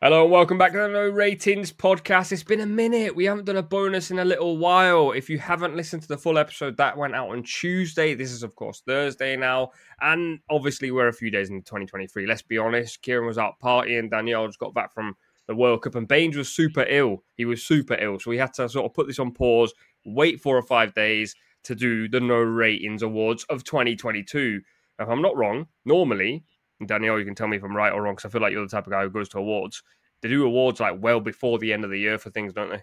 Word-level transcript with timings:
Hello 0.00 0.22
and 0.22 0.30
welcome 0.30 0.58
back 0.58 0.70
to 0.70 0.78
the 0.78 0.86
No 0.86 1.08
Ratings 1.08 1.72
podcast. 1.72 2.30
It's 2.30 2.44
been 2.44 2.60
a 2.60 2.66
minute. 2.66 3.16
We 3.16 3.24
haven't 3.24 3.46
done 3.46 3.56
a 3.56 3.64
bonus 3.64 4.12
in 4.12 4.20
a 4.20 4.24
little 4.24 4.56
while. 4.56 5.10
If 5.10 5.28
you 5.28 5.40
haven't 5.40 5.74
listened 5.74 6.02
to 6.02 6.08
the 6.08 6.16
full 6.16 6.38
episode, 6.38 6.76
that 6.76 6.96
went 6.96 7.16
out 7.16 7.30
on 7.30 7.42
Tuesday. 7.42 8.14
This 8.14 8.30
is, 8.30 8.44
of 8.44 8.54
course, 8.54 8.80
Thursday 8.86 9.36
now. 9.36 9.72
And 10.00 10.38
obviously, 10.48 10.92
we're 10.92 11.08
a 11.08 11.12
few 11.12 11.32
days 11.32 11.50
into 11.50 11.64
2023. 11.64 12.28
Let's 12.28 12.42
be 12.42 12.58
honest. 12.58 13.02
Kieran 13.02 13.26
was 13.26 13.38
out 13.38 13.54
partying. 13.60 14.08
Daniyal 14.08 14.46
just 14.46 14.60
got 14.60 14.72
back 14.72 14.94
from 14.94 15.16
the 15.48 15.56
World 15.56 15.82
Cup. 15.82 15.96
And 15.96 16.06
Bains 16.06 16.36
was 16.36 16.48
super 16.48 16.86
ill. 16.88 17.24
He 17.34 17.44
was 17.44 17.64
super 17.64 17.94
ill. 18.00 18.20
So 18.20 18.30
we 18.30 18.38
had 18.38 18.54
to 18.54 18.68
sort 18.68 18.86
of 18.86 18.94
put 18.94 19.08
this 19.08 19.18
on 19.18 19.32
pause, 19.32 19.74
wait 20.04 20.40
four 20.40 20.56
or 20.56 20.62
five 20.62 20.94
days 20.94 21.34
to 21.64 21.74
do 21.74 22.08
the 22.08 22.20
No 22.20 22.36
Ratings 22.36 23.02
Awards 23.02 23.42
of 23.50 23.64
2022. 23.64 24.60
If 25.00 25.08
I'm 25.08 25.22
not 25.22 25.36
wrong, 25.36 25.66
normally 25.84 26.44
Daniyal, 26.82 27.18
you 27.18 27.24
can 27.24 27.34
tell 27.34 27.48
me 27.48 27.56
if 27.56 27.64
I'm 27.64 27.76
right 27.76 27.92
or 27.92 28.02
wrong 28.02 28.14
because 28.14 28.28
I 28.28 28.32
feel 28.32 28.40
like 28.40 28.52
you're 28.52 28.64
the 28.64 28.70
type 28.70 28.86
of 28.86 28.92
guy 28.92 29.02
who 29.02 29.10
goes 29.10 29.28
to 29.30 29.38
awards. 29.38 29.82
They 30.20 30.28
do 30.28 30.44
awards 30.44 30.80
like 30.80 30.96
well 30.98 31.20
before 31.20 31.58
the 31.58 31.72
end 31.72 31.84
of 31.84 31.90
the 31.90 31.98
year 31.98 32.18
for 32.18 32.30
things, 32.30 32.52
don't 32.52 32.70
they? 32.70 32.82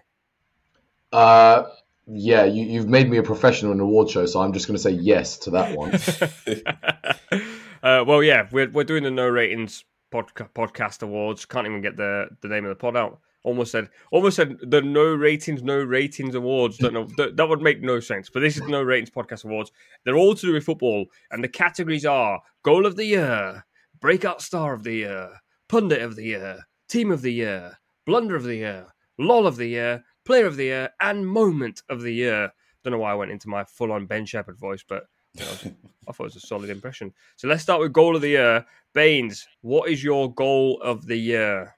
Uh, 1.12 1.64
yeah, 2.06 2.44
you, 2.44 2.78
have 2.78 2.88
made 2.88 3.10
me 3.10 3.16
a 3.16 3.22
professional 3.22 3.72
in 3.72 3.78
an 3.78 3.82
award 3.82 4.08
show, 4.08 4.26
so 4.26 4.40
I'm 4.40 4.52
just 4.52 4.66
going 4.66 4.76
to 4.76 4.82
say 4.82 4.90
yes 4.90 5.38
to 5.38 5.50
that 5.50 5.76
one. 5.76 5.92
uh, 7.82 8.04
well, 8.04 8.22
yeah, 8.22 8.46
we're 8.52 8.70
we're 8.70 8.84
doing 8.84 9.02
the 9.02 9.10
no 9.10 9.28
ratings 9.28 9.84
podca- 10.12 10.50
podcast 10.54 11.02
awards. 11.02 11.44
Can't 11.44 11.66
even 11.66 11.82
get 11.82 11.96
the 11.96 12.28
the 12.42 12.48
name 12.48 12.64
of 12.64 12.70
the 12.70 12.76
pod 12.76 12.96
out. 12.96 13.20
Almost 13.42 13.70
said, 13.70 13.90
almost 14.10 14.34
said 14.36 14.56
the 14.60 14.82
no 14.82 15.04
ratings, 15.04 15.62
no 15.62 15.78
ratings 15.78 16.34
awards. 16.34 16.78
Don't 16.78 16.94
know 16.94 17.08
that, 17.16 17.36
that 17.36 17.48
would 17.48 17.62
make 17.62 17.80
no 17.80 18.00
sense. 18.00 18.28
But 18.28 18.40
this 18.40 18.56
is 18.56 18.62
no 18.68 18.82
ratings 18.82 19.10
podcast 19.10 19.44
awards. 19.44 19.70
They're 20.04 20.16
all 20.16 20.34
to 20.34 20.46
do 20.46 20.52
with 20.52 20.64
football, 20.64 21.06
and 21.30 21.42
the 21.42 21.48
categories 21.48 22.06
are 22.06 22.40
goal 22.62 22.86
of 22.86 22.96
the 22.96 23.04
year, 23.04 23.64
Breakout 24.00 24.42
Star 24.42 24.74
of 24.74 24.82
the 24.82 24.92
Year, 24.92 25.40
Pundit 25.68 26.02
of 26.02 26.16
the 26.16 26.24
Year, 26.24 26.66
Team 26.88 27.10
of 27.10 27.22
the 27.22 27.32
Year, 27.32 27.78
Blunder 28.04 28.36
of 28.36 28.42
the 28.44 28.56
Year, 28.56 28.86
LOL 29.18 29.46
of 29.46 29.56
the 29.56 29.68
Year, 29.68 30.04
Player 30.24 30.46
of 30.46 30.56
the 30.56 30.64
Year, 30.64 30.90
and 31.00 31.26
Moment 31.26 31.82
of 31.88 32.02
the 32.02 32.12
Year. 32.12 32.52
Don't 32.84 32.92
know 32.92 32.98
why 32.98 33.12
I 33.12 33.16
went 33.16 33.30
into 33.30 33.48
my 33.48 33.64
full 33.64 33.92
on 33.92 34.06
Ben 34.06 34.26
Shepherd 34.26 34.58
voice, 34.58 34.84
but 34.86 35.04
you 35.34 35.44
know, 35.44 35.76
I 36.08 36.12
thought 36.12 36.24
it 36.24 36.34
was 36.34 36.36
a 36.36 36.40
solid 36.40 36.68
impression. 36.68 37.12
So 37.36 37.48
let's 37.48 37.62
start 37.62 37.80
with 37.80 37.92
Goal 37.92 38.16
of 38.16 38.22
the 38.22 38.28
Year. 38.28 38.66
Bains, 38.92 39.46
what 39.62 39.88
is 39.88 40.04
your 40.04 40.32
goal 40.32 40.80
of 40.82 41.06
the 41.06 41.16
year? 41.16 41.74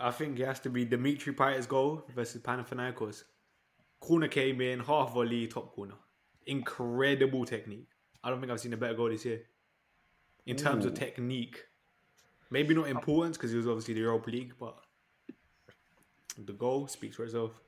I 0.00 0.10
think 0.10 0.38
it 0.38 0.46
has 0.46 0.60
to 0.60 0.70
be 0.70 0.84
Dimitri 0.84 1.32
Payet's 1.32 1.66
goal 1.66 2.04
versus 2.14 2.42
Panathinaikos. 2.42 3.24
Corner 4.00 4.28
came 4.28 4.60
in, 4.60 4.80
half 4.80 5.12
volley, 5.12 5.46
top 5.46 5.74
corner. 5.74 5.94
Incredible 6.46 7.44
technique. 7.44 7.88
I 8.22 8.30
don't 8.30 8.40
think 8.40 8.52
I've 8.52 8.60
seen 8.60 8.72
a 8.72 8.76
better 8.76 8.94
goal 8.94 9.10
this 9.10 9.24
year 9.24 9.42
in 10.48 10.56
terms 10.56 10.84
Ooh. 10.84 10.88
of 10.88 10.94
technique. 10.94 11.64
Maybe 12.50 12.74
not 12.74 12.88
importance 12.88 13.36
because 13.36 13.52
it 13.52 13.58
was 13.58 13.68
obviously 13.68 13.94
the 13.94 14.00
Europa 14.00 14.30
League, 14.30 14.54
but 14.58 14.76
the 16.38 16.54
goal 16.54 16.88
speaks 16.88 17.16
for 17.16 17.24
itself. 17.24 17.60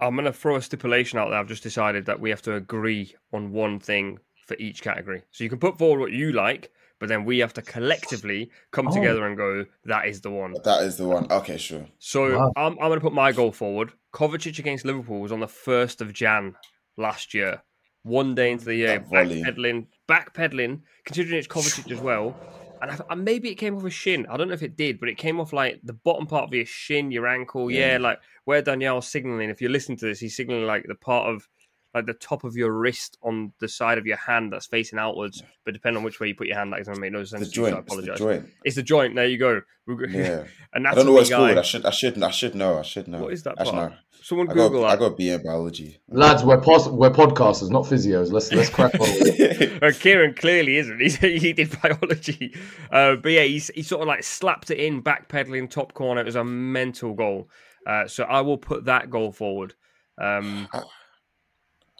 I'm 0.00 0.14
going 0.14 0.24
to 0.24 0.32
throw 0.32 0.56
a 0.56 0.62
stipulation 0.62 1.18
out 1.18 1.28
there. 1.30 1.38
I've 1.38 1.48
just 1.48 1.64
decided 1.64 2.06
that 2.06 2.20
we 2.20 2.30
have 2.30 2.42
to 2.42 2.54
agree 2.54 3.14
on 3.32 3.52
one 3.52 3.80
thing 3.80 4.20
for 4.46 4.56
each 4.58 4.82
category. 4.82 5.22
So 5.32 5.44
you 5.44 5.50
can 5.50 5.58
put 5.58 5.76
forward 5.76 6.00
what 6.00 6.12
you 6.12 6.32
like, 6.32 6.70
but 7.00 7.08
then 7.08 7.24
we 7.24 7.40
have 7.40 7.52
to 7.54 7.62
collectively 7.62 8.50
come 8.70 8.88
oh. 8.88 8.94
together 8.94 9.26
and 9.26 9.36
go, 9.36 9.66
that 9.84 10.06
is 10.06 10.20
the 10.20 10.30
one. 10.30 10.54
That 10.64 10.84
is 10.84 10.96
the 10.96 11.08
one. 11.08 11.30
Okay, 11.30 11.58
sure. 11.58 11.86
So 11.98 12.38
wow. 12.38 12.52
I'm, 12.56 12.72
I'm 12.72 12.88
going 12.88 13.00
to 13.00 13.00
put 13.00 13.12
my 13.12 13.32
goal 13.32 13.52
forward. 13.52 13.92
Kovacic 14.14 14.58
against 14.60 14.84
Liverpool 14.84 15.20
was 15.20 15.32
on 15.32 15.40
the 15.40 15.46
1st 15.46 16.00
of 16.00 16.12
Jan 16.12 16.54
last 16.96 17.34
year. 17.34 17.62
One 18.02 18.34
day 18.34 18.52
into 18.52 18.64
the 18.64 18.76
year, 18.76 19.00
back 19.00 19.26
backpedaling, 19.26 19.86
backpedaling, 20.10 20.80
considering 21.04 21.38
it's 21.38 21.46
Kovacic 21.46 21.90
as 21.92 22.00
well. 22.00 22.34
And, 22.82 22.90
I, 22.90 22.98
and 23.10 23.24
maybe 23.24 23.50
it 23.50 23.56
came 23.56 23.76
off 23.76 23.84
a 23.84 23.90
shin. 23.90 24.26
I 24.30 24.36
don't 24.36 24.48
know 24.48 24.54
if 24.54 24.62
it 24.62 24.76
did, 24.76 24.98
but 24.98 25.08
it 25.08 25.18
came 25.18 25.38
off 25.38 25.52
like 25.52 25.80
the 25.84 25.92
bottom 25.92 26.26
part 26.26 26.44
of 26.44 26.54
your 26.54 26.64
shin, 26.64 27.10
your 27.10 27.26
ankle. 27.26 27.70
Yeah, 27.70 27.92
yeah 27.92 27.98
like 27.98 28.18
where 28.44 28.62
Daniyal's 28.62 29.06
signaling. 29.06 29.50
If 29.50 29.60
you're 29.60 29.70
listening 29.70 29.98
to 29.98 30.06
this, 30.06 30.18
he's 30.18 30.36
signaling 30.36 30.66
like 30.66 30.86
the 30.88 30.94
part 30.94 31.28
of 31.28 31.48
like 31.94 32.06
the 32.06 32.14
top 32.14 32.44
of 32.44 32.56
your 32.56 32.72
wrist 32.72 33.18
on 33.22 33.52
the 33.60 33.68
side 33.68 33.98
of 33.98 34.06
your 34.06 34.16
hand 34.16 34.52
that's 34.52 34.66
facing 34.66 34.98
outwards. 34.98 35.42
But 35.64 35.74
depending 35.74 35.98
on 35.98 36.04
which 36.04 36.20
way 36.20 36.28
you 36.28 36.34
put 36.34 36.46
your 36.46 36.56
hand, 36.56 36.72
that 36.72 36.80
is 36.80 36.86
going 36.86 36.96
to 36.96 37.00
make 37.00 37.12
no 37.12 37.24
sense. 37.24 37.48
The 37.48 37.52
joint. 37.52 37.72
So 37.72 37.76
I 37.76 37.80
apologize. 37.80 38.08
It's 38.10 38.18
the 38.18 38.24
joint. 38.24 38.50
It's 38.64 38.76
the 38.76 38.82
joint. 38.82 39.14
There 39.14 39.26
you 39.26 39.38
go. 39.38 39.62
Yeah. 40.08 40.44
and 40.72 40.86
I 40.88 40.94
don't 40.94 41.06
know 41.06 41.12
what 41.12 41.22
it's 41.22 41.30
guy. 41.30 41.36
called. 41.36 41.58
I 41.58 41.62
should. 41.62 41.86
I 41.86 41.90
should. 41.90 42.22
I 42.22 42.30
should 42.30 42.54
know. 42.54 42.78
I 42.78 42.82
should 42.82 43.08
know. 43.08 43.22
What 43.22 43.32
is 43.32 43.42
that? 43.42 43.56
Part? 43.56 43.94
Someone 44.22 44.50
I 44.50 44.52
Google 44.52 44.82
got, 44.82 44.88
that. 44.88 44.96
I 44.96 45.08
got 45.08 45.16
B 45.16 45.30
in 45.30 45.42
biology. 45.42 46.00
Lads, 46.08 46.44
we're 46.44 46.60
pos- 46.60 46.88
we're 46.88 47.10
podcasters, 47.10 47.70
not 47.70 47.84
physios. 47.84 48.30
Let's 48.30 48.52
let's 48.52 48.68
crack 48.68 48.94
on. 48.94 49.08
uh, 49.82 49.92
Kieran 49.98 50.34
clearly 50.34 50.76
isn't. 50.76 51.00
He's, 51.00 51.16
he 51.16 51.52
did 51.52 51.74
biology, 51.80 52.54
uh, 52.92 53.16
but 53.16 53.32
yeah, 53.32 53.42
he's, 53.42 53.68
he 53.74 53.82
sort 53.82 54.02
of 54.02 54.08
like 54.08 54.22
slapped 54.22 54.70
it 54.70 54.78
in, 54.78 55.02
backpedaling 55.02 55.70
top 55.70 55.94
corner. 55.94 56.20
It 56.20 56.26
was 56.26 56.36
a 56.36 56.44
mental 56.44 57.14
goal. 57.14 57.48
Uh, 57.86 58.06
so 58.06 58.24
I 58.24 58.42
will 58.42 58.58
put 58.58 58.84
that 58.84 59.08
goal 59.08 59.32
forward. 59.32 59.74
Um, 60.20 60.68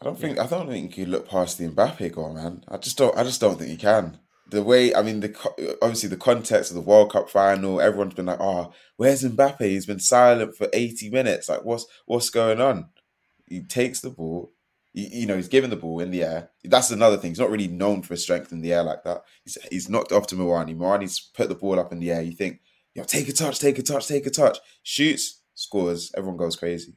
I, 0.01 0.07
don't 0.07 0.19
think 0.19 0.37
yeah. 0.37 0.45
I 0.45 0.47
don't 0.47 0.69
think 0.69 0.97
you 0.97 1.07
look 1.07 1.29
past 1.29 1.59
the 1.59 1.69
Mbappe 1.69 2.13
goal, 2.13 2.33
man. 2.33 2.65
I 2.69 2.79
just 2.79 2.97
don't. 2.97 3.17
I 3.17 3.23
just 3.23 3.41
don't 3.41 3.59
think 3.59 3.71
you 3.71 3.77
can. 3.77 4.19
The 4.49 4.63
way 4.63 4.95
I 4.95 5.03
mean, 5.03 5.21
the 5.21 5.77
obviously 5.83 6.09
the 6.09 6.17
context 6.17 6.71
of 6.71 6.75
the 6.75 6.81
World 6.81 7.13
Cup 7.13 7.29
final, 7.29 7.81
everyone's 7.81 8.15
been 8.15 8.27
like, 8.27 8.41
"Oh, 8.41 8.73
where's 8.97 9.23
Mbappe? 9.23 9.61
He's 9.61 9.87
been 9.87 10.01
silent 10.01 10.57
for 10.57 10.69
eighty 10.73 11.11
minutes. 11.11 11.49
Like, 11.49 11.65
what's 11.65 11.87
what's 12.07 12.31
going 12.31 12.61
on?" 12.61 12.89
He 13.47 13.63
takes 13.63 14.01
the 14.01 14.11
ball. 14.11 14.53
You, 14.93 15.09
you 15.11 15.27
know, 15.27 15.37
he's 15.37 15.49
given 15.49 15.71
the 15.71 15.77
ball 15.77 16.01
in 16.01 16.11
the 16.11 16.25
air. 16.25 16.51
That's 16.65 16.91
another 16.91 17.17
thing. 17.17 17.33
He's 17.33 17.39
not 17.39 17.51
really 17.51 17.69
known 17.69 18.03
for 18.03 18.15
his 18.15 18.23
strength 18.23 18.53
in 18.53 18.63
the 18.63 18.73
air 18.73 18.83
like 18.83 19.05
that. 19.05 19.23
He's 19.45 19.59
he's 19.71 19.89
knocked 19.91 20.13
off 20.13 20.27
to 20.29 20.35
Muani. 20.35 20.75
Muani's 20.75 21.21
put 21.21 21.49
the 21.49 21.55
ball 21.55 21.79
up 21.79 21.93
in 21.93 22.01
the 22.01 22.11
air. 22.11 22.23
You 22.23 22.33
think, 22.33 22.61
yo, 22.95 23.05
take 23.05 23.29
a 23.29 23.33
touch, 23.33 23.59
take 23.59 23.79
a 23.79 23.83
touch, 23.83 24.09
take 24.09 24.27
a 24.27 24.31
touch. 24.31 24.59
Shoots, 24.83 25.43
scores. 25.55 26.11
Everyone 26.17 26.39
goes 26.39 26.57
crazy. 26.57 26.97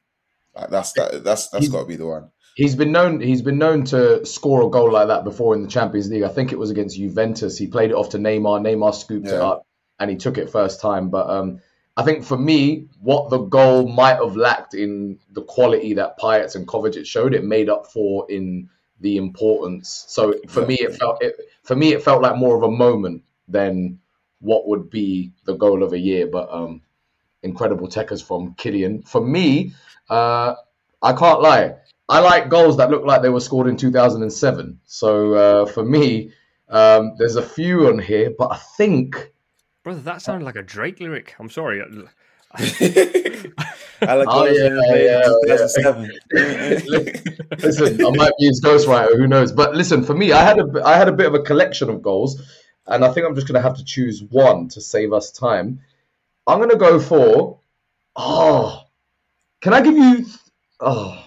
Like 0.55 0.69
that's 0.69 0.93
that. 0.93 1.23
That's 1.23 1.49
that's 1.49 1.67
got 1.67 1.81
to 1.81 1.85
be 1.85 1.97
the 1.97 2.07
one. 2.07 2.31
He's 2.55 2.75
been 2.75 2.91
known. 2.91 3.19
He's 3.19 3.41
been 3.41 3.57
known 3.57 3.83
to 3.85 4.25
score 4.25 4.61
a 4.61 4.69
goal 4.69 4.91
like 4.91 5.07
that 5.07 5.23
before 5.23 5.55
in 5.55 5.63
the 5.63 5.67
Champions 5.67 6.09
League. 6.09 6.23
I 6.23 6.29
think 6.29 6.51
it 6.51 6.59
was 6.59 6.69
against 6.69 6.97
Juventus. 6.97 7.57
He 7.57 7.67
played 7.67 7.89
it 7.89 7.95
off 7.95 8.09
to 8.09 8.17
Neymar. 8.17 8.61
Neymar 8.61 8.93
scooped 8.93 9.27
yeah. 9.27 9.35
it 9.35 9.41
up, 9.41 9.65
and 9.99 10.09
he 10.11 10.17
took 10.17 10.37
it 10.37 10.51
first 10.51 10.79
time. 10.79 11.09
But 11.09 11.29
um, 11.29 11.61
I 11.97 12.03
think 12.03 12.23
for 12.23 12.37
me, 12.37 12.89
what 13.01 13.29
the 13.29 13.39
goal 13.39 13.87
might 13.87 14.17
have 14.17 14.35
lacked 14.35 14.73
in 14.73 15.19
the 15.31 15.41
quality 15.41 15.95
that 15.95 16.19
Payet 16.19 16.55
and 16.55 16.67
Kovacic 16.67 17.05
showed, 17.05 17.33
it 17.33 17.43
made 17.43 17.69
up 17.69 17.87
for 17.87 18.29
in 18.29 18.69
the 18.99 19.17
importance. 19.17 20.05
So 20.07 20.35
for 20.47 20.65
me, 20.65 20.75
it 20.75 20.95
felt 20.95 21.23
it, 21.23 21.35
for 21.63 21.75
me 21.75 21.93
it 21.93 22.03
felt 22.03 22.21
like 22.21 22.37
more 22.37 22.55
of 22.55 22.63
a 22.63 22.71
moment 22.71 23.23
than 23.47 23.99
what 24.39 24.67
would 24.67 24.89
be 24.89 25.31
the 25.45 25.55
goal 25.55 25.83
of 25.83 25.93
a 25.93 25.99
year. 25.99 26.27
But 26.27 26.49
um, 26.51 26.81
incredible 27.43 27.87
techers 27.87 28.23
from 28.23 28.55
Kylian. 28.55 29.07
For 29.07 29.21
me, 29.21 29.73
uh, 30.09 30.55
I 31.01 31.13
can't 31.13 31.41
lie. 31.41 31.75
I 32.09 32.19
like 32.19 32.49
goals 32.49 32.77
that 32.77 32.89
look 32.89 33.05
like 33.05 33.21
they 33.21 33.29
were 33.29 33.39
scored 33.39 33.67
in 33.67 33.77
2007. 33.77 34.79
So 34.85 35.33
uh, 35.33 35.65
for 35.65 35.83
me, 35.83 36.31
um, 36.69 37.15
there's 37.17 37.35
a 37.35 37.41
few 37.41 37.87
on 37.87 37.99
here, 37.99 38.31
but 38.37 38.51
I 38.51 38.57
think. 38.57 39.31
Brother, 39.83 40.01
that 40.01 40.21
sounded 40.21 40.45
like 40.45 40.55
a 40.55 40.63
Drake 40.63 40.99
lyric. 40.99 41.35
I'm 41.39 41.49
sorry. 41.49 41.81
I 42.55 44.15
like 44.15 44.27
oh, 44.29 44.45
yeah, 44.45 44.79
yeah, 44.93 45.27
yeah. 45.47 45.61
listen, 47.57 48.05
I 48.05 48.09
might 48.11 48.33
be 48.37 48.45
his 48.45 48.61
ghostwriter. 48.63 49.17
Who 49.17 49.27
knows? 49.27 49.51
But 49.51 49.75
listen, 49.75 50.03
for 50.03 50.13
me, 50.13 50.31
I 50.33 50.43
had 50.43 50.59
a 50.59 50.83
I 50.85 50.95
had 50.95 51.07
a 51.07 51.13
bit 51.13 51.25
of 51.25 51.33
a 51.33 51.41
collection 51.41 51.89
of 51.89 52.03
goals, 52.03 52.41
and 52.85 53.03
I 53.03 53.11
think 53.11 53.25
I'm 53.25 53.33
just 53.33 53.47
going 53.47 53.59
to 53.59 53.67
have 53.67 53.77
to 53.77 53.83
choose 53.83 54.21
one 54.21 54.67
to 54.69 54.81
save 54.81 55.13
us 55.13 55.31
time. 55.31 55.81
I'm 56.45 56.59
going 56.59 56.69
to 56.69 56.75
go 56.75 56.99
for. 56.99 57.59
Oh, 58.15 58.83
can 59.61 59.73
I 59.73 59.81
give 59.81 59.97
you? 59.97 60.25
Oh, 60.79 61.22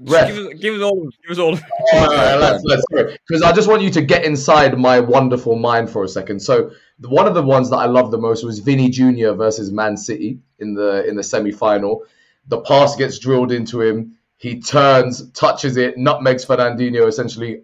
Ref. 0.00 0.28
Give, 0.28 0.46
us, 0.46 0.54
give 0.54 0.74
us 0.74 0.82
all. 0.82 1.08
Give 1.22 1.30
us 1.30 1.38
all. 1.38 1.52
let's, 1.92 2.64
let's 2.64 2.84
because 2.90 3.42
I 3.42 3.52
just 3.52 3.68
want 3.68 3.82
you 3.82 3.90
to 3.90 4.02
get 4.02 4.24
inside 4.24 4.76
my 4.76 4.98
wonderful 4.98 5.56
mind 5.56 5.88
for 5.88 6.02
a 6.02 6.08
second. 6.08 6.40
So 6.40 6.72
the, 6.98 7.08
one 7.08 7.28
of 7.28 7.34
the 7.34 7.42
ones 7.42 7.70
that 7.70 7.76
I 7.76 7.86
loved 7.86 8.10
the 8.10 8.18
most 8.18 8.44
was 8.44 8.58
Vinny 8.58 8.90
Jr. 8.90 9.32
versus 9.32 9.70
Man 9.70 9.96
City 9.96 10.40
in 10.58 10.74
the 10.74 11.06
in 11.06 11.14
the 11.14 11.22
semi 11.22 11.52
final. 11.52 12.04
The 12.48 12.60
pass 12.62 12.96
gets 12.96 13.18
drilled 13.18 13.52
into 13.52 13.80
him. 13.80 14.18
He 14.36 14.60
turns, 14.60 15.30
touches 15.30 15.76
it, 15.76 15.96
nutmegs 15.96 16.44
Fernandinho, 16.44 17.06
essentially 17.06 17.62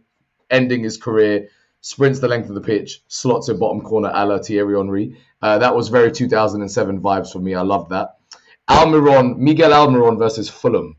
ending 0.51 0.85
his 0.85 0.97
career. 0.97 1.49
Sprints 1.83 2.21
the 2.21 2.29
length 2.29 2.49
of 2.49 2.55
the 2.55 2.61
pitch, 2.61 3.03
slots 3.09 3.49
it 3.49 3.59
bottom 3.59 3.81
corner, 3.81 4.11
a 4.15 4.25
la 4.25 4.39
Thierry 4.39 4.77
Henry. 4.77 5.17
Uh, 5.43 5.59
that 5.59 5.75
was 5.75 5.89
very 5.89 6.13
2007 6.13 7.01
vibes 7.01 7.33
for 7.33 7.39
me. 7.39 7.55
I 7.55 7.63
love 7.63 7.89
that. 7.89 8.17
Almiron, 8.69 9.39
Miguel 9.39 9.73
Almiron 9.73 10.19
versus 10.19 10.49
Fulham 10.49 10.97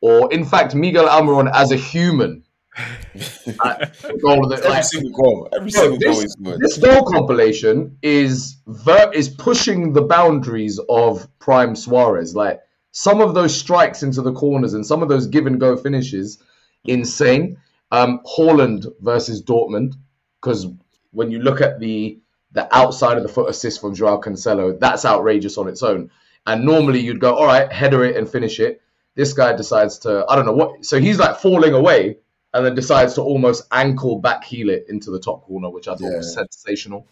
or 0.00 0.32
in 0.32 0.44
fact 0.44 0.74
Miguel 0.74 1.06
Almiron 1.06 1.50
as 1.52 1.72
a 1.72 1.76
human. 1.76 2.44
goal 2.76 4.48
the, 4.48 4.56
every 4.58 4.70
like, 4.70 4.84
single 4.84 5.10
goal, 5.10 5.48
every 5.52 5.70
single 5.70 5.98
this, 5.98 6.16
goal 6.16 6.24
is 6.24 6.36
good. 6.36 6.60
This 6.60 6.78
goal 6.78 7.02
compilation 7.02 7.98
is 8.00 8.56
ver- 8.66 9.10
is 9.12 9.28
pushing 9.28 9.92
the 9.92 10.02
boundaries 10.02 10.78
of 10.88 11.28
prime 11.40 11.74
Suarez. 11.74 12.34
Like 12.34 12.60
some 12.92 13.20
of 13.20 13.34
those 13.34 13.56
strikes 13.56 14.02
into 14.02 14.22
the 14.22 14.32
corners 14.32 14.74
and 14.74 14.86
some 14.86 15.02
of 15.02 15.08
those 15.08 15.26
give 15.26 15.46
and 15.46 15.60
go 15.60 15.76
finishes, 15.76 16.42
insane. 16.84 17.58
Um, 17.92 18.20
Haaland 18.24 18.86
versus 19.00 19.42
Dortmund, 19.42 19.94
because 20.40 20.66
when 21.10 21.30
you 21.30 21.40
look 21.40 21.60
at 21.60 21.80
the 21.80 22.20
the 22.52 22.74
outside 22.76 23.16
of 23.16 23.22
the 23.22 23.28
foot 23.28 23.48
assist 23.48 23.80
from 23.80 23.94
Joao 23.94 24.20
Cancelo, 24.20 24.78
that's 24.78 25.04
outrageous 25.04 25.58
on 25.58 25.68
its 25.68 25.82
own. 25.82 26.10
And 26.46 26.64
normally 26.64 27.00
you'd 27.00 27.20
go, 27.20 27.34
all 27.34 27.46
right, 27.46 27.70
header 27.70 28.04
it 28.04 28.16
and 28.16 28.28
finish 28.28 28.58
it. 28.58 28.80
This 29.14 29.32
guy 29.32 29.54
decides 29.54 29.98
to, 30.00 30.24
I 30.28 30.36
don't 30.36 30.46
know 30.46 30.52
what. 30.52 30.84
So 30.84 31.00
he's 31.00 31.18
like 31.18 31.38
falling 31.38 31.74
away 31.74 32.18
and 32.52 32.64
then 32.64 32.74
decides 32.74 33.14
to 33.14 33.22
almost 33.22 33.66
ankle 33.72 34.18
back 34.18 34.44
heel 34.44 34.70
it 34.70 34.86
into 34.88 35.10
the 35.10 35.20
top 35.20 35.44
corner, 35.44 35.70
which 35.70 35.88
I 35.88 35.92
thought 35.92 36.10
yeah. 36.10 36.16
was 36.16 36.34
sensational. 36.34 37.06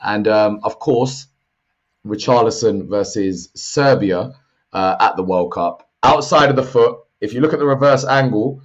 And 0.00 0.28
um, 0.28 0.60
of 0.62 0.78
course, 0.78 1.26
Richarlison 2.06 2.88
versus 2.88 3.50
Serbia 3.54 4.34
uh, 4.72 4.96
at 5.00 5.16
the 5.16 5.22
World 5.22 5.52
Cup. 5.52 5.88
Outside 6.02 6.50
of 6.50 6.56
the 6.56 6.62
foot, 6.62 6.98
if 7.20 7.32
you 7.32 7.40
look 7.40 7.54
at 7.54 7.58
the 7.58 7.66
reverse 7.66 8.04
angle, 8.04 8.62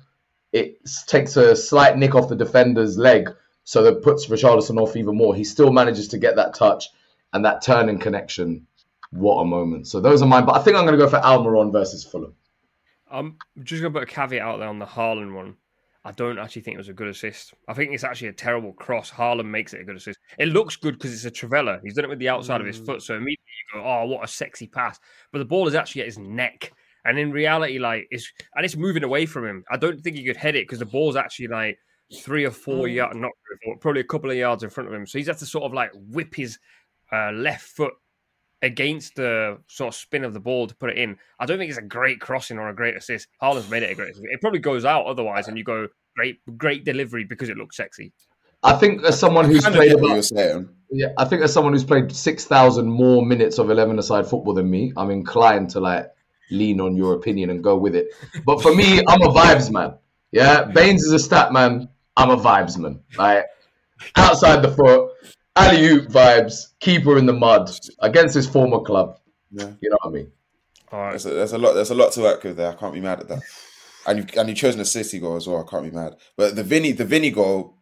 it 0.52 0.82
takes 1.08 1.38
a 1.38 1.56
slight 1.56 1.98
nick 1.98 2.16
off 2.16 2.28
the 2.28 2.36
defender's 2.36 2.98
leg, 2.98 3.30
so 3.64 3.84
that 3.84 4.04
puts 4.04 4.26
Richarlison 4.26 4.82
off 4.82 4.98
even 4.98 5.16
more. 5.16 5.36
He 5.36 5.44
still 5.44 5.72
manages 5.72 6.10
to 6.10 6.18
get 6.18 6.36
that 6.36 6.56
touch 6.56 6.90
and 7.32 7.46
that 7.46 7.62
turn 7.62 7.88
and 7.88 8.02
connection. 8.02 8.68
What 9.12 9.42
a 9.42 9.46
moment! 9.46 9.88
So 9.88 10.02
those 10.02 10.22
are 10.22 10.28
mine, 10.28 10.46
but 10.46 10.56
I 10.56 10.64
think 10.64 10.76
I'm 10.76 10.86
going 10.86 10.98
to 10.98 11.04
go 11.04 11.10
for 11.10 11.20
Almiron 11.20 11.72
versus 11.72 12.04
Fulham. 12.04 12.34
I'm 13.12 13.38
just 13.64 13.82
going 13.82 13.94
to 13.94 14.00
put 14.00 14.10
a 14.10 14.12
caveat 14.12 14.42
out 14.42 14.60
there 14.60 14.68
on 14.68 14.80
the 14.80 14.86
Haaland 14.86 15.34
one. 15.34 15.56
I 16.06 16.12
don't 16.12 16.40
actually 16.40 16.62
think 16.62 16.76
it 16.76 16.80
was 16.80 16.90
a 16.90 16.94
good 16.94 17.10
assist. 17.10 17.54
I 17.68 17.74
think 17.74 17.94
it's 17.94 18.04
actually 18.06 18.30
a 18.30 18.34
terrible 18.34 18.74
cross. 18.74 19.12
Haaland 19.12 19.50
makes 19.50 19.74
it 19.74 19.82
a 19.82 19.84
good 19.84 19.98
assist. 19.98 20.18
It 20.38 20.48
looks 20.48 20.76
good 20.76 20.94
because 20.94 21.14
it's 21.14 21.26
a 21.26 21.32
Trivela. 21.32 21.82
He's 21.84 21.96
done 21.96 22.06
it 22.06 22.10
with 22.10 22.20
the 22.20 22.30
outside 22.30 22.58
mm. 22.58 22.62
of 22.62 22.68
his 22.68 22.80
mm. 22.80 22.86
foot, 22.86 23.02
so 23.02 23.16
immediately 23.16 23.36
you 23.74 23.82
go, 23.82 23.86
"Oh, 23.86 24.06
what 24.06 24.24
a 24.24 24.28
sexy 24.28 24.68
pass!" 24.68 24.98
But 25.32 25.40
the 25.40 25.46
ball 25.46 25.68
is 25.68 25.76
actually 25.76 26.02
at 26.02 26.08
his 26.08 26.18
neck, 26.18 26.72
and 27.04 27.20
in 27.20 27.32
reality, 27.32 27.80
like 27.80 28.08
it's 28.12 28.32
and 28.56 28.64
it's 28.64 28.78
moving 28.78 29.04
away 29.04 29.26
from 29.26 29.46
him. 29.46 29.66
I 29.70 29.78
don't 29.78 30.00
think 30.00 30.16
he 30.16 30.26
could 30.26 30.38
head 30.38 30.56
it 30.56 30.64
because 30.64 30.80
the 30.80 30.86
ball's 30.86 31.18
actually 31.18 31.48
like 31.48 31.78
three 32.22 32.46
or 32.46 32.52
four 32.52 32.88
mm. 32.88 32.96
yards, 32.96 33.18
not 33.18 33.32
probably 33.82 34.02
a 34.02 34.06
couple 34.06 34.32
of 34.32 34.38
yards 34.38 34.64
in 34.64 34.70
front 34.70 34.88
of 34.88 34.96
him. 34.96 35.06
So 35.06 35.18
he's 35.18 35.28
had 35.28 35.38
to 35.40 35.46
sort 35.46 35.66
of 35.66 35.74
like 35.74 35.92
whip 35.94 36.34
his 36.34 36.60
uh, 37.12 37.32
left 37.34 37.64
foot 37.64 37.94
against 38.62 39.16
the 39.16 39.58
sort 39.68 39.94
of 39.94 39.96
spin 39.96 40.24
of 40.24 40.34
the 40.34 40.40
ball 40.40 40.68
to 40.68 40.76
put 40.76 40.90
it 40.90 40.98
in. 40.98 41.18
I 41.40 41.46
don't 41.46 41.58
think 41.58 41.70
it's 41.70 41.80
a 41.80 41.84
great 41.84 42.20
crossing 42.20 42.58
or 42.58 42.70
a 42.70 42.76
great 42.76 42.96
assist. 42.96 43.28
Haaland's 43.42 43.70
made 43.70 43.84
it 43.84 43.92
a 43.92 43.96
great 43.96 44.12
assist. 44.12 44.26
It 44.30 44.42
probably 44.42 44.60
goes 44.60 44.86
out 44.86 45.06
otherwise, 45.06 45.48
and 45.48 45.58
you 45.58 45.64
go 45.64 45.88
great, 46.16 46.40
great 46.58 46.84
delivery 46.84 47.24
because 47.24 47.50
it 47.50 47.58
looks 47.58 47.78
sexy. 47.78 48.12
I 48.62 48.74
think 48.74 49.04
as 49.06 49.18
someone 49.18 49.46
who's 49.46 49.66
played 49.66 49.94
about, 49.94 50.30
yeah, 50.92 51.08
I 51.18 51.24
think 51.24 51.44
as 51.44 51.54
someone 51.54 51.72
who's 51.72 51.86
played 51.86 52.12
six 52.12 52.44
thousand 52.44 52.90
more 52.90 53.26
minutes 53.26 53.58
of 53.58 53.70
eleven-a-side 53.70 54.28
football 54.28 54.54
than 54.54 54.70
me, 54.70 54.92
I'm 54.98 55.12
inclined 55.12 55.70
to 55.70 55.80
like 55.80 56.08
lean 56.52 56.82
on 56.82 56.98
your 56.98 57.14
opinion 57.14 57.52
and 57.52 57.64
go 57.64 57.78
with 57.78 57.96
it. 57.96 58.08
But 58.46 58.62
for 58.62 58.76
me, 58.76 59.00
I'm 59.08 59.22
a 59.22 59.30
vibes 59.30 59.72
man. 59.72 59.94
Yeah, 60.32 60.66
Bains 60.66 61.04
is 61.04 61.14
a 61.14 61.20
stat 61.20 61.54
man. 61.54 61.88
I'm 62.18 62.32
a 62.32 62.38
vibes 62.38 62.78
man. 62.78 63.00
Like 63.18 63.46
outside 64.18 64.62
the 64.62 64.72
foot, 64.72 65.12
alley 65.60 65.86
oop 65.86 66.08
vibes, 66.08 66.74
keeper 66.80 67.18
in 67.18 67.26
the 67.26 67.34
mud 67.34 67.70
against 68.00 68.36
his 68.36 68.48
former 68.48 68.80
club. 68.80 69.20
Yeah. 69.52 69.72
You 69.82 69.90
know 69.90 69.98
what 70.02 70.10
I 70.10 70.14
mean? 70.14 70.32
All 70.92 71.00
right. 71.00 71.10
There's 71.12 71.26
a, 71.26 71.30
there's 71.30 71.54
a 71.54 71.58
lot. 71.58 71.74
There's 71.74 71.90
a 71.90 71.96
lot 71.96 72.12
to 72.14 72.22
work 72.22 72.44
with 72.44 72.58
there. 72.58 72.72
I 72.72 72.76
can't 72.76 72.94
be 72.94 73.02
mad 73.02 73.20
at 73.20 73.28
that. 73.28 73.42
And 74.08 74.20
you 74.20 74.40
and 74.40 74.50
you 74.50 74.56
chosen 74.56 74.82
a 74.82 74.86
City 74.86 75.20
goal 75.20 75.36
as 75.36 75.48
well. 75.48 75.66
I 75.66 75.70
can't 75.70 75.84
be 75.84 75.92
mad. 75.92 76.16
But 76.38 76.56
the 76.56 76.64
Vinny, 76.64 76.94
the 76.94 77.06
Vinny 77.06 77.32
goal, 77.32 77.76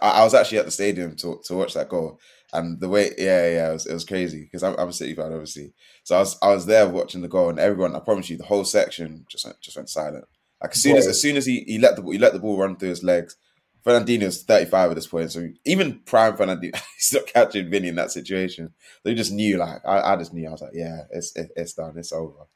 I, 0.00 0.10
I, 0.10 0.24
was 0.24 0.34
actually 0.34 0.58
at 0.58 0.64
the 0.64 0.70
stadium 0.70 1.16
to 1.16 1.40
to 1.44 1.54
watch 1.54 1.74
that 1.74 1.88
goal, 1.88 2.20
and 2.52 2.78
the 2.78 2.88
way, 2.88 3.10
yeah, 3.16 3.48
yeah, 3.48 3.70
it 3.70 3.72
was, 3.72 3.86
it 3.86 3.94
was 3.94 4.04
crazy 4.04 4.42
because 4.42 4.62
I'm, 4.62 4.78
I'm, 4.78 4.88
a 4.88 4.92
City 4.92 5.14
fan, 5.14 5.32
obviously. 5.32 5.72
So 6.04 6.16
I 6.16 6.18
was 6.20 6.38
I 6.42 6.48
was 6.48 6.66
there 6.66 6.88
watching 6.88 7.22
the 7.22 7.28
goal, 7.28 7.48
and 7.48 7.58
everyone, 7.58 7.96
I 7.96 8.00
promise 8.00 8.28
you, 8.28 8.36
the 8.36 8.44
whole 8.44 8.64
section 8.64 9.24
just 9.28 9.46
went, 9.46 9.60
just 9.60 9.76
went 9.76 9.88
silent. 9.88 10.26
Like 10.60 10.72
as 10.72 10.82
soon 10.82 10.96
as 10.96 11.06
as 11.06 11.20
soon 11.20 11.36
as 11.36 11.46
he, 11.46 11.64
he 11.66 11.78
let 11.78 11.96
the 11.96 12.02
he 12.02 12.18
let 12.18 12.34
the 12.34 12.38
ball 12.38 12.58
run 12.58 12.76
through 12.76 12.90
his 12.90 13.02
legs, 13.02 13.36
Fernandinho's 13.84 14.42
35 14.42 14.90
at 14.90 14.94
this 14.94 15.06
point, 15.06 15.32
so 15.32 15.48
even 15.64 16.00
prime 16.00 16.36
Fernandinho, 16.36 16.80
he's 16.96 17.12
not 17.12 17.26
catching 17.26 17.70
Vinny 17.70 17.88
in 17.88 17.96
that 17.96 18.10
situation. 18.10 18.72
So 19.02 19.10
he 19.10 19.14
just 19.14 19.32
knew, 19.32 19.58
like, 19.58 19.84
I, 19.84 20.12
I 20.12 20.16
just 20.16 20.32
knew, 20.32 20.48
I 20.48 20.52
was 20.52 20.62
like, 20.62 20.72
yeah, 20.74 21.02
it's 21.10 21.34
it, 21.36 21.50
it's 21.56 21.74
done, 21.74 21.94
it's 21.96 22.12
over. 22.12 22.46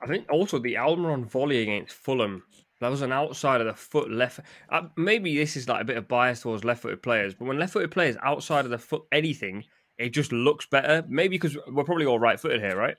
I 0.00 0.06
think 0.06 0.30
also 0.30 0.58
the 0.58 0.74
Almiron 0.74 1.26
volley 1.26 1.62
against 1.62 1.94
Fulham, 1.94 2.44
that 2.80 2.90
was 2.90 3.02
an 3.02 3.12
outside 3.12 3.60
of 3.60 3.66
the 3.66 3.74
foot 3.74 4.10
left. 4.10 4.40
Uh, 4.68 4.82
maybe 4.96 5.36
this 5.36 5.56
is 5.56 5.68
like 5.68 5.80
a 5.80 5.84
bit 5.84 5.96
of 5.96 6.08
bias 6.08 6.42
towards 6.42 6.64
left 6.64 6.82
footed 6.82 7.02
players, 7.02 7.34
but 7.34 7.46
when 7.46 7.58
left 7.58 7.72
footed 7.72 7.90
players 7.90 8.16
outside 8.22 8.64
of 8.64 8.70
the 8.70 8.78
foot 8.78 9.02
anything, 9.12 9.64
it 9.96 10.10
just 10.10 10.32
looks 10.32 10.66
better. 10.66 11.04
Maybe 11.08 11.36
because 11.36 11.56
we're 11.68 11.84
probably 11.84 12.06
all 12.06 12.18
right 12.18 12.38
footed 12.38 12.60
here, 12.60 12.76
right? 12.76 12.96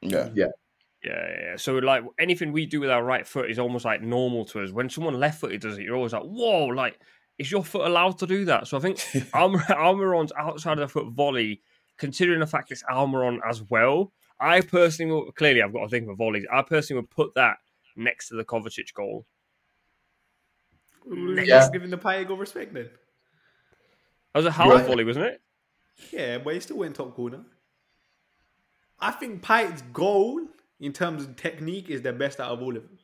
Yeah. 0.00 0.30
Yeah. 0.34 0.46
Yeah, 1.04 1.40
yeah. 1.42 1.56
So 1.56 1.74
like 1.74 2.04
anything 2.18 2.52
we 2.52 2.66
do 2.66 2.80
with 2.80 2.90
our 2.90 3.02
right 3.02 3.26
foot 3.26 3.50
is 3.50 3.58
almost 3.58 3.84
like 3.84 4.02
normal 4.02 4.44
to 4.46 4.62
us. 4.62 4.70
When 4.70 4.90
someone 4.90 5.18
left 5.18 5.40
footed 5.40 5.60
does 5.62 5.78
it, 5.78 5.82
you're 5.84 5.96
always 5.96 6.12
like, 6.12 6.22
whoa, 6.22 6.66
like 6.66 6.98
is 7.38 7.50
your 7.50 7.64
foot 7.64 7.86
allowed 7.86 8.18
to 8.18 8.26
do 8.26 8.44
that? 8.44 8.68
So 8.68 8.76
I 8.76 8.80
think 8.80 8.98
Almiron's 9.32 10.32
outside 10.38 10.78
of 10.78 10.80
the 10.80 10.88
foot 10.88 11.10
volley, 11.12 11.62
considering 11.96 12.40
the 12.40 12.46
fact 12.46 12.70
it's 12.70 12.82
Almiron 12.82 13.38
as 13.48 13.62
well, 13.62 14.12
I 14.38 14.60
personally 14.60 15.12
will, 15.12 15.32
clearly 15.32 15.62
I've 15.62 15.72
got 15.72 15.84
to 15.84 15.88
think 15.88 16.06
for 16.06 16.14
volleys. 16.14 16.44
I 16.52 16.60
personally 16.62 17.00
would 17.00 17.10
put 17.10 17.34
that 17.36 17.56
next 17.96 18.28
to 18.28 18.36
the 18.36 18.44
Kovacic 18.44 18.92
goal. 18.92 19.26
Yeah. 21.06 21.68
Giving 21.72 21.88
the 21.88 21.96
Payet 21.98 22.28
goal 22.28 22.36
respect 22.36 22.74
then. 22.74 22.90
That 24.34 24.38
was 24.38 24.46
a 24.46 24.50
half 24.50 24.86
volley, 24.86 25.04
wasn't 25.04 25.26
it? 25.26 25.40
Yeah, 26.12 26.38
but 26.38 26.54
he 26.54 26.60
still 26.60 26.76
went 26.76 26.94
top 26.94 27.14
corner. 27.14 27.40
I 28.98 29.12
think 29.12 29.42
Payet's 29.42 29.82
goal 29.92 30.46
in 30.80 30.92
terms 30.92 31.24
of 31.24 31.36
technique 31.36 31.90
is 31.90 32.02
the 32.02 32.12
best 32.12 32.40
out 32.40 32.50
of 32.50 32.62
all 32.62 32.76
of 32.76 32.82
them. 32.82 32.98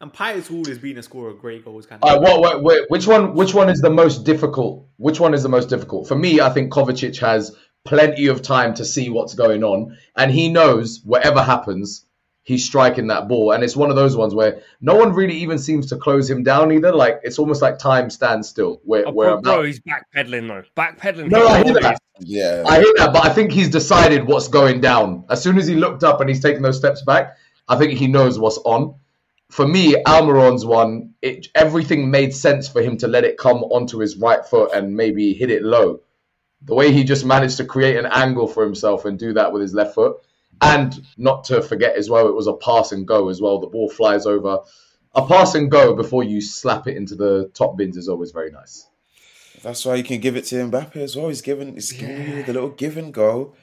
And 0.00 0.12
Payet's 0.12 0.50
always 0.50 0.78
been 0.78 0.96
a 0.98 1.02
scorer 1.02 1.30
of 1.30 1.40
great 1.40 1.64
goals. 1.64 1.84
Kind 1.84 2.02
of. 2.02 2.08
Uh, 2.08 2.20
what, 2.20 2.40
what, 2.40 2.62
what, 2.62 2.84
which 2.88 3.06
one? 3.06 3.34
Which 3.34 3.52
one 3.52 3.68
is 3.68 3.80
the 3.80 3.90
most 3.90 4.24
difficult? 4.24 4.86
Which 4.96 5.18
one 5.18 5.34
is 5.34 5.42
the 5.42 5.48
most 5.48 5.68
difficult 5.68 6.06
for 6.06 6.14
me? 6.14 6.40
I 6.40 6.50
think 6.50 6.72
Kovacic 6.72 7.18
has 7.18 7.56
plenty 7.84 8.28
of 8.28 8.40
time 8.40 8.74
to 8.74 8.84
see 8.84 9.10
what's 9.10 9.34
going 9.34 9.64
on, 9.64 9.96
and 10.16 10.30
he 10.30 10.50
knows 10.50 11.00
whatever 11.04 11.42
happens, 11.42 12.06
he's 12.48 12.64
striking 12.64 13.08
that 13.08 13.28
ball. 13.28 13.52
And 13.52 13.62
it's 13.62 13.76
one 13.76 13.90
of 13.90 13.96
those 13.96 14.16
ones 14.16 14.34
where 14.34 14.62
no 14.80 14.94
one 14.94 15.12
really 15.12 15.34
even 15.34 15.58
seems 15.58 15.84
to 15.90 15.96
close 15.96 16.30
him 16.30 16.42
down 16.42 16.72
either. 16.72 16.94
Like 16.94 17.20
it's 17.22 17.38
almost 17.38 17.60
like 17.60 17.78
time 17.78 18.08
stands 18.08 18.48
still. 18.48 18.80
Where, 18.84 19.06
oh, 19.06 19.10
where 19.10 19.36
bro, 19.36 19.64
he's 19.64 19.80
backpedaling 19.80 20.48
though. 20.48 20.62
Backpedaling. 20.74 21.30
No, 21.30 21.46
I 21.46 21.62
hear 21.62 21.74
that. 21.74 21.98
Yeah, 22.20 22.64
I 22.66 22.80
hear 22.80 22.92
that, 22.96 23.12
but 23.12 23.26
I 23.26 23.28
think 23.28 23.52
he's 23.52 23.68
decided 23.68 24.26
what's 24.26 24.48
going 24.48 24.80
down. 24.80 25.26
As 25.28 25.42
soon 25.42 25.58
as 25.58 25.66
he 25.66 25.74
looked 25.74 26.02
up 26.02 26.22
and 26.22 26.28
he's 26.30 26.40
taking 26.40 26.62
those 26.62 26.78
steps 26.78 27.02
back, 27.02 27.36
I 27.68 27.76
think 27.76 27.92
he 27.92 28.06
knows 28.06 28.38
what's 28.38 28.58
on. 28.64 28.94
For 29.50 29.68
me, 29.68 30.02
Almiron's 30.06 30.64
one, 30.64 31.14
it, 31.20 31.48
everything 31.54 32.10
made 32.10 32.34
sense 32.34 32.66
for 32.66 32.80
him 32.80 32.96
to 32.98 33.08
let 33.08 33.24
it 33.24 33.36
come 33.36 33.58
onto 33.58 33.98
his 33.98 34.16
right 34.16 34.44
foot 34.44 34.72
and 34.72 34.96
maybe 34.96 35.34
hit 35.34 35.50
it 35.50 35.62
low. 35.62 36.00
The 36.62 36.74
way 36.74 36.92
he 36.92 37.04
just 37.04 37.26
managed 37.26 37.58
to 37.58 37.66
create 37.66 37.96
an 37.98 38.06
angle 38.06 38.48
for 38.48 38.64
himself 38.64 39.04
and 39.04 39.18
do 39.18 39.34
that 39.34 39.52
with 39.52 39.60
his 39.62 39.74
left 39.74 39.94
foot, 39.94 40.16
and 40.60 40.94
not 41.16 41.44
to 41.44 41.62
forget 41.62 41.96
as 41.96 42.10
well, 42.10 42.28
it 42.28 42.34
was 42.34 42.46
a 42.46 42.54
pass 42.54 42.92
and 42.92 43.06
go 43.06 43.28
as 43.28 43.40
well. 43.40 43.58
The 43.58 43.66
ball 43.66 43.88
flies 43.88 44.26
over. 44.26 44.60
A 45.14 45.26
pass 45.26 45.54
and 45.54 45.70
go 45.70 45.94
before 45.94 46.22
you 46.22 46.40
slap 46.40 46.86
it 46.86 46.96
into 46.96 47.14
the 47.14 47.50
top 47.54 47.76
bins 47.76 47.96
is 47.96 48.08
always 48.08 48.30
very 48.30 48.50
nice. 48.50 48.86
That's 49.62 49.84
why 49.84 49.96
you 49.96 50.04
can 50.04 50.20
give 50.20 50.36
it 50.36 50.44
to 50.46 50.56
Mbappe 50.56 50.96
as 50.96 51.16
well. 51.16 51.28
He's 51.28 51.42
giving, 51.42 51.74
he's 51.74 51.92
giving 51.92 52.36
you 52.36 52.42
the 52.44 52.52
little 52.52 52.70
give 52.70 52.96
and 52.96 53.12
go, 53.12 53.54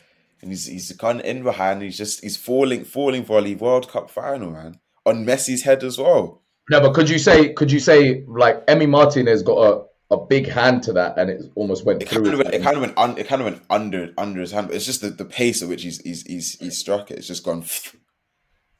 and 0.41 0.51
he's 0.51 0.65
he's 0.65 0.91
kind 0.97 1.19
of 1.19 1.25
in 1.25 1.43
behind. 1.43 1.81
He's 1.81 1.97
just 1.97 2.21
he's 2.21 2.37
falling, 2.37 2.83
falling 2.83 3.23
volley 3.23 3.55
World 3.55 3.89
Cup 3.89 4.09
final, 4.09 4.51
man, 4.51 4.79
on 5.05 5.25
Messi's 5.25 5.63
head 5.63 5.83
as 5.83 5.97
well. 5.97 6.41
No, 6.69 6.81
but 6.81 6.93
could 6.93 7.09
you 7.09 7.19
say 7.19 7.53
could 7.53 7.71
you 7.71 7.79
say 7.79 8.23
like 8.27 8.65
Emi 8.67 8.89
Martinez 8.89 9.43
got 9.43 9.57
a 9.57 9.85
a 10.11 10.17
big 10.17 10.47
hand 10.47 10.83
to 10.83 10.93
that, 10.93 11.17
and 11.17 11.29
it 11.29 11.41
almost 11.55 11.85
went 11.85 12.01
it 12.01 12.09
through. 12.09 12.23
Kind 12.23 12.33
of 12.33 12.39
went, 12.39 12.53
it 12.53 12.61
kind 12.61 12.75
of 12.75 12.81
went. 12.81 12.97
Un, 12.97 13.17
it 13.17 13.27
kind 13.27 13.41
of 13.41 13.45
went 13.45 13.63
under 13.69 14.13
under 14.17 14.39
his 14.41 14.51
hand. 14.51 14.67
But 14.67 14.75
it's 14.75 14.85
just 14.85 15.01
the, 15.01 15.09
the 15.09 15.25
pace 15.25 15.61
at 15.61 15.69
which 15.69 15.83
he's 15.83 15.99
he's 16.01 16.23
he's, 16.23 16.59
he's 16.59 16.77
struck 16.77 17.11
it. 17.11 17.17
It's 17.17 17.27
just 17.27 17.43
gone. 17.43 17.63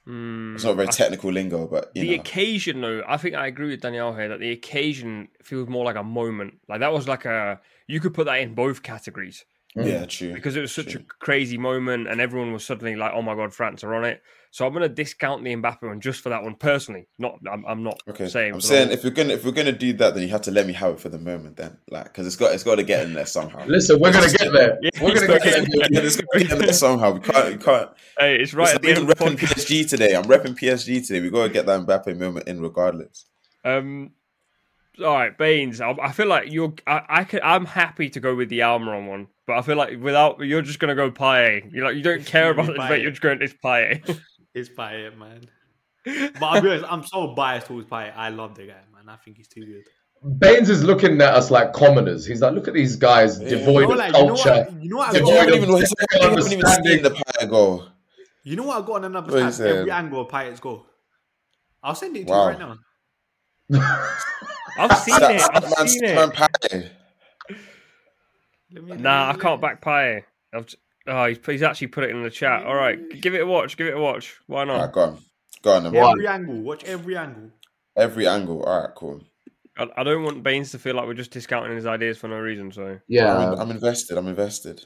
Mm, 0.07 0.53
it's 0.53 0.63
not 0.63 0.75
very 0.75 0.87
technical 0.87 1.31
lingo, 1.31 1.65
but 1.65 1.91
the 1.95 2.09
know. 2.09 2.21
occasion, 2.21 2.81
though, 2.81 3.01
I 3.07 3.17
think 3.17 3.33
I 3.33 3.47
agree 3.47 3.71
with 3.71 3.81
Daniyal 3.81 4.15
here 4.15 4.29
that 4.29 4.39
the 4.39 4.51
occasion 4.51 5.29
feels 5.43 5.67
more 5.67 5.83
like 5.83 5.95
a 5.95 6.03
moment. 6.03 6.59
Like 6.69 6.81
that 6.81 6.93
was 6.93 7.07
like 7.07 7.25
a 7.25 7.59
you 7.87 7.99
could 7.99 8.13
put 8.13 8.25
that 8.25 8.39
in 8.39 8.53
both 8.53 8.83
categories. 8.83 9.45
Mm. 9.75 9.87
Yeah, 9.87 10.05
true. 10.05 10.33
Because 10.33 10.55
it 10.55 10.61
was 10.61 10.73
such 10.73 10.91
true. 10.91 11.01
a 11.01 11.03
crazy 11.03 11.57
moment, 11.57 12.07
and 12.07 12.21
everyone 12.21 12.53
was 12.53 12.63
suddenly 12.63 12.95
like, 12.95 13.13
"Oh 13.15 13.23
my 13.23 13.33
god, 13.33 13.51
France 13.51 13.83
are 13.83 13.95
on 13.95 14.05
it." 14.05 14.21
So 14.55 14.65
I'm 14.65 14.71
going 14.71 14.83
to 14.83 14.87
discount 14.87 15.43
the 15.43 15.53
Mbappe 15.53 15.81
one 15.81 15.99
just 15.99 16.21
for 16.21 16.29
that 16.29 16.41
one 16.41 16.55
personally. 16.55 17.07
Not, 17.19 17.39
I'm, 17.51 17.65
I'm 17.65 17.83
not 17.83 18.01
okay. 18.07 18.29
saying. 18.29 18.53
I'm 18.53 18.61
saying 18.61 18.89
if 18.89 19.03
we're 19.03 19.09
gonna 19.09 19.33
if 19.33 19.43
we're 19.43 19.51
gonna 19.51 19.73
do 19.73 19.91
that, 19.91 20.13
then 20.13 20.23
you 20.23 20.29
have 20.29 20.43
to 20.43 20.51
let 20.51 20.65
me 20.65 20.71
have 20.71 20.93
it 20.93 20.99
for 21.01 21.09
the 21.09 21.19
moment, 21.19 21.57
then, 21.57 21.77
like, 21.89 22.05
because 22.05 22.25
it's 22.25 22.37
got 22.37 22.53
it's 22.53 22.63
got 22.63 22.75
to 22.75 22.83
get 22.83 23.05
in 23.05 23.13
there 23.13 23.25
somehow. 23.25 23.65
Listen, 23.65 23.99
we're 23.99 24.13
gonna 24.13 24.31
get 24.31 24.53
there. 24.53 24.79
Yeah, 24.81 24.89
we're 25.01 25.13
gonna 25.13 25.39
get, 25.39 25.57
in 25.57 25.69
there. 25.91 26.05
It's 26.05 26.15
got 26.15 26.31
to 26.31 26.39
get 26.39 26.51
in 26.53 26.59
there 26.59 26.71
somehow. 26.71 27.11
We 27.11 27.19
can't. 27.19 27.57
We 27.57 27.57
can't. 27.65 27.89
Hey, 28.17 28.37
it's 28.37 28.53
right. 28.53 28.79
It's 28.81 28.97
I'm 28.97 29.07
repping 29.07 29.37
PSG 29.37 29.89
today. 29.89 30.15
I'm 30.15 30.23
repping 30.23 30.57
PSG 30.57 31.05
today. 31.05 31.19
We 31.19 31.29
got 31.29 31.47
to 31.47 31.49
get 31.51 31.65
that 31.65 31.85
Mbappe 31.85 32.17
moment 32.17 32.47
in 32.47 32.61
regardless. 32.61 33.25
Um, 33.65 34.11
all 35.03 35.15
right, 35.15 35.37
Bains. 35.37 35.81
I, 35.81 35.91
I 36.01 36.13
feel 36.13 36.27
like 36.27 36.49
you're. 36.49 36.73
I, 36.87 37.01
I 37.09 37.23
could. 37.25 37.41
I'm 37.41 37.65
happy 37.65 38.09
to 38.09 38.21
go 38.21 38.33
with 38.33 38.47
the 38.47 38.59
Almiron 38.59 39.09
one, 39.09 39.27
but 39.47 39.57
I 39.57 39.63
feel 39.63 39.75
like 39.75 39.99
without 39.99 40.39
you're 40.39 40.61
just 40.61 40.79
gonna 40.79 40.95
go 40.95 41.11
Payet. 41.11 41.73
You 41.73 41.83
like 41.83 41.97
you 41.97 42.03
don't 42.03 42.25
care 42.25 42.51
about 42.51 42.69
it, 42.69 42.77
but 42.77 43.01
you're 43.01 43.11
just 43.11 43.21
going. 43.21 43.41
It's 43.41 43.53
Payet. 43.53 44.17
it's 44.55 44.69
Payet, 44.69 45.17
man. 45.17 45.41
But 46.05 46.43
I'll 46.43 46.61
be 46.61 46.69
honest, 46.69 46.85
I'm 46.89 47.03
so 47.03 47.27
biased 47.35 47.67
towards 47.67 47.87
Payet. 47.87 48.13
I 48.15 48.29
love 48.29 48.55
the 48.55 48.67
guy, 48.67 48.73
man. 48.93 49.07
I 49.09 49.15
think 49.17 49.37
he's 49.37 49.47
too 49.47 49.65
good. 49.65 49.83
Bains 50.39 50.69
is 50.69 50.83
looking 50.83 51.21
at 51.21 51.33
us 51.35 51.51
like 51.51 51.73
commoners. 51.73 52.25
He's 52.25 52.41
like, 52.41 52.53
look 52.53 52.67
at 52.67 52.73
these 52.73 52.95
guys 52.95 53.39
Yeah. 53.41 53.49
devoid 53.49 53.81
You 53.81 53.87
know, 53.87 53.91
of 53.93 53.97
like, 53.97 54.07
you 54.07 54.13
know 54.13 54.27
culture. 54.27 54.49
what? 54.49 54.83
You 54.83 54.89
know 54.89 54.97
what? 54.97 55.09
I 55.09 55.11
You 55.11 55.19
Devoid 55.19 55.33
got, 55.33 55.39
haven't 55.39 55.53
of 55.53 55.69
even, 55.69 55.85
haven't 56.11 56.31
even 56.51 56.65
understanding. 56.65 57.03
the 57.03 57.09
Payet 57.11 57.49
goal. 57.49 57.87
you 58.43 58.55
know 58.55 58.63
what? 58.63 58.83
I 58.83 58.85
got 58.87 58.95
on 58.95 59.03
another 59.05 59.31
What 59.31 59.37
you 59.39 59.43
tab. 59.45 59.53
saying? 59.53 59.77
Every 59.77 59.91
angle 59.91 60.21
of 60.21 60.27
Payet's 60.29 60.59
goal. 60.59 60.85
I'll 61.83 61.95
send 61.95 62.17
it 62.17 62.25
to 62.27 62.31
Wow. 62.31 62.43
you 62.43 62.49
right 62.49 62.59
now. 62.59 62.77
I've 64.79 64.97
seen 64.99 65.19
That- 65.19 65.31
it. 65.35 65.41
I've 65.53 65.63
man- 65.77 65.87
seen 65.87 66.03
it. 66.05 66.17
Payet. 66.17 66.89
Let 68.71 68.83
me- 68.83 68.97
Nah, 68.97 69.29
I 69.31 69.33
can't 69.37 69.61
back 69.61 69.81
Paye. 69.81 70.23
I've 70.53 70.65
j- 70.65 70.77
Oh, 71.07 71.25
he's, 71.25 71.37
he's 71.45 71.61
actually 71.63 71.87
put 71.87 72.03
it 72.03 72.09
in 72.11 72.23
the 72.23 72.29
chat. 72.29 72.65
All 72.65 72.75
right, 72.75 72.97
give 73.21 73.35
it 73.35 73.41
a 73.41 73.45
watch. 73.45 73.77
Give 73.77 73.87
it 73.87 73.95
a 73.95 73.99
watch. 73.99 74.35
Why 74.47 74.63
not? 74.63 74.75
Alright, 74.79 74.91
go 74.93 75.01
on. 75.01 75.19
Go 75.61 75.73
on 75.75 75.83
then. 75.83 75.95
Every 75.95 76.27
angle. 76.27 76.61
Watch 76.61 76.83
every 76.83 77.17
angle. 77.17 77.51
Every 77.95 78.27
angle. 78.27 78.63
All 78.63 78.81
right, 78.81 78.89
cool. 78.95 79.21
I, 79.77 79.87
I 79.97 80.03
don't 80.03 80.23
want 80.23 80.41
Bains 80.43 80.71
to 80.71 80.79
feel 80.79 80.95
like 80.95 81.05
we're 81.05 81.13
just 81.13 81.31
discounting 81.31 81.75
his 81.75 81.85
ideas 81.85 82.17
for 82.17 82.27
no 82.27 82.37
reason. 82.39 82.71
So 82.71 82.99
Yeah, 83.07 83.35
I'm, 83.37 83.53
in- 83.53 83.59
I'm 83.59 83.71
invested. 83.71 84.17
I'm 84.17 84.27
invested. 84.27 84.85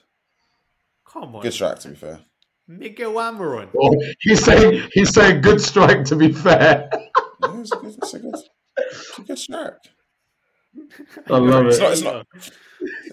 Come 1.08 1.36
on. 1.36 1.42
Good 1.42 1.54
strike, 1.54 1.80
to 1.80 1.90
be 1.90 1.96
fair. 1.96 2.20
Miguel 2.68 3.14
Amaron. 3.14 3.70
Oh, 3.82 3.96
he's 4.20 4.44
saying 4.44 4.90
he's 4.94 5.10
saying 5.12 5.42
good 5.42 5.60
strike. 5.62 6.06
To 6.06 6.16
be 6.16 6.32
fair, 6.32 6.90
Yeah, 6.94 7.60
it's 7.62 7.72
a 7.72 7.78
good, 7.78 7.96
it's 7.98 8.14
a 8.14 8.20
good, 8.20 8.36
it's 8.78 9.18
a 9.20 9.22
good 9.24 9.40
strike. 9.40 9.74
I 11.28 11.38
love 11.38 11.66
It's 11.68 11.78
it. 11.78 11.82
not, 11.82 11.92
it's 11.94 12.02
not. 12.04 12.28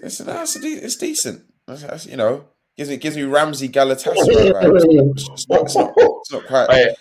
It's, 0.03 0.19
no, 0.21 0.41
it's, 0.41 0.55
it's 0.57 0.95
decent. 0.97 1.43
It's, 1.67 1.83
it's, 1.83 2.05
you 2.05 2.17
know, 2.17 2.45
gives 2.77 2.89
me 2.89 2.97
gives 2.97 3.15
me 3.17 3.23
Ramsey 3.23 3.69
Galatasaray 3.69 4.51
vibes. 4.53 5.29
It's 5.33 5.49
not, 5.49 5.61
it's 5.61 5.75
not, 5.75 5.93
it's 5.97 6.31
not 6.31 6.45
quite. 6.47 6.69
Hey, 6.71 6.95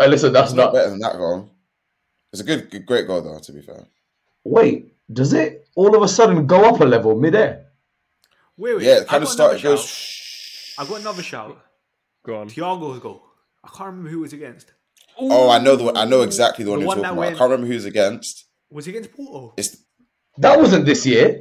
hey, 0.00 0.08
listen, 0.08 0.32
that's 0.32 0.52
not 0.52 0.66
not. 0.66 0.72
better 0.74 0.90
than 0.90 0.98
that 1.00 1.16
goal. 1.16 1.50
It's 2.32 2.40
a 2.40 2.44
good, 2.44 2.70
good, 2.70 2.86
great 2.86 3.06
goal 3.06 3.22
though. 3.22 3.38
To 3.38 3.52
be 3.52 3.60
fair, 3.62 3.86
Wait, 4.44 4.92
does 5.12 5.32
it 5.32 5.68
all 5.76 5.94
of 5.94 6.02
a 6.02 6.08
sudden 6.08 6.46
go 6.46 6.64
up 6.64 6.80
a 6.80 6.84
level 6.84 7.14
midair? 7.18 7.66
Wait, 8.56 8.76
wait. 8.76 8.84
yeah, 8.84 8.96
it 8.98 9.02
I 9.02 9.04
kind 9.04 9.22
of 9.22 9.28
got 9.28 9.32
started. 9.32 9.60
another 9.60 9.76
Goes. 9.76 9.86
shout. 9.86 10.86
I 10.86 10.88
got 10.90 11.00
another 11.00 11.22
shout. 11.22 11.58
go 12.24 12.36
on. 12.40 12.48
Thiago's 12.48 13.00
goal. 13.00 13.22
I 13.62 13.68
can't 13.68 13.86
remember 13.90 14.10
who 14.10 14.18
it 14.18 14.22
was 14.22 14.32
against. 14.32 14.72
Oh, 15.16 15.48
I 15.48 15.58
know 15.58 15.76
the 15.76 15.84
one. 15.84 15.96
I 15.96 16.04
know 16.04 16.22
exactly 16.22 16.64
the 16.64 16.70
one 16.72 16.80
you're 16.80 16.88
one 16.88 16.96
talking 16.98 17.16
that 17.16 17.22
about. 17.22 17.34
I 17.34 17.38
can't 17.38 17.50
remember 17.50 17.66
who's 17.72 17.84
against. 17.84 18.46
Was 18.70 18.86
it 18.86 18.90
against 18.90 19.12
Porto? 19.12 19.54
It's 19.56 19.76
That 20.38 20.58
wasn't 20.58 20.86
this 20.86 21.06
year. 21.06 21.40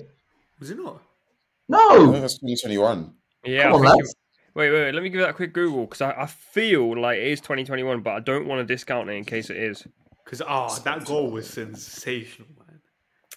Was 0.60 0.70
it 0.70 0.78
not? 0.78 1.02
I 1.74 1.96
think 1.98 2.12
No, 2.14 2.20
that's 2.22 2.36
2021. 2.36 3.14
Yeah, 3.44 3.64
come 3.64 3.74
on, 3.74 3.82
think 3.82 3.98
lads. 3.98 4.16
wait, 4.56 4.72
wait, 4.72 4.84
wait. 4.84 4.94
Let 4.94 5.04
me 5.04 5.10
give 5.10 5.22
that 5.22 5.32
a 5.32 5.34
quick 5.34 5.54
Google 5.54 5.86
because 5.86 6.02
I, 6.02 6.12
I 6.12 6.26
feel 6.26 7.00
like 7.00 7.18
it 7.18 7.28
is 7.28 7.42
2021, 7.42 8.02
but 8.02 8.14
I 8.14 8.20
don't 8.20 8.48
want 8.48 8.66
to 8.66 8.74
discount 8.74 9.10
it 9.10 9.14
in 9.14 9.26
case 9.26 9.50
it 9.50 9.58
is. 9.58 9.86
Because 10.24 10.42
ah, 10.42 10.74
that 10.86 11.06
goal 11.06 11.30
was 11.30 11.50
sensational, 11.50 12.48
man. 12.58 12.80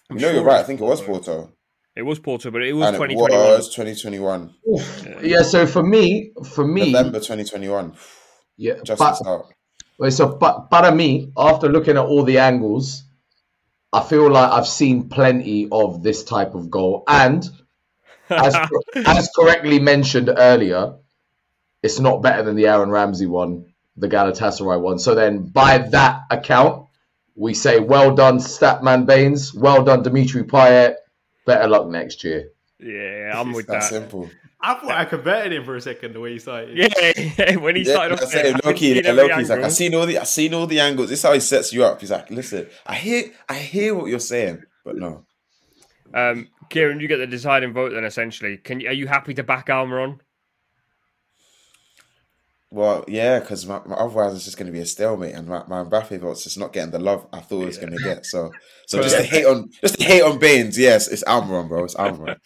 I'm 0.09 0.17
You 0.17 0.25
know, 0.25 0.31
you're 0.31 0.43
right. 0.43 0.59
I 0.59 0.63
think 0.63 0.79
it 0.79 0.83
was 0.83 1.01
Porto. 1.01 1.35
Porto, 1.37 1.53
It 1.95 2.03
was 2.03 2.19
Porto, 2.19 2.51
but 2.51 2.63
it 2.63 2.73
was 2.73 2.87
and 2.87 2.95
it 2.95 2.99
2021. 2.99 3.39
was 3.39 3.75
2021, 3.75 4.53
yeah. 5.23 5.41
So 5.41 5.67
for 5.67 5.83
me, 5.83 6.31
for 6.53 6.65
me, 6.65 6.91
November 6.91 7.19
2021. 7.19 7.93
yeah, 8.55 8.75
Just 8.83 8.99
but, 8.99 9.11
the 9.11 9.15
start. 9.15 9.45
Wait, 9.99 10.13
so, 10.13 10.27
but, 10.35 10.69
para 10.69 10.93
me, 10.93 11.31
after 11.35 11.69
looking 11.69 11.97
at 11.97 12.05
all 12.05 12.23
the 12.23 12.37
angles, 12.37 13.03
I 13.91 14.03
feel 14.03 14.29
like 14.29 14.51
I've 14.51 14.67
seen 14.67 15.09
plenty 15.09 15.67
of 15.71 16.03
this 16.03 16.23
type 16.23 16.53
of 16.53 16.69
goal. 16.69 17.03
And 17.07 17.43
as, 18.29 18.55
as 18.95 19.29
correctly 19.35 19.79
mentioned 19.79 20.29
earlier, 20.35 20.95
it's 21.83 21.99
not 21.99 22.21
better 22.21 22.43
than 22.43 22.55
the 22.55 22.67
Aaron 22.67 22.89
Ramsey 22.89 23.25
one, 23.27 23.73
the 23.95 24.07
Galatasaray 24.07 24.79
one. 24.81 24.99
So 24.99 25.15
then, 25.15 25.43
by 25.43 25.77
that 25.77 26.21
account, 26.29 26.87
we 27.35 27.53
say, 27.53 27.79
well 27.79 28.15
done, 28.15 28.39
Statman 28.39 29.05
Bains. 29.05 29.53
Well 29.53 29.83
done, 29.83 30.03
Dimitri 30.03 30.43
Payet. 30.43 30.95
Better 31.45 31.67
luck 31.67 31.87
next 31.87 32.23
year. 32.23 32.49
yeah, 32.79 33.39
I'm 33.39 33.53
with 33.53 33.67
That's 33.67 33.89
that. 33.89 33.93
simple. 33.93 34.29
I 34.59 34.73
thought 34.73 34.91
I 34.91 35.05
converted 35.05 35.53
him 35.53 35.63
for 35.63 35.75
a 35.75 35.81
second 35.81 36.13
the 36.13 36.19
way 36.19 36.33
he 36.33 36.39
started. 36.39 36.75
Yeah, 36.75 36.87
yeah, 37.37 37.55
when 37.57 37.75
he 37.75 37.83
Yeah, 37.83 37.93
started 37.93 38.19
I 38.19 38.23
off, 38.23 38.29
say 38.31 38.41
there, 38.41 38.55
I 38.55 38.59
Loki, 38.67 38.93
could 38.95 39.05
yeah, 39.05 39.11
every 39.11 39.29
Loki's 39.29 39.49
like, 39.49 39.59
I 39.59 39.61
angle. 39.61 39.69
seen 39.69 39.95
all 39.95 40.05
the, 40.07 40.17
I 40.17 40.23
seen 40.23 40.53
all 40.55 40.65
the 40.65 40.79
angles. 40.79 41.09
This 41.09 41.19
is 41.19 41.25
how 41.25 41.33
he 41.33 41.39
sets 41.39 41.71
you 41.71 41.85
up. 41.85 42.01
He's 42.01 42.09
like, 42.11 42.29
listen, 42.31 42.67
I 42.85 42.95
hear, 42.95 43.31
I 43.47 43.53
hear 43.53 43.93
what 43.93 44.07
you're 44.07 44.19
saying, 44.19 44.63
but 44.83 44.95
no. 44.95 45.25
Um, 46.13 46.47
Kieran, 46.69 46.99
you 46.99 47.07
get 47.07 47.17
the 47.17 47.27
deciding 47.27 47.73
vote 47.73 47.93
then. 47.93 48.03
Essentially, 48.03 48.57
can 48.57 48.79
you, 48.79 48.89
are 48.89 48.93
you 48.93 49.07
happy 49.07 49.33
to 49.33 49.43
back 49.43 49.67
Almiron? 49.67 50.19
Well, 52.69 53.05
yeah, 53.07 53.39
because 53.39 53.69
otherwise 53.69 54.35
it's 54.35 54.43
just 54.43 54.57
going 54.57 54.65
to 54.65 54.73
be 54.73 54.81
a 54.81 54.85
stalemate, 54.85 55.33
and 55.33 55.47
my, 55.47 55.63
my 55.67 55.83
Mbappe 55.83 56.19
vote's 56.19 56.43
just 56.43 56.59
not 56.59 56.73
getting 56.73 56.91
the 56.91 56.99
love 56.99 57.25
I 57.31 57.39
thought 57.39 57.61
it 57.61 57.67
was 57.67 57.77
going 57.77 57.95
to 57.95 58.03
get. 58.03 58.25
So, 58.25 58.51
so 58.87 59.01
just 59.01 59.15
to 59.15 59.23
hate 59.23 59.45
on, 59.45 59.69
just 59.81 59.97
to 59.97 60.03
hate 60.03 60.21
on 60.21 60.37
Bains, 60.37 60.77
yes, 60.77 61.07
it's 61.07 61.23
Almiron, 61.23 61.69
bro. 61.69 61.85
It's 61.85 61.95
Almiron. 61.95 62.37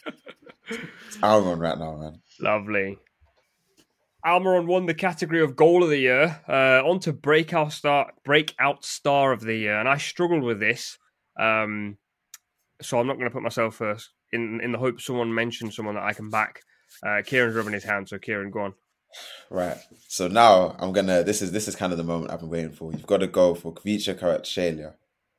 it's 0.69 1.17
Almiron 1.17 1.59
right 1.59 1.77
now, 1.77 1.95
man. 1.95 2.21
Lovely. 2.39 2.99
Almiron 4.23 4.67
won 4.67 4.85
the 4.85 4.93
category 4.93 5.41
of 5.41 5.55
goal 5.55 5.83
of 5.83 5.89
the 5.89 5.97
year. 5.97 6.39
Uh, 6.47 6.87
on 6.87 6.99
to 6.99 7.13
breakout 7.13 7.73
star, 7.73 8.11
breakout 8.23 8.85
star 8.85 9.31
of 9.31 9.41
the 9.41 9.55
year, 9.55 9.79
and 9.79 9.89
I 9.89 9.97
struggled 9.97 10.43
with 10.43 10.59
this. 10.59 10.99
Um, 11.39 11.97
so 12.81 12.99
I'm 12.99 13.07
not 13.07 13.17
going 13.17 13.29
to 13.29 13.33
put 13.33 13.43
myself 13.43 13.75
first 13.75 14.09
in 14.31 14.59
in 14.61 14.71
the 14.71 14.77
hope 14.77 15.01
someone 15.01 15.33
mentions 15.33 15.75
someone 15.75 15.95
that 15.95 16.03
I 16.03 16.13
can 16.13 16.29
back. 16.29 16.61
Uh, 17.05 17.21
Kieran's 17.25 17.55
rubbing 17.55 17.73
his 17.73 17.83
hand, 17.83 18.09
so 18.09 18.17
Kieran, 18.19 18.51
go 18.51 18.61
on. 18.61 18.73
Right. 19.49 19.77
So 20.07 20.27
now 20.27 20.75
I'm 20.79 20.93
gonna. 20.93 21.23
This 21.23 21.41
is 21.41 21.51
this 21.51 21.67
is 21.67 21.75
kind 21.75 21.91
of 21.91 21.97
the 21.97 22.03
moment 22.03 22.31
I've 22.31 22.39
been 22.39 22.49
waiting 22.49 22.71
for. 22.71 22.91
You've 22.91 23.07
got 23.07 23.17
to 23.17 23.27
go 23.27 23.55
for 23.55 23.73
Kvicha 23.73 24.17
Kvaratskhelia. 24.17 24.93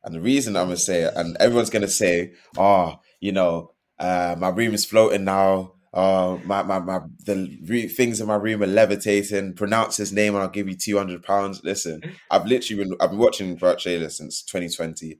and 0.04 0.14
the 0.14 0.20
reason 0.20 0.56
I'm 0.56 0.66
gonna 0.66 0.76
say 0.76 1.02
it, 1.02 1.14
and 1.16 1.36
everyone's 1.40 1.70
gonna 1.70 1.88
say, 1.88 2.32
"Oh, 2.56 3.00
you 3.20 3.32
know, 3.32 3.72
uh, 3.98 4.34
my 4.38 4.48
room 4.48 4.74
is 4.74 4.84
floating 4.84 5.24
now. 5.24 5.74
Oh, 5.94 6.38
my 6.44 6.62
my 6.62 6.78
my 6.80 7.00
the 7.24 7.58
re- 7.66 7.88
things 7.88 8.20
in 8.20 8.26
my 8.26 8.36
room 8.36 8.62
are 8.62 8.66
levitating. 8.66 9.54
Pronounce 9.54 9.96
his 9.96 10.12
name, 10.12 10.34
and 10.34 10.42
I'll 10.42 10.50
give 10.50 10.68
you 10.68 10.76
two 10.76 10.98
hundred 10.98 11.22
pounds." 11.22 11.62
Listen, 11.64 12.02
I've 12.30 12.46
literally 12.46 12.84
been 12.84 12.96
I've 13.00 13.10
been 13.10 13.18
watching 13.18 13.56
Kvaratskhelia 13.56 14.10
since 14.10 14.42
2020. 14.42 15.18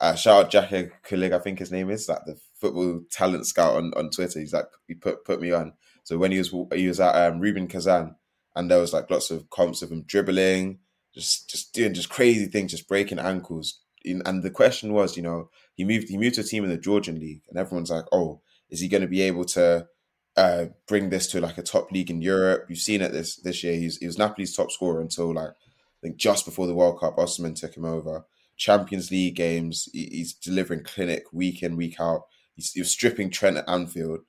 Uh, 0.00 0.14
shout 0.14 0.46
out 0.46 0.50
Jack 0.50 0.70
Kulig, 1.04 1.32
I 1.32 1.38
think 1.38 1.58
his 1.58 1.70
name 1.70 1.88
is 1.90 2.08
like 2.08 2.24
the 2.26 2.36
football 2.60 3.00
talent 3.10 3.46
scout 3.46 3.76
on, 3.76 3.92
on 3.96 4.10
Twitter. 4.10 4.40
He's 4.40 4.52
like 4.52 4.66
he 4.88 4.94
put 4.94 5.24
put 5.24 5.40
me 5.40 5.52
on. 5.52 5.74
So 6.02 6.18
when 6.18 6.32
he 6.32 6.38
was 6.38 6.54
he 6.74 6.88
was 6.88 7.00
at 7.00 7.14
um, 7.14 7.40
Rubin 7.40 7.68
Kazan, 7.68 8.16
and 8.56 8.70
there 8.70 8.80
was 8.80 8.92
like 8.92 9.10
lots 9.10 9.30
of 9.30 9.48
comps 9.50 9.82
of 9.82 9.90
him 9.90 10.02
dribbling, 10.02 10.80
just 11.14 11.48
just 11.48 11.72
doing 11.72 11.94
just 11.94 12.10
crazy 12.10 12.46
things, 12.46 12.72
just 12.72 12.88
breaking 12.88 13.18
ankles. 13.18 13.80
And 14.04 14.42
the 14.42 14.50
question 14.50 14.92
was, 14.92 15.16
you 15.16 15.22
know, 15.22 15.48
he 15.74 15.84
moved 15.84 16.08
he 16.08 16.18
moved 16.18 16.34
to 16.34 16.42
a 16.42 16.44
team 16.44 16.64
in 16.64 16.70
the 16.70 16.76
Georgian 16.76 17.18
league, 17.18 17.42
and 17.48 17.58
everyone's 17.58 17.90
like, 17.90 18.04
oh, 18.12 18.40
is 18.68 18.80
he 18.80 18.88
going 18.88 19.00
to 19.00 19.08
be 19.08 19.22
able 19.22 19.44
to 19.46 19.86
uh, 20.36 20.66
bring 20.86 21.08
this 21.08 21.28
to 21.28 21.40
like 21.40 21.56
a 21.56 21.62
top 21.62 21.90
league 21.90 22.10
in 22.10 22.20
Europe? 22.20 22.66
You've 22.68 22.78
seen 22.78 23.00
it 23.00 23.12
this 23.12 23.36
this 23.36 23.62
year. 23.62 23.76
He's 23.76 23.96
he 23.98 24.06
was 24.06 24.18
Napoli's 24.18 24.54
top 24.54 24.70
scorer 24.70 25.00
until 25.00 25.32
like 25.32 25.50
I 25.50 26.00
think 26.02 26.16
just 26.16 26.44
before 26.44 26.66
the 26.66 26.74
World 26.74 27.00
Cup, 27.00 27.16
Osimhen 27.16 27.58
took 27.58 27.76
him 27.76 27.84
over. 27.84 28.26
Champions 28.56 29.10
League 29.10 29.36
games, 29.36 29.88
he's 29.92 30.34
delivering 30.34 30.84
clinic 30.84 31.24
week 31.32 31.62
in 31.62 31.76
week 31.76 32.00
out. 32.00 32.22
He's, 32.54 32.72
he 32.72 32.80
was 32.80 32.90
stripping 32.90 33.30
Trent 33.30 33.56
at 33.56 33.68
Anfield. 33.68 34.20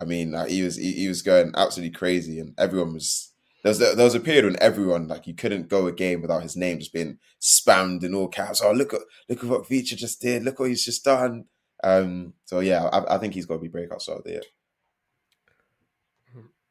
I 0.00 0.04
mean, 0.04 0.34
he 0.48 0.62
was 0.62 0.76
he, 0.76 0.92
he 0.92 1.08
was 1.08 1.22
going 1.22 1.52
absolutely 1.56 1.96
crazy, 1.96 2.40
and 2.40 2.54
everyone 2.58 2.94
was. 2.94 3.30
There 3.62 3.70
was, 3.70 3.78
there 3.78 3.96
was 3.96 4.14
a 4.14 4.20
period 4.20 4.44
when 4.44 4.62
everyone 4.62 5.08
like 5.08 5.26
you 5.26 5.32
couldn't 5.32 5.70
go 5.70 5.86
a 5.86 5.92
game 5.92 6.20
without 6.20 6.42
his 6.42 6.54
name 6.54 6.80
just 6.80 6.92
being 6.92 7.18
spammed 7.40 8.04
in 8.04 8.14
all 8.14 8.28
caps. 8.28 8.60
Oh 8.62 8.72
look 8.72 8.92
at 8.92 9.00
look 9.30 9.42
at 9.42 9.48
what 9.48 9.66
Vicha 9.66 9.96
just 9.96 10.20
did. 10.20 10.42
Look 10.44 10.58
what 10.58 10.68
he's 10.68 10.84
just 10.84 11.02
done. 11.02 11.46
Um, 11.82 12.34
so 12.44 12.60
yeah, 12.60 12.84
I, 12.84 13.14
I 13.14 13.18
think 13.18 13.32
he's 13.32 13.46
got 13.46 13.54
to 13.54 13.60
be 13.60 13.68
breakout 13.68 14.02
star 14.02 14.16
of 14.16 14.24
the 14.24 14.32
year. 14.32 14.42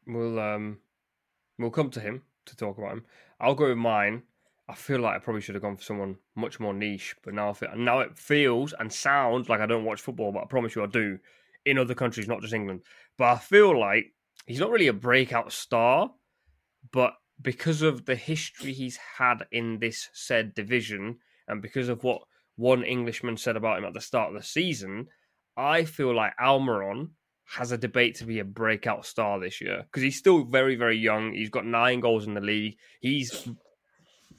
We'll 0.05 0.39
um, 0.39 0.79
we'll 1.57 1.71
come 1.71 1.89
to 1.91 1.99
him 1.99 2.23
to 2.45 2.55
talk 2.55 2.77
about 2.77 2.91
him. 2.91 3.05
I'll 3.39 3.55
go 3.55 3.69
with 3.69 3.77
mine. 3.77 4.23
I 4.69 4.75
feel 4.75 4.99
like 4.99 5.15
I 5.15 5.19
probably 5.19 5.41
should 5.41 5.55
have 5.55 5.61
gone 5.61 5.75
for 5.75 5.83
someone 5.83 6.17
much 6.35 6.59
more 6.59 6.73
niche, 6.73 7.15
but 7.23 7.33
now 7.33 7.49
I 7.49 7.53
feel, 7.53 7.69
now 7.75 7.99
it 7.99 8.17
feels 8.17 8.73
and 8.77 8.91
sounds 8.91 9.49
like 9.49 9.59
I 9.59 9.65
don't 9.65 9.83
watch 9.83 10.01
football, 10.01 10.31
but 10.31 10.43
I 10.43 10.45
promise 10.45 10.75
you 10.75 10.83
I 10.83 10.87
do 10.87 11.19
in 11.65 11.77
other 11.77 11.95
countries, 11.95 12.27
not 12.27 12.41
just 12.41 12.53
England. 12.53 12.81
But 13.17 13.25
I 13.25 13.37
feel 13.37 13.77
like 13.77 14.13
he's 14.45 14.59
not 14.59 14.71
really 14.71 14.87
a 14.87 14.93
breakout 14.93 15.51
star, 15.51 16.11
but 16.91 17.13
because 17.41 17.81
of 17.81 18.05
the 18.05 18.15
history 18.15 18.73
he's 18.73 18.97
had 19.17 19.45
in 19.51 19.79
this 19.79 20.09
said 20.13 20.53
division, 20.53 21.17
and 21.47 21.61
because 21.61 21.89
of 21.89 22.03
what 22.03 22.21
one 22.55 22.83
Englishman 22.83 23.37
said 23.37 23.57
about 23.57 23.77
him 23.77 23.85
at 23.85 23.93
the 23.93 24.01
start 24.01 24.29
of 24.29 24.39
the 24.39 24.47
season, 24.47 25.07
I 25.57 25.83
feel 25.83 26.15
like 26.15 26.33
Almiron 26.41 27.09
has 27.45 27.71
a 27.71 27.77
debate 27.77 28.15
to 28.15 28.25
be 28.25 28.39
a 28.39 28.45
breakout 28.45 29.05
star 29.05 29.39
this 29.39 29.59
year 29.59 29.83
because 29.83 30.01
he's 30.01 30.17
still 30.17 30.45
very, 30.45 30.75
very 30.75 30.97
young. 30.97 31.33
He's 31.33 31.49
got 31.49 31.65
nine 31.65 31.99
goals 31.99 32.25
in 32.25 32.33
the 32.33 32.41
league. 32.41 32.77
He's 33.01 33.49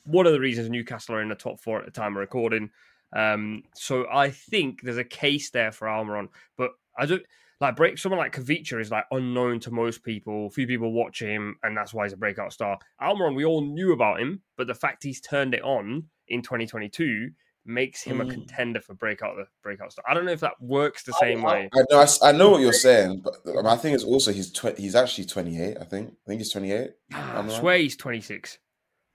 one 0.04 0.26
of 0.26 0.32
the 0.32 0.40
reasons 0.40 0.70
Newcastle 0.70 1.14
are 1.16 1.22
in 1.22 1.28
the 1.28 1.34
top 1.34 1.60
four 1.60 1.78
at 1.78 1.84
the 1.84 1.90
time 1.90 2.12
of 2.16 2.20
recording. 2.20 2.70
Um, 3.14 3.62
so 3.74 4.06
I 4.12 4.30
think 4.30 4.82
there's 4.82 4.96
a 4.98 5.04
case 5.04 5.50
there 5.50 5.70
for 5.72 5.86
Almiron, 5.88 6.28
but 6.58 6.70
I 6.98 7.06
don't 7.06 7.22
like 7.60 7.76
break 7.76 7.96
someone 7.98 8.18
like 8.18 8.34
Kavicha 8.34 8.80
is 8.80 8.90
like 8.90 9.04
unknown 9.12 9.60
to 9.60 9.70
most 9.70 10.02
people. 10.02 10.50
Few 10.50 10.66
people 10.66 10.92
watch 10.92 11.20
him, 11.22 11.56
and 11.62 11.76
that's 11.76 11.94
why 11.94 12.04
he's 12.04 12.12
a 12.12 12.16
breakout 12.16 12.52
star. 12.52 12.78
Almiron, 13.00 13.36
we 13.36 13.44
all 13.44 13.62
knew 13.64 13.92
about 13.92 14.20
him, 14.20 14.42
but 14.56 14.66
the 14.66 14.74
fact 14.74 15.04
he's 15.04 15.20
turned 15.20 15.54
it 15.54 15.62
on 15.62 16.04
in 16.28 16.42
2022 16.42 17.30
makes 17.66 18.02
him 18.02 18.20
a 18.20 18.24
Mm. 18.24 18.30
contender 18.30 18.80
for 18.80 18.92
breakout 18.94 19.36
the 19.36 19.46
breakout 19.62 19.90
star. 19.92 20.04
I 20.06 20.12
don't 20.12 20.26
know 20.26 20.32
if 20.32 20.40
that 20.40 20.60
works 20.60 21.02
the 21.04 21.12
same 21.14 21.46
I- 21.46 21.52
way. 21.52 21.70
I 21.72 21.84
know, 21.90 22.00
I, 22.00 22.06
I 22.28 22.32
know 22.32 22.50
what 22.50 22.60
you're 22.60 22.72
saying, 22.74 23.22
but 23.24 23.36
um, 23.56 23.66
I 23.66 23.76
think 23.76 23.94
it's 23.94 24.04
also 24.04 24.32
he's 24.32 24.50
tw- 24.52 24.76
he's 24.76 24.94
actually 24.94 25.24
28. 25.26 25.76
I 25.80 25.84
think 25.84 26.10
I 26.10 26.28
think 26.28 26.40
he's 26.40 26.50
28. 26.50 26.90
I 27.14 27.48
swear 27.48 27.78
he's 27.78 27.96
26. 27.96 28.58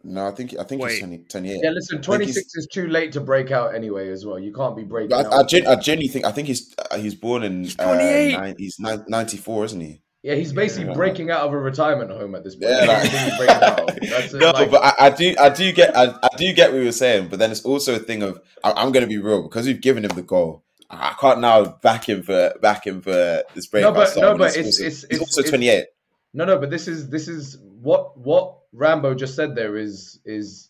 No, 0.04 0.28
I 0.28 0.32
think 0.32 0.56
I 0.58 0.64
think 0.64 0.82
Wait. 0.82 0.92
he's 0.92 1.00
20, 1.00 1.18
28. 1.30 1.60
Yeah, 1.62 1.70
listen, 1.72 2.02
26 2.02 2.56
is 2.56 2.68
too 2.72 2.88
late 2.88 3.12
to 3.14 3.20
break 3.22 3.52
out 3.52 3.76
anyway, 3.76 4.10
as 4.10 4.26
well. 4.26 4.40
You 4.40 4.54
can't 4.54 4.76
be 4.76 4.84
breaking 4.84 5.10
But 5.10 5.26
out. 5.26 5.34
I, 5.34 5.38
I, 5.40 5.44
gen- 5.44 5.68
I 5.68 5.76
genuinely 5.76 6.08
think 6.08 6.26
I 6.26 6.32
think 6.32 6.48
he's 6.48 6.74
uh, 6.90 6.98
he's 6.98 7.16
born 7.16 7.44
in 7.44 7.64
He's 7.66 7.78
uh, 7.78 7.84
28. 7.84 8.32
nine, 8.38 8.56
he's 8.58 8.80
nine, 8.80 9.04
94, 9.10 9.66
isn't 9.66 9.82
he? 9.82 10.02
yeah, 10.24 10.36
he's 10.36 10.52
basically 10.54 10.88
Yeah. 10.90 10.94
breaking 10.96 11.32
out 11.32 11.42
of 11.42 11.54
a 11.54 11.58
retirement 11.58 12.12
home 12.12 12.34
at 12.36 12.44
this 12.46 12.56
point. 12.56 12.72
Yeah, 12.72 12.86
like- 12.86 13.04
what 13.04 13.22
he's 13.24 13.38
breaking 13.38 13.56
out 13.64 13.80
of. 13.80 13.96
That's 14.10 14.34
it, 14.34 14.40
No, 14.40 14.52
like- 14.52 14.72
but 14.72 14.84
I, 14.84 14.94
I 15.08 15.10
do 15.10 15.36
I 15.38 15.50
do 15.50 15.72
get 15.74 15.96
I, 15.98 16.14
I 16.24 16.30
do 16.38 16.54
get 16.54 16.72
what 16.72 16.82
you're 16.82 16.92
saying, 16.94 17.28
but 17.28 17.40
then 17.40 17.52
it's 17.52 17.66
also 17.66 17.96
a 17.96 18.00
thing 18.00 18.24
of 18.24 18.40
I, 18.64 18.72
I'm 18.72 18.94
going 18.94 19.04
to 19.04 19.08
be 19.10 19.18
real 19.18 19.44
because 19.44 19.66
we've 19.66 19.82
given 19.82 20.06
him 20.06 20.12
the 20.16 20.22
goal. 20.24 20.64
I 20.90 21.10
I 21.10 21.16
can't 21.20 21.42
now 21.42 21.66
back 21.66 22.08
him 22.08 22.24
for 22.24 22.54
back 22.62 22.88
him 22.88 23.02
for 23.02 23.44
this 23.54 23.68
breakout. 23.68 23.96
but- 23.96 24.16
no, 24.16 24.38
but 24.38 24.56
he's 24.56 24.58
it's- 24.58 24.66
also, 24.80 24.84
it's- 24.86 25.02
he's 25.02 25.04
it's- 25.04 25.20
also 25.20 25.42
it's- 25.42 25.50
28. 25.50 25.86
No, 26.34 26.46
no, 26.46 26.58
but 26.58 26.70
this 26.70 26.88
is 26.88 27.10
this 27.10 27.28
is 27.28 27.58
what 27.82 28.18
what 28.18 28.59
Rambo 28.74 29.16
just 29.16 29.36
said. 29.36 29.56
There 29.56 29.78
is 29.78 30.20
is 30.26 30.70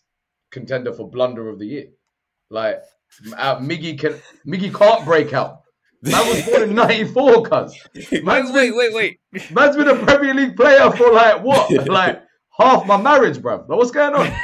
contender 0.50 0.92
for 0.92 1.08
blunder 1.08 1.48
of 1.48 1.58
the 1.58 1.66
year. 1.66 1.86
Like 2.50 2.80
uh, 3.36 3.56
Miggy 3.58 3.98
can 3.98 4.20
Miggy 4.46 4.74
can't 4.74 5.04
break 5.04 5.32
out. 5.32 5.62
Man 6.02 6.26
was 6.28 6.42
born 6.46 6.62
in 6.62 6.74
'94, 6.74 7.42
cuz 7.42 7.74
man's 8.22 8.50
Wait, 8.52 8.70
been, 8.70 8.76
wait, 8.76 8.94
wait, 8.94 9.18
wait. 9.32 9.50
man's 9.50 9.76
been 9.76 9.88
a 9.88 9.96
Premier 9.96 10.32
League 10.32 10.56
player 10.56 10.90
for 10.92 11.12
like 11.12 11.42
what, 11.42 11.70
like 11.88 12.22
half 12.58 12.86
my 12.86 12.96
marriage, 12.96 13.36
bruv. 13.38 13.68
Like, 13.68 13.78
what's 13.78 13.90
going 13.90 14.14
on? 14.14 14.26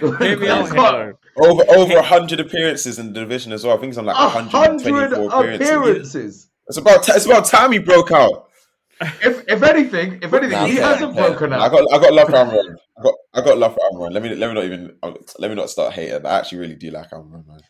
Hear 0.00 0.38
me 0.38 0.48
out 0.48 0.64
here, 0.66 0.74
Can't- 0.74 0.74
though. 0.74 1.16
Over 1.36 1.62
over 1.70 2.02
hundred 2.02 2.40
appearances 2.40 2.98
in 2.98 3.12
the 3.12 3.20
division 3.20 3.52
as 3.52 3.64
well. 3.64 3.76
I 3.76 3.80
think 3.80 3.90
it's 3.90 3.98
on 3.98 4.04
like 4.06 4.16
A 4.16 4.24
124 4.34 5.30
hundred 5.30 5.54
appearances. 5.54 5.68
appearances. 5.70 6.48
It's 6.68 6.76
about 6.78 7.04
t- 7.04 7.12
it's 7.14 7.24
about 7.26 7.44
time 7.44 7.70
he 7.72 7.78
broke 7.78 8.10
out. 8.10 8.48
If 9.00 9.44
if 9.48 9.62
anything, 9.62 10.18
if 10.22 10.32
anything, 10.32 10.50
Nah, 10.50 10.66
he 10.66 10.76
fair, 10.76 10.84
hasn't 10.84 11.14
fair. 11.14 11.28
broken 11.28 11.52
I 11.54 11.64
out. 11.66 11.70
got 11.72 11.92
I 11.92 11.98
got 11.98 12.12
love 12.12 12.28
for 12.28 12.34
Amron. 12.34 12.76
I 12.98 13.02
got 13.02 13.14
I 13.34 13.40
got 13.42 13.58
love 13.58 13.74
for 13.74 13.80
Amron. 13.92 14.12
Let 14.12 14.22
me 14.22 14.34
let 14.34 14.48
me 14.48 14.54
not 14.54 14.64
even 14.64 14.96
let 15.38 15.48
me 15.48 15.54
not 15.54 15.70
start 15.70 15.94
hating. 15.94 16.20
But 16.22 16.28
I 16.32 16.38
actually 16.38 16.58
really 16.58 16.74
do 16.76 16.90
like 16.90 17.10
Amron, 17.10 17.46
man. 17.46 17.60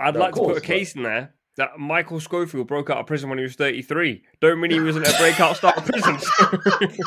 I'd 0.00 0.14
No, 0.14 0.20
like 0.20 0.34
of 0.34 0.36
to 0.36 0.40
put 0.42 0.56
a 0.56 0.60
case 0.60 0.94
in 0.96 1.02
there 1.04 1.34
that 1.56 1.78
Michael 1.78 2.20
Scofield 2.20 2.66
broke 2.68 2.88
out 2.90 2.98
of 2.98 3.06
prison 3.06 3.28
when 3.28 3.38
he 3.38 3.42
was 3.42 3.56
33. 3.56 4.22
Don't 4.40 4.60
mean 4.60 4.70
he 4.70 4.80
wasn't 4.80 5.06
a 5.08 5.14
breakout 5.18 5.56
star 5.56 5.74
of 5.76 5.84
prison. 5.84 6.18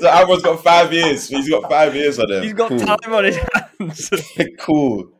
So 0.00 0.08
Amron's 0.08 0.42
got 0.42 0.62
five 0.62 0.92
years. 0.92 1.28
He's 1.28 1.48
got 1.48 1.68
five 1.68 1.94
years 1.94 2.18
on 2.18 2.30
him. 2.30 2.42
He's 2.42 2.52
got 2.54 2.68
cool. 2.70 2.78
time 2.78 3.12
on 3.12 3.24
his 3.24 3.36
hands. 3.36 4.10
cool. 4.60 5.12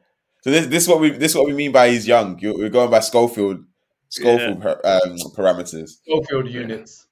So 0.43 0.51
this 0.51 0.67
this 0.67 0.83
is 0.85 0.89
what 0.89 1.01
we 1.01 1.11
this 1.11 1.33
is 1.33 1.37
what 1.37 1.47
we 1.47 1.53
mean 1.53 1.73
by 1.73 1.91
he's 1.91 2.07
young. 2.07 2.39
You're, 2.39 2.57
we're 2.57 2.69
going 2.71 2.91
by 2.91 3.01
Schofield 3.01 3.65
Scofield 4.11 4.61
per, 4.61 4.81
um, 4.85 5.17
parameters. 5.35 5.91
Scofield 6.05 6.49
units. 6.49 7.07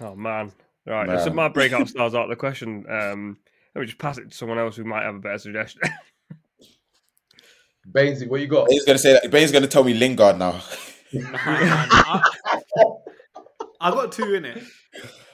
oh 0.00 0.14
man. 0.14 0.52
Right. 0.86 1.20
So 1.20 1.30
my 1.30 1.48
breakout 1.48 1.88
stars 1.88 2.14
out 2.14 2.24
of 2.24 2.30
the 2.30 2.36
question. 2.36 2.84
Um, 2.90 3.38
let 3.74 3.82
me 3.82 3.86
just 3.86 3.98
pass 3.98 4.18
it 4.18 4.30
to 4.30 4.36
someone 4.36 4.58
else 4.58 4.74
who 4.76 4.84
might 4.84 5.04
have 5.04 5.14
a 5.14 5.20
better 5.20 5.38
suggestion. 5.38 5.82
Bainsy, 7.92 8.28
what 8.28 8.40
you 8.40 8.46
got? 8.46 8.68
Bane's 8.68 8.84
gonna 8.84 8.98
say 8.98 9.12
that. 9.12 9.30
Bane's 9.30 9.52
gonna 9.52 9.66
tell 9.66 9.84
me 9.84 9.94
Lingard 9.94 10.38
now. 10.38 10.60
Nah, 11.12 11.30
nah, 11.30 11.86
nah. 11.86 12.22
I, 12.76 12.94
I 13.80 13.90
got 13.90 14.12
two 14.12 14.34
in 14.34 14.44
it. 14.44 14.62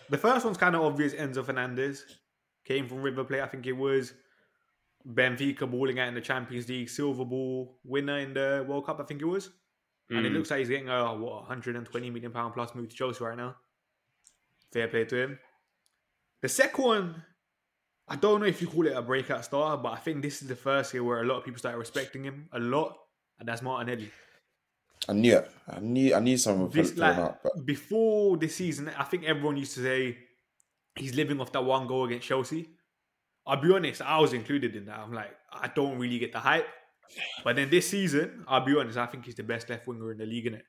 The 0.08 0.18
first 0.18 0.44
one's 0.44 0.56
kind 0.56 0.74
of 0.74 0.82
obvious. 0.82 1.12
Enzo 1.12 1.44
Fernandez 1.44 2.04
came 2.64 2.88
from 2.88 3.02
River 3.02 3.24
Plate. 3.24 3.42
I 3.42 3.46
think 3.46 3.66
it 3.66 3.72
was 3.72 4.14
Benfica 5.06 5.70
balling 5.70 5.98
out 5.98 6.08
in 6.08 6.14
the 6.14 6.20
Champions 6.20 6.68
League, 6.68 6.88
silver 6.88 7.24
ball 7.24 7.78
winner 7.84 8.18
in 8.18 8.34
the 8.34 8.64
World 8.68 8.86
Cup. 8.86 9.00
I 9.00 9.04
think 9.04 9.22
it 9.22 9.26
was, 9.26 9.50
and 10.10 10.24
it 10.26 10.30
Mm. 10.30 10.34
looks 10.36 10.50
like 10.50 10.60
he's 10.60 10.68
getting 10.68 10.88
a 10.88 11.14
what 11.14 11.42
120 11.42 12.10
million 12.10 12.32
pound 12.32 12.54
plus 12.54 12.74
move 12.74 12.88
to 12.88 12.94
Chelsea 12.96 13.22
right 13.24 13.36
now. 13.36 13.56
Fair 14.72 14.88
play 14.88 15.04
to 15.04 15.16
him. 15.16 15.38
The 16.42 16.48
second 16.48 16.84
one, 16.84 17.22
I 18.08 18.16
don't 18.16 18.40
know 18.40 18.46
if 18.46 18.60
you 18.60 18.68
call 18.68 18.86
it 18.86 18.96
a 18.96 19.02
breakout 19.02 19.44
star, 19.44 19.76
but 19.78 19.92
I 19.92 19.96
think 19.96 20.22
this 20.22 20.42
is 20.42 20.48
the 20.48 20.56
first 20.56 20.92
year 20.94 21.02
where 21.02 21.22
a 21.22 21.24
lot 21.24 21.38
of 21.38 21.44
people 21.44 21.58
started 21.58 21.78
respecting 21.78 22.22
him 22.24 22.48
a 22.52 22.60
lot, 22.60 22.96
and 23.38 23.48
that's 23.48 23.62
Martinelli. 23.62 24.10
I 25.08 25.12
knew 25.12 25.36
it. 25.38 25.50
I 25.68 25.80
knew 25.80 26.14
I 26.14 26.20
knew 26.20 26.36
someone 26.36 26.64
would 26.64 26.72
This, 26.72 26.90
put 26.90 26.98
him 26.98 27.08
like, 27.08 27.18
up, 27.18 27.40
but 27.42 27.64
before 27.66 28.36
this 28.36 28.56
season, 28.56 28.88
I 28.96 29.04
think 29.04 29.24
everyone 29.24 29.56
used 29.56 29.74
to 29.74 29.82
say 29.82 30.18
he's 30.96 31.14
living 31.14 31.40
off 31.40 31.52
that 31.52 31.64
one 31.64 31.86
goal 31.86 32.04
against 32.06 32.26
Chelsea. 32.26 32.68
I'll 33.46 33.60
be 33.60 33.72
honest, 33.72 34.02
I 34.02 34.18
was 34.18 34.32
included 34.32 34.74
in 34.74 34.86
that. 34.86 34.98
I'm 34.98 35.12
like, 35.12 35.30
I 35.52 35.68
don't 35.68 35.98
really 35.98 36.18
get 36.18 36.32
the 36.32 36.40
hype. 36.40 36.66
But 37.44 37.56
then 37.56 37.70
this 37.70 37.88
season, 37.90 38.44
I'll 38.48 38.64
be 38.64 38.76
honest, 38.76 38.98
I 38.98 39.06
think 39.06 39.24
he's 39.24 39.34
the 39.34 39.42
best 39.42 39.68
left 39.68 39.86
winger 39.86 40.12
in 40.12 40.18
the 40.18 40.26
league, 40.26 40.46
innit? 40.46 40.62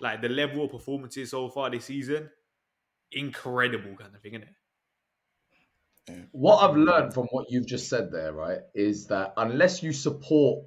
Like 0.00 0.22
the 0.22 0.28
level 0.28 0.64
of 0.64 0.70
performances 0.70 1.30
so 1.30 1.48
far 1.48 1.70
this 1.70 1.84
season, 1.86 2.30
incredible 3.12 3.96
kind 3.96 4.14
of 4.14 4.20
thing, 4.20 4.34
innit? 4.34 4.54
what 6.32 6.58
I've 6.58 6.76
learned 6.76 7.14
from 7.14 7.26
what 7.30 7.46
you've 7.50 7.66
just 7.66 7.88
said 7.88 8.10
there, 8.10 8.32
right, 8.32 8.60
is 8.74 9.06
that 9.08 9.34
unless 9.36 9.82
you 9.82 9.92
support 9.92 10.64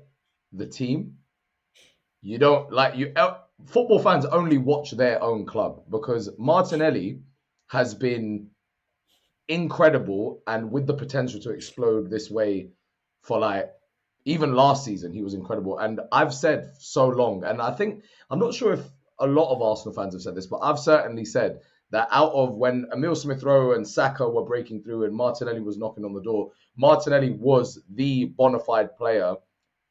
the 0.54 0.66
team, 0.66 1.18
you 2.22 2.38
don't 2.38 2.72
like 2.72 2.96
you. 2.96 3.12
uh, 3.16 3.40
Football 3.66 4.00
fans 4.00 4.26
only 4.26 4.58
watch 4.58 4.92
their 4.92 5.22
own 5.24 5.46
club 5.46 5.84
because 5.90 6.30
Martinelli 6.38 7.22
has 7.68 7.96
been 7.96 8.50
incredible 9.48 10.42
and 10.46 10.72
with 10.72 10.88
the 10.88 10.94
potential 10.94 11.40
to 11.42 11.52
explode 11.52 12.10
this 12.10 12.30
way 12.30 12.72
for 13.22 13.40
like 13.40 13.72
even 14.26 14.54
last 14.54 14.84
season 14.84 15.12
he 15.14 15.22
was 15.22 15.34
incredible 15.34 15.78
and 15.78 16.02
I've 16.12 16.34
said 16.34 16.74
so 16.80 17.08
long 17.08 17.44
and 17.44 17.62
I 17.62 17.72
think 17.72 18.04
I'm 18.30 18.40
not 18.40 18.54
sure 18.54 18.74
if 18.74 18.82
a 19.20 19.28
lot 19.28 19.54
of 19.54 19.62
Arsenal 19.62 19.94
fans 19.94 20.14
have 20.14 20.22
said 20.22 20.36
this 20.36 20.48
but 20.48 20.60
I've 20.62 20.80
certainly 20.80 21.26
said 21.26 21.62
that 21.92 22.08
out 22.12 22.34
of 22.34 22.56
when 22.56 22.88
Emil 22.92 23.16
Smith 23.16 23.44
Rowe 23.44 23.74
and 23.74 23.88
Saka 23.88 24.28
were 24.28 24.44
breaking 24.44 24.84
through 24.84 25.06
and 25.06 25.16
Martinelli 25.16 25.62
was 25.62 25.78
knocking 25.78 26.04
on 26.04 26.14
the 26.14 26.22
door, 26.22 26.52
Martinelli 26.76 27.32
was 27.32 27.82
the 27.90 28.26
bona 28.26 28.60
fide 28.60 28.98
player 28.98 29.36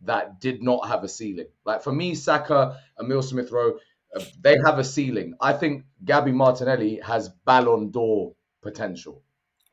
that 0.02 0.40
did 0.40 0.62
not 0.62 0.86
have 0.88 1.04
a 1.04 1.08
ceiling. 1.08 1.46
Like 1.64 1.82
for 1.82 1.92
me, 1.92 2.14
Saka, 2.14 2.78
Emil 3.00 3.22
Smith 3.22 3.50
Rowe, 3.50 3.78
uh, 4.14 4.24
they 4.40 4.56
have 4.66 4.78
a 4.78 4.84
ceiling. 4.84 5.34
I 5.40 5.54
think 5.54 5.84
Gabby 6.04 6.32
Martinelli 6.32 7.00
has 7.00 7.30
Ballon 7.46 7.90
d'Or 7.90 8.34
potential. 8.62 9.22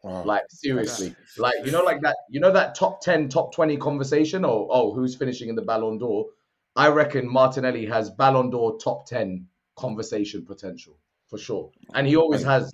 Wow. 0.04 0.24
Like 0.24 0.44
seriously, 0.50 1.16
like 1.38 1.56
you 1.66 1.72
know, 1.72 1.84
like 1.84 2.02
that, 2.02 2.18
you 2.30 2.40
know, 2.40 2.52
that 2.52 2.76
top 2.76 3.02
ten, 3.02 3.30
top 3.30 3.54
twenty 3.54 3.78
conversation, 3.78 4.44
or 4.46 4.68
oh, 4.72 4.94
who's 4.94 5.16
finishing 5.16 5.50
in 5.50 5.56
the 5.56 5.62
Ballon 5.62 5.98
d'Or? 5.98 6.28
I 6.76 6.88
reckon 6.88 7.32
Martinelli 7.32 7.86
has 7.88 8.10
Ballon 8.10 8.50
d'Or 8.50 8.78
top 8.78 9.06
ten 9.06 9.48
conversation 9.76 10.46
potential 10.46 10.98
for 11.28 11.38
sure, 11.38 11.72
and 11.94 12.08
he 12.08 12.16
always 12.16 12.44
has. 12.44 12.74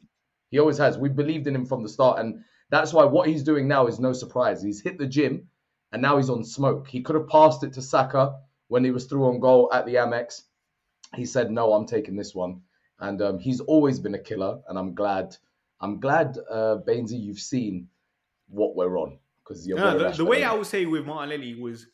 He 0.49 0.59
always 0.59 0.77
has. 0.77 0.97
We 0.97 1.09
believed 1.09 1.47
in 1.47 1.55
him 1.55 1.65
from 1.65 1.83
the 1.83 1.89
start, 1.89 2.19
and 2.19 2.43
that's 2.69 2.93
why 2.93 3.05
what 3.05 3.27
he's 3.27 3.43
doing 3.43 3.67
now 3.67 3.87
is 3.87 3.99
no 3.99 4.13
surprise. 4.13 4.61
He's 4.61 4.81
hit 4.81 4.97
the 4.97 5.07
gym, 5.07 5.49
and 5.91 6.01
now 6.01 6.17
he's 6.17 6.29
on 6.29 6.43
smoke. 6.43 6.87
He 6.87 7.01
could 7.01 7.15
have 7.15 7.27
passed 7.27 7.63
it 7.63 7.73
to 7.73 7.81
Saka 7.81 8.35
when 8.67 8.83
he 8.83 8.91
was 8.91 9.05
through 9.05 9.25
on 9.25 9.39
goal 9.39 9.69
at 9.73 9.85
the 9.85 9.95
Amex. 9.95 10.43
He 11.15 11.25
said, 11.25 11.51
"No, 11.51 11.73
I'm 11.73 11.85
taking 11.85 12.15
this 12.15 12.33
one," 12.33 12.61
and 12.99 13.21
um, 13.21 13.39
he's 13.39 13.59
always 13.59 13.99
been 13.99 14.15
a 14.15 14.19
killer, 14.19 14.61
and 14.67 14.77
I'm 14.77 14.95
glad. 14.95 15.35
I'm 15.79 15.99
glad, 15.99 16.37
uh, 16.49 16.77
Bainsy, 16.87 17.19
you've 17.19 17.39
seen 17.39 17.89
what 18.49 18.75
we're 18.75 18.97
on 18.99 19.19
because 19.43 19.67
you're 19.67 19.77
No, 19.77 19.97
the, 19.97 20.09
the 20.17 20.25
way. 20.25 20.43
I 20.43 20.53
would 20.53 20.65
say 20.67 20.85
with 20.85 21.05
Martinelli 21.05 21.53
was, 21.59 21.87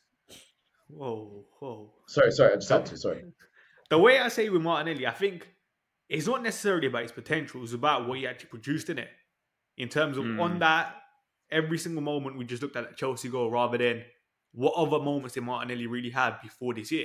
whoa, 0.88 1.44
whoa. 1.58 1.90
Sorry, 2.06 2.30
sorry, 2.32 2.52
I 2.52 2.56
just 2.56 2.68
had 2.68 2.86
to. 2.86 2.96
Sorry. 2.96 3.24
The 3.90 3.98
way 3.98 4.18
I 4.18 4.28
say 4.28 4.48
with 4.48 4.62
Martinelli, 4.62 5.06
I 5.06 5.10
think 5.12 5.46
it's 6.08 6.26
not 6.26 6.42
necessarily 6.42 6.86
about 6.86 7.02
his 7.02 7.12
potential; 7.12 7.62
it's 7.62 7.74
about 7.74 8.08
what 8.08 8.18
he 8.18 8.26
actually 8.26 8.48
produced 8.48 8.88
in 8.88 8.98
it. 8.98 9.10
In 9.76 9.88
terms 9.90 10.16
of 10.16 10.24
Mm. 10.24 10.40
on 10.40 10.58
that, 10.60 10.96
every 11.50 11.76
single 11.76 12.02
moment 12.02 12.38
we 12.38 12.46
just 12.46 12.62
looked 12.62 12.76
at 12.76 12.84
that 12.84 12.96
Chelsea 12.96 13.28
goal, 13.28 13.50
rather 13.50 13.76
than 13.76 14.02
what 14.52 14.72
other 14.74 14.98
moments 14.98 15.34
did 15.34 15.42
Martinelli 15.44 15.86
really 15.86 16.10
have 16.10 16.40
before 16.42 16.72
this 16.74 16.90
year? 16.90 17.04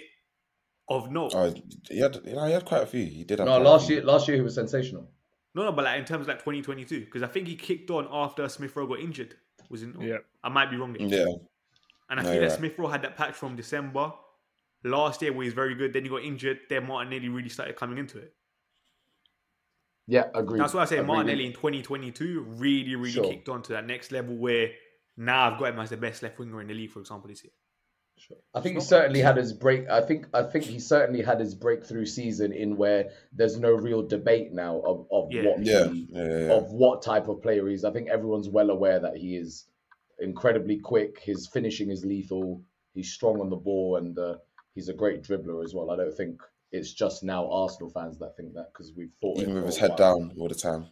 Of 0.88 1.12
note, 1.12 1.34
Oh, 1.36 1.54
he 1.90 2.00
had, 2.00 2.16
you 2.26 2.34
know, 2.34 2.46
he 2.46 2.54
had 2.54 2.66
quite 2.66 2.84
a 2.84 2.88
few. 2.88 3.06
He 3.06 3.26
did 3.26 3.40
have 3.40 3.48
No, 3.48 3.60
last 3.60 3.90
year, 3.90 4.02
last 4.02 4.28
year 4.30 4.38
he 4.38 4.42
was 4.42 4.56
sensational. 4.56 5.12
No, 5.56 5.64
no, 5.64 5.72
but 5.72 5.86
like 5.86 6.00
in 6.00 6.06
terms 6.06 6.22
of 6.24 6.28
like 6.28 6.40
2022, 6.40 7.02
because 7.06 7.24
I 7.24 7.28
think 7.28 7.48
he 7.48 7.56
kicked 7.56 7.90
on 7.92 8.08
after 8.12 8.48
Smith 8.50 8.76
Rowe 8.76 8.88
got 8.88 9.00
injured. 9.00 9.36
Was 9.70 9.84
it? 9.84 9.90
Yeah. 10.00 10.18
I 10.44 10.50
might 10.50 10.70
be 10.72 10.78
wrong. 10.78 10.96
here. 10.96 11.08
Yeah, 11.08 11.34
And 12.10 12.20
I 12.20 12.24
No, 12.24 12.32
feel 12.32 12.42
that 12.42 12.50
right. 12.50 12.58
Smith 12.58 12.78
Rowe 12.80 12.88
had 12.88 13.02
that 13.04 13.16
patch 13.18 13.34
from 13.36 13.56
December 13.56 14.12
last 14.84 15.22
year 15.22 15.34
where 15.34 15.44
he's 15.44 15.54
very 15.54 15.76
good. 15.76 15.94
Then 15.94 16.04
he 16.04 16.10
got 16.10 16.24
injured. 16.24 16.60
Then 16.70 16.88
Martinelli 16.88 17.30
really 17.30 17.50
started 17.50 17.76
coming 17.76 17.98
into 17.98 18.18
it. 18.20 18.34
Yeah, 20.08 20.24
agreed. 20.34 20.60
That's 20.62 20.74
why 20.74 20.82
I 20.82 20.86
say 20.86 20.98
Agreed. 20.98 21.08
Martinelli 21.08 21.46
in 21.46 21.54
2022 21.54 22.42
really, 22.58 22.96
really 22.96 23.12
Sure. 23.12 23.24
kicked 23.26 23.48
on 23.50 23.62
to 23.64 23.74
that 23.74 23.86
next 23.86 24.12
level 24.12 24.36
where 24.36 24.72
now 25.18 25.52
I've 25.52 25.60
got 25.60 25.70
him 25.74 25.80
as 25.80 25.92
the 25.92 25.98
best 25.98 26.24
left 26.24 26.40
winger 26.40 26.62
in 26.62 26.68
the 26.68 26.74
league, 26.74 26.90
for 26.92 27.00
example, 27.00 27.28
this 27.30 27.44
year. 27.44 27.54
Sure. 28.20 28.38
I 28.54 28.60
think 28.62 28.76
he 28.76 28.82
certainly 28.82 29.22
had 29.22 29.38
his 29.38 29.54
break. 29.54 29.90
I 29.90 30.02
think 30.02 30.28
I 30.34 30.44
think 30.44 30.66
he 30.66 30.80
certainly 30.80 31.22
had 31.24 31.40
his 31.40 31.56
breakthrough 31.56 32.06
season 32.06 32.52
in 32.52 32.76
where 32.78 33.12
there's 33.32 33.58
no 33.58 33.72
real 33.72 34.06
debate 34.06 34.52
now 34.52 34.80
of, 34.82 35.08
of 35.12 35.32
Yeah. 35.32 35.44
what 35.46 35.66
yeah, 35.66 35.88
he, 35.88 36.08
yeah, 36.12 36.24
yeah. 36.28 36.54
of 36.54 36.72
what 36.72 37.02
type 37.02 37.28
of 37.30 37.42
player 37.42 37.68
he 37.68 37.74
is. 37.76 37.86
I 37.86 37.92
think 37.92 38.10
everyone's 38.10 38.50
well 38.50 38.70
aware 38.70 39.00
that 39.00 39.16
he 39.18 39.36
is 39.38 39.66
incredibly 40.20 40.78
quick. 40.80 41.20
His 41.22 41.48
finishing 41.48 41.90
is 41.92 42.04
lethal. 42.06 42.62
he's 42.94 43.12
strong 43.14 43.40
on 43.40 43.50
the 43.50 43.56
ball 43.56 43.96
and 43.96 44.18
uh, 44.20 44.36
he's 44.76 44.90
a 44.90 44.94
great 44.94 45.24
dribbler 45.24 45.64
as 45.64 45.74
well. 45.74 45.90
I 45.92 45.96
don't 45.96 46.16
think 46.16 46.42
it's 46.72 46.92
just 46.94 47.24
now 47.24 47.50
Arsenal 47.50 47.90
fans 47.90 48.20
that 48.20 48.36
think 48.36 48.54
that 48.56 48.68
because 48.74 48.92
we've 48.96 49.14
thought 49.22 49.40
Even 49.40 49.56
with 49.56 49.66
his 49.66 49.78
head 49.78 49.92
while. 49.92 50.18
down 50.20 50.34
all 50.38 50.50
the 50.50 50.56
time. 50.56 50.88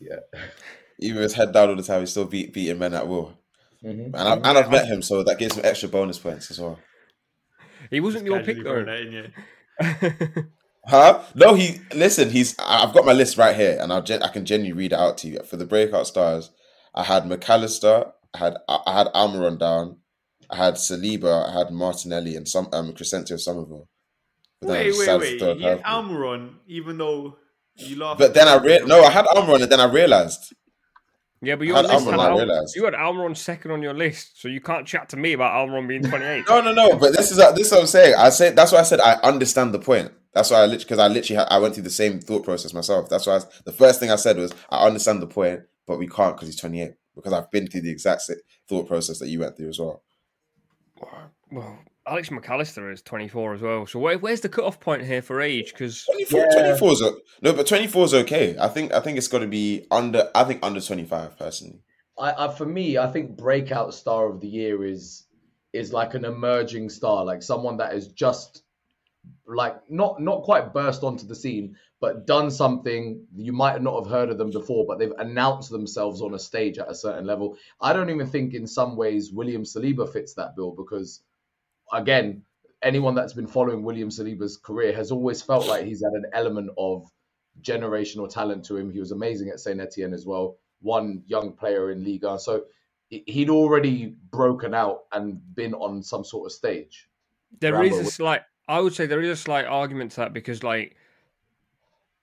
Yeah. 0.00 0.16
Even 0.98 1.16
with 1.16 1.24
his 1.24 1.34
head 1.34 1.52
down 1.52 1.68
all 1.68 1.76
the 1.76 1.82
time, 1.82 2.00
he's 2.00 2.10
still 2.10 2.24
beat, 2.24 2.52
beating 2.52 2.78
men 2.78 2.94
at 2.94 3.06
will. 3.06 3.38
Mhm. 3.84 4.06
And, 4.06 4.16
I've, 4.16 4.38
and 4.44 4.58
I've 4.58 4.70
met 4.70 4.86
him, 4.86 5.00
so 5.02 5.22
that 5.22 5.38
gives 5.38 5.56
him 5.56 5.64
extra 5.64 5.88
bonus 5.88 6.18
points 6.18 6.50
as 6.50 6.60
well. 6.60 6.78
He 7.90 8.00
wasn't 8.00 8.26
your 8.26 8.40
pick 8.42 8.62
though. 8.62 8.84
that 8.84 9.00
in, 9.00 9.12
yeah. 9.12 10.42
Huh? 10.86 11.22
No, 11.34 11.54
he 11.54 11.78
listen. 11.94 12.30
He's. 12.30 12.58
I- 12.58 12.82
I've 12.84 12.94
got 12.94 13.04
my 13.04 13.12
list 13.12 13.36
right 13.36 13.54
here, 13.54 13.78
and 13.80 13.92
I'll 13.92 14.02
gen, 14.02 14.22
I 14.22 14.28
can 14.28 14.44
genuinely 14.46 14.76
read 14.82 14.92
it 14.92 14.98
out 14.98 15.18
to 15.18 15.28
you. 15.28 15.40
For 15.44 15.56
the 15.56 15.66
breakout 15.66 16.06
stars, 16.06 16.50
I 16.94 17.04
had 17.04 17.24
McAllister, 17.24 18.12
I 18.34 18.38
had 18.38 18.56
I 18.68 18.92
had 18.92 19.06
Almiron 19.08 19.58
down, 19.58 19.98
I 20.50 20.56
had 20.56 20.74
Saliba, 20.74 21.48
I 21.48 21.52
had 21.58 21.70
Martinelli, 21.70 22.34
and 22.34 22.48
some 22.48 22.68
um 22.72 22.92
Crysencio 22.94 23.38
Summerville. 23.38 23.88
But 24.60 24.68
then 24.68 24.76
I 24.76 24.84
Wait, 24.84 24.98
wait, 24.98 25.20
wait. 25.20 25.38
throw 25.38 25.52
You 25.52 25.66
had. 25.68 25.82
Almiron, 25.82 26.54
even 26.66 26.98
though 26.98 27.36
you 27.76 27.96
laughed. 27.96 28.18
But 28.18 28.34
then 28.34 28.48
I 28.48 28.56
re- 28.56 28.80
no, 28.84 29.02
I 29.04 29.10
had 29.10 29.26
Almiron, 29.26 29.62
and 29.62 29.70
then 29.72 29.80
I 29.80 29.86
realized. 29.86 30.54
Yeah, 31.42 31.56
but 31.56 31.64
I 31.64 31.66
your 31.66 31.76
had 31.76 31.86
Almiron, 31.86 32.38
had 32.38 32.50
Al- 32.50 32.66
you 32.74 32.84
had 32.84 32.94
Almiron 32.94 33.36
second 33.36 33.70
on 33.70 33.82
your 33.82 33.94
list, 33.94 34.40
so 34.40 34.48
you 34.48 34.60
can't 34.60 34.86
chat 34.86 35.08
to 35.10 35.16
me 35.16 35.32
about 35.32 35.52
Almiron 35.52 35.88
being 35.88 36.02
28. 36.08 36.44
No, 36.48 36.60
no, 36.60 36.72
no. 36.72 36.96
But 36.96 37.16
this 37.16 37.30
is 37.30 37.38
uh, 37.38 37.52
this 37.52 37.68
is 37.68 37.72
what 37.72 37.80
I'm 37.80 37.86
saying. 37.86 38.14
I 38.18 38.28
say 38.30 38.50
that's 38.50 38.72
why 38.72 38.80
I 38.80 38.82
said 38.82 39.00
I 39.00 39.14
understand 39.22 39.72
the 39.72 39.78
point. 39.78 40.12
That's 40.34 40.50
why 40.50 40.58
I 40.58 40.62
literally 40.62 40.84
because 40.84 40.98
I 40.98 41.08
literally 41.08 41.38
had, 41.38 41.48
I 41.50 41.58
went 41.58 41.74
through 41.74 41.84
the 41.84 41.90
same 41.90 42.20
thought 42.20 42.44
process 42.44 42.74
myself. 42.74 43.08
That's 43.08 43.26
why 43.26 43.36
I, 43.36 43.40
the 43.64 43.72
first 43.72 44.00
thing 44.00 44.10
I 44.10 44.16
said 44.16 44.36
was 44.36 44.52
I 44.70 44.86
understand 44.86 45.22
the 45.22 45.26
point, 45.26 45.62
but 45.86 45.98
we 45.98 46.08
can't 46.08 46.36
because 46.36 46.48
he's 46.48 46.60
28. 46.60 46.92
Because 47.14 47.32
I've 47.32 47.50
been 47.50 47.66
through 47.66 47.82
the 47.82 47.90
exact 47.90 48.30
thought 48.68 48.86
process 48.86 49.18
that 49.18 49.28
you 49.28 49.40
went 49.40 49.56
through 49.56 49.70
as 49.70 49.78
well. 49.78 50.02
Well, 51.50 51.78
Alex 52.10 52.28
McAllister 52.30 52.92
is 52.92 53.02
24 53.02 53.54
as 53.54 53.62
well. 53.62 53.86
So 53.86 54.00
where, 54.00 54.18
where's 54.18 54.40
the 54.40 54.48
cutoff 54.48 54.80
point 54.80 55.04
here 55.04 55.22
for 55.22 55.40
age? 55.40 55.72
Because 55.72 56.04
24, 56.06 56.40
Yeah. 56.40 56.62
24 56.68 56.92
is 56.92 57.02
o- 57.02 57.18
no, 57.40 57.52
but 57.52 57.68
24 57.68 58.04
is 58.04 58.14
okay. 58.14 58.56
I 58.58 58.66
think 58.66 58.92
I 58.92 58.98
think 58.98 59.16
it's 59.16 59.28
got 59.28 59.38
to 59.38 59.46
be 59.46 59.86
under. 59.92 60.28
I 60.34 60.42
think 60.44 60.58
under 60.64 60.80
25 60.80 61.38
personally. 61.38 61.78
I, 62.18 62.46
I 62.46 62.54
for 62.54 62.66
me, 62.66 62.98
I 62.98 63.06
think 63.06 63.36
breakout 63.36 63.94
star 63.94 64.28
of 64.28 64.40
the 64.40 64.48
year 64.48 64.84
is 64.84 65.26
is 65.72 65.92
like 65.92 66.14
an 66.14 66.24
emerging 66.24 66.88
star, 66.90 67.24
like 67.24 67.42
someone 67.44 67.76
that 67.76 67.92
has 67.92 68.08
just 68.08 68.64
like 69.46 69.76
not 69.88 70.20
not 70.20 70.42
quite 70.42 70.74
burst 70.74 71.04
onto 71.04 71.26
the 71.28 71.34
scene, 71.36 71.76
but 72.00 72.26
done 72.26 72.50
something 72.50 73.24
you 73.36 73.52
might 73.52 73.80
not 73.80 74.02
have 74.02 74.10
heard 74.10 74.30
of 74.30 74.38
them 74.38 74.50
before, 74.50 74.84
but 74.84 74.98
they've 74.98 75.12
announced 75.18 75.70
themselves 75.70 76.22
on 76.22 76.34
a 76.34 76.38
stage 76.40 76.78
at 76.78 76.90
a 76.90 76.94
certain 76.94 77.24
level. 77.24 77.56
I 77.80 77.92
don't 77.92 78.10
even 78.10 78.26
think 78.26 78.54
in 78.54 78.66
some 78.66 78.96
ways 78.96 79.30
William 79.32 79.62
Saliba 79.62 80.12
fits 80.12 80.34
that 80.34 80.56
bill 80.56 80.72
because 80.72 81.22
again, 81.92 82.42
anyone 82.82 83.14
that's 83.14 83.32
been 83.32 83.46
following 83.46 83.82
William 83.82 84.08
Saliba's 84.08 84.56
career 84.56 84.92
has 84.94 85.10
always 85.10 85.42
felt 85.42 85.66
like 85.68 85.84
he's 85.84 86.02
had 86.02 86.12
an 86.12 86.30
element 86.32 86.70
of 86.78 87.06
generational 87.62 88.28
talent 88.32 88.64
to 88.66 88.76
him. 88.76 88.90
He 88.90 89.00
was 89.00 89.12
amazing 89.12 89.48
at 89.50 89.60
Saint 89.60 89.80
Etienne 89.80 90.14
as 90.14 90.24
well, 90.26 90.56
one 90.80 91.22
young 91.26 91.52
player 91.52 91.90
in 91.90 92.04
Liga. 92.04 92.38
So 92.38 92.64
he- 93.08 93.24
he'd 93.26 93.50
already 93.50 94.16
broken 94.30 94.72
out 94.72 95.04
and 95.12 95.40
been 95.54 95.74
on 95.74 96.02
some 96.02 96.24
sort 96.24 96.46
of 96.46 96.52
stage. 96.52 97.08
there 97.58 97.82
is 97.82 97.90
Rambo. 97.92 98.06
a 98.08 98.10
slight, 98.12 98.42
I 98.68 98.78
would 98.80 98.94
say 98.94 99.06
there 99.06 99.20
is 99.20 99.30
a 99.30 99.36
slight 99.42 99.64
argument 99.66 100.12
to 100.12 100.16
that 100.18 100.32
because, 100.32 100.62
like, 100.62 100.94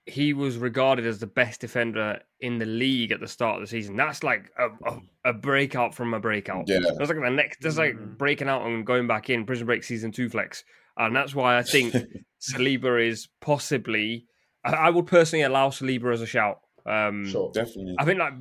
he 0.07 0.33
was 0.33 0.57
regarded 0.57 1.05
as 1.05 1.19
the 1.19 1.27
best 1.27 1.61
defender 1.61 2.19
in 2.39 2.57
the 2.59 2.65
league 2.65 3.11
at 3.11 3.19
the 3.19 3.27
start 3.27 3.55
of 3.55 3.61
the 3.61 3.67
season. 3.67 3.95
That's 3.95 4.23
like 4.23 4.49
a, 4.57 4.67
a, 4.89 4.99
a 5.25 5.33
breakout 5.33 5.93
from 5.93 6.13
a 6.13 6.19
breakout. 6.19 6.65
Yeah. 6.67 6.79
That's 6.97 7.09
like 7.09 7.19
the 7.21 7.29
next, 7.29 7.59
that's 7.61 7.77
like 7.77 7.95
Mm. 7.95 8.17
breaking 8.17 8.47
out 8.49 8.65
and 8.65 8.85
going 8.85 9.07
back 9.07 9.29
in 9.29 9.45
Prison 9.45 9.65
Break 9.65 9.83
season 9.83 10.11
two 10.11 10.29
flex. 10.29 10.63
And 10.97 11.15
that's 11.15 11.35
why 11.35 11.57
I 11.57 11.63
think 11.63 11.93
Saliba 12.41 13.05
is 13.07 13.27
possibly, 13.41 14.25
I, 14.63 14.71
I 14.73 14.89
would 14.89 15.07
personally 15.07 15.43
allow 15.43 15.69
Saliba 15.69 16.13
as 16.13 16.21
a 16.21 16.25
shout. 16.25 16.59
Um, 16.85 17.27
Sure. 17.29 17.51
Definitely. 17.53 17.95
I 17.99 18.05
think 18.05 18.19
like 18.19 18.33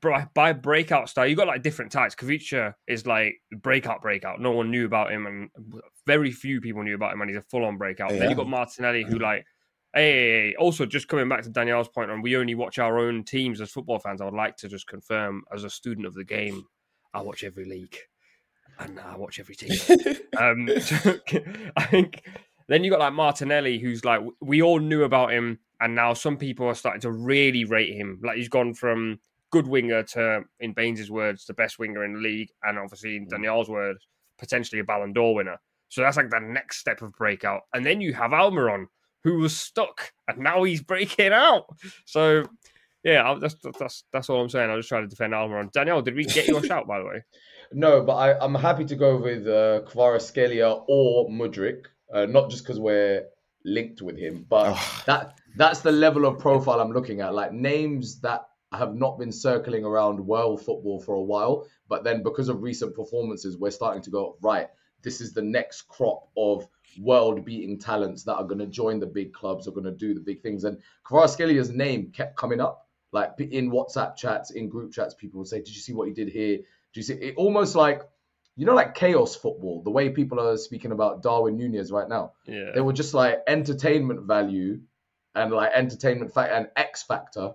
by, 0.00 0.26
by 0.34 0.52
breakout 0.52 1.08
style, 1.08 1.26
you 1.26 1.36
got 1.36 1.46
like 1.46 1.62
different 1.62 1.92
types. 1.92 2.14
Kavicha 2.16 2.74
is 2.88 3.06
like 3.06 3.34
breakout, 3.62 4.02
breakout. 4.02 4.40
No 4.40 4.50
one 4.50 4.70
knew 4.72 4.86
about 4.86 5.12
him, 5.12 5.26
and 5.26 5.50
very 6.06 6.32
few 6.32 6.60
people 6.60 6.82
knew 6.82 6.94
about 6.96 7.12
him, 7.12 7.20
and 7.20 7.30
he's 7.30 7.38
a 7.38 7.42
full 7.42 7.64
on 7.64 7.76
breakout. 7.78 8.08
Then 8.10 8.22
Yeah. 8.22 8.30
you 8.30 8.34
got 8.34 8.48
Martinelli, 8.48 9.04
who 9.04 9.18
like, 9.18 9.44
hey, 9.96 10.54
also 10.56 10.86
just 10.86 11.08
coming 11.08 11.28
back 11.28 11.42
to 11.42 11.50
Daniyal's 11.50 11.88
point 11.88 12.10
on 12.10 12.22
we 12.22 12.36
only 12.36 12.54
watch 12.54 12.78
our 12.78 12.98
own 12.98 13.24
teams 13.24 13.60
as 13.60 13.70
football 13.70 13.98
fans. 13.98 14.20
I 14.20 14.26
would 14.26 14.34
like 14.34 14.56
to 14.58 14.68
just 14.68 14.86
confirm, 14.86 15.42
as 15.52 15.64
a 15.64 15.70
student 15.70 16.06
of 16.06 16.14
the 16.14 16.24
game, 16.24 16.64
I 17.14 17.22
watch 17.22 17.42
every 17.42 17.64
league, 17.64 17.96
and 18.78 19.00
I 19.00 19.16
watch 19.16 19.40
every 19.40 19.56
team. 19.56 19.70
Um, 20.38 20.68
so 20.80 21.18
I 21.76 21.84
think 21.84 22.22
then 22.68 22.84
you 22.84 22.90
got 22.90 23.00
like 23.00 23.14
Martinelli, 23.14 23.78
who's 23.78 24.04
like 24.04 24.20
we 24.42 24.60
all 24.60 24.78
knew 24.78 25.04
about 25.04 25.32
him, 25.32 25.58
and 25.80 25.94
now 25.94 26.12
some 26.12 26.36
people 26.36 26.66
are 26.66 26.74
starting 26.74 27.00
to 27.00 27.10
really 27.10 27.64
rate 27.64 27.96
him. 27.96 28.20
Like 28.22 28.36
he's 28.36 28.50
gone 28.50 28.74
from 28.74 29.18
good 29.50 29.66
winger 29.66 30.02
to, 30.02 30.42
in 30.60 30.74
Bains's 30.74 31.10
words, 31.10 31.46
the 31.46 31.54
best 31.54 31.78
winger 31.78 32.04
in 32.04 32.12
the 32.12 32.18
league, 32.18 32.50
and 32.64 32.78
obviously 32.78 33.16
in 33.16 33.28
Daniyal's 33.28 33.70
words, 33.70 34.06
potentially 34.38 34.80
a 34.80 34.84
Ballon 34.84 35.14
d'Or 35.14 35.34
winner. 35.34 35.58
So 35.88 36.02
that's 36.02 36.18
like 36.18 36.28
the 36.28 36.40
next 36.40 36.78
step 36.78 37.00
of 37.00 37.12
breakout. 37.12 37.62
And 37.72 37.86
then 37.86 38.02
you 38.02 38.12
have 38.12 38.32
Almiron, 38.32 38.86
who 39.26 39.38
was 39.38 39.56
stuck, 39.56 40.12
and 40.28 40.38
now 40.38 40.62
he's 40.62 40.82
breaking 40.82 41.32
out. 41.32 41.64
So. 42.06 42.44
Yeah, 43.04 43.36
that's 43.40 43.54
that's 43.78 44.02
that's 44.12 44.28
all 44.30 44.40
I'm 44.42 44.48
saying. 44.48 44.68
I 44.68 44.74
just 44.76 44.88
try 44.88 45.00
to 45.00 45.06
defend 45.06 45.32
Almiron. 45.32 45.70
Daniyal, 45.72 46.02
did 46.04 46.16
we 46.16 46.24
get 46.24 46.48
your 46.48 46.60
shout 46.70 46.88
by 46.88 46.98
the 46.98 47.04
way? 47.04 47.22
No, 47.72 48.02
but 48.02 48.16
I, 48.16 48.36
I'm 48.44 48.54
happy 48.56 48.84
to 48.86 48.96
go 48.96 49.16
with 49.16 49.46
uh, 49.46 49.82
Kvaratskhelia 49.88 50.82
or 50.88 51.28
Mudryk, 51.28 51.84
uh, 52.12 52.26
not 52.26 52.50
just 52.50 52.64
because 52.64 52.80
we're 52.80 53.26
linked 53.64 54.02
with 54.02 54.18
him, 54.18 54.44
but 54.48 54.72
Oh. 54.74 55.02
that 55.06 55.38
that's 55.56 55.82
the 55.82 55.92
level 55.92 56.26
of 56.26 56.40
profile 56.40 56.80
I'm 56.80 56.90
looking 56.90 57.20
at. 57.20 57.32
Like 57.32 57.52
names 57.52 58.20
that 58.22 58.48
have 58.72 58.96
not 58.96 59.20
been 59.20 59.30
circling 59.30 59.84
around 59.84 60.18
world 60.26 60.60
football 60.64 60.98
for 61.00 61.14
a 61.14 61.22
while, 61.22 61.68
but 61.88 62.02
then 62.02 62.24
because 62.24 62.48
of 62.48 62.60
recent 62.62 62.96
performances, 62.96 63.56
we're 63.56 63.70
starting 63.70 64.02
to 64.02 64.10
go 64.10 64.36
right. 64.42 64.66
This 65.02 65.20
is 65.20 65.32
the 65.32 65.42
next 65.42 65.82
crop 65.82 66.28
of 66.36 66.66
world-beating 66.98 67.78
talents 67.78 68.24
that 68.24 68.34
are 68.36 68.44
going 68.44 68.58
to 68.58 68.66
join 68.66 69.00
the 69.00 69.06
big 69.06 69.32
clubs, 69.32 69.66
are 69.68 69.72
going 69.72 69.84
to 69.84 69.92
do 69.92 70.14
the 70.14 70.20
big 70.20 70.42
things. 70.42 70.64
And 70.64 70.78
Kvaratskhelia's 71.04 71.70
name 71.70 72.12
kept 72.12 72.36
coming 72.36 72.60
up, 72.60 72.86
like 73.12 73.32
in 73.38 73.70
WhatsApp 73.70 74.16
chats, 74.16 74.50
in 74.50 74.68
group 74.68 74.92
chats. 74.92 75.14
People 75.14 75.38
would 75.38 75.48
say, 75.48 75.58
"Did 75.58 75.68
you 75.74 75.80
see 75.80 75.92
what 75.92 76.08
he 76.08 76.14
did 76.14 76.28
here? 76.28 76.58
Do 76.58 76.64
you 77.00 77.02
see?" 77.02 77.14
It 77.14 77.34
almost 77.36 77.74
like 77.74 78.02
you 78.58 78.64
know, 78.64 78.74
like 78.74 78.94
chaos 78.94 79.36
football. 79.36 79.82
The 79.82 79.90
way 79.90 80.08
people 80.08 80.40
are 80.40 80.56
speaking 80.56 80.90
about 80.90 81.22
Darwin 81.22 81.58
Nunez 81.58 81.92
right 81.92 82.08
now 82.08 82.32
Yeah. 82.46 82.72
they 82.74 82.80
were 82.80 82.94
just 82.94 83.12
like 83.12 83.42
entertainment 83.46 84.22
value 84.22 84.80
and 85.34 85.52
like 85.52 85.72
entertainment 85.74 86.32
fact 86.32 86.52
and 86.52 86.68
X 86.74 87.02
factor. 87.02 87.52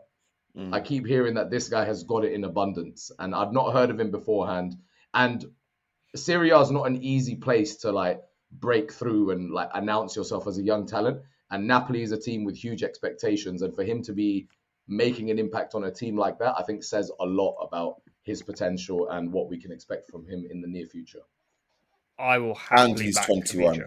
Mm. 0.56 0.72
I 0.74 0.80
keep 0.80 1.08
hearing 1.08 1.36
that 1.36 1.50
this 1.50 1.70
guy 1.70 1.86
has 1.86 2.04
got 2.04 2.24
it 2.24 2.34
in 2.34 2.44
abundance, 2.44 3.12
and 3.18 3.34
I'd 3.34 3.52
not 3.52 3.74
heard 3.74 3.90
of 3.90 4.00
him 4.00 4.12
beforehand. 4.12 4.76
And 5.14 5.44
Serie 6.16 6.52
A 6.52 6.60
is 6.60 6.70
not 6.70 6.86
an 6.88 7.04
easy 7.04 7.36
place 7.36 7.78
to 7.78 7.92
like 7.92 8.22
break 8.60 8.92
through 8.92 9.32
and 9.32 9.52
like 9.52 9.70
announce 9.74 10.16
yourself 10.16 10.48
as 10.48 10.58
a 10.58 10.62
young 10.64 10.86
talent. 10.86 11.22
And 11.52 11.68
Napoli 11.68 12.02
is 12.02 12.12
a 12.12 12.18
team 12.20 12.44
with 12.46 12.56
huge 12.56 12.82
expectations, 12.84 13.62
and 13.62 13.76
for 13.76 13.84
him 13.84 14.02
to 14.04 14.14
be 14.14 14.48
making 14.88 15.32
an 15.32 15.40
impact 15.40 15.76
on 15.76 15.84
a 15.86 15.92
team 15.92 16.18
like 16.18 16.40
that, 16.40 16.56
I 16.58 16.64
think 16.64 16.84
says 16.84 17.12
a 17.20 17.26
lot 17.26 17.56
about 17.62 18.02
his 18.24 18.42
potential 18.42 19.10
and 19.10 19.32
what 19.32 19.50
we 19.50 19.58
can 19.58 19.72
expect 19.72 20.10
from 20.10 20.26
him 20.28 20.46
in 20.50 20.62
the 20.62 20.68
near 20.68 20.86
future. 20.86 21.22
I 22.20 22.38
will 22.38 22.58
and 22.70 22.98
he's 23.00 23.16
back 23.16 23.26
21. 23.26 23.86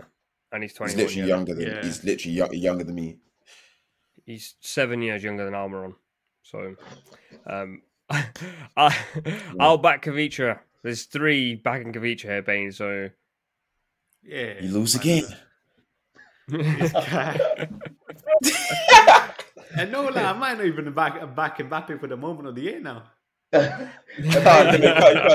And 0.52 0.62
he's 0.62 0.76
He's 0.76 0.94
literally 0.96 1.20
yeah. 1.20 1.26
younger 1.26 1.54
than 1.54 1.66
Yeah. 1.66 1.82
he's 1.82 2.04
literally 2.04 2.36
yo- 2.36 2.50
younger 2.52 2.84
than 2.84 2.94
me. 2.94 3.18
He's 4.26 4.54
seven 4.60 5.02
years 5.02 5.22
younger 5.22 5.44
than 5.44 5.54
Almiron. 5.54 5.94
So 6.42 6.74
um, 7.46 7.82
I, 8.76 8.96
I'll 9.58 9.78
back 9.78 10.04
Kavicha. 10.04 10.60
There's 10.82 11.04
three 11.04 11.54
backing 11.54 11.92
Kavicha 11.92 12.22
here, 12.22 12.42
Bane. 12.42 12.72
So 12.72 13.08
Yeah. 14.24 14.54
You 14.60 14.72
lose 14.72 14.94
again. 14.94 15.24
This 16.48 16.92
guy. 16.92 17.38
and 19.76 19.92
no, 19.92 20.02
like, 20.04 20.16
I 20.24 20.32
might 20.32 20.56
not 20.58 20.66
even 20.66 20.92
back 20.92 21.34
back 21.34 21.58
Mbappe 21.58 21.98
for 22.00 22.06
the 22.06 22.16
moment 22.16 22.48
of 22.48 22.54
the 22.54 22.62
year 22.62 22.80
now. 22.80 23.04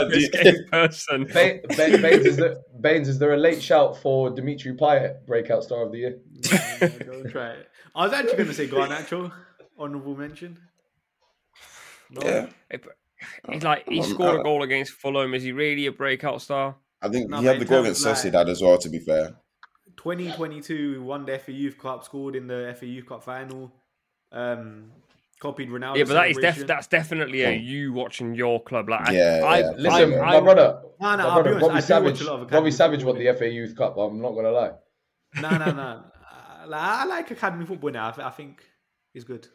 Risque 0.09 0.53
person. 0.71 1.25
Ba- 1.25 1.59
Ba- 1.69 1.97
Bains, 2.01 2.25
is 2.25 2.37
there, 2.37 2.57
Bains, 2.81 3.07
is 3.07 3.17
there 3.19 3.33
a 3.33 3.37
late 3.37 3.61
shout 3.61 3.97
for 3.97 4.29
Dimitri 4.29 4.73
Payet, 4.73 5.25
breakout 5.25 5.63
star 5.63 5.83
of 5.83 5.91
the 5.91 5.99
year? 5.99 6.19
Don't 6.79 7.29
try 7.31 7.51
it. 7.51 7.69
I 7.95 8.03
was 8.03 8.13
actually 8.13 8.35
going 8.37 8.47
to 8.49 8.53
say 8.53 8.67
Garnacho, 8.67 9.31
honorable 9.77 10.15
mention. 10.15 10.59
No. 12.09 12.21
Yeah, 12.23 12.47
He's 13.51 13.63
like 13.63 13.87
he 13.87 13.99
Um, 13.99 14.05
scored 14.05 14.37
uh, 14.37 14.39
a 14.39 14.43
goal 14.43 14.63
against 14.63 14.93
Fulham. 14.93 15.33
Is 15.33 15.43
he 15.43 15.51
really 15.51 15.85
a 15.85 15.91
breakout 15.91 16.41
star? 16.41 16.75
I 17.01 17.09
think 17.09 17.29
No, 17.29 17.37
he 17.39 17.45
but 17.45 17.51
had 17.53 17.61
the 17.61 17.65
goal 17.65 17.79
against 17.81 18.01
of, 18.05 18.07
like- 18.07 18.15
Sociedad 18.17 18.49
as 18.49 18.61
well. 18.61 18.77
To 18.77 18.89
be 18.89 18.99
fair, 18.99 19.35
2022 19.97 21.03
won 21.03 21.25
the 21.25 21.37
FA 21.39 21.51
Youth 21.51 21.77
Cup, 21.77 22.03
scored 22.03 22.35
in 22.35 22.47
the 22.47 22.73
FA 22.77 22.85
Youth 22.85 23.05
Cup 23.07 23.23
final. 23.23 23.71
Um, 24.31 24.91
Copied 25.39 25.69
Ronaldo. 25.69 25.95
Yeah, 25.97 26.03
but 26.03 26.13
that 26.15 26.29
is 26.31 26.37
def- 26.37 26.67
that's 26.67 26.87
definitely 26.87 27.43
a 27.43 27.51
you 27.51 27.93
watching 27.93 28.35
your 28.35 28.61
club. 28.61 28.89
Like, 28.89 29.07
I- 29.09 29.13
Yeah, 29.13 29.41
I. 29.45 29.61
Listen, 29.71 30.13
I, 30.19 30.31
my 30.33 30.39
brother, 30.41 30.81
No, 30.99 31.15
no, 31.15 31.27
my 31.29 31.33
brother 31.41 31.65
honest, 31.65 31.89
Robbie 31.89 31.95
I 31.95 31.99
do 31.99 32.05
watch 32.05 32.17
Savage, 32.17 32.21
a 32.51 32.55
Robbie 32.55 32.71
Savage 32.71 33.03
won 33.05 33.17
the 33.17 33.33
FA 33.33 33.49
Youth 33.49 33.75
Cup. 33.77 33.97
I'm 33.97 34.21
not 34.21 34.31
gonna 34.33 34.51
lie. 34.51 34.71
No, 35.41 35.49
no, 35.57 35.71
no. 35.71 36.03
Uh, 36.61 36.67
like, 36.67 36.81
I 36.81 37.05
like 37.05 37.31
academy 37.31 37.65
football 37.65 37.89
now. 37.91 38.09
I, 38.09 38.11
th- 38.11 38.27
I 38.27 38.29
think 38.31 38.61
it's 39.15 39.23
good. 39.23 39.47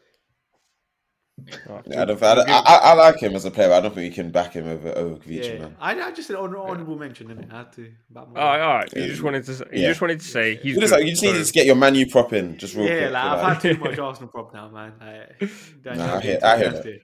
Yeah, 1.37 2.01
I, 2.01 2.05
don't, 2.05 2.23
I, 2.23 2.33
I, 2.33 2.75
I 2.75 2.93
like 2.93 3.19
him 3.19 3.35
as 3.35 3.43
a 3.43 3.51
player. 3.51 3.67
but 3.67 3.75
I 3.77 3.81
don't 3.81 3.93
think 3.93 4.05
you 4.09 4.11
can 4.23 4.31
back 4.31 4.53
him 4.53 4.67
over 4.67 4.89
over 4.97 5.15
Kvicha, 5.15 5.53
Yeah, 5.55 5.59
man. 5.59 5.75
I, 5.81 5.99
I 5.99 6.11
just 6.11 6.29
an 6.29 6.37
honor- 6.37 6.57
honorable 6.59 6.97
mention, 6.97 7.27
innit? 7.27 7.51
I 7.53 7.57
had 7.57 7.73
to. 7.73 7.91
All 8.15 8.25
right, 8.33 8.61
all 8.61 8.73
right. 8.77 8.93
You 8.95 9.07
just 9.07 9.21
wanted 9.21 9.43
to. 9.45 9.51
You 9.73 9.81
Yeah. 9.81 9.87
just 9.89 9.99
wanted 10.01 10.21
to 10.21 10.25
say 10.25 10.55
he's. 10.55 10.75
You 10.75 10.79
just, 10.81 10.93
good, 10.93 11.03
you 11.03 11.09
just 11.11 11.21
so- 11.21 11.33
need 11.33 11.45
to 11.45 11.51
get 11.53 11.65
your 11.65 11.75
Manu 11.75 12.05
prop 12.09 12.31
in, 12.31 12.57
just 12.57 12.73
real 12.75 12.85
yeah, 12.85 12.99
quick. 12.99 13.11
like 13.11 13.23
I've 13.25 13.39
that. 13.39 13.63
had 13.63 13.73
too 13.75 13.79
much 13.83 13.99
Arsenal 13.99 14.29
prop 14.29 14.53
now, 14.53 14.69
man. 14.69 14.93
I, 15.01 15.25
Nah, 15.95 16.15
I 16.15 16.21
hear- 16.21 16.39
I 16.41 16.57
hear 16.57 16.69
that. 16.71 16.85
it. 16.85 17.01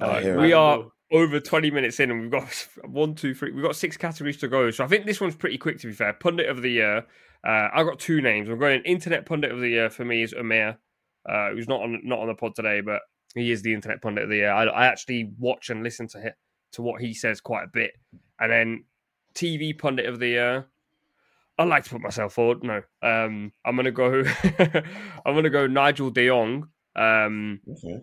All 0.00 0.08
right, 0.08 0.22
hear 0.22 0.40
we 0.40 0.50
it. 0.50 0.54
are 0.54 0.84
over 1.12 1.38
20 1.38 1.70
minutes 1.70 2.00
in 2.00 2.10
and 2.10 2.22
we've 2.22 2.30
got 2.30 2.68
one, 2.84 3.14
two, 3.14 3.34
three. 3.34 3.52
We've 3.52 3.62
got 3.64 3.76
six 3.76 3.96
categories 3.96 4.38
to 4.38 4.48
go. 4.48 4.70
So 4.72 4.82
I 4.84 4.88
think 4.88 5.06
this 5.06 5.20
one's 5.20 5.36
pretty 5.36 5.58
quick, 5.58 5.78
to 5.80 5.86
be 5.86 5.92
fair. 5.92 6.12
Pundit 6.14 6.48
of 6.48 6.60
the 6.62 6.70
year. 6.70 7.06
Uh, 7.46 7.68
I've 7.72 7.86
got 7.86 8.00
two 8.00 8.20
names. 8.20 8.48
I'm 8.48 8.58
going 8.58 8.82
internet 8.82 9.26
pundit 9.26 9.52
of 9.52 9.60
the 9.60 9.68
year 9.68 9.90
for 9.90 10.04
me 10.04 10.22
is 10.22 10.34
Umir, 10.34 10.76
uh, 11.28 11.50
who's 11.50 11.68
not 11.68 11.80
on 11.82 12.00
not 12.04 12.18
on 12.20 12.28
the 12.28 12.34
pod 12.34 12.54
today, 12.54 12.80
but 12.80 13.00
he 13.34 13.50
is 13.50 13.62
the 13.62 13.72
internet 13.74 14.02
pundit 14.02 14.24
of 14.24 14.30
the 14.30 14.36
year. 14.36 14.52
I, 14.52 14.64
I 14.64 14.86
actually 14.86 15.30
watch 15.38 15.70
and 15.70 15.82
listen 15.82 16.06
to 16.08 16.20
him, 16.20 16.32
to 16.72 16.82
what 16.82 17.00
he 17.00 17.14
says 17.14 17.40
quite 17.40 17.64
a 17.64 17.70
bit. 17.72 17.92
And 18.40 18.52
then 18.52 18.84
TV 19.34 19.76
pundit 19.76 20.06
of 20.06 20.18
the 20.18 20.28
year. 20.28 20.66
I 21.58 21.64
like 21.64 21.84
to 21.84 21.90
put 21.90 22.00
myself 22.00 22.32
forward. 22.34 22.62
No, 22.64 22.82
um, 23.02 23.52
I'm 23.64 23.76
gonna 23.76 23.90
go. 23.90 24.24
I'm 25.24 25.34
gonna 25.34 25.50
go 25.50 25.66
Nigel 25.66 26.10
De 26.10 26.26
Jong. 26.26 26.68
Um, 26.96 27.60
Okay. 27.70 28.00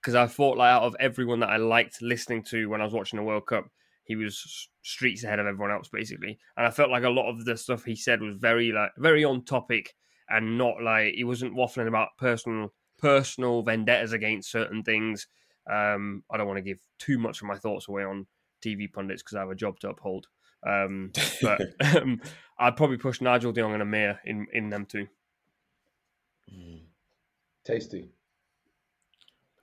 because 0.00 0.14
I 0.14 0.26
thought 0.26 0.56
like 0.58 0.72
out 0.72 0.82
of 0.82 0.96
everyone 0.98 1.40
that 1.40 1.50
I 1.50 1.58
liked 1.58 2.02
listening 2.02 2.42
to 2.44 2.68
when 2.68 2.80
I 2.80 2.84
was 2.84 2.92
watching 2.92 3.18
the 3.18 3.22
World 3.24 3.46
Cup, 3.46 3.66
he 4.04 4.16
was 4.16 4.68
streets 4.82 5.22
ahead 5.24 5.38
of 5.38 5.46
everyone 5.46 5.70
else 5.70 5.88
basically. 5.88 6.38
And 6.56 6.66
I 6.66 6.70
felt 6.70 6.90
like 6.90 7.04
a 7.04 7.08
lot 7.10 7.28
of 7.30 7.44
the 7.44 7.56
stuff 7.56 7.84
he 7.84 7.94
said 7.94 8.20
was 8.20 8.36
very 8.36 8.72
like 8.72 8.90
very 8.98 9.24
on 9.24 9.44
topic 9.44 9.94
and 10.32 10.58
not 10.58 10.82
like 10.82 11.14
he 11.14 11.24
wasn't 11.24 11.54
waffling 11.54 11.88
about 11.88 12.16
personal 12.18 12.72
personal 12.98 13.62
vendettas 13.62 14.12
against 14.12 14.50
certain 14.50 14.82
things. 14.82 15.26
Um, 15.70 16.24
I 16.30 16.36
don't 16.36 16.46
want 16.46 16.58
to 16.58 16.62
give 16.62 16.78
too 16.98 17.18
much 17.18 17.40
of 17.40 17.46
my 17.48 17.56
thoughts 17.56 17.88
away 17.88 18.04
on 18.04 18.26
TV 18.60 18.92
pundits 18.92 19.22
because 19.22 19.36
I 19.36 19.40
have 19.40 19.50
a 19.50 19.54
job 19.54 19.78
to 19.80 19.90
uphold. 19.90 20.28
Um, 20.66 21.12
but 21.40 21.62
um, 21.96 22.20
I'd 22.58 22.76
probably 22.76 22.96
push 22.98 23.20
Nigel 23.20 23.52
De 23.52 23.60
Jong 23.60 23.72
and 23.74 23.82
Amir 23.82 24.20
in 24.24 24.46
in 24.52 24.70
them 24.70 24.86
two. 24.86 25.08
Tasty. 27.64 28.12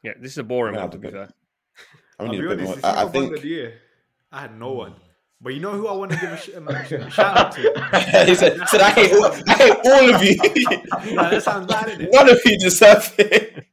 Yeah, 0.04 0.14
this 0.20 0.34
is 0.34 0.38
a 0.38 0.44
boring 0.44 0.76
Yeah, 0.76 0.82
one 0.82 0.92
to 0.92 0.98
be 0.98 1.10
fair. 1.10 1.30
I 2.20 2.24
I'll 2.24 2.34
a 2.34 2.44
bit 2.44 2.60
honest, 2.60 2.60
more. 2.60 2.80
if 2.80 2.86
I, 2.86 2.90
I 2.92 2.94
you 2.96 3.06
got 3.06 3.14
Ballon 3.14 3.34
think 3.34 3.36
of 3.36 3.42
the 3.42 3.48
year, 3.48 3.82
I 4.32 4.42
had 4.42 4.58
no 4.58 4.72
one. 4.74 4.96
But 5.42 5.54
you 5.54 5.62
know 5.62 5.72
who 5.72 5.88
I 5.88 5.94
want 5.94 6.12
to 6.12 6.18
give 6.18 6.32
a, 6.32 6.38
sh- 6.38 6.50
um, 6.56 6.68
sh- 6.86 7.14
shout 7.14 7.38
out 7.38 7.52
to? 7.54 7.62
he 8.26 8.36
said, 8.36 8.60
said 8.68 8.82
I, 8.82 8.90
hate 8.92 9.14
all, 9.14 9.32
I 9.48 9.54
hate 9.54 9.78
all 9.86 10.16
of 10.16 10.24
you. 10.24 10.36
Like, 11.16 11.32
that 11.32 11.44
sounds 11.44 11.66
bad, 11.66 11.88
innit? 11.88 12.10
None 12.12 12.30
of 12.30 12.40
you 12.46 12.58
deserve 12.60 13.14
it. 13.18 13.66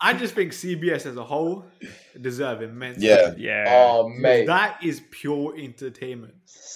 I 0.00 0.12
just 0.14 0.34
think 0.34 0.52
CBS 0.52 1.06
as 1.06 1.16
a 1.16 1.24
whole 1.24 1.64
deserve 2.20 2.62
immense. 2.62 3.02
Yeah. 3.02 3.34
Yeah. 3.36 3.64
Oh 3.68 4.08
mate, 4.08 4.46
That 4.46 4.78
is 4.84 5.02
pure 5.10 5.56
entertainment. 5.58 6.34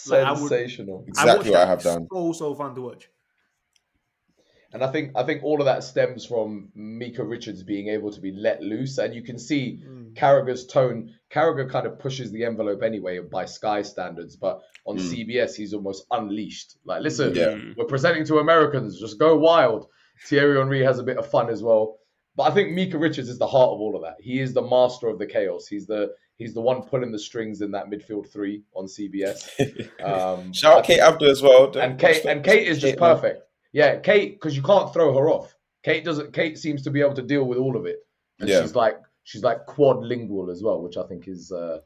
Like, 0.09 0.25
I 0.27 0.33
would- 0.33 0.39
sensational. 0.41 1.05
I 1.07 1.09
Exactly 1.11 1.51
what 1.53 1.61
I 1.61 1.67
have 1.67 1.83
done. 1.85 2.09
So 2.13 2.33
so 2.33 2.55
fun 2.57 2.75
to 2.75 2.81
watch. 2.81 3.09
And 4.73 4.83
I 4.83 4.91
think 4.91 5.13
I 5.15 5.23
think 5.23 5.45
all 5.45 5.61
of 5.61 5.67
that 5.67 5.85
stems 5.85 6.27
from 6.27 6.71
Micah 6.75 7.23
Richards 7.23 7.63
being 7.63 7.89
able 7.89 8.11
to 8.11 8.21
be 8.21 8.33
let 8.33 8.61
loose, 8.61 8.99
and 8.99 9.15
you 9.15 9.23
can 9.23 9.39
see 9.39 9.85
Mm. 9.87 10.02
Carragher's 10.15 10.67
tone. 10.67 11.15
Carragher 11.31 11.69
kind 11.71 11.87
of 11.87 11.99
pushes 11.99 12.31
the 12.33 12.45
envelope 12.45 12.83
anyway 12.83 13.19
by 13.21 13.45
Sky 13.45 13.83
standards, 13.83 14.37
but 14.37 14.61
on 14.85 14.99
Mm. 14.99 15.01
CBS 15.27 15.55
he's 15.55 15.73
almost 15.75 16.05
unleashed. 16.11 16.77
Like, 16.85 17.03
listen, 17.03 17.35
Yeah. 17.35 17.57
We're 17.77 17.85
presenting 17.87 18.25
to 18.27 18.39
Americans, 18.39 18.99
just 19.01 19.19
go 19.19 19.37
wild. 19.37 19.87
Thierry 20.27 20.59
Henry 20.59 20.83
has 20.85 20.99
a 20.99 21.03
bit 21.03 21.17
of 21.17 21.27
fun 21.31 21.49
as 21.51 21.63
well, 21.63 21.99
but 22.37 22.45
I 22.45 22.51
think 22.55 22.73
Micah 22.77 22.99
Richards 22.99 23.29
is 23.29 23.39
the 23.39 23.47
heart 23.47 23.71
of 23.73 23.81
all 23.81 23.97
of 23.97 24.03
that. 24.03 24.17
He 24.21 24.41
is 24.41 24.53
the 24.55 24.63
master 24.63 25.09
of 25.09 25.19
the 25.19 25.27
chaos. 25.27 25.67
He's 25.67 25.87
the 25.87 26.13
he's 26.37 26.55
the 26.55 26.61
one 26.61 26.83
pulling 26.83 27.13
the 27.13 27.19
strings 27.19 27.61
in 27.61 27.71
that 27.73 27.87
midfield 27.91 28.29
three 28.33 28.63
on 28.75 28.87
CBS. 28.87 29.49
Um, 30.03 30.53
Shout 30.53 30.79
out 30.79 30.85
Kate 30.85 31.01
Abdo 31.01 31.29
as 31.31 31.41
well. 31.43 31.71
Don't- 31.71 31.83
and 31.91 31.99
Kate 31.99 32.25
and 32.25 32.43
Kate 32.45 32.67
is 32.67 32.79
just 32.81 32.95
Kate, 32.95 33.01
man. 33.01 33.15
perfect. 33.17 33.43
Yeah, 33.73 33.97
Kate, 34.01 34.33
because 34.35 34.57
you 34.57 34.63
can't 34.63 34.93
throw 34.93 35.17
her 35.17 35.31
off. 35.31 35.55
Kate 35.83 36.05
doesn't. 36.05 36.33
Kate 36.33 36.59
seems 36.59 36.83
to 36.83 36.91
be 36.91 37.01
able 37.01 37.15
to 37.15 37.23
deal 37.23 37.45
with 37.45 37.59
all 37.59 37.77
of 37.77 37.87
it, 37.87 37.99
and 38.41 38.49
Yeah. 38.49 38.61
she's 38.63 38.75
like 38.75 38.99
she's 39.25 39.43
like 39.43 39.67
quadlingual 39.67 40.51
as 40.51 40.63
well, 40.63 40.83
which 40.83 40.97
I 40.97 41.05
think 41.05 41.29
is 41.29 41.53
uh, 41.53 41.79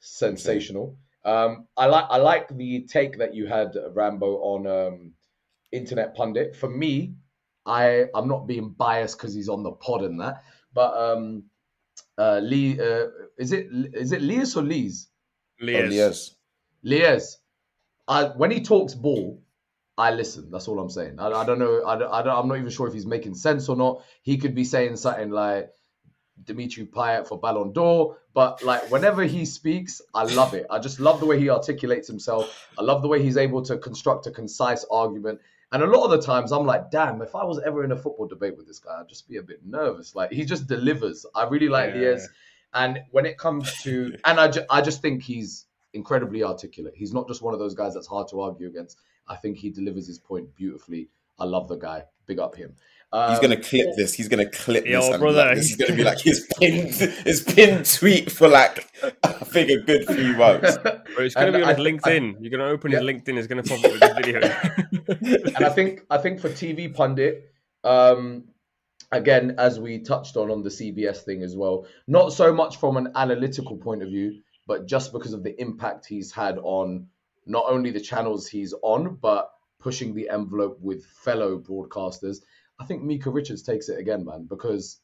sensational. 0.00 0.96
Um, 1.24 1.66
I 1.76 1.86
like 1.86 2.06
I 2.08 2.16
like 2.18 2.56
the 2.56 2.86
take 2.88 3.18
that 3.18 3.34
you 3.34 3.46
had, 3.46 3.76
Rambo, 3.92 4.26
on 4.36 4.66
um, 4.66 5.12
internet 5.72 6.14
pundit. 6.14 6.56
For 6.56 6.68
me, 6.68 7.14
I 7.66 8.06
I'm 8.14 8.28
not 8.28 8.46
being 8.46 8.70
biased 8.70 9.18
because 9.18 9.34
he's 9.34 9.48
on 9.48 9.62
the 9.62 9.72
pod 9.72 10.02
and 10.02 10.20
that, 10.20 10.42
but 10.72 10.96
um, 10.96 11.44
uh, 12.16 12.40
Lee, 12.42 12.80
uh, 12.80 13.06
is 13.38 13.52
it 13.52 13.68
is 13.70 14.12
it 14.12 14.22
Leas 14.22 14.56
or 14.56 14.62
Lees? 14.62 15.08
Oh, 15.60 15.64
Lias. 15.66 16.36
yes. 16.82 17.38
I 18.06 18.24
when 18.26 18.50
he 18.50 18.62
talks 18.62 18.94
ball, 18.94 19.42
I 19.98 20.12
listen. 20.12 20.50
That's 20.50 20.68
all 20.68 20.78
I'm 20.78 20.88
saying. 20.88 21.18
I, 21.18 21.28
I 21.28 21.44
don't 21.44 21.58
know. 21.58 21.82
I, 21.82 21.94
I 21.94 22.22
don't, 22.22 22.36
I'm 22.36 22.48
not 22.48 22.58
even 22.58 22.70
sure 22.70 22.86
if 22.86 22.94
he's 22.94 23.06
making 23.06 23.34
sense 23.34 23.68
or 23.68 23.76
not. 23.76 24.02
He 24.22 24.38
could 24.38 24.54
be 24.54 24.64
saying 24.64 24.96
something 24.96 25.30
like 25.30 25.70
Dimitri 26.44 26.86
Payet 26.86 27.26
for 27.26 27.38
Ballon 27.38 27.72
d'Or, 27.72 28.16
but 28.34 28.62
like 28.62 28.90
whenever 28.90 29.24
he 29.24 29.44
speaks, 29.44 30.00
I 30.14 30.24
love 30.24 30.54
it. 30.54 30.66
I 30.70 30.78
just 30.78 31.00
love 31.00 31.20
the 31.20 31.26
way 31.26 31.38
he 31.38 31.50
articulates 31.50 32.06
himself. 32.06 32.68
I 32.78 32.82
love 32.82 33.02
the 33.02 33.08
way 33.08 33.22
he's 33.22 33.36
able 33.36 33.62
to 33.62 33.78
construct 33.78 34.26
a 34.26 34.30
concise 34.30 34.84
argument. 34.90 35.40
And 35.72 35.82
a 35.82 35.86
lot 35.86 36.04
of 36.04 36.10
the 36.12 36.22
times, 36.22 36.50
I'm 36.50 36.64
like, 36.64 36.90
damn, 36.90 37.20
if 37.20 37.34
I 37.34 37.44
was 37.44 37.60
ever 37.60 37.84
in 37.84 37.92
a 37.92 37.96
football 37.96 38.26
debate 38.26 38.56
with 38.56 38.66
this 38.66 38.78
guy, 38.78 39.00
I'd 39.00 39.08
just 39.08 39.28
be 39.28 39.36
a 39.36 39.42
bit 39.42 39.60
nervous. 39.66 40.14
Like 40.14 40.30
he 40.32 40.44
just 40.44 40.66
delivers. 40.66 41.26
I 41.34 41.44
really 41.44 41.68
like 41.68 41.94
Yeah. 41.94 42.10
Lies. 42.12 42.28
And 42.74 43.00
when 43.10 43.26
it 43.26 43.38
comes 43.38 43.72
to, 43.82 44.14
and 44.24 44.38
I, 44.38 44.48
ju- 44.48 44.64
I 44.70 44.80
just 44.82 45.02
think 45.02 45.22
he's 45.22 45.66
incredibly 45.94 46.42
articulate. 46.44 46.94
He's 46.96 47.12
not 47.14 47.26
just 47.28 47.42
one 47.42 47.54
of 47.54 47.60
those 47.60 47.74
guys 47.74 47.94
that's 47.94 48.06
hard 48.06 48.28
to 48.28 48.40
argue 48.40 48.66
against. 48.68 48.98
I 49.26 49.36
think 49.36 49.56
he 49.58 49.70
delivers 49.70 50.06
his 50.06 50.18
point 50.18 50.54
beautifully. 50.54 51.08
I 51.38 51.44
love 51.44 51.68
the 51.68 51.76
guy. 51.76 52.04
Big 52.26 52.38
up 52.38 52.54
him. 52.54 52.74
Um, 53.10 53.30
He's 53.30 53.40
gonna 53.40 53.56
clip 53.60 53.86
this. 53.96 54.12
He's 54.12 54.28
gonna 54.28 54.50
clip 54.50 54.84
Yo, 54.84 55.00
this. 55.00 55.06
and 55.08 55.14
be 55.14 55.18
brother. 55.20 55.44
like, 55.46 55.56
this 55.56 55.70
is 55.70 55.76
gonna 55.76 55.96
be 55.96 56.04
like 56.04 56.20
his 56.20 56.46
pinned, 56.60 56.94
his 56.94 57.40
pinned 57.42 57.86
tweet 57.86 58.30
for 58.30 58.48
like 58.48 58.86
I 59.24 59.32
think 59.32 59.70
a 59.70 59.78
good 59.78 60.06
few 60.06 60.34
months. 60.36 60.76
Bro, 60.82 60.94
it's 61.24 61.34
going 61.34 61.46
And 61.46 61.52
to 61.54 61.58
be 61.58 61.62
on 61.64 61.70
I- 61.70 61.74
his 61.74 61.86
LinkedIn. 61.86 62.36
You're 62.40 62.50
going 62.50 62.60
to 62.60 62.66
open 62.66 62.92
Yeah. 62.92 62.98
his 63.00 63.06
LinkedIn. 63.08 63.38
It's 63.38 63.46
going 63.46 63.62
to 63.62 63.68
pop 63.68 63.82
up 63.84 63.92
with 63.92 64.00
this 64.00 64.14
video. 64.16 65.52
and 65.56 65.64
I 65.64 65.70
think 65.70 66.02
I 66.10 66.18
think 66.18 66.40
for 66.40 66.50
TV 66.50 66.92
pundit, 66.94 67.50
um, 67.84 68.44
again 69.10 69.54
as 69.56 69.80
we 69.80 70.00
touched 70.00 70.36
on 70.36 70.50
on 70.50 70.62
the 70.62 70.68
CBS 70.68 71.22
thing 71.22 71.42
as 71.42 71.56
well, 71.56 71.86
not 72.06 72.32
so 72.34 72.52
much 72.52 72.76
from 72.76 72.98
an 72.98 73.12
analytical 73.14 73.78
point 73.78 74.02
of 74.02 74.08
view, 74.10 74.40
but 74.66 74.86
just 74.86 75.12
because 75.12 75.32
of 75.32 75.42
the 75.42 75.58
impact 75.60 76.04
he's 76.04 76.30
had 76.30 76.58
on 76.62 77.06
not 77.46 77.64
only 77.68 77.90
the 77.90 78.00
channels 78.00 78.46
he's 78.46 78.74
on, 78.82 79.14
but 79.22 79.50
pushing 79.80 80.14
the 80.14 80.28
envelope 80.28 80.78
with 80.82 81.06
fellow 81.06 81.58
broadcasters. 81.58 82.38
I 82.78 82.84
think 82.84 83.02
Micah 83.02 83.30
Richards 83.30 83.62
takes 83.62 83.88
it 83.88 83.98
again, 83.98 84.24
man, 84.24 84.46
because 84.48 85.00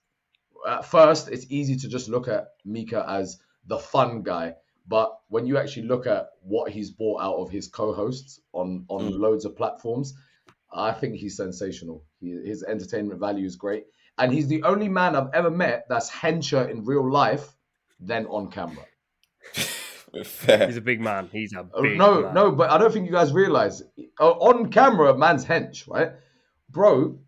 at 0.69 0.85
first 0.85 1.29
it's 1.29 1.47
easy 1.51 1.77
to 1.77 1.89
just 1.89 2.09
look 2.09 2.29
at 2.29 2.49
Micah 2.65 3.05
as 3.09 3.39
the 3.67 3.79
fun 3.79 4.23
guy. 4.23 4.55
But 4.87 5.17
when 5.29 5.47
you 5.47 5.57
actually 5.59 5.87
look 5.87 6.07
at 6.07 6.29
what 6.43 6.71
he's 6.71 6.91
brought 6.91 7.21
out 7.23 7.37
of 7.37 7.51
his 7.51 7.69
co-hosts 7.69 8.41
on 8.53 8.85
on 8.89 9.13
Mm. 9.13 9.19
loads 9.19 9.45
of 9.45 9.57
platforms, 9.57 10.15
I 10.73 10.93
think 10.93 11.17
he's 11.17 11.37
sensational. 11.37 12.05
He, 12.21 12.31
his 12.31 12.63
entertainment 12.63 13.19
value 13.19 13.47
is 13.47 13.57
great, 13.57 13.85
and 14.19 14.33
he's 14.33 14.47
the 14.49 14.63
only 14.63 14.89
man 14.89 15.17
I've 15.17 15.33
ever 15.33 15.51
met 15.51 15.87
that's 15.89 16.11
hencher 16.11 16.69
in 16.71 16.85
real 16.85 17.11
life 17.11 17.57
than 17.99 18.27
on 18.27 18.51
camera. 18.51 18.85
Fair. 20.25 20.67
He's 20.67 20.77
a 20.77 20.81
big 20.81 21.01
man. 21.01 21.29
He's 21.33 21.53
a 21.55 21.67
Oh, 21.75 21.83
big 21.83 21.99
no, 21.99 22.23
man. 22.23 22.35
no, 22.35 22.53
but 22.53 22.71
I 22.71 22.79
don't 22.79 22.93
think 22.93 23.07
you 23.07 23.13
guys 23.13 23.33
realize 23.33 23.83
uh, 24.21 24.31
on 24.31 24.71
camera, 24.71 25.17
man's 25.17 25.45
hench, 25.45 25.89
right, 25.89 26.13
bro. 26.71 27.19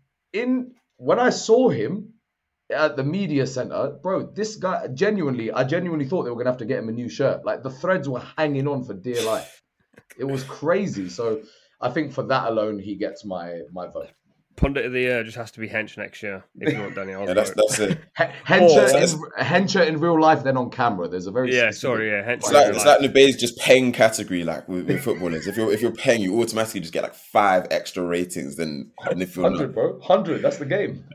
In 0.41 0.75
when 0.97 1.19
I 1.19 1.29
saw 1.29 1.69
him 1.69 2.13
at 2.69 2.97
the 2.97 3.03
media 3.03 3.45
center, 3.47 3.97
bro, 4.03 4.31
this 4.39 4.55
guy 4.55 4.87
genuinely, 4.93 5.51
I 5.51 5.63
genuinely 5.63 6.05
thought 6.05 6.23
they 6.23 6.31
were 6.31 6.37
gonna 6.37 6.49
have 6.49 6.59
to 6.59 6.65
get 6.65 6.79
him 6.79 6.89
a 6.89 6.91
new 6.91 7.09
shirt. 7.09 7.45
Like 7.45 7.63
the 7.63 7.69
threads 7.69 8.09
were 8.09 8.23
hanging 8.37 8.67
on 8.67 8.83
for 8.83 8.93
dear 8.93 9.23
life. 9.23 9.63
It 10.17 10.25
was 10.25 10.43
crazy. 10.43 11.09
So 11.09 11.41
I 11.79 11.89
think 11.89 12.13
for 12.13 12.23
that 12.23 12.47
alone, 12.51 12.79
he 12.79 12.95
gets 12.95 13.25
my 13.25 13.61
my 13.71 13.87
vote. 13.87 14.11
Pundit 14.57 14.85
of 14.85 14.91
the 14.91 14.99
year 14.99 15.23
just 15.23 15.37
has 15.37 15.51
to 15.51 15.59
be 15.59 15.69
Hench 15.69 15.97
next 15.97 16.21
year 16.21 16.43
if 16.59 16.73
you 16.73 16.79
want 16.81 16.95
Danny 16.95 17.11
Yeah, 17.13 17.33
that's 17.33 17.51
that's 17.51 17.79
it. 17.79 17.99
H- 18.19 18.29
hencher, 18.45 18.75
that's- 18.91 19.13
in, 19.13 19.19
hencher 19.39 19.87
in 19.87 19.99
real 19.99 20.19
life 20.19 20.43
then 20.43 20.57
on 20.57 20.69
camera. 20.71 21.07
There's 21.07 21.27
a 21.27 21.31
very 21.31 21.55
Yeah, 21.55 21.71
sorry, 21.71 22.09
yeah. 22.09 22.23
Hench 22.23 22.37
It's 22.37 22.51
like 22.51 22.67
real 22.67 22.75
it's 22.75 22.85
life. 22.85 22.99
like 23.01 23.11
Nubay's 23.13 23.35
just 23.37 23.57
paying 23.59 23.91
category 23.91 24.43
like 24.43 24.67
with, 24.67 24.87
with 24.87 25.01
footballers. 25.03 25.47
If 25.47 25.55
you're 25.57 25.71
if 25.71 25.81
you're 25.81 25.91
paying, 25.91 26.21
you 26.21 26.41
automatically 26.41 26.81
just 26.81 26.91
get 26.91 27.03
like 27.03 27.13
five 27.15 27.67
extra 27.71 28.03
ratings 28.03 28.55
than, 28.57 28.91
than 29.07 29.21
if 29.21 29.35
you're 29.37 29.47
hundred, 29.49 29.73
bro, 29.73 29.99
hundred. 30.01 30.41
That's 30.41 30.57
the 30.57 30.65
game. 30.65 31.05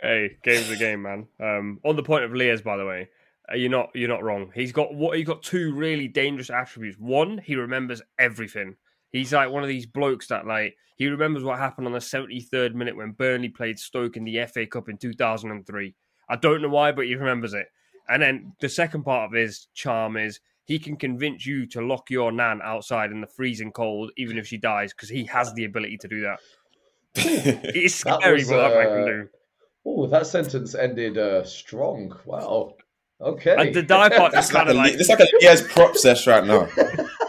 Hey, 0.00 0.36
game's 0.42 0.70
a 0.70 0.76
game, 0.76 1.02
man. 1.02 1.26
Um, 1.40 1.80
on 1.84 1.96
the 1.96 2.02
point 2.02 2.24
of 2.24 2.32
Liers, 2.34 2.62
by 2.62 2.76
the 2.76 2.84
way, 2.86 3.08
uh, 3.52 3.56
you're 3.56 3.70
not 3.70 3.90
you're 3.94 4.08
not 4.08 4.22
wrong. 4.22 4.50
He's 4.54 4.72
got 4.72 4.94
what 4.94 5.16
he 5.16 5.22
got 5.24 5.42
two 5.42 5.74
really 5.74 6.08
dangerous 6.08 6.50
attributes. 6.50 6.96
One, 6.98 7.38
he 7.38 7.56
remembers 7.56 8.00
everything. 8.18 8.76
He's 9.16 9.32
like 9.32 9.50
one 9.50 9.62
of 9.62 9.68
these 9.68 9.86
blokes 9.86 10.28
that 10.28 10.46
like 10.46 10.76
he 10.96 11.06
remembers 11.08 11.44
what 11.44 11.58
happened 11.58 11.86
on 11.86 11.92
the 11.92 11.98
73rd 11.98 12.74
minute 12.74 12.96
when 12.96 13.12
Burnley 13.12 13.48
played 13.48 13.78
Stoke 13.78 14.16
in 14.16 14.24
the 14.24 14.44
FA 14.46 14.66
Cup 14.66 14.88
in 14.88 14.96
2003. 14.96 15.94
I 16.28 16.36
don't 16.36 16.62
know 16.62 16.68
why, 16.68 16.92
but 16.92 17.06
he 17.06 17.14
remembers 17.14 17.54
it. 17.54 17.66
And 18.08 18.22
then 18.22 18.52
the 18.60 18.68
second 18.68 19.04
part 19.04 19.26
of 19.26 19.32
his 19.32 19.68
charm 19.74 20.16
is 20.16 20.40
he 20.64 20.78
can 20.78 20.96
convince 20.96 21.46
you 21.46 21.66
to 21.66 21.80
lock 21.80 22.10
your 22.10 22.32
nan 22.32 22.60
outside 22.62 23.10
in 23.10 23.20
the 23.20 23.26
freezing 23.26 23.72
cold, 23.72 24.10
even 24.16 24.38
if 24.38 24.46
she 24.46 24.56
dies, 24.56 24.92
because 24.92 25.08
he 25.08 25.24
has 25.24 25.52
the 25.54 25.64
ability 25.64 25.98
to 25.98 26.08
do 26.08 26.20
that. 26.22 26.38
It's 27.74 28.02
That 28.04 28.20
scary 28.20 28.38
was, 28.38 28.48
what 28.48 28.56
that 28.56 28.74
man 28.74 28.88
can 28.88 29.06
do. 29.06 29.28
Oh, 29.84 30.06
that 30.06 30.26
sentence 30.26 30.74
ended 30.74 31.18
uh, 31.18 31.44
strong. 31.44 32.18
Wow. 32.24 32.74
Okay. 33.20 33.54
And 33.56 33.74
the 33.74 33.82
die 33.82 34.08
part 34.08 34.34
is 34.36 34.50
kind 34.50 34.68
of 34.68 34.76
like 34.76 34.94
it's 34.94 35.08
like 35.08 35.20
a 35.20 35.28
Liers 35.40 35.62
prop 35.62 35.96
sesh 35.96 36.26
right 36.26 36.44
now. 36.44 36.68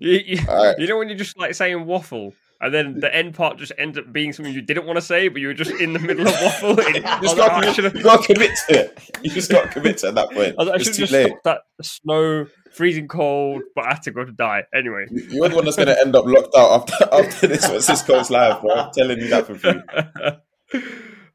you, 0.00 0.20
you, 0.26 0.38
Alright. 0.48 0.78
you 0.78 0.86
know 0.86 0.98
when 0.98 1.08
you're 1.08 1.18
just 1.18 1.38
like 1.38 1.54
saying 1.54 1.84
waffle, 1.86 2.34
and 2.60 2.72
then 2.72 3.00
the 3.00 3.14
end 3.14 3.34
part 3.34 3.58
just 3.58 3.72
ends 3.76 3.98
up 3.98 4.10
being 4.12 4.32
something 4.32 4.52
you 4.54 4.62
didn't 4.62 4.86
want 4.86 4.96
to 4.96 5.02
say, 5.02 5.28
but 5.28 5.40
you 5.42 5.48
were 5.48 5.54
just 5.54 5.72
in 5.72 5.92
the 5.92 5.98
middle 5.98 6.26
of 6.26 6.34
waffle. 6.42 6.74
Was 6.76 6.86
just 7.22 7.36
like, 7.36 7.36
got, 7.36 7.52
"Oh, 7.52 7.56
I 7.56 7.64
to, 7.66 7.74
should 7.74 7.84
have 7.84 7.96
you 7.96 8.02
got 8.02 8.22
to 8.24 8.32
commit 8.34 8.50
to 8.68 8.74
it. 8.78 9.10
You 9.22 9.30
just 9.30 9.50
got 9.50 9.64
to 9.64 9.68
commit 9.68 9.98
to 9.98 10.06
it 10.06 10.08
at 10.10 10.14
that 10.14 10.30
point. 10.30 10.54
I 10.58 10.62
like, 10.62 10.72
I 10.72 10.76
It's 10.76 10.84
should 10.84 10.94
too 10.94 11.00
just 11.02 11.12
late. 11.12 11.32
that 11.44 11.60
snow, 11.82 12.46
freezing 12.72 13.08
cold, 13.08 13.62
but 13.74 13.84
I 13.84 13.88
had 13.94 14.02
to 14.04 14.10
go 14.10 14.24
to 14.24 14.32
die 14.32 14.62
anyway. 14.74 15.06
You- 15.10 15.26
You're 15.30 15.48
the 15.50 15.56
one 15.56 15.64
that's 15.66 15.76
going 15.76 15.88
to 15.88 16.00
end 16.00 16.16
up 16.16 16.24
locked 16.26 16.54
out 16.56 16.90
after 16.90 17.08
after 17.12 17.46
this 17.46 17.68
when 17.68 17.80
Cisco's 17.82 18.30
live, 18.30 18.62
bro. 18.62 18.70
I'm 18.74 18.92
telling 18.92 19.18
you 19.18 19.28
that 19.28 19.46
for 19.46 19.54
free. 19.56 19.82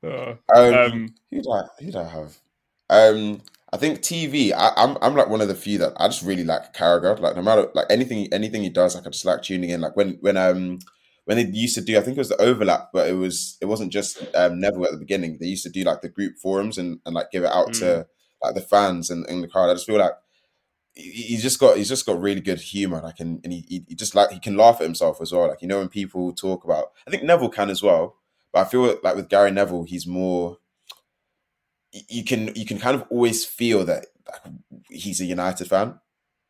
Uh, 0.03 0.33
Um, 0.55 0.73
um, 0.73 1.15
who 1.29 1.41
do 1.43 1.51
I 1.51 1.63
who 1.79 1.91
do 1.91 1.99
I 1.99 2.03
have? 2.09 2.37
Um, 2.89 3.41
I 3.73 3.77
think 3.77 4.01
TV. 4.01 4.51
I, 4.53 4.71
I'm 4.75 4.97
I'm 5.01 5.15
like 5.15 5.29
one 5.29 5.41
of 5.41 5.47
the 5.47 5.55
few 5.55 5.77
that 5.79 5.93
I 5.97 6.07
just 6.07 6.23
really 6.23 6.43
like 6.43 6.73
Carragher. 6.73 7.19
Like 7.19 7.35
no 7.35 7.41
matter 7.41 7.69
like 7.73 7.87
anything 7.89 8.27
anything 8.33 8.63
he 8.63 8.69
does, 8.69 8.95
like 8.95 9.07
I 9.07 9.09
just 9.09 9.25
like 9.25 9.41
tuning 9.43 9.69
in. 9.69 9.81
Like 9.81 9.95
when 9.95 10.17
when 10.21 10.35
um 10.37 10.79
when 11.25 11.37
they 11.37 11.45
used 11.45 11.75
to 11.75 11.81
do, 11.81 11.97
I 11.97 12.01
think 12.01 12.17
it 12.17 12.19
was 12.19 12.29
the 12.29 12.41
overlap, 12.41 12.89
but 12.91 13.07
it 13.07 13.13
was 13.13 13.57
it 13.61 13.65
wasn't 13.65 13.93
just 13.93 14.21
um, 14.35 14.59
Neville 14.59 14.85
at 14.85 14.91
the 14.91 14.97
beginning. 14.97 15.37
They 15.39 15.47
used 15.47 15.63
to 15.63 15.69
do 15.69 15.83
like 15.83 16.01
the 16.01 16.09
group 16.09 16.37
forums 16.37 16.77
and, 16.77 16.99
and 17.05 17.15
like 17.15 17.31
give 17.31 17.43
it 17.43 17.51
out 17.51 17.73
to 17.75 18.07
like 18.43 18.55
the 18.55 18.61
fans 18.61 19.09
and, 19.09 19.25
and 19.27 19.41
the 19.43 19.47
crowd. 19.47 19.69
I 19.69 19.73
just 19.75 19.85
feel 19.85 19.99
like 19.99 20.13
he- 20.93 21.11
he's 21.23 21.41
just 21.41 21.59
got 21.59 21.77
he's 21.77 21.89
just 21.89 22.05
got 22.05 22.19
really 22.21 22.41
good 22.41 22.59
humor. 22.59 23.01
Like 23.01 23.19
and, 23.19 23.39
and 23.43 23.53
he 23.53 23.85
he 23.87 23.95
just 23.95 24.15
like 24.15 24.31
he 24.31 24.39
can 24.39 24.57
laugh 24.57 24.75
at 24.81 24.83
himself 24.85 25.21
as 25.21 25.31
well. 25.31 25.47
Like 25.47 25.61
you 25.61 25.67
know 25.67 25.79
when 25.79 25.89
people 25.89 26.33
talk 26.33 26.63
about, 26.63 26.91
I 27.07 27.11
think 27.11 27.23
Neville 27.23 27.49
can 27.49 27.69
as 27.69 27.81
well. 27.83 28.17
But 28.51 28.67
I 28.67 28.69
feel 28.69 28.97
like 29.03 29.15
with 29.15 29.29
Gary 29.29 29.51
Neville, 29.51 29.83
he's 29.83 30.05
more. 30.05 30.57
You 31.91 32.23
can 32.23 32.55
you 32.55 32.65
can 32.65 32.79
kind 32.79 32.95
of 32.95 33.05
always 33.09 33.45
feel 33.45 33.85
that 33.85 34.07
like, 34.27 34.53
he's 34.89 35.21
a 35.21 35.25
United 35.25 35.67
fan. 35.67 35.99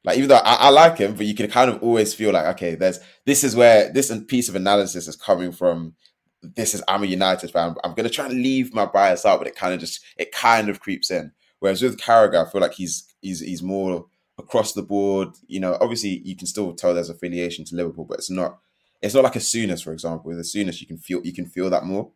Like 0.03 0.17
even 0.17 0.29
though 0.29 0.35
I, 0.35 0.53
I 0.53 0.69
like 0.69 0.97
him, 0.97 1.15
but 1.15 1.25
you 1.25 1.35
can 1.35 1.49
kind 1.49 1.69
of 1.69 1.81
always 1.83 2.13
feel 2.13 2.31
like 2.31 2.45
okay, 2.55 2.75
there's 2.75 2.99
this 3.25 3.43
is 3.43 3.55
where 3.55 3.91
this 3.91 4.11
piece 4.27 4.49
of 4.49 4.55
analysis 4.55 5.07
is 5.07 5.15
coming 5.15 5.51
from. 5.51 5.95
This 6.41 6.73
is 6.73 6.83
I'm 6.87 7.03
a 7.03 7.07
United 7.07 7.51
fan. 7.51 7.75
I'm 7.83 7.93
gonna 7.93 8.09
try 8.09 8.25
and 8.25 8.41
leave 8.41 8.73
my 8.73 8.85
bias 8.85 9.25
out, 9.25 9.39
but 9.39 9.47
it 9.47 9.55
kind 9.55 9.73
of 9.73 9.79
just 9.79 10.03
it 10.17 10.31
kind 10.31 10.69
of 10.69 10.79
creeps 10.79 11.11
in. 11.11 11.31
Whereas 11.59 11.81
with 11.81 11.99
Carragher, 11.99 12.45
I 12.45 12.49
feel 12.49 12.61
like 12.61 12.73
he's 12.73 13.05
he's 13.21 13.39
he's 13.41 13.61
more 13.61 14.07
across 14.39 14.73
the 14.73 14.81
board. 14.81 15.29
You 15.47 15.59
know, 15.59 15.77
obviously 15.79 16.21
you 16.25 16.35
can 16.35 16.47
still 16.47 16.73
tell 16.73 16.93
there's 16.93 17.09
affiliation 17.09 17.65
to 17.65 17.75
Liverpool, 17.75 18.05
but 18.05 18.17
it's 18.17 18.31
not 18.31 18.59
it's 19.01 19.15
not 19.15 19.23
like 19.23 19.35
a 19.35 19.39
Souness, 19.39 19.83
for 19.83 19.93
example. 19.93 20.29
With 20.29 20.39
a 20.39 20.43
Souness, 20.43 20.81
you 20.81 20.87
can 20.87 20.97
feel 20.97 21.21
you 21.23 21.33
can 21.33 21.45
feel 21.45 21.69
that 21.69 21.85
more. 21.85 22.11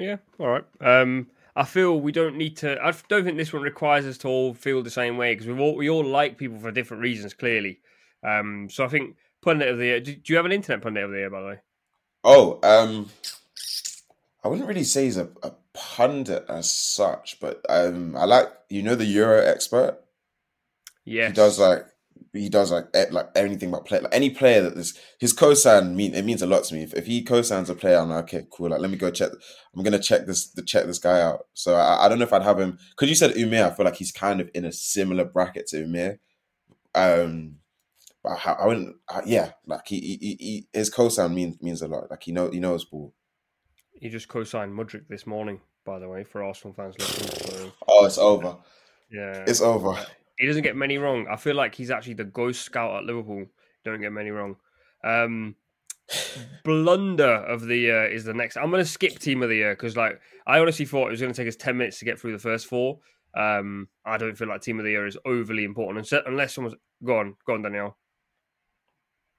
Yeah, 0.00 0.16
all 0.38 0.48
right. 0.48 0.64
Um, 0.80 1.26
I 1.54 1.64
feel 1.64 2.00
we 2.00 2.12
don't 2.12 2.36
need 2.36 2.56
to. 2.58 2.82
I 2.82 2.92
don't 3.08 3.24
think 3.24 3.36
this 3.36 3.52
one 3.52 3.62
requires 3.62 4.06
us 4.06 4.18
to 4.18 4.28
all 4.28 4.54
feel 4.54 4.82
the 4.82 4.90
same 4.90 5.16
way 5.16 5.34
because 5.34 5.46
we 5.46 5.58
all 5.58 5.76
we 5.76 5.90
all 5.90 6.04
like 6.04 6.38
people 6.38 6.58
for 6.58 6.70
different 6.70 7.02
reasons, 7.02 7.34
clearly. 7.34 7.80
Um, 8.22 8.68
so 8.70 8.84
I 8.84 8.88
think 8.88 9.16
pundit 9.42 9.68
of 9.68 9.78
the 9.78 9.84
year. 9.84 10.00
Do, 10.00 10.14
do 10.14 10.32
you 10.32 10.36
have 10.36 10.46
an 10.46 10.52
internet 10.52 10.82
pundit 10.82 11.04
of 11.04 11.10
the 11.10 11.18
year, 11.18 11.30
by 11.30 11.40
the 11.40 11.46
way? 11.48 11.58
Oh, 12.24 12.58
um, 12.62 13.10
I 14.42 14.48
wouldn't 14.48 14.68
really 14.68 14.84
say 14.84 15.04
he's 15.04 15.16
a, 15.16 15.28
a 15.42 15.52
pundit 15.74 16.44
as 16.48 16.70
such, 16.70 17.38
but 17.40 17.64
um, 17.68 18.16
I 18.16 18.24
like 18.24 18.48
you 18.68 18.82
know 18.82 18.94
the 18.94 19.04
Euro 19.04 19.44
expert. 19.44 19.98
Yeah, 21.04 21.28
He 21.28 21.34
does 21.34 21.58
like 21.58 21.84
he 22.32 22.48
does 22.48 22.70
like 22.70 22.86
like 23.10 23.26
anything 23.34 23.70
about 23.70 23.86
play 23.86 23.98
like 24.00 24.14
any 24.14 24.30
player 24.30 24.62
that 24.62 24.76
this 24.76 24.96
his 25.18 25.34
cosign 25.34 25.94
mean 25.94 26.14
it 26.14 26.24
means 26.24 26.42
a 26.42 26.46
lot 26.46 26.62
to 26.64 26.74
me. 26.74 26.82
If, 26.82 26.94
if 26.94 27.06
he 27.06 27.24
cosigns 27.24 27.68
a 27.68 27.74
player, 27.74 27.98
I'm 27.98 28.10
like 28.10 28.24
okay, 28.24 28.46
cool. 28.50 28.70
Like 28.70 28.80
let 28.80 28.90
me 28.90 28.96
go 28.96 29.10
check. 29.10 29.30
I'm 29.74 29.82
gonna 29.82 29.98
check 29.98 30.26
this 30.26 30.50
to 30.52 30.62
check 30.62 30.86
this 30.86 30.98
guy 30.98 31.20
out. 31.20 31.46
So 31.54 31.74
I, 31.74 32.04
I 32.04 32.08
don't 32.08 32.18
know 32.18 32.24
if 32.24 32.32
I'd 32.32 32.42
have 32.42 32.60
him 32.60 32.78
because 32.90 33.08
you 33.08 33.16
said 33.16 33.32
Umir. 33.34 33.70
I 33.70 33.74
feel 33.74 33.84
like 33.84 33.96
he's 33.96 34.12
kind 34.12 34.40
of 34.40 34.48
in 34.54 34.64
a 34.64 34.72
similar 34.72 35.24
bracket 35.24 35.66
to 35.68 35.84
Umir. 35.84 36.18
Um, 36.94 37.56
but 38.22 38.38
I, 38.46 38.52
I 38.52 38.66
wouldn't. 38.66 38.96
I, 39.08 39.22
yeah, 39.26 39.52
like 39.66 39.86
he, 39.88 40.00
he, 40.00 40.16
he, 40.20 40.36
he 40.38 40.68
his 40.72 40.90
cosign 40.90 41.34
means 41.34 41.60
means 41.60 41.82
a 41.82 41.88
lot. 41.88 42.10
Like 42.10 42.22
he 42.22 42.32
know 42.32 42.50
he 42.50 42.60
knows 42.60 42.84
ball. 42.84 43.14
He 43.92 44.08
just 44.08 44.28
co-signed 44.28 44.72
Mudryk 44.72 45.08
this 45.08 45.26
morning, 45.26 45.60
by 45.84 45.98
the 45.98 46.08
way, 46.08 46.24
for 46.24 46.42
Arsenal 46.42 46.72
fans 46.74 46.94
listening. 46.98 47.28
So 47.58 47.72
Oh, 47.86 48.06
it's 48.06 48.16
over. 48.16 48.56
yeah, 49.10 49.44
It's 49.46 49.60
over. 49.60 49.94
He 50.40 50.46
doesn't 50.46 50.62
get 50.62 50.74
many 50.74 50.96
wrong. 50.96 51.26
I 51.30 51.36
feel 51.36 51.54
like 51.54 51.74
he's 51.74 51.90
actually 51.90 52.14
the 52.14 52.24
ghost 52.24 52.62
scout 52.62 52.96
at 52.96 53.04
Liverpool. 53.04 53.44
Don't 53.84 54.00
get 54.00 54.10
many 54.10 54.30
wrong. 54.30 54.56
Um, 55.04 55.54
blunder 56.64 57.24
of 57.24 57.66
the 57.66 57.76
year 57.76 58.06
is 58.06 58.24
the 58.24 58.32
next. 58.32 58.56
I'm 58.56 58.70
going 58.70 58.82
to 58.82 58.90
skip 58.90 59.18
team 59.18 59.42
of 59.42 59.50
the 59.50 59.56
year 59.56 59.74
because, 59.74 59.98
like, 59.98 60.18
I 60.46 60.58
honestly 60.58 60.86
thought 60.86 61.08
it 61.08 61.10
was 61.10 61.20
going 61.20 61.32
to 61.32 61.36
take 61.36 61.46
us 61.46 61.56
ten 61.56 61.76
minutes 61.76 61.98
to 61.98 62.06
get 62.06 62.18
through 62.18 62.32
the 62.32 62.38
first 62.38 62.66
four. 62.66 63.00
Um, 63.36 63.88
I 64.06 64.16
don't 64.16 64.34
feel 64.34 64.48
like 64.48 64.62
team 64.62 64.78
of 64.78 64.84
the 64.86 64.92
year 64.92 65.06
is 65.06 65.18
overly 65.26 65.64
important 65.64 66.10
unless 66.26 66.54
someone's 66.54 66.74
go 67.04 67.18
on, 67.18 67.36
go 67.46 67.52
on, 67.52 67.62
Daniyal. 67.62 67.92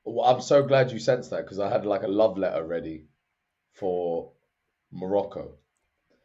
Well, 0.06 0.30
I'm 0.30 0.42
so 0.42 0.62
glad 0.62 0.92
you 0.92 1.00
sensed 1.00 1.32
that 1.32 1.46
because 1.46 1.60
I 1.60 1.68
had 1.68 1.84
like 1.84 2.04
a 2.04 2.08
love 2.08 2.38
letter 2.38 2.64
ready 2.64 3.08
for 3.74 4.32
Morocco. 4.92 5.56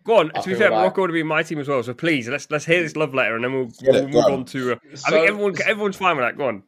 Go 0.06 0.18
on. 0.18 0.30
I 0.34 0.40
to 0.40 0.48
be 0.48 0.54
fair, 0.54 0.70
like- 0.70 0.80
Morocco 0.80 1.02
would 1.02 1.12
be 1.12 1.22
my 1.22 1.42
team 1.42 1.58
as 1.58 1.68
well. 1.68 1.82
So 1.82 1.92
please, 1.94 2.28
let's 2.28 2.50
let's 2.50 2.64
hear 2.64 2.82
this 2.82 2.96
love 2.96 3.12
letter 3.14 3.34
and 3.34 3.44
then 3.44 3.52
we'll, 3.52 3.66
Get 3.66 3.92
we'll 3.92 3.96
it, 3.96 4.10
move 4.10 4.24
on. 4.24 4.32
on 4.32 4.44
to. 4.46 4.72
Uh, 4.72 4.76
I 5.06 5.10
think 5.10 5.28
everyone 5.28 5.54
everyone's 5.66 5.96
fine 5.96 6.16
with 6.16 6.24
that. 6.24 6.36
Go 6.38 6.48
on. 6.48 6.62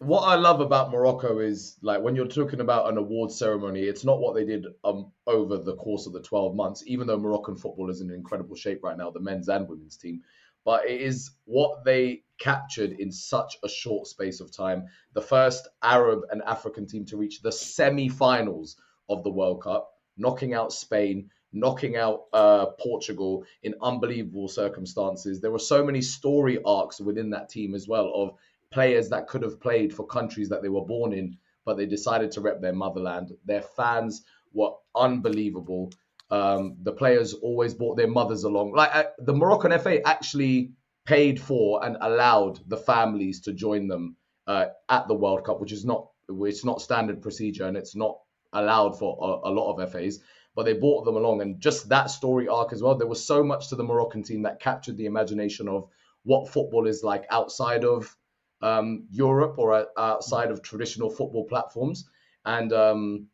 What 0.00 0.22
I 0.22 0.34
love 0.34 0.60
about 0.60 0.90
Morocco 0.90 1.38
is 1.38 1.76
like 1.80 2.00
when 2.02 2.14
you're 2.14 2.26
talking 2.26 2.60
about 2.60 2.90
an 2.90 2.98
award 2.98 3.30
ceremony, 3.32 3.82
it's 3.82 4.04
not 4.04 4.20
what 4.20 4.34
they 4.34 4.44
did 4.44 4.66
um 4.84 5.10
over 5.26 5.56
the 5.58 5.76
course 5.76 6.06
of 6.06 6.12
the 6.12 6.20
12 6.20 6.54
months, 6.54 6.82
even 6.86 7.06
though 7.06 7.18
Moroccan 7.18 7.56
football 7.56 7.90
is 7.90 8.00
in 8.00 8.10
incredible 8.10 8.54
shape 8.56 8.80
right 8.82 8.96
now, 8.98 9.10
the 9.10 9.20
men's 9.20 9.48
and 9.48 9.68
women's 9.68 9.96
team, 9.96 10.20
but 10.64 10.84
it 10.88 11.00
is 11.00 11.30
what 11.46 11.84
they 11.84 12.22
captured 12.38 12.92
in 12.98 13.10
such 13.10 13.56
a 13.64 13.68
short 13.68 14.06
space 14.06 14.40
of 14.40 14.54
time. 14.54 14.84
The 15.14 15.22
first 15.22 15.68
Arab 15.82 16.22
and 16.30 16.42
African 16.42 16.86
team 16.86 17.06
to 17.06 17.16
reach 17.16 17.40
the 17.40 17.52
semi-finals 17.52 18.76
of 19.08 19.22
the 19.24 19.30
World 19.30 19.62
Cup, 19.62 19.90
knocking 20.18 20.52
out 20.54 20.72
Spain, 20.72 21.30
knocking 21.54 21.96
out 21.96 22.24
uh, 22.32 22.66
Portugal 22.80 23.44
in 23.62 23.74
unbelievable 23.80 24.48
circumstances. 24.48 25.40
There 25.40 25.50
were 25.50 25.58
so 25.58 25.84
many 25.84 26.02
story 26.02 26.58
arcs 26.64 27.00
within 27.00 27.30
that 27.30 27.48
team 27.48 27.74
as 27.74 27.88
well 27.88 28.12
of 28.14 28.34
players 28.70 29.08
that 29.10 29.28
could 29.28 29.42
have 29.42 29.60
played 29.60 29.94
for 29.94 30.04
countries 30.06 30.48
that 30.48 30.60
they 30.62 30.68
were 30.68 30.84
born 30.84 31.12
in, 31.12 31.38
but 31.64 31.76
they 31.76 31.86
decided 31.86 32.32
to 32.32 32.40
rep 32.40 32.60
their 32.60 32.72
motherland. 32.72 33.32
Their 33.44 33.62
fans 33.62 34.24
were 34.52 34.72
unbelievable. 34.94 35.92
Um, 36.30 36.76
the 36.82 36.92
players 36.92 37.34
always 37.34 37.72
brought 37.72 37.96
their 37.96 38.08
mothers 38.08 38.44
along. 38.44 38.72
Like 38.72 38.94
uh, 38.94 39.04
the 39.18 39.32
Moroccan 39.32 39.78
FA 39.78 40.06
actually 40.06 40.72
paid 41.06 41.40
for 41.40 41.84
and 41.84 41.96
allowed 42.00 42.58
the 42.68 42.76
families 42.76 43.40
to 43.42 43.52
join 43.52 43.86
them 43.86 44.16
uh, 44.46 44.66
at 44.88 45.06
the 45.06 45.14
World 45.14 45.44
Cup, 45.44 45.60
which 45.60 45.72
is 45.72 45.84
not 45.84 46.08
it's 46.28 46.64
not 46.64 46.80
standard 46.80 47.20
procedure 47.20 47.66
and 47.66 47.76
it's 47.76 47.94
not 47.94 48.18
allowed 48.52 48.98
for 48.98 49.16
a, 49.20 49.48
a 49.48 49.52
lot 49.52 49.72
of 49.72 49.92
FAs. 49.92 50.20
But 50.54 50.64
they 50.64 50.74
brought 50.74 51.04
them 51.04 51.16
along, 51.16 51.40
and 51.42 51.60
just 51.60 51.88
that 51.88 52.10
story 52.10 52.46
arc 52.48 52.72
as 52.72 52.82
well. 52.82 52.94
There 52.94 53.08
was 53.08 53.26
so 53.26 53.42
much 53.42 53.68
to 53.68 53.76
the 53.76 53.82
Moroccan 53.82 54.22
team 54.22 54.42
that 54.42 54.60
captured 54.60 54.96
the 54.96 55.06
imagination 55.06 55.68
of 55.68 55.88
what 56.22 56.48
football 56.48 56.86
is 56.86 57.02
like 57.02 57.24
outside 57.30 57.84
of 57.84 58.16
um, 58.62 59.06
Europe 59.10 59.58
or 59.58 59.74
uh, 59.74 59.84
outside 59.98 60.50
of 60.50 60.62
traditional 60.62 61.10
football 61.10 61.44
platforms. 61.44 62.08
And 62.44 62.72
um, 62.72 63.26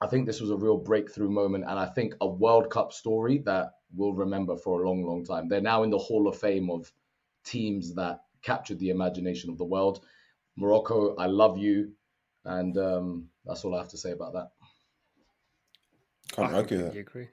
I 0.00 0.06
think 0.06 0.26
this 0.26 0.40
was 0.40 0.50
a 0.50 0.56
real 0.56 0.76
breakthrough 0.76 1.30
moment, 1.30 1.64
and 1.64 1.78
I 1.78 1.86
think 1.86 2.14
a 2.20 2.28
World 2.28 2.70
Cup 2.70 2.92
story 2.92 3.38
that 3.46 3.72
we'll 3.94 4.14
remember 4.14 4.56
for 4.56 4.82
a 4.82 4.88
long, 4.88 5.04
long 5.04 5.24
time. 5.24 5.48
They're 5.48 5.60
now 5.60 5.82
in 5.82 5.90
the 5.90 5.98
Hall 5.98 6.28
of 6.28 6.38
Fame 6.38 6.70
of 6.70 6.92
teams 7.44 7.94
that 7.94 8.20
captured 8.42 8.78
the 8.78 8.90
imagination 8.90 9.50
of 9.50 9.58
the 9.58 9.64
world. 9.64 10.04
Morocco, 10.56 11.16
I 11.16 11.26
love 11.26 11.58
you, 11.58 11.92
and 12.44 12.76
um, 12.76 13.28
that's 13.44 13.64
all 13.64 13.74
I 13.74 13.78
have 13.78 13.88
to 13.90 13.98
say 13.98 14.12
about 14.12 14.34
that. 14.34 14.50
Can't 16.38 16.52
I 16.52 16.56
argue 16.56 16.76
completely 16.78 17.02
that. 17.02 17.08
agree. 17.10 17.28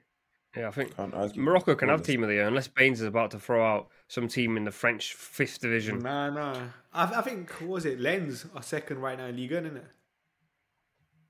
Yeah, 0.56 0.68
I 0.68 0.70
think 0.70 0.96
Can't 0.96 1.12
argue. 1.14 1.42
Morocco 1.42 1.74
can 1.74 1.88
have 1.88 1.98
Flawless. 1.98 2.06
team 2.06 2.22
of 2.22 2.28
the 2.28 2.34
year 2.36 2.46
unless 2.48 2.66
Bains 2.68 3.00
is 3.00 3.06
about 3.06 3.30
to 3.32 3.38
throw 3.38 3.64
out 3.66 3.88
some 4.08 4.26
team 4.28 4.56
in 4.56 4.64
the 4.64 4.70
French 4.70 5.12
fifth 5.14 5.60
division. 5.60 5.98
No, 5.98 6.30
no. 6.30 6.62
I, 6.94 7.04
I 7.18 7.22
think 7.22 7.50
what 7.60 7.68
was 7.68 7.84
it 7.86 8.00
Lens 8.00 8.46
are 8.54 8.62
second 8.62 9.00
right 9.00 9.18
now 9.18 9.26
in 9.26 9.36
Ligue 9.36 9.52
1, 9.52 9.66
isn't 9.66 9.76
it? 9.76 9.84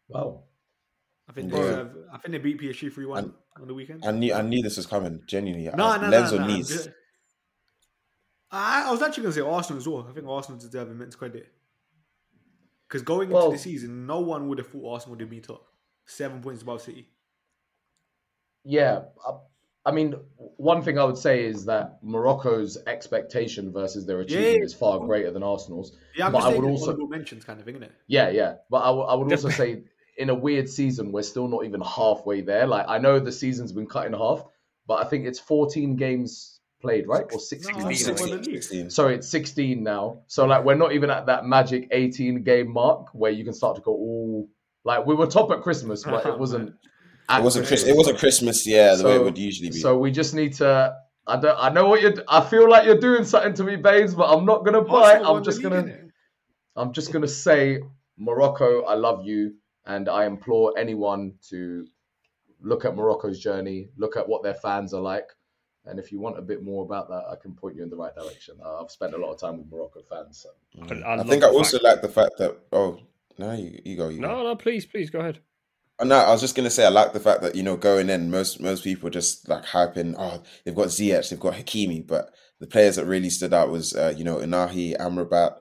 Wow. 0.08 0.44
I 1.28 1.32
think 1.32 1.52
Yeah. 1.52 1.60
they 1.60 1.68
have, 1.68 1.90
I 2.12 2.18
think 2.18 2.32
they 2.32 2.38
beat 2.38 2.60
PSG 2.60 2.92
three 2.92 3.06
one. 3.06 3.34
On 3.60 3.66
the 3.66 3.74
weekend. 3.74 4.04
I 4.04 4.12
knew 4.12 4.32
I 4.32 4.42
knew 4.42 4.62
this 4.62 4.76
was 4.76 4.86
coming. 4.86 5.22
Genuinely, 5.26 5.68
No, 5.76 5.86
I- 5.88 5.96
no, 6.00 6.08
Lens 6.08 6.30
no, 6.30 6.38
or 6.38 6.40
no. 6.42 6.46
Nice. 6.46 6.88
I, 8.50 8.84
I 8.88 8.90
was 8.92 9.02
actually 9.02 9.24
going 9.24 9.34
to 9.34 9.40
say 9.40 9.46
Arsenal 9.46 9.78
as 9.80 9.88
well. 9.88 10.06
I 10.08 10.12
think 10.12 10.28
Arsenal 10.28 10.60
deserve 10.60 10.88
immense 10.90 11.16
credit. 11.16 11.48
Because 12.86 13.02
going 13.02 13.30
Well- 13.30 13.46
into 13.46 13.56
the 13.56 13.62
season, 13.62 14.06
no 14.06 14.20
one 14.20 14.48
would 14.48 14.58
have 14.58 14.68
thought 14.68 14.92
Arsenal 14.92 15.16
would 15.16 15.28
be 15.28 15.40
top. 15.40 15.66
Seven 16.06 16.40
points 16.40 16.62
above 16.62 16.80
City. 16.82 17.08
Yeah, 18.68 19.02
I, 19.26 19.32
I 19.86 19.92
mean, 19.92 20.14
one 20.56 20.82
thing 20.82 20.98
I 20.98 21.04
would 21.04 21.16
say 21.16 21.44
is 21.46 21.66
that 21.66 21.98
Morocco's 22.02 22.76
expectation 22.88 23.72
versus 23.72 24.04
their 24.06 24.20
achievement 24.20 24.58
yeah. 24.58 24.64
is 24.64 24.74
far 24.74 24.98
greater 24.98 25.30
than 25.30 25.44
Arsenal's. 25.44 25.96
Yeah, 26.16 26.26
I'm 26.26 26.32
But 26.32 26.38
just 26.40 26.48
I 26.52 26.58
would 26.58 26.68
also- 26.68 26.96
mentions 27.06 27.44
kind 27.44 27.60
of 27.60 27.64
thing, 27.64 27.76
isn't 27.76 27.84
it? 27.84 27.92
Yeah, 28.08 28.30
yeah. 28.30 28.54
But 28.68 28.78
I, 28.78 28.86
w- 28.86 29.06
I 29.06 29.14
would 29.14 29.30
also 29.30 29.48
say 29.50 29.84
in 30.18 30.30
a 30.30 30.34
weird 30.34 30.68
season, 30.68 31.12
we're 31.12 31.22
still 31.22 31.46
not 31.46 31.64
even 31.64 31.80
halfway 31.80 32.40
there. 32.40 32.66
Like, 32.66 32.86
I 32.88 32.98
know 32.98 33.20
the 33.20 33.30
season's 33.30 33.70
been 33.70 33.86
cut 33.86 34.06
in 34.06 34.12
half, 34.12 34.42
but 34.88 34.94
I 34.94 35.08
think 35.08 35.26
it's 35.26 35.38
14 35.38 35.94
games 35.94 36.58
played, 36.82 37.06
right? 37.06 37.24
Or 37.32 37.38
16? 37.38 37.78
No, 37.78 37.86
I 37.86 37.94
think 37.94 38.08
right? 38.08 38.20
we're- 38.20 38.42
16, 38.42 38.54
16. 38.62 38.90
Sorry, 38.90 39.14
it's 39.14 39.28
16 39.28 39.84
now. 39.84 40.22
So, 40.26 40.46
like, 40.46 40.64
we're 40.64 40.74
not 40.74 40.92
even 40.92 41.10
at 41.10 41.26
that 41.26 41.44
magic 41.46 41.86
18 41.92 42.42
game 42.42 42.72
mark 42.72 43.08
where 43.12 43.30
you 43.30 43.44
can 43.44 43.52
start 43.54 43.76
to 43.76 43.82
go, 43.82 43.92
oh, 43.92 44.48
like, 44.82 45.06
we 45.06 45.14
were 45.14 45.26
top 45.28 45.52
at 45.52 45.62
Christmas, 45.62 46.02
but 46.02 46.26
it 46.26 46.36
wasn't. 46.44 46.74
At 47.28 47.40
It 47.40 47.44
wasn't 47.44 47.66
Chris, 47.66 47.80
Christmas. 47.82 47.94
it 47.94 47.96
wasn't 47.96 48.18
Christmas, 48.18 48.66
yeah, 48.66 48.94
the 48.94 49.04
way 49.04 49.16
it 49.16 49.22
would 49.22 49.38
usually 49.38 49.70
be. 49.70 49.76
So 49.78 49.96
we 49.98 50.10
just 50.10 50.34
need 50.34 50.54
to. 50.54 50.94
I 51.26 51.36
don't. 51.40 51.56
I 51.58 51.70
know 51.70 51.88
what 51.88 52.00
you're. 52.02 52.14
I 52.28 52.40
feel 52.40 52.68
like 52.70 52.84
you're 52.86 52.98
doing 53.00 53.24
something 53.24 53.54
to 53.54 53.64
me, 53.64 53.76
Babes, 53.76 54.14
but 54.14 54.24
I'm 54.32 54.44
not 54.44 54.64
gonna 54.64 54.82
bite. 54.82 55.14
Arsenal 55.16 55.36
I'm 55.36 55.44
just 55.44 55.62
gonna. 55.62 55.82
innit? 55.82 56.10
I'm 56.76 56.92
just 56.92 57.12
gonna 57.12 57.26
say, 57.28 57.80
Morocco, 58.16 58.82
I 58.84 58.94
love 58.94 59.24
you, 59.24 59.54
and 59.86 60.08
I 60.08 60.26
implore 60.26 60.78
anyone 60.78 61.34
to 61.50 61.86
look 62.60 62.84
at 62.84 62.94
Morocco's 62.94 63.40
journey, 63.40 63.88
look 63.96 64.16
at 64.16 64.28
what 64.28 64.42
their 64.42 64.54
fans 64.54 64.94
are 64.94 65.00
like, 65.00 65.28
and 65.84 65.98
if 65.98 66.12
you 66.12 66.20
want 66.20 66.38
a 66.38 66.42
bit 66.42 66.62
more 66.62 66.84
about 66.84 67.08
that, 67.08 67.24
I 67.30 67.34
can 67.40 67.54
point 67.54 67.76
you 67.76 67.82
in 67.82 67.90
the 67.90 67.96
right 67.96 68.14
direction. 68.14 68.56
Uh, 68.64 68.82
I've 68.82 68.90
spent 68.90 69.14
a 69.14 69.18
lot 69.18 69.32
of 69.32 69.40
time 69.40 69.58
with 69.58 69.66
Morocco 69.70 70.00
fans. 70.08 70.38
So. 70.44 70.50
I, 70.82 70.86
Mm. 70.94 71.04
I 71.06 71.14
I 71.20 71.24
think 71.24 71.42
I 71.42 71.48
also 71.48 71.78
fact- 71.78 71.84
like 71.84 72.02
the 72.02 72.08
fact 72.08 72.38
that 72.38 72.56
oh 72.72 73.00
no, 73.38 73.52
you, 73.52 73.80
you 73.84 73.96
go, 73.96 74.08
you 74.10 74.20
go. 74.20 74.28
No, 74.28 74.42
no, 74.44 74.54
please, 74.56 74.86
please 74.86 75.10
go 75.10 75.18
ahead. 75.20 75.40
No, 76.02 76.16
I 76.16 76.30
was 76.30 76.42
just 76.42 76.54
gonna 76.54 76.68
say 76.70 76.84
I 76.84 76.90
like 76.90 77.14
the 77.14 77.20
fact 77.20 77.40
that 77.42 77.54
you 77.54 77.62
know 77.62 77.76
going 77.76 78.10
in, 78.10 78.30
most 78.30 78.60
most 78.60 78.84
people 78.84 79.08
just 79.08 79.48
like 79.48 79.64
hyping. 79.64 80.14
Oh, 80.18 80.42
they've 80.64 80.74
got 80.74 80.88
Ziyech, 80.88 81.30
they've 81.30 81.40
got 81.40 81.54
Hakimi, 81.54 82.06
but 82.06 82.34
the 82.60 82.66
players 82.66 82.96
that 82.96 83.06
really 83.06 83.30
stood 83.30 83.54
out 83.54 83.70
was 83.70 83.94
uh, 83.96 84.12
you 84.16 84.22
know 84.22 84.36
Ounahi, 84.36 84.94
Amrabat, 84.98 85.56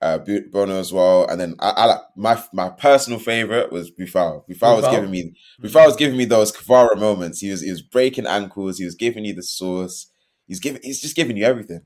uh, 0.00 0.18
Bono 0.52 0.78
as 0.78 0.92
well, 0.92 1.26
and 1.28 1.40
then 1.40 1.56
I, 1.58 1.70
I 1.70 1.84
like 1.86 2.00
my 2.16 2.40
my 2.52 2.68
personal 2.70 3.18
favorite 3.18 3.72
was 3.72 3.90
Boufal. 3.90 4.46
Boufal 4.48 4.76
was 4.76 4.86
giving 4.86 5.10
me 5.10 5.34
Boufal 5.60 5.86
was 5.86 5.96
giving 5.96 6.16
me 6.16 6.24
those 6.24 6.52
Kvara 6.52 6.96
moments. 6.96 7.40
He 7.40 7.50
was 7.50 7.60
he 7.62 7.70
was 7.70 7.82
breaking 7.82 8.26
ankles. 8.26 8.78
He 8.78 8.84
was 8.84 8.94
giving 8.94 9.24
you 9.24 9.34
the 9.34 9.42
sauce. 9.42 10.06
He's 10.46 10.60
giving 10.60 10.82
he's 10.84 11.00
just 11.00 11.16
giving 11.16 11.36
you 11.36 11.44
everything. 11.44 11.80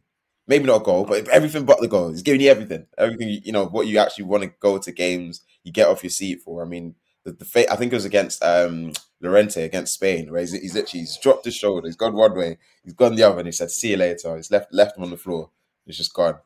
Maybe 0.46 0.66
not 0.66 0.82
a 0.82 0.84
goal, 0.84 1.06
but 1.06 1.26
everything 1.28 1.64
but 1.64 1.80
the 1.80 1.88
goal. 1.88 2.10
He's 2.10 2.20
giving 2.22 2.42
you 2.42 2.50
everything. 2.50 2.86
Everything 2.98 3.40
you 3.42 3.52
know 3.52 3.64
what 3.64 3.86
you 3.86 3.96
actually 3.98 4.24
want 4.24 4.42
to 4.42 4.52
go 4.60 4.76
to 4.76 4.92
games. 4.92 5.40
You 5.62 5.72
get 5.72 5.88
off 5.88 6.02
your 6.02 6.10
seat 6.10 6.42
for. 6.44 6.62
I 6.62 6.68
mean 6.68 6.96
the, 7.24 7.32
the 7.32 7.44
fa- 7.44 7.70
I 7.72 7.76
think 7.76 7.92
it 7.92 7.96
was 7.96 8.04
against 8.04 8.42
um 8.44 8.92
Llorente 9.20 9.62
against 9.64 9.94
Spain, 9.94 10.30
where 10.30 10.40
he's, 10.40 10.52
he's 10.52 10.74
literally 10.74 11.00
he's 11.00 11.16
dropped 11.18 11.44
his 11.44 11.54
shoulder, 11.56 11.86
he's 11.88 11.96
gone 11.96 12.14
one 12.14 12.36
way, 12.36 12.58
he's 12.84 12.92
gone 12.94 13.14
the 13.16 13.22
other, 13.22 13.38
and 13.38 13.46
he 13.48 13.52
said, 13.52 13.70
"See 13.70 13.90
you 13.90 13.96
later." 13.96 14.36
He's 14.36 14.50
left 14.50 14.72
left 14.72 14.96
him 14.96 15.04
on 15.04 15.10
the 15.10 15.16
floor. 15.16 15.50
He's 15.86 15.96
just 15.96 16.14
gone. 16.14 16.36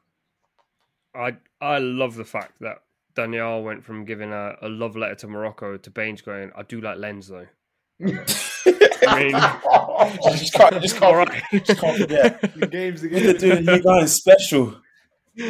I 1.14 1.36
I 1.60 1.78
love 1.78 2.14
the 2.14 2.24
fact 2.24 2.52
that 2.60 2.82
Daniyal 3.16 3.64
went 3.64 3.84
from 3.84 4.04
giving 4.04 4.32
a, 4.32 4.54
a 4.62 4.68
love 4.68 4.96
letter 4.96 5.16
to 5.16 5.26
Morocco 5.28 5.76
to 5.76 5.90
Bains 5.90 6.22
going, 6.22 6.52
I 6.56 6.62
do 6.62 6.80
like 6.80 6.98
Lens 6.98 7.26
though. 7.28 7.46
I 9.08 9.18
mean, 9.18 9.34
You 9.34 10.36
just 10.38 10.52
can't, 10.52 10.74
you 10.74 10.80
just 10.80 10.96
can't, 10.98 11.16
right. 11.16 11.42
just 11.64 11.80
can't 11.80 11.98
forget. 11.98 12.40
The 12.56 12.66
games 12.68 13.02
What 13.02 13.10
they're 13.10 13.30
again. 13.30 13.64
doing, 13.64 13.76
you 13.76 13.82
guys 13.82 14.14
special. 14.14 14.76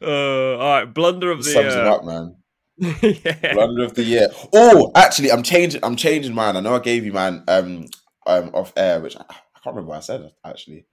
uh, 0.00 0.56
all 0.56 0.58
right, 0.58 0.84
blunder 0.86 1.30
of 1.30 1.44
the 1.44 1.50
Sums 1.50 1.74
him 1.74 1.86
uh, 1.86 1.90
up, 1.94 2.04
man. 2.04 2.36
yeah. 3.02 3.54
Blunder 3.54 3.84
of 3.84 3.94
the 3.94 4.04
year. 4.04 4.28
Oh, 4.52 4.90
actually, 4.94 5.32
I'm 5.32 5.42
changing. 5.42 5.82
I'm 5.84 5.96
changing 5.96 6.34
mine. 6.34 6.56
I 6.56 6.60
know 6.60 6.76
I 6.76 6.80
gave 6.80 7.04
you 7.04 7.12
mine 7.12 7.42
um 7.48 7.86
um 8.26 8.50
off 8.54 8.72
air, 8.76 9.00
which 9.00 9.16
I, 9.16 9.20
I 9.28 9.58
can't 9.62 9.74
remember 9.74 9.90
what 9.90 9.98
I 9.98 10.00
said. 10.00 10.30
Actually, 10.44 10.86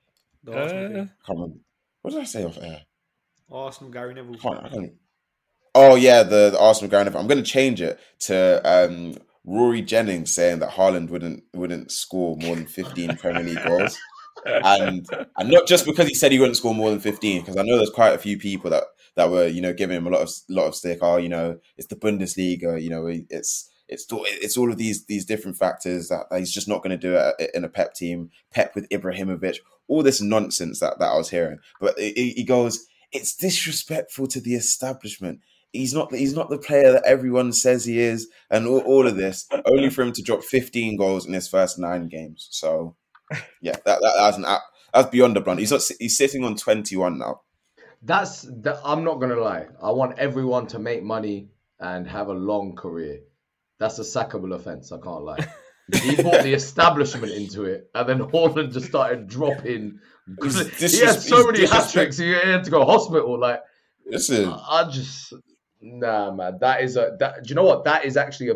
Uh. 0.47 0.53
I 0.53 0.57
can't 0.57 1.09
remember. 1.29 1.57
What 2.01 2.11
did 2.11 2.21
I 2.21 2.25
say 2.25 2.43
off 2.43 2.57
air? 2.61 2.81
Arsenal, 3.51 3.91
Gary 3.91 4.13
Neville. 4.13 4.35
I 4.35 4.37
can't, 4.37 4.65
I 4.65 4.69
can't. 4.69 4.93
Oh 5.75 5.95
yeah, 5.95 6.23
the, 6.23 6.51
the 6.51 6.59
Arsenal 6.59 6.89
ground. 6.89 7.09
I'm 7.09 7.27
going 7.27 7.43
to 7.43 7.49
change 7.49 7.81
it 7.81 7.99
to 8.21 8.61
um, 8.63 9.15
Rory 9.43 9.81
Jennings 9.81 10.33
saying 10.33 10.59
that 10.59 10.71
Haaland 10.71 11.09
wouldn't 11.09 11.43
wouldn't 11.53 11.91
score 11.91 12.37
more 12.37 12.55
than 12.55 12.65
15 12.65 13.17
Premier 13.17 13.43
League 13.43 13.63
goals, 13.63 13.97
and 14.45 15.07
and 15.37 15.49
not 15.49 15.67
just 15.67 15.85
because 15.85 16.07
he 16.07 16.15
said 16.15 16.31
he 16.31 16.39
wouldn't 16.39 16.57
score 16.57 16.73
more 16.73 16.89
than 16.89 16.99
15, 16.99 17.41
because 17.41 17.57
I 17.57 17.63
know 17.63 17.77
there's 17.77 17.89
quite 17.89 18.13
a 18.13 18.19
few 18.19 18.37
people 18.37 18.71
that 18.71 18.83
that 19.15 19.29
were 19.29 19.47
you 19.47 19.61
know 19.61 19.73
giving 19.73 19.97
him 19.97 20.07
a 20.07 20.09
lot 20.09 20.21
of 20.21 20.29
lot 20.49 20.67
of 20.67 20.75
stick. 20.75 20.99
Oh, 21.01 21.17
you 21.17 21.29
know, 21.29 21.59
it's 21.77 21.87
the 21.87 21.95
Bundesliga. 21.95 22.81
You 22.81 22.89
know, 22.89 23.07
it's 23.07 23.69
it's 23.87 24.07
it's 24.11 24.57
all 24.57 24.71
of 24.71 24.77
these 24.77 25.05
these 25.05 25.25
different 25.25 25.57
factors 25.57 26.09
that, 26.09 26.25
he's 26.37 26.53
just 26.53 26.67
not 26.67 26.83
going 26.83 26.97
to 26.97 26.97
do 26.97 27.15
it 27.15 27.51
in 27.53 27.63
a 27.63 27.69
Pep 27.69 27.93
team. 27.93 28.31
Pep 28.51 28.75
with 28.75 28.89
Ibrahimovic, 28.89 29.57
all 29.87 30.03
this 30.03 30.21
nonsense 30.21 30.79
that 30.79 30.99
that 30.99 31.09
I 31.09 31.17
was 31.17 31.29
hearing. 31.29 31.59
But 31.79 31.97
he 31.99 32.43
goes, 32.43 32.85
it's 33.11 33.35
disrespectful 33.35 34.27
to 34.27 34.41
the 34.41 34.55
establishment. 34.55 35.39
He's 35.71 35.93
not. 35.93 36.13
He's 36.13 36.35
not 36.35 36.49
the 36.49 36.57
player 36.57 36.91
that 36.91 37.05
everyone 37.05 37.51
says 37.53 37.85
he 37.85 37.99
is, 37.99 38.27
and 38.49 38.65
all, 38.65 38.79
all 38.79 39.07
of 39.07 39.17
this 39.17 39.47
only 39.65 39.89
for 39.89 40.03
him 40.03 40.13
to 40.13 40.21
drop 40.21 40.43
15 40.43 40.97
goals 40.97 41.25
in 41.25 41.33
his 41.33 41.47
first 41.47 41.77
nine 41.77 42.07
games. 42.07 42.47
So, 42.51 42.95
yeah, 43.61 43.73
that, 43.85 43.99
that 44.01 44.13
that's 44.17 44.37
an 44.37 44.45
that's 44.93 45.09
beyond 45.09 45.35
the 45.35 45.41
blunder. 45.41 45.59
He's 45.59 45.71
not. 45.71 45.81
He's 45.99 46.17
sitting 46.17 46.43
on 46.45 46.55
21 46.55 47.19
now. 47.19 47.41
That's 48.05 48.43
that. 48.61 48.79
I'm 48.85 49.03
not 49.03 49.19
gonna 49.19 49.39
lie. 49.39 49.67
I 49.81 49.91
want 49.91 50.19
everyone 50.19 50.67
to 50.67 50.79
make 50.79 51.03
money 51.03 51.49
and 51.79 52.07
have 52.07 52.27
a 52.27 52.33
long 52.33 52.75
career. 52.75 53.19
That's 53.79 53.99
a 53.99 54.03
sackable 54.03 54.53
offense. 54.55 54.91
I 54.91 54.99
can't 54.99 55.23
lie. 55.23 55.45
He 56.01 56.15
brought 56.15 56.41
the 56.41 56.51
establishment 56.51 57.31
into 57.31 57.65
it, 57.65 57.91
and 57.93 58.09
then 58.09 58.17
Haaland 58.17 58.73
just 58.73 58.87
started 58.87 59.27
dropping. 59.27 59.99
He 60.41 60.99
had 61.05 61.21
so 61.21 61.45
many 61.45 61.67
hat 61.67 61.91
tricks. 61.91 62.17
He 62.17 62.31
had 62.31 62.63
to 62.63 62.71
go 62.71 62.83
hospital. 62.83 63.39
Like 63.39 63.61
Listen, 64.05 64.49
I 64.49 64.89
just 64.89 65.33
nah, 65.81 66.31
man. 66.31 66.57
That 66.59 66.81
is 66.81 66.95
a 66.95 67.15
that. 67.19 67.43
Do 67.43 67.49
you 67.49 67.55
know 67.55 67.63
what? 67.63 67.83
That 67.85 68.05
is 68.05 68.17
actually 68.17 68.49
a 68.49 68.55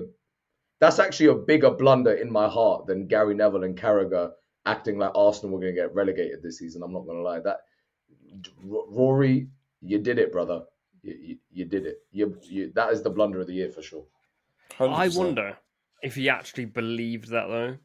that's 0.79 0.99
actually 0.99 1.27
a 1.27 1.35
bigger 1.35 1.71
blunder 1.71 2.13
in 2.13 2.31
my 2.31 2.47
heart 2.47 2.85
than 2.87 3.07
Gary 3.07 3.35
Neville 3.35 3.63
and 3.63 3.77
Carragher 3.77 4.31
acting 4.65 4.97
like 4.97 5.11
Arsenal 5.15 5.51
were 5.51 5.61
going 5.61 5.75
to 5.75 5.81
get 5.81 5.93
relegated 5.93 6.41
this 6.43 6.59
season. 6.59 6.83
I'm 6.83 6.93
not 6.93 7.05
going 7.05 7.17
to 7.17 7.23
lie. 7.23 7.39
That 7.39 7.57
Rory, 8.63 9.47
you 9.81 9.99
did 9.99 10.19
it, 10.19 10.31
brother. 10.31 10.63
You, 11.01 11.15
you, 11.21 11.37
you 11.51 11.65
did 11.65 11.85
it. 11.85 11.97
You, 12.11 12.37
you 12.43 12.71
that 12.75 12.91
is 12.91 13.01
the 13.01 13.09
blunder 13.09 13.39
of 13.39 13.47
the 13.47 13.53
year 13.53 13.69
for 13.69 13.81
sure. 13.81 14.03
I 14.79 15.07
100%. 15.07 15.17
wonder 15.17 15.57
if 16.03 16.15
he 16.15 16.29
actually 16.29 16.65
believed 16.65 17.29
that 17.29 17.47
though. 17.47 17.77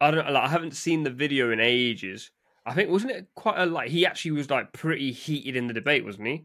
I 0.00 0.10
don't. 0.10 0.30
Like, 0.30 0.44
I 0.44 0.48
haven't 0.48 0.74
seen 0.76 1.02
the 1.02 1.10
video 1.10 1.50
in 1.50 1.60
ages. 1.60 2.30
I 2.66 2.74
think 2.74 2.90
wasn't 2.90 3.12
it 3.12 3.28
quite 3.34 3.58
a 3.58 3.64
like 3.66 3.90
he 3.90 4.04
actually 4.04 4.32
was 4.32 4.50
like 4.50 4.72
pretty 4.72 5.12
heated 5.12 5.56
in 5.56 5.66
the 5.68 5.74
debate, 5.74 6.04
wasn't 6.04 6.26
he? 6.28 6.44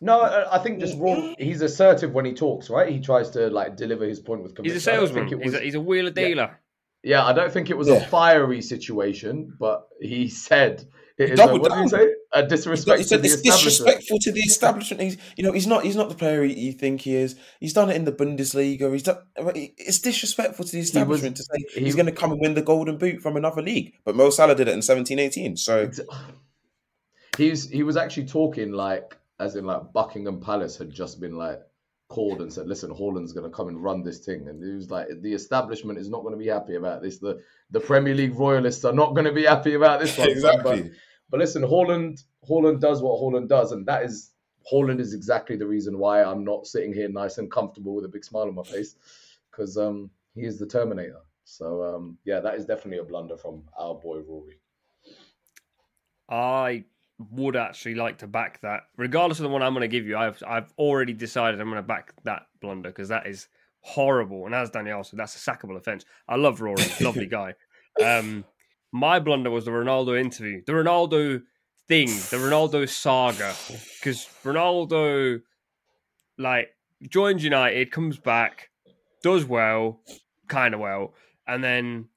No, 0.00 0.20
I 0.20 0.56
I 0.56 0.58
think 0.62 0.80
just 0.80 0.96
Raw. 0.98 1.34
He's 1.38 1.60
assertive 1.60 2.12
when 2.12 2.24
he 2.24 2.32
talks, 2.32 2.70
right? 2.70 2.88
He 2.90 3.00
tries 3.00 3.28
to 3.30 3.48
like 3.50 3.76
deliver 3.76 4.06
his 4.06 4.18
point 4.20 4.42
with 4.42 4.52
He's 4.62 4.84
conviction. 4.84 4.90
a 4.90 4.92
I 4.92 4.96
don't 4.96 5.06
salesman. 5.08 5.28
think 5.28 5.40
it 5.40 5.44
He's, 5.44 5.54
a, 5.54 5.60
he's 5.60 5.74
a 5.74 5.80
wheeler 5.80 6.10
dealer. 6.10 6.58
Yeah, 7.02 7.24
I 7.24 7.32
don't 7.32 7.50
think 7.52 7.70
it 7.70 7.76
was 7.78 7.88
Yeah. 7.88 7.94
a 7.94 8.06
fiery 8.06 8.60
situation, 8.62 9.54
but 9.58 9.88
he 10.00 10.28
said 10.28 10.84
it 11.16 11.30
is 11.30 11.40
a, 11.40 11.46
what 11.48 11.70
did 11.70 11.82
he 11.82 11.88
say? 11.88 12.14
A 12.32 12.46
disrespect 12.46 12.98
to 13.02 13.04
said 13.08 13.24
it's 13.24 13.40
disrespectful 13.42 14.18
to 14.20 14.32
the 14.32 14.40
establishment. 14.40 15.02
He's, 15.02 15.16
you 15.36 15.44
know, 15.44 15.52
he's 15.52 15.66
not. 15.66 15.82
He's 15.84 15.96
not 15.96 16.08
the 16.08 16.14
player 16.14 16.44
you 16.44 16.72
think 16.72 17.00
he 17.02 17.14
is. 17.16 17.36
He's 17.58 17.72
done 17.72 17.90
it 17.90 17.96
in 17.96 18.04
the 18.04 18.12
Bundesliga. 18.12 18.90
He's 18.92 19.02
done. 19.02 19.18
It's 19.36 19.98
disrespectful 19.98 20.64
to 20.64 20.72
the 20.72 20.80
establishment 20.80 21.36
to 21.38 21.42
say 21.42 21.64
he- 21.74 21.84
he's 21.84 21.94
going 21.94 22.06
to 22.06 22.12
come 22.12 22.32
and 22.32 22.40
win 22.40 22.54
the 22.54 22.62
Golden 22.62 22.96
Boot 22.98 23.20
from 23.22 23.36
another 23.36 23.60
league. 23.62 23.94
But 24.04 24.14
Mo 24.16 24.30
Salah 24.30 24.54
did 24.54 24.68
it 24.68 24.74
in 24.74 24.82
seventeen 24.82 25.18
eighteen. 25.18 25.56
So 25.56 25.90
He's 27.36 27.68
he 27.68 27.82
was 27.82 27.96
actually 27.96 28.26
talking 28.26 28.72
like 28.72 29.16
as 29.38 29.56
in 29.56 29.64
like 29.64 29.92
Buckingham 29.92 30.40
Palace 30.40 30.76
had 30.76 30.90
just 30.90 31.20
been 31.20 31.36
like 31.36 31.60
called 32.10 32.42
and 32.42 32.52
said, 32.52 32.66
"Listen, 32.66 32.90
Haaland's 32.90 33.32
going 33.32 33.50
to 33.50 33.56
come 33.56 33.68
and 33.68 33.82
run 33.82 34.02
this 34.02 34.18
thing," 34.18 34.48
and 34.48 34.62
he 34.62 34.72
was 34.72 34.90
like, 34.90 35.06
"The 35.22 35.32
establishment 35.32 35.98
is 35.98 36.10
not 36.10 36.22
going 36.22 36.32
to 36.32 36.38
be 36.38 36.48
happy 36.48 36.74
about 36.74 37.00
this. 37.00 37.18
The 37.18 37.40
the 37.70 37.80
Premier 37.80 38.14
League 38.14 38.34
royalists 38.34 38.84
are 38.84 38.92
not 38.92 39.14
going 39.14 39.24
to 39.24 39.32
be 39.32 39.44
happy 39.44 39.74
about 39.74 40.00
this 40.00 40.18
one." 40.18 40.26
But, 40.26 40.32
exactly. 40.36 40.90
but 41.30 41.40
listen, 41.40 41.62
Haaland 41.62 42.22
Haaland 42.46 42.80
does 42.80 43.00
what 43.00 43.18
Haaland 43.20 43.48
does, 43.48 43.72
and 43.72 43.86
that 43.86 44.02
is 44.04 44.32
Haaland 44.70 45.00
is 45.00 45.14
exactly 45.14 45.56
the 45.56 45.66
reason 45.66 45.98
why 45.98 46.22
I'm 46.22 46.44
not 46.44 46.66
sitting 46.66 46.92
here 46.92 47.08
nice 47.08 47.38
and 47.38 47.50
comfortable 47.50 47.94
with 47.94 48.04
a 48.04 48.08
big 48.08 48.24
smile 48.24 48.48
on 48.48 48.54
my 48.54 48.64
face 48.64 48.96
because 49.50 49.76
um 49.78 50.10
he 50.34 50.42
is 50.42 50.58
the 50.58 50.66
Terminator. 50.66 51.20
So 51.44 51.82
um 51.84 52.18
yeah, 52.24 52.40
that 52.40 52.56
is 52.56 52.66
definitely 52.66 52.98
a 52.98 53.04
blunder 53.04 53.36
from 53.36 53.62
our 53.78 53.94
boy 53.94 54.18
Rory. 54.18 54.58
I 56.28 56.84
would 57.30 57.56
actually 57.56 57.94
like 57.94 58.18
to 58.18 58.26
back 58.26 58.60
that, 58.62 58.84
regardless 58.96 59.38
of 59.38 59.44
the 59.44 59.48
one 59.50 59.62
I'm 59.62 59.74
going 59.74 59.82
to 59.82 59.88
give 59.88 60.06
you. 60.06 60.16
I've 60.16 60.42
I've 60.46 60.72
already 60.78 61.12
decided 61.12 61.60
I'm 61.60 61.68
going 61.68 61.76
to 61.76 61.86
back 61.86 62.14
that 62.24 62.46
blunder 62.60 62.88
because 62.88 63.08
that 63.08 63.26
is 63.26 63.48
horrible, 63.80 64.46
and 64.46 64.54
as 64.54 64.70
Daniyal 64.70 65.04
said, 65.04 65.18
that's 65.18 65.36
a 65.36 65.50
sackable 65.50 65.76
offence. 65.76 66.04
I 66.28 66.36
love 66.36 66.60
Rory, 66.60 66.82
lovely 67.00 67.26
guy. 67.26 67.54
Um, 68.02 68.44
my 68.92 69.20
blunder 69.20 69.50
was 69.50 69.64
the 69.64 69.70
Ronaldo 69.70 70.18
interview, 70.18 70.62
the 70.66 70.72
Ronaldo 70.72 71.42
thing, 71.88 72.08
the 72.08 72.36
Ronaldo 72.36 72.88
saga, 72.88 73.54
because 73.98 74.28
Ronaldo, 74.44 75.42
like, 76.38 76.68
joins 77.08 77.44
United, 77.44 77.90
comes 77.90 78.18
back, 78.18 78.70
does 79.22 79.44
well, 79.44 80.00
kind 80.48 80.74
of 80.74 80.80
well, 80.80 81.14
and 81.46 81.62
then 81.62 82.08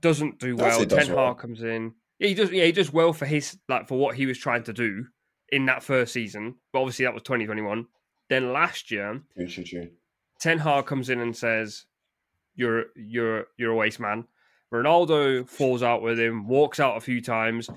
doesn't 0.00 0.38
do 0.38 0.56
well. 0.56 0.84
Ten 0.84 1.06
Hag 1.06 1.16
well. 1.16 1.34
comes 1.34 1.62
in. 1.62 1.94
Yeah, 2.18 2.28
he 2.28 2.34
does. 2.34 2.50
Yeah, 2.50 2.64
he 2.64 2.72
does 2.72 2.92
well 2.92 3.12
for 3.12 3.26
his 3.26 3.58
like 3.68 3.88
for 3.88 3.98
what 3.98 4.16
he 4.16 4.26
was 4.26 4.38
trying 4.38 4.64
to 4.64 4.72
do 4.72 5.06
in 5.50 5.66
that 5.66 5.82
first 5.82 6.12
season. 6.12 6.56
But 6.72 6.80
obviously, 6.80 7.04
that 7.04 7.14
was 7.14 7.22
2021. 7.22 7.86
Then 8.28 8.52
last 8.52 8.90
year. 8.90 9.20
Ten 10.40 10.58
Hag 10.58 10.86
comes 10.86 11.10
in 11.10 11.20
and 11.20 11.36
says, 11.36 11.86
"You're 12.54 12.86
you're 12.96 13.46
you're 13.56 13.72
a 13.72 13.76
waste 13.76 14.00
man." 14.00 14.26
Ronaldo 14.72 15.48
falls 15.48 15.82
out 15.82 16.02
with 16.02 16.18
him, 16.18 16.48
walks 16.48 16.80
out 16.80 16.96
a 16.96 17.00
few 17.00 17.20
times. 17.20 17.70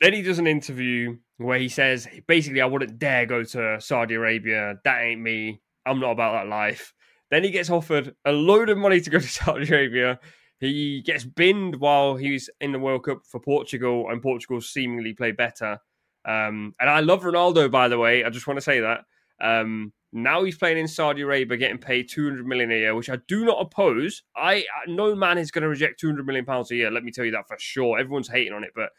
Then 0.00 0.12
he 0.12 0.22
does 0.22 0.38
an 0.38 0.46
interview 0.46 1.16
where 1.38 1.58
he 1.58 1.68
says, 1.68 2.08
basically, 2.26 2.60
I 2.60 2.66
wouldn't 2.66 2.98
dare 2.98 3.26
go 3.26 3.42
to 3.44 3.80
Saudi 3.80 4.14
Arabia. 4.14 4.76
That 4.84 5.02
ain't 5.02 5.20
me. 5.20 5.60
I'm 5.84 6.00
not 6.00 6.12
about 6.12 6.32
that 6.32 6.48
life. 6.48 6.94
Then 7.30 7.44
he 7.44 7.50
gets 7.50 7.70
offered 7.70 8.14
a 8.24 8.32
load 8.32 8.70
of 8.70 8.78
money 8.78 9.00
to 9.00 9.10
go 9.10 9.18
to 9.18 9.28
Saudi 9.28 9.68
Arabia. 9.68 10.18
He 10.58 11.02
gets 11.02 11.24
binned 11.24 11.76
while 11.76 12.16
he's 12.16 12.48
in 12.60 12.72
the 12.72 12.78
World 12.78 13.04
Cup 13.04 13.22
for 13.26 13.40
Portugal, 13.40 14.08
and 14.10 14.22
Portugal 14.22 14.60
seemingly 14.60 15.12
play 15.12 15.32
better. 15.32 15.80
Um, 16.24 16.74
and 16.80 16.90
I 16.90 17.00
love 17.00 17.22
Ronaldo, 17.22 17.70
by 17.70 17.88
the 17.88 17.98
way. 17.98 18.24
I 18.24 18.30
just 18.30 18.46
want 18.46 18.56
to 18.56 18.62
say 18.62 18.80
that. 18.80 19.04
Um, 19.40 19.92
now 20.12 20.44
he's 20.44 20.56
playing 20.56 20.78
in 20.78 20.88
Saudi 20.88 21.22
Arabia, 21.22 21.58
getting 21.58 21.78
paid 21.78 22.08
200 22.08 22.46
million 22.46 22.70
a 22.70 22.74
year, 22.74 22.94
which 22.94 23.10
I 23.10 23.18
do 23.28 23.44
not 23.44 23.60
oppose. 23.60 24.22
I 24.34 24.64
no 24.86 25.14
man 25.14 25.36
is 25.36 25.50
going 25.50 25.62
to 25.62 25.68
reject 25.68 26.00
200 26.00 26.26
million 26.26 26.44
pounds 26.44 26.70
a 26.70 26.76
year. 26.76 26.90
Let 26.90 27.04
me 27.04 27.12
tell 27.12 27.24
you 27.24 27.32
that 27.32 27.46
for 27.46 27.56
sure. 27.58 27.98
Everyone's 27.98 28.28
hating 28.28 28.54
on 28.54 28.64
it, 28.64 28.70
but 28.74 28.90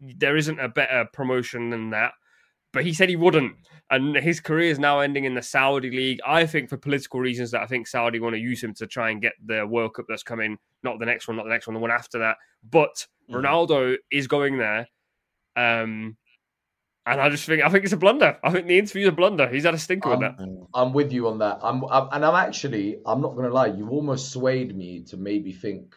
there 0.00 0.36
isn't 0.36 0.58
a 0.58 0.68
better 0.68 1.06
promotion 1.12 1.70
than 1.70 1.90
that. 1.90 2.12
But 2.72 2.84
he 2.84 2.92
said 2.92 3.08
he 3.08 3.16
wouldn't, 3.16 3.54
and 3.90 4.14
his 4.16 4.40
career 4.40 4.70
is 4.70 4.78
now 4.78 5.00
ending 5.00 5.24
in 5.24 5.34
the 5.34 5.42
Saudi 5.42 5.90
league. 5.90 6.20
I 6.26 6.44
think 6.46 6.68
for 6.68 6.76
political 6.76 7.18
reasons 7.18 7.50
that 7.52 7.62
I 7.62 7.66
think 7.66 7.86
Saudi 7.86 8.20
want 8.20 8.34
to 8.34 8.40
use 8.40 8.62
him 8.62 8.74
to 8.74 8.86
try 8.86 9.10
and 9.10 9.22
get 9.22 9.32
the 9.44 9.66
World 9.66 9.94
Cup 9.94 10.04
that's 10.08 10.22
coming, 10.22 10.58
not 10.82 10.98
the 10.98 11.06
next 11.06 11.28
one, 11.28 11.36
not 11.36 11.44
the 11.44 11.50
next 11.50 11.66
one, 11.66 11.74
the 11.74 11.80
one 11.80 11.90
after 11.90 12.18
that. 12.18 12.36
But 12.68 13.06
mm. 13.30 13.36
Ronaldo 13.36 13.96
is 14.10 14.26
going 14.26 14.58
there. 14.58 14.88
Um, 15.56 16.18
and 17.08 17.20
I 17.22 17.30
just 17.30 17.46
think 17.46 17.62
I 17.62 17.70
think 17.70 17.84
it's 17.84 17.94
a 17.94 17.96
blunder. 17.98 18.38
I 18.44 18.50
think 18.50 18.66
the 18.66 18.78
interview's 18.78 19.08
a 19.08 19.12
blunder. 19.12 19.48
He's 19.48 19.64
had 19.64 19.72
a 19.72 19.78
stinker 19.78 20.12
I'm, 20.12 20.20
with 20.20 20.36
that. 20.36 20.66
I'm 20.74 20.92
with 20.92 21.10
you 21.10 21.28
on 21.28 21.38
that. 21.38 21.58
I'm, 21.62 21.82
I'm 21.84 22.08
and 22.12 22.24
I'm 22.24 22.34
actually 22.34 22.98
I'm 23.06 23.22
not 23.22 23.34
gonna 23.34 23.48
lie. 23.48 23.68
You 23.68 23.88
almost 23.88 24.30
swayed 24.30 24.76
me 24.76 25.04
to 25.04 25.16
maybe 25.16 25.52
think, 25.52 25.94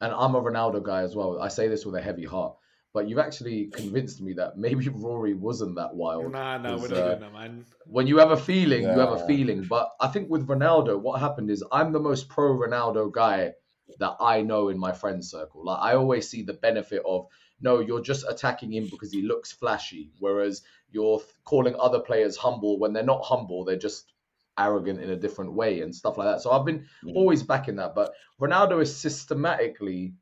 and 0.00 0.12
I'm 0.12 0.34
a 0.34 0.40
Ronaldo 0.40 0.82
guy 0.82 1.02
as 1.02 1.14
well. 1.14 1.40
I 1.40 1.48
say 1.48 1.68
this 1.68 1.84
with 1.84 1.96
a 1.96 2.00
heavy 2.00 2.24
heart, 2.24 2.56
but 2.98 3.08
you've 3.08 3.20
actually 3.20 3.66
convinced 3.66 4.20
me 4.20 4.32
that 4.32 4.58
maybe 4.58 4.88
Rory 5.04 5.32
wasn't 5.32 5.76
that 5.76 5.94
wild. 5.94 6.32
Nah, 6.32 6.58
nah, 6.58 6.76
we're 6.76 6.88
not 6.88 6.98
uh, 6.98 7.08
doing 7.10 7.20
that, 7.20 7.32
man. 7.32 7.64
When 7.86 8.08
you 8.08 8.18
have 8.18 8.32
a 8.32 8.36
feeling, 8.36 8.82
yeah. 8.82 8.94
you 8.94 8.98
have 8.98 9.12
a 9.12 9.24
feeling. 9.24 9.62
But 9.62 9.92
I 10.00 10.08
think 10.08 10.28
with 10.28 10.48
Ronaldo, 10.48 11.00
what 11.00 11.20
happened 11.20 11.48
is 11.48 11.62
I'm 11.70 11.92
the 11.92 12.00
most 12.00 12.28
pro 12.28 12.58
Ronaldo 12.58 13.12
guy 13.12 13.52
that 14.00 14.16
I 14.18 14.42
know 14.42 14.68
in 14.68 14.80
my 14.80 14.90
friend 14.90 15.24
circle. 15.24 15.64
Like 15.64 15.78
I 15.80 15.94
always 15.94 16.28
see 16.28 16.42
the 16.42 16.54
benefit 16.54 17.02
of 17.06 17.28
no, 17.60 17.78
you're 17.78 18.02
just 18.02 18.26
attacking 18.28 18.72
him 18.72 18.88
because 18.90 19.12
he 19.12 19.22
looks 19.22 19.52
flashy, 19.52 20.10
whereas 20.18 20.62
you're 20.90 21.22
calling 21.44 21.76
other 21.78 22.00
players 22.00 22.36
humble 22.36 22.80
when 22.80 22.92
they're 22.92 23.04
not 23.04 23.22
humble, 23.22 23.64
they're 23.64 23.76
just 23.76 24.12
arrogant 24.58 25.00
in 25.00 25.10
a 25.10 25.16
different 25.16 25.52
way 25.52 25.82
and 25.82 25.94
stuff 25.94 26.18
like 26.18 26.26
that. 26.26 26.42
So 26.42 26.50
I've 26.50 26.66
been 26.66 26.84
mm. 27.04 27.14
always 27.14 27.44
backing 27.44 27.76
that. 27.76 27.94
But 27.94 28.12
Ronaldo 28.40 28.80
has 28.80 28.96
systematically 28.96 30.14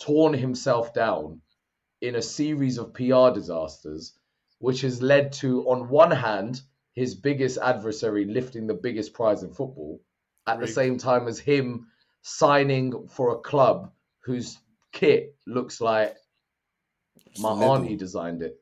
torn 0.00 0.34
himself 0.34 0.92
down 0.92 1.40
in 2.00 2.14
a 2.14 2.22
series 2.22 2.78
of 2.78 2.94
PR 2.94 3.30
disasters, 3.32 4.14
which 4.58 4.82
has 4.82 5.02
led 5.02 5.32
to, 5.32 5.62
on 5.68 5.88
one 5.88 6.10
hand, 6.10 6.60
his 6.94 7.14
biggest 7.14 7.58
adversary 7.58 8.24
lifting 8.24 8.66
the 8.66 8.74
biggest 8.74 9.12
prize 9.14 9.42
in 9.42 9.52
football, 9.52 10.00
at 10.46 10.58
Great. 10.58 10.66
the 10.66 10.72
same 10.72 10.98
time 10.98 11.28
as 11.28 11.38
him 11.38 11.86
signing 12.22 13.08
for 13.08 13.34
a 13.34 13.38
club 13.38 13.92
whose 14.24 14.58
kit 14.92 15.34
looks 15.46 15.80
like 15.80 16.14
my 17.38 17.50
auntie 17.50 17.96
designed 17.96 18.42
it. 18.42 18.56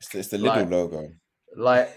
It's 0.00 0.08
the, 0.08 0.18
it's 0.18 0.28
the 0.28 0.38
little 0.38 0.62
like, 0.62 0.70
logo. 0.70 1.08
Like, 1.56 1.90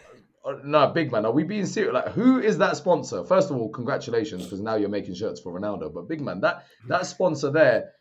uh, 0.46 0.58
no, 0.64 0.88
big 0.88 1.12
man. 1.12 1.26
Are 1.26 1.32
we 1.32 1.44
being 1.44 1.66
serious? 1.66 1.94
Like, 1.94 2.10
who 2.10 2.40
is 2.40 2.58
that 2.60 2.78
sponsor? 2.78 3.24
First 3.24 3.52
of 3.52 3.58
all, 3.58 3.70
congratulations 3.70 4.44
because 4.44 4.62
now 4.62 4.76
you're 4.76 4.90
making 4.90 5.16
shirts 5.16 5.42
for 5.42 5.58
Ronaldo. 5.58 5.94
But 5.94 6.08
big 6.08 6.22
man, 6.22 6.42
that 6.42 6.66
that 6.88 7.06
sponsor 7.06 7.52
there, 7.52 7.92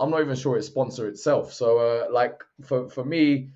I'm 0.00 0.10
not 0.10 0.20
even 0.20 0.36
sure 0.36 0.56
it's 0.56 0.66
sponsor 0.66 1.08
itself. 1.08 1.52
So, 1.52 1.78
uh, 1.78 2.12
like 2.12 2.44
for 2.62 2.88
for 2.88 3.04
me, 3.04 3.50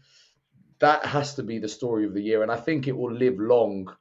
that 0.81 1.07
has 1.07 1.35
to 1.37 1.43
be 1.43 1.59
the 1.59 1.69
story 1.69 2.05
of 2.05 2.15
the 2.15 2.23
year, 2.23 2.43
and 2.43 2.51
I 2.51 2.57
think 2.57 2.89
it 2.89 2.97
will 2.97 3.13
live 3.13 3.39
long 3.39 3.95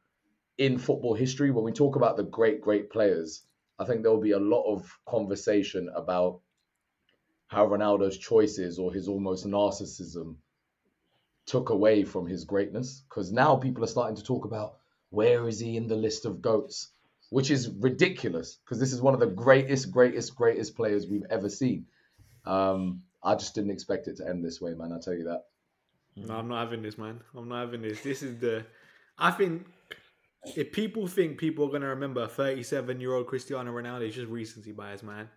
in 0.57 0.77
football 0.77 1.13
history. 1.13 1.51
When 1.51 1.63
we 1.63 1.71
talk 1.71 1.95
about 1.95 2.17
the 2.17 2.23
great 2.23 2.61
great 2.61 2.89
players, 2.89 3.43
I 3.79 3.85
think 3.85 4.01
there 4.01 4.11
will 4.11 4.21
be 4.21 4.31
a 4.31 4.39
lot 4.39 4.63
of 4.63 4.91
conversation 5.05 5.89
about 5.95 6.41
how 7.47 7.67
Ronaldo's 7.67 8.17
choices 8.17 8.79
or 8.79 8.93
his 8.93 9.07
almost 9.07 9.45
narcissism 9.45 10.35
took 11.45 11.69
away 11.69 12.03
from 12.03 12.25
his 12.25 12.45
greatness. 12.45 13.03
Because 13.09 13.31
now 13.31 13.55
people 13.57 13.83
are 13.83 13.87
starting 13.87 14.15
to 14.15 14.23
talk 14.23 14.45
about 14.45 14.77
where 15.09 15.47
is 15.47 15.59
he 15.59 15.75
in 15.77 15.87
the 15.87 15.95
list 15.95 16.25
of 16.25 16.41
goats, 16.41 16.91
which 17.29 17.51
is 17.51 17.69
ridiculous. 17.69 18.57
Because 18.63 18.79
this 18.79 18.93
is 18.93 19.01
one 19.01 19.13
of 19.13 19.19
the 19.19 19.27
greatest, 19.27 19.91
greatest, 19.91 20.35
greatest 20.35 20.75
players 20.75 21.07
we've 21.07 21.25
ever 21.29 21.49
seen. 21.49 21.85
Um, 22.45 23.03
I 23.23 23.35
just 23.35 23.55
didn't 23.55 23.71
expect 23.71 24.07
it 24.07 24.17
to 24.17 24.27
end 24.27 24.43
this 24.43 24.61
way, 24.61 24.73
man. 24.73 24.91
I 24.91 24.99
tell 24.99 25.13
you 25.13 25.25
that. 25.25 25.43
No, 26.15 26.35
I'm 26.35 26.47
not 26.47 26.61
having 26.61 26.81
this, 26.81 26.97
man. 26.97 27.21
I'm 27.35 27.47
not 27.47 27.61
having 27.61 27.81
this. 27.81 28.01
This 28.01 28.21
is 28.21 28.39
the. 28.39 28.65
I 29.17 29.31
think 29.31 29.65
if 30.55 30.71
people 30.71 31.07
think 31.07 31.37
people 31.37 31.65
are 31.65 31.69
going 31.69 31.81
to 31.81 31.87
remember 31.87 32.27
37 32.27 32.99
year 32.99 33.13
old 33.13 33.27
Cristiano 33.27 33.71
Ronaldo, 33.71 34.07
it's 34.07 34.15
just 34.15 34.29
recency 34.29 34.71
bias, 34.71 35.03
man. 35.03 35.29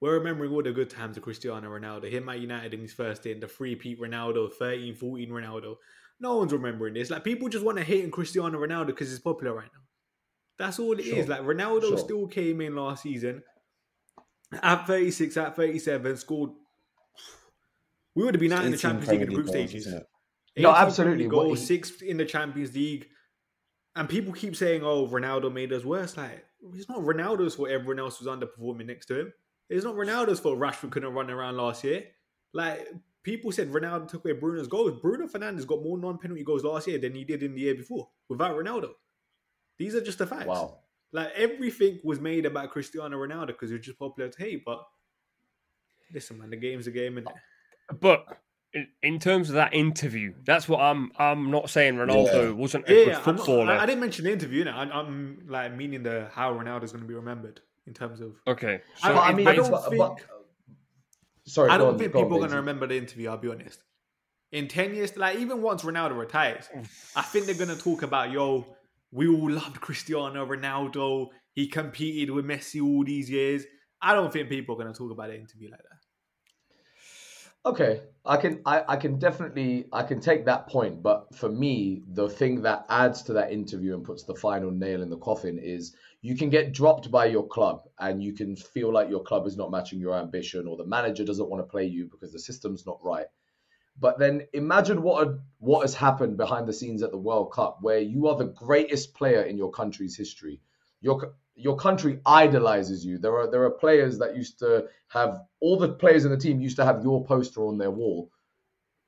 We're 0.00 0.18
remembering 0.18 0.52
all 0.52 0.62
the 0.62 0.72
good 0.72 0.90
times 0.90 1.16
of 1.16 1.24
Cristiano 1.24 1.68
Ronaldo, 1.68 2.10
him 2.10 2.28
at 2.28 2.38
United 2.38 2.74
in 2.74 2.80
his 2.80 2.92
first 2.92 3.24
year, 3.26 3.34
the 3.38 3.48
free 3.48 3.74
Pete 3.74 4.00
Ronaldo, 4.00 4.52
13, 4.52 4.94
14 4.94 5.28
Ronaldo. 5.28 5.76
No 6.20 6.36
one's 6.36 6.52
remembering 6.52 6.94
this. 6.94 7.10
Like 7.10 7.24
people 7.24 7.48
just 7.48 7.64
want 7.64 7.78
to 7.78 7.84
hate 7.84 8.04
on 8.04 8.10
Cristiano 8.10 8.58
Ronaldo 8.58 8.88
because 8.88 9.10
he's 9.10 9.18
popular 9.18 9.54
right 9.54 9.70
now. 9.72 9.80
That's 10.58 10.78
all 10.78 10.92
it 10.98 11.04
sure. 11.04 11.16
is. 11.16 11.28
Like 11.28 11.40
Ronaldo 11.40 11.88
sure. 11.88 11.98
still 11.98 12.26
came 12.26 12.60
in 12.60 12.76
last 12.76 13.02
season 13.02 13.42
at 14.52 14.86
36, 14.86 15.36
at 15.36 15.56
37, 15.56 16.16
scored. 16.16 16.50
We 18.14 18.24
would 18.24 18.34
have 18.34 18.40
been 18.40 18.52
out 18.52 18.64
in 18.64 18.72
the 18.72 18.76
Champions 18.76 19.08
League 19.08 19.22
in 19.22 19.28
the 19.28 19.34
group 19.34 19.48
stages. 19.48 19.86
No, 20.56 20.74
absolutely. 20.74 21.28
Goals, 21.28 21.64
sixth 21.64 22.02
in 22.02 22.16
the 22.16 22.24
Champions 22.24 22.74
League. 22.74 23.08
And 23.94 24.08
people 24.08 24.32
keep 24.32 24.56
saying, 24.56 24.82
oh, 24.84 25.06
Ronaldo 25.06 25.52
made 25.52 25.72
us 25.72 25.84
worse. 25.84 26.16
Like, 26.16 26.44
it's 26.74 26.88
not 26.88 26.98
Ronaldo's 26.98 27.54
fault 27.54 27.70
everyone 27.70 27.98
else 27.98 28.20
was 28.20 28.28
underperforming 28.28 28.86
next 28.86 29.06
to 29.06 29.20
him. 29.20 29.32
It's 29.68 29.84
not 29.84 29.94
Ronaldo's 29.94 30.40
fault 30.40 30.58
Rashford 30.58 30.90
couldn't 30.90 31.12
run 31.12 31.30
around 31.30 31.56
last 31.56 31.84
year. 31.84 32.04
Like 32.52 32.88
people 33.22 33.52
said 33.52 33.70
Ronaldo 33.70 34.08
took 34.08 34.24
away 34.24 34.34
Bruno's 34.34 34.68
goals. 34.68 35.00
Bruno 35.00 35.26
Fernandes 35.26 35.66
got 35.66 35.82
more 35.82 35.98
non-penalty 35.98 36.44
goals 36.44 36.64
last 36.64 36.88
year 36.88 36.98
than 36.98 37.14
he 37.14 37.24
did 37.24 37.42
in 37.42 37.54
the 37.54 37.60
year 37.60 37.74
before 37.74 38.08
without 38.28 38.56
Ronaldo. 38.56 38.90
These 39.78 39.94
are 39.94 40.00
just 40.00 40.18
the 40.18 40.26
facts. 40.26 40.46
Wow. 40.46 40.78
Like 41.12 41.30
everything 41.34 42.00
was 42.04 42.20
made 42.20 42.46
about 42.46 42.70
Cristiano 42.70 43.16
Ronaldo 43.16 43.48
because 43.48 43.70
he's 43.70 43.80
just 43.80 43.98
popular 43.98 44.30
to 44.30 44.42
hate. 44.42 44.62
But 44.64 44.82
listen, 46.12 46.38
man, 46.38 46.50
the 46.50 46.56
game's 46.56 46.86
a 46.86 46.90
game, 46.90 47.18
and 47.18 47.28
but 48.00 48.26
in 49.02 49.18
terms 49.18 49.48
of 49.48 49.54
that 49.54 49.72
interview, 49.72 50.34
that's 50.44 50.68
what 50.68 50.80
I'm. 50.80 51.10
I'm 51.18 51.50
not 51.50 51.70
saying 51.70 51.94
Ronaldo 51.94 52.44
yeah. 52.44 52.50
wasn't 52.50 52.88
a 52.88 52.94
yeah, 52.94 53.04
good 53.04 53.16
footballer. 53.16 53.64
Not, 53.64 53.78
I, 53.78 53.82
I, 53.84 53.86
didn't 53.86 54.00
mention 54.00 54.24
the 54.24 54.32
interview. 54.32 54.58
You 54.60 54.64
know, 54.66 54.72
I, 54.72 55.00
am 55.00 55.46
like 55.48 55.74
meaning 55.74 56.02
the 56.02 56.28
how 56.32 56.52
Ronaldo's 56.52 56.92
going 56.92 57.02
to 57.02 57.08
be 57.08 57.14
remembered 57.14 57.60
in 57.86 57.94
terms 57.94 58.20
of. 58.20 58.34
Okay. 58.46 58.82
So 58.96 59.08
I, 59.08 59.28
I 59.28 59.34
mean, 59.34 59.46
I 59.48 59.54
don't 59.54 59.70
but, 59.70 59.88
think. 59.88 59.98
But, 59.98 60.18
sorry, 61.44 61.70
I 61.70 61.78
don't 61.78 61.94
on, 61.94 61.98
think 61.98 62.12
people 62.12 62.34
are 62.34 62.38
going 62.38 62.50
to 62.50 62.56
remember 62.56 62.86
the 62.86 62.96
interview. 62.96 63.30
I'll 63.30 63.38
be 63.38 63.48
honest. 63.48 63.80
In 64.52 64.68
ten 64.68 64.94
years, 64.94 65.16
like 65.16 65.38
even 65.38 65.62
once 65.62 65.82
Ronaldo 65.82 66.18
retires, 66.18 66.68
I 67.16 67.22
think 67.22 67.46
they're 67.46 67.54
going 67.54 67.74
to 67.74 67.82
talk 67.82 68.02
about 68.02 68.30
yo. 68.30 68.66
We 69.10 69.28
all 69.28 69.50
loved 69.50 69.80
Cristiano 69.80 70.46
Ronaldo. 70.46 71.28
He 71.52 71.66
competed 71.66 72.30
with 72.30 72.44
Messi 72.44 72.82
all 72.82 73.04
these 73.04 73.30
years. 73.30 73.64
I 74.00 74.14
don't 74.14 74.32
think 74.32 74.48
people 74.48 74.74
are 74.74 74.78
going 74.78 74.92
to 74.92 74.98
talk 74.98 75.10
about 75.10 75.28
the 75.28 75.36
interview 75.36 75.70
like 75.70 75.80
that. 75.80 75.98
Okay, 77.66 78.00
I 78.24 78.36
can 78.36 78.62
I, 78.64 78.84
I 78.88 78.96
can 78.96 79.18
definitely 79.18 79.86
I 79.92 80.02
can 80.02 80.20
take 80.20 80.44
that 80.46 80.68
point, 80.68 81.02
but 81.02 81.34
for 81.34 81.48
me, 81.48 82.02
the 82.12 82.28
thing 82.28 82.62
that 82.62 82.86
adds 82.88 83.22
to 83.24 83.32
that 83.34 83.52
interview 83.52 83.94
and 83.94 84.04
puts 84.04 84.22
the 84.22 84.34
final 84.34 84.70
nail 84.70 85.02
in 85.02 85.10
the 85.10 85.18
coffin 85.18 85.58
is 85.58 85.94
you 86.22 86.36
can 86.36 86.50
get 86.50 86.72
dropped 86.72 87.10
by 87.10 87.26
your 87.26 87.46
club 87.46 87.82
and 87.98 88.22
you 88.22 88.32
can 88.32 88.54
feel 88.56 88.92
like 88.92 89.10
your 89.10 89.22
club 89.22 89.46
is 89.46 89.56
not 89.56 89.70
matching 89.70 89.98
your 89.98 90.14
ambition 90.14 90.66
or 90.66 90.76
the 90.76 90.86
manager 90.86 91.24
doesn't 91.24 91.50
want 91.50 91.62
to 91.62 91.70
play 91.70 91.84
you 91.84 92.08
because 92.10 92.32
the 92.32 92.38
system's 92.38 92.86
not 92.86 92.98
right. 93.02 93.26
But 94.00 94.18
then 94.18 94.42
imagine 94.52 95.02
what 95.02 95.38
what 95.58 95.82
has 95.82 95.94
happened 95.94 96.36
behind 96.36 96.68
the 96.68 96.72
scenes 96.72 97.02
at 97.02 97.10
the 97.10 97.18
World 97.18 97.52
Cup, 97.52 97.78
where 97.80 97.98
you 97.98 98.28
are 98.28 98.36
the 98.36 98.46
greatest 98.46 99.14
player 99.14 99.42
in 99.42 99.58
your 99.58 99.70
country's 99.70 100.16
history, 100.16 100.60
your 101.00 101.34
your 101.56 101.76
country 101.76 102.20
idolizes 102.24 103.04
you. 103.04 103.18
There 103.18 103.36
are 103.36 103.50
there 103.50 103.64
are 103.64 103.70
players 103.70 104.18
that 104.18 104.36
used 104.36 104.58
to 104.60 104.86
have 105.08 105.40
all 105.60 105.76
the 105.76 105.88
players 105.88 106.24
in 106.24 106.30
the 106.30 106.36
team 106.36 106.60
used 106.60 106.76
to 106.76 106.84
have 106.84 107.02
your 107.02 107.24
poster 107.24 107.66
on 107.66 107.78
their 107.78 107.90
wall. 107.90 108.30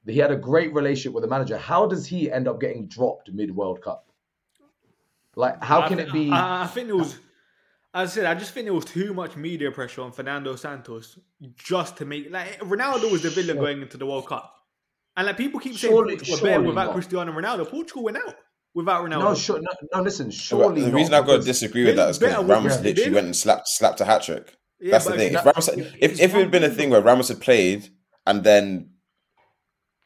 He 0.06 0.18
had 0.18 0.32
a 0.32 0.36
great 0.36 0.72
relationship 0.74 1.12
with 1.12 1.22
the 1.22 1.28
manager. 1.28 1.58
How 1.58 1.86
does 1.86 2.06
he 2.06 2.32
end 2.32 2.48
up 2.48 2.60
getting 2.60 2.88
dropped 2.88 3.30
mid 3.30 3.54
World 3.54 3.82
Cup? 3.82 4.06
Like, 5.36 5.62
how 5.62 5.82
I 5.82 5.88
can 5.88 5.98
think- 5.98 6.08
it 6.08 6.12
be? 6.12 6.30
I, 6.30 6.64
I 6.64 6.66
think 6.66 6.88
it 6.88 6.96
was. 6.96 7.16
As 7.92 8.10
I 8.10 8.14
said, 8.14 8.24
I 8.26 8.34
just 8.34 8.52
think 8.52 8.66
there 8.66 8.74
was 8.74 8.84
too 8.84 9.12
much 9.12 9.36
media 9.36 9.70
pressure 9.72 10.02
on 10.02 10.12
Fernando 10.12 10.54
Santos 10.54 11.18
just 11.56 11.96
to 11.96 12.04
make 12.04 12.30
like 12.30 12.60
Ronaldo 12.60 13.10
was 13.10 13.22
the 13.22 13.30
villain 13.30 13.56
going 13.56 13.82
into 13.82 13.96
the 13.96 14.06
World 14.06 14.26
Cup, 14.26 14.54
and 15.20 15.26
like 15.26 15.36
people 15.36 15.60
keep 15.60 15.76
saying 15.76 15.92
Portugal 15.92 16.34
were 16.34 16.42
better 16.42 16.62
without 16.62 16.86
not. 16.86 16.94
Cristiano 16.94 17.32
Ronaldo. 17.32 17.68
Portugal 17.68 18.04
went 18.04 18.16
out 18.16 18.36
without 18.74 19.04
Ronaldo. 19.04 19.20
no, 19.20 19.34
sure, 19.34 19.60
no, 19.60 19.68
no, 19.94 20.02
listen. 20.02 20.28
But 20.28 20.34
Surely 20.34 20.80
the 20.80 20.92
reason 20.92 21.12
I've 21.12 21.26
got 21.26 21.40
to 21.40 21.42
disagree 21.42 21.84
with 21.84 21.96
that 21.96 22.08
is 22.08 22.18
because 22.18 22.42
Ramos 22.42 22.72
with- 22.72 22.82
they 22.82 22.94
literally 22.94 23.14
went 23.14 23.26
and 23.26 23.36
slapped 23.36 23.68
slapped 23.68 24.00
a 24.00 24.06
hat 24.06 24.22
trick. 24.22 24.56
Yeah, 24.80 24.92
That's 24.92 25.04
the 25.04 25.10
but 25.10 25.18
thing. 25.18 25.34
If 25.34 25.44
Ramos, 25.44 25.68
if 25.68 26.20
if 26.20 26.34
it 26.34 26.38
had 26.38 26.50
been 26.50 26.64
a 26.64 26.68
thing, 26.68 26.76
thing 26.76 26.90
where 26.90 27.02
Ramos 27.02 27.28
had 27.28 27.38
played 27.38 27.90
and 28.26 28.44
then 28.44 28.92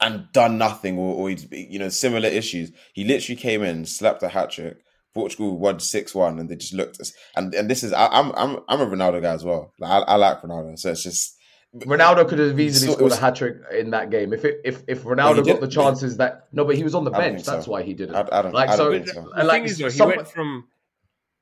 and 0.01 0.27
done 0.33 0.59
nothing, 0.59 0.99
or, 0.99 1.15
or 1.15 1.29
he'd, 1.29 1.47
you 1.53 1.79
know 1.79 1.91
similar 1.91 2.29
issues, 2.29 2.73
he 2.93 3.05
literally 3.05 3.41
came 3.41 3.63
in, 3.63 3.85
slapped 3.87 4.25
a 4.25 4.29
hat 4.29 4.51
trick. 4.51 4.79
Portugal 5.15 5.57
won 5.57 5.79
six 5.79 6.13
one, 6.13 6.41
and 6.41 6.49
they 6.51 6.57
just 6.57 6.75
looked. 6.75 6.99
As, 7.01 7.13
and 7.37 7.55
and 7.55 7.71
this 7.71 7.85
is 7.85 7.93
I, 7.93 8.09
I'm 8.09 8.33
I'm 8.33 8.59
I'm 8.69 8.81
a 8.81 8.87
Ronaldo 8.87 9.23
guy 9.23 9.35
as 9.35 9.45
well. 9.45 9.73
Like, 9.79 9.91
I, 9.93 9.99
I 9.99 10.17
like 10.17 10.43
Ronaldo, 10.43 10.77
so 10.77 10.91
it's 10.91 11.05
just 11.05 11.34
Ronaldo 11.81 12.29
could 12.29 12.39
have 12.39 12.59
easily 12.61 12.89
So 12.89 12.93
scored 12.95 13.11
was- 13.11 13.19
a 13.19 13.21
hat 13.21 13.37
trick 13.37 13.57
in 13.73 13.91
that 13.91 14.11
game. 14.11 14.33
If 14.33 14.45
it, 14.45 14.61
if 14.65 14.83
if 14.87 15.03
he 15.03 15.09
Ronaldo 15.09 15.45
got 15.45 15.61
the 15.61 15.69
chances 15.69 16.17
that 16.19 16.47
no, 16.53 16.65
but 16.65 16.77
he 16.77 16.85
was 16.85 16.95
on 16.95 17.05
the 17.05 17.11
bench. 17.11 17.37
think 17.37 17.45
so. 17.47 17.51
That's 17.53 17.67
why 17.67 17.83
he 17.83 17.95
didn't. 17.95 18.15
I, 18.15 18.27
I 18.31 18.43
don't 18.43 18.53
Like, 18.55 18.69
I 18.71 18.77
don't 18.77 18.87
so- 18.87 18.93
think 18.93 19.09
so. 19.09 19.31
And, 19.37 19.49
like, 19.49 19.63
thing 19.63 19.65
is, 19.71 19.79
though, 19.79 19.91
he 19.91 20.17
went 20.17 20.29
from 20.29 20.69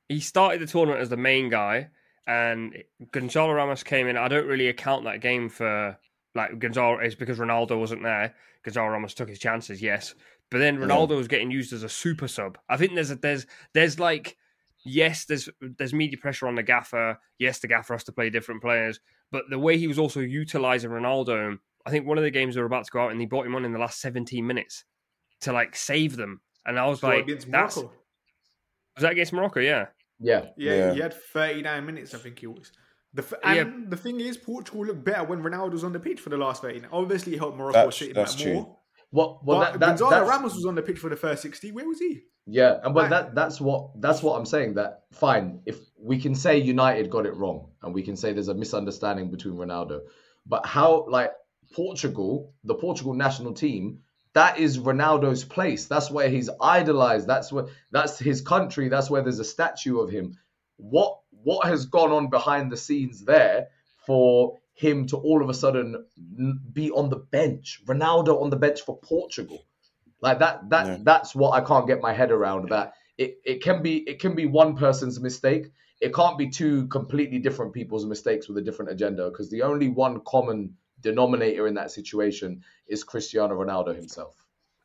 he 0.09 0.21
started 0.21 0.61
the 0.61 0.67
tournament 0.67 1.01
as 1.03 1.09
the 1.11 1.17
main 1.17 1.49
guy, 1.51 1.89
and 2.27 2.83
Gonzalo 3.13 3.53
Ramos 3.53 3.83
came 3.83 4.07
in. 4.07 4.17
I 4.17 4.29
don't 4.29 4.47
really 4.47 4.69
account 4.69 5.05
that 5.05 5.21
game 5.21 5.49
for 5.49 5.99
like 6.35 6.59
Gonzalo. 6.59 6.99
is 7.01 7.15
because 7.15 7.39
Ronaldo 7.39 7.79
wasn't 7.79 8.03
there. 8.03 8.35
Gonzalo 8.65 8.89
Ramos 8.89 9.13
took 9.15 9.29
his 9.29 9.39
chances, 9.39 9.83
yes, 9.83 10.15
but 10.51 10.59
then 10.59 10.77
Yeah. 10.81 10.87
Ronaldo 10.87 11.17
was 11.17 11.29
getting 11.29 11.51
used 11.51 11.73
as 11.75 11.83
a 11.83 11.89
super 11.91 12.27
sub. 12.29 12.57
I 12.71 12.77
think 12.79 12.95
there's 12.95 13.11
a, 13.11 13.17
there's 13.17 13.47
there's 13.75 13.99
like 14.01 14.37
yes, 14.85 15.27
there's 15.27 15.49
there's 15.61 15.93
media 15.93 16.17
pressure 16.19 16.47
on 16.49 16.55
the 16.55 16.63
gaffer. 16.63 17.19
Yes, 17.39 17.59
the 17.59 17.69
gaffer 17.69 17.93
has 17.95 18.05
to 18.05 18.13
play 18.13 18.31
different 18.31 18.63
players, 18.63 19.01
but 19.33 19.45
the 19.51 19.59
way 19.59 19.77
he 19.79 19.89
was 19.89 19.99
also 19.99 20.21
utilizing 20.21 20.91
Ronaldo. 20.91 21.59
I 21.85 21.91
think 21.91 22.07
one 22.07 22.17
of 22.19 22.23
the 22.23 22.31
games 22.31 22.55
they 22.55 22.61
were 22.61 22.67
about 22.69 22.85
to 22.85 22.93
go 22.93 23.01
out, 23.01 23.11
and 23.11 23.19
he 23.19 23.27
brought 23.27 23.45
him 23.47 23.57
on 23.57 23.65
in 23.65 23.73
the 23.73 23.79
last 23.81 24.01
17 24.01 24.47
minutes 24.47 24.85
to 25.41 25.53
like 25.53 25.75
save 25.75 26.15
them. 26.17 26.41
And 26.65 26.79
I 26.79 26.87
was 26.87 27.03
Well, 27.03 27.17
like, 27.17 27.25
against 27.25 27.51
that's 27.51 27.77
Morocco. 27.77 27.93
was 28.95 29.03
that 29.03 29.13
against 29.13 29.33
Morocco? 29.33 29.59
Yeah. 29.59 29.87
Yeah, 30.21 30.51
Yeah, 30.57 30.75
Yeah. 30.75 30.95
he 30.95 31.01
had 31.01 31.13
39 31.15 31.85
minutes, 31.85 32.15
I 32.15 32.19
think 32.19 32.39
he 32.39 32.47
was. 32.47 32.71
The 33.15 33.23
f- 33.23 33.33
Yeah. 33.43 33.53
and 33.63 33.91
the 33.91 33.97
thing 33.97 34.21
is, 34.21 34.37
Portugal 34.37 34.87
looked 34.87 35.03
better 35.05 35.25
when 35.25 35.43
Ronaldo 35.43 35.73
was 35.73 35.83
on 35.83 35.93
the 35.93 35.99
pitch 35.99 36.21
for 36.21 36.31
the 36.31 36.37
last 36.37 36.63
13. 36.63 36.87
Obviously, 36.93 37.35
it 37.35 37.39
helped 37.39 37.57
Morocco 37.59 37.73
That's- 37.73 37.97
sit 37.97 38.15
that's 38.15 38.37
back 38.37 38.45
true. 38.45 38.77
More. 39.13 39.41
well, 39.43 39.61
but 39.61 39.73
that, 39.73 39.81
that, 39.81 39.87
Gonzalo 39.87 40.11
that's, 40.11 40.29
Ramos 40.29 40.55
was 40.55 40.67
on 40.67 40.75
the 40.75 40.83
pitch 40.83 40.99
for 40.99 41.11
the 41.11 41.17
first 41.17 41.43
60. 41.43 41.73
Where 41.73 41.87
was 41.87 41.99
he? 41.99 42.23
Yeah, 42.47 42.81
and 42.83 42.93
but 42.93 43.11
that 43.11 43.35
that's 43.35 43.61
what 43.61 44.01
that's 44.01 44.23
what 44.23 44.37
I'm 44.37 44.47
saying. 44.47 44.75
That 44.75 45.05
fine, 45.13 45.61
if 45.65 45.77
we 45.97 46.21
can 46.21 46.35
say 46.35 46.59
United 46.59 47.09
got 47.09 47.25
it 47.25 47.37
wrong, 47.37 47.69
and 47.83 47.95
we 47.95 48.03
can 48.03 48.17
say 48.17 48.33
there's 48.33 48.49
a 48.49 48.55
misunderstanding 48.55 49.31
between 49.31 49.55
Ronaldo, 49.55 50.01
but 50.45 50.67
how 50.67 51.07
like 51.09 51.33
Portugal, 51.73 52.53
the 52.65 52.75
Portugal 52.75 53.15
national 53.15 53.55
team, 53.55 54.01
that 54.35 54.59
is 54.59 54.79
Ronaldo's 54.79 55.45
place. 55.45 55.87
That's 55.87 56.11
where 56.11 56.29
he's 56.29 56.51
idolized. 56.61 57.29
That's 57.29 57.53
where 57.53 57.67
that's 57.93 58.19
his 58.19 58.41
country. 58.41 58.89
That's 58.89 59.09
where 59.09 59.23
there's 59.23 59.39
a 59.39 59.45
statue 59.45 60.01
of 60.01 60.11
him. 60.11 60.37
What 60.79 61.21
what 61.31 61.67
has 61.67 61.87
gone 61.87 62.11
on 62.11 62.29
behind 62.29 62.73
the 62.73 62.77
scenes 62.77 63.25
there 63.25 63.69
for 64.07 64.59
him 64.75 65.07
to 65.07 65.17
all 65.17 65.43
of 65.43 65.49
a 65.49 65.55
sudden 65.55 66.05
be 66.73 66.91
on 66.91 67.11
the 67.11 67.17
bench? 67.17 67.81
Ronaldo 67.87 68.41
on 68.43 68.51
the 68.51 68.57
bench 68.57 68.81
for 68.83 68.99
Portugal. 68.99 69.65
Like 70.21 70.39
that 70.39 70.71
that 70.71 70.87
Yeah. 70.87 70.99
that's 71.03 71.35
what 71.35 71.51
I 71.51 71.65
can't 71.65 71.87
get 71.87 72.01
my 72.01 72.13
head 72.13 72.31
around 72.31 72.69
that 72.71 72.95
it, 73.19 73.39
it 73.45 73.63
can 73.63 73.83
be 73.83 73.99
it 73.99 74.21
can 74.21 74.35
be 74.35 74.47
one 74.47 74.77
person's 74.77 75.21
mistake. 75.21 75.67
It 76.01 76.15
can't 76.15 76.37
be 76.39 76.49
two 76.51 76.89
completely 76.89 77.39
different 77.39 77.73
people's 77.73 78.07
mistakes 78.07 78.49
with 78.49 78.59
a 78.59 78.63
different 78.63 78.91
agenda 78.91 79.31
because 79.31 79.51
the 79.51 79.63
only 79.63 79.89
one 79.89 80.21
common 80.27 80.77
denominator 81.01 81.67
in 81.67 81.75
that 81.75 81.91
situation 81.91 82.63
is 82.89 83.05
Cristiano 83.05 83.55
Ronaldo 83.55 83.95
himself. 83.95 84.35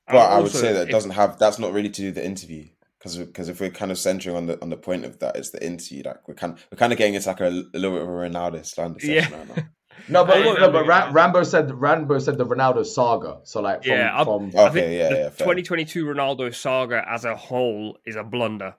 But 0.08 0.18
I 0.18 0.38
would 0.38 0.44
Also, 0.46 0.60
say 0.60 0.74
that 0.74 0.88
it 0.90 0.92
doesn't 0.92 1.12
have. 1.12 1.38
That's 1.38 1.60
not 1.60 1.74
really 1.74 1.90
to 1.90 2.02
do 2.02 2.08
with 2.08 2.16
the 2.16 2.26
interview 2.26 2.68
because 2.98 3.18
because 3.18 3.50
if 3.50 3.60
we're 3.60 3.70
kind 3.72 3.92
of 3.92 3.98
centering 3.98 4.36
on 4.36 4.46
the 4.48 4.62
on 4.62 4.70
the 4.70 4.78
point 4.78 5.06
of 5.06 5.20
that, 5.20 5.36
it's 5.36 5.50
the 5.52 5.64
interview. 5.66 6.04
Like 6.06 6.28
we're 6.28 6.34
kind 6.36 6.58
we're 6.72 6.78
kind 6.78 6.92
of 6.94 6.98
getting 6.98 7.16
into 7.16 7.28
like 7.28 7.42
a, 7.42 7.48
a 7.48 7.78
little 7.78 7.94
bit 7.94 8.02
of 8.04 8.08
a 8.10 8.12
Ronaldo 8.12 8.66
slander 8.66 9.00
Yeah. 9.06 9.28
session 10.00 10.14
right 10.14 10.14
now. 10.14 10.24
No, 10.24 10.26
but 10.26 10.38
I 10.38 10.44
no, 10.44 10.54
know, 10.68 10.72
but. 10.72 10.88
Ra- 10.88 11.10
Rambo 11.12 11.44
said 11.44 11.72
Rambo 11.72 12.20
said 12.20 12.38
the 12.38 12.46
Ronaldo 12.46 12.86
saga. 12.86 13.40
So 13.44 13.62
like 13.62 13.84
from, 13.84 13.92
Yeah, 13.94 14.16
I'm- 14.16 14.26
from 14.26 14.46
I 14.48 14.70
think 14.70 14.86
Okay, 14.86 14.98
yeah, 14.98 15.10
the 15.10 15.16
yeah, 15.16 15.30
fair. 15.30 15.46
2022 15.46 16.06
Ronaldo 16.06 16.54
saga 16.54 17.04
as 17.10 17.26
a 17.26 17.36
whole 17.36 17.98
is 18.06 18.16
a 18.16 18.24
blunder. 18.24 18.76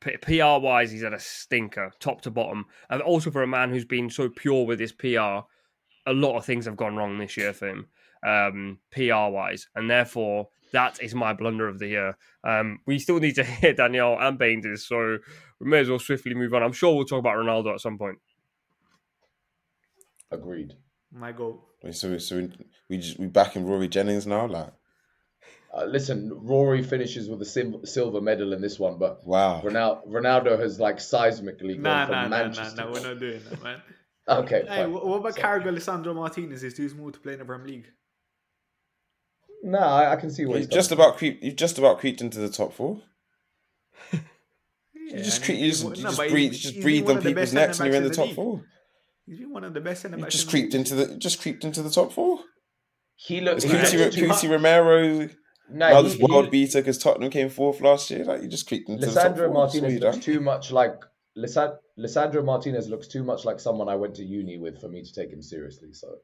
P- 0.00 0.16
PR 0.18 0.60
wise, 0.60 0.90
he's 0.92 1.02
at 1.02 1.14
a 1.14 1.18
stinker, 1.18 1.90
top 2.00 2.20
to 2.22 2.30
bottom, 2.30 2.66
and 2.90 3.00
also 3.00 3.30
for 3.30 3.42
a 3.42 3.46
man 3.46 3.70
who's 3.70 3.86
been 3.86 4.10
so 4.10 4.28
pure 4.28 4.66
with 4.66 4.78
his 4.78 4.92
PR, 4.92 5.40
a 6.06 6.12
lot 6.12 6.36
of 6.36 6.44
things 6.44 6.66
have 6.66 6.76
gone 6.76 6.96
wrong 6.96 7.18
this 7.18 7.36
year 7.36 7.52
for 7.54 7.66
him, 7.68 7.86
um, 8.24 8.78
PR 8.92 9.30
wise, 9.30 9.68
and 9.74 9.90
therefore 9.90 10.48
that 10.72 11.02
is 11.02 11.14
my 11.14 11.32
blunder 11.32 11.66
of 11.66 11.78
the 11.78 11.86
year. 11.88 12.18
Um, 12.44 12.80
we 12.86 12.98
still 12.98 13.18
need 13.20 13.36
to 13.36 13.44
hear 13.44 13.72
Daniyal 13.72 14.20
and 14.20 14.38
Bains, 14.38 14.86
so 14.86 15.16
we 15.60 15.70
may 15.70 15.78
as 15.78 15.88
well 15.88 15.98
swiftly 15.98 16.34
move 16.34 16.52
on. 16.52 16.62
I'm 16.62 16.72
sure 16.72 16.94
we'll 16.94 17.06
talk 17.06 17.20
about 17.20 17.36
Ronaldo 17.36 17.72
at 17.72 17.80
some 17.80 17.96
point. 17.96 18.18
Agreed. 20.30 20.74
My 21.12 21.32
goal. 21.32 21.62
So 21.92 22.10
we 22.10 22.18
so 22.18 22.36
we, 22.36 22.50
we 22.90 22.96
just 22.98 23.18
we 23.18 23.26
back 23.26 23.56
in 23.56 23.64
Rory 23.66 23.88
Jennings 23.88 24.26
now. 24.26 24.46
Like 24.46 24.72
Uh, 25.72 25.84
listen, 25.84 26.30
Rory 26.42 26.82
finishes 26.82 27.28
with 27.28 27.40
a 27.42 27.44
sim- 27.44 27.84
silver 27.86 28.20
medal 28.20 28.52
in 28.52 28.60
this 28.60 28.78
one, 28.78 28.98
but 28.98 29.24
wow, 29.26 29.60
Ronaldo, 29.64 30.08
Ronaldo 30.08 30.58
has 30.58 30.80
like 30.80 30.96
seismically 30.96 31.74
gone 31.74 31.82
Nah, 31.82 32.06
from 32.06 32.14
nah, 32.14 32.22
nah, 32.22 32.28
nah, 32.28 32.44
Manchester. 32.44 32.84
nah. 32.84 32.92
We're 32.92 33.02
not 33.08 33.18
doing 33.20 33.40
that, 33.50 33.62
man. 33.62 33.82
Okay, 34.28 34.62
Hey, 34.66 34.82
fine. 34.82 34.92
what, 34.92 35.06
what 35.06 35.18
about 35.20 35.34
So- 35.36 35.40
Carragher, 35.42 35.72
Lissandro 35.72 36.12
Martinez? 36.12 36.64
Is 36.64 36.74
too 36.74 36.88
small 36.88 37.12
to 37.12 37.20
play 37.20 37.34
in 37.34 37.38
the 37.38 37.44
Premier 37.44 37.68
League. 37.68 37.86
No, 39.62 39.78
I, 39.78 40.12
I 40.12 40.16
can 40.16 40.30
see 40.32 40.44
what 40.44 40.54
you 40.54 40.58
he's 40.60 40.66
just 40.68 40.90
about 40.90 41.16
creep. 41.16 41.38
You've 41.42 41.54
just 41.56 41.78
about 41.78 41.98
creeped 42.00 42.20
into 42.20 42.38
the 42.40 42.48
top 42.48 42.72
four. 42.72 43.00
Yeah, 44.12 44.18
You 45.18 45.22
just 45.22 45.36
and 45.38 45.44
creep. 45.44 45.58
You 45.60 45.70
just, 45.70 45.84
been- 45.84 45.94
you 45.94 46.02
no, 46.02 46.08
just 46.10 46.18
breathe. 46.30 46.52
You 46.52 46.58
just 46.58 46.64
he's 46.64 46.72
been 46.74 46.82
breathed 46.82 47.06
one 47.06 47.16
on 47.18 47.22
people's 47.22 47.52
necks 47.52 47.78
and 47.78 47.86
you're 47.86 47.96
in 47.96 48.08
the 48.08 48.14
centre-backs 48.14 48.16
top 48.16 48.24
in 48.24 48.30
the 48.30 48.34
four. 48.58 48.64
He's 49.26 49.38
been 49.40 49.52
one 49.52 49.64
of 49.64 49.74
the 49.74 49.80
best 49.80 50.02
centre 50.02 50.16
You 50.16 50.22
backs. 50.24 50.34
just 50.36 50.48
creeped 50.48 50.74
into 50.74 50.94
the. 50.94 51.16
Just 51.16 51.40
creeped 51.40 51.64
into 51.64 51.82
the 51.82 51.90
top 51.90 52.12
four. 52.12 52.40
He 53.16 53.40
looked. 53.40 53.64
It's 53.64 53.64
he 53.64 53.70
Cuti, 53.78 53.98
looked 53.98 54.14
too 54.14 54.26
Cuti 54.28 54.46
hu- 54.46 54.52
Romero. 54.52 55.18
No, 55.18 55.28
now 55.70 56.02
he- 56.02 56.08
this 56.10 56.18
world 56.18 56.44
he- 56.46 56.50
beater 56.52 56.80
because 56.80 56.98
Tottenham 56.98 57.30
came 57.30 57.48
fourth 57.48 57.80
last 57.80 58.10
year. 58.10 58.24
Like 58.24 58.42
you 58.42 58.48
just 58.48 58.68
creeped 58.68 58.88
into 58.88 59.06
the 59.06 59.12
top 59.12 59.32
Lissandro 59.34 59.46
four. 59.46 59.54
Martinez 59.54 59.92
you 59.94 59.98
looks 60.00 60.16
done. 60.16 60.22
too 60.22 60.40
much 60.40 60.70
like 60.70 60.94
Lissand- 61.36 61.76
Lissandro 61.98 62.44
Martinez 62.44 62.88
looks 62.88 63.08
too 63.08 63.24
much 63.24 63.44
like 63.44 63.58
someone 63.58 63.88
I 63.88 63.96
went 63.96 64.14
to 64.16 64.24
uni 64.24 64.58
with 64.58 64.80
for 64.80 64.88
me 64.88 65.02
to 65.02 65.12
take 65.12 65.30
him 65.32 65.42
seriously. 65.42 65.92
So 65.92 66.18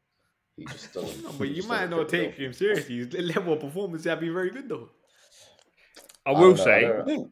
he 0.57 0.65
just 0.67 0.93
doesn't. 0.95 1.25
No, 1.25 1.31
but 1.39 1.49
you 1.49 1.65
might 1.65 1.87
doesn't 1.87 1.91
not 1.91 2.11
fit 2.11 2.21
the 2.21 2.27
take 2.29 2.35
him 2.37 2.53
seriously. 2.53 2.97
His 2.99 3.15
level 3.35 3.55
of 3.55 3.61
performance 3.61 4.05
that'd 4.05 4.21
be 4.21 4.29
very 4.29 4.51
good 4.51 4.69
though. 4.69 4.91
I 6.25 6.31
I 6.31 6.41
will 6.41 6.53
I 6.61 6.65
say, 6.65 6.81
don't 6.83 7.01
I 7.01 7.05
think 7.05 7.31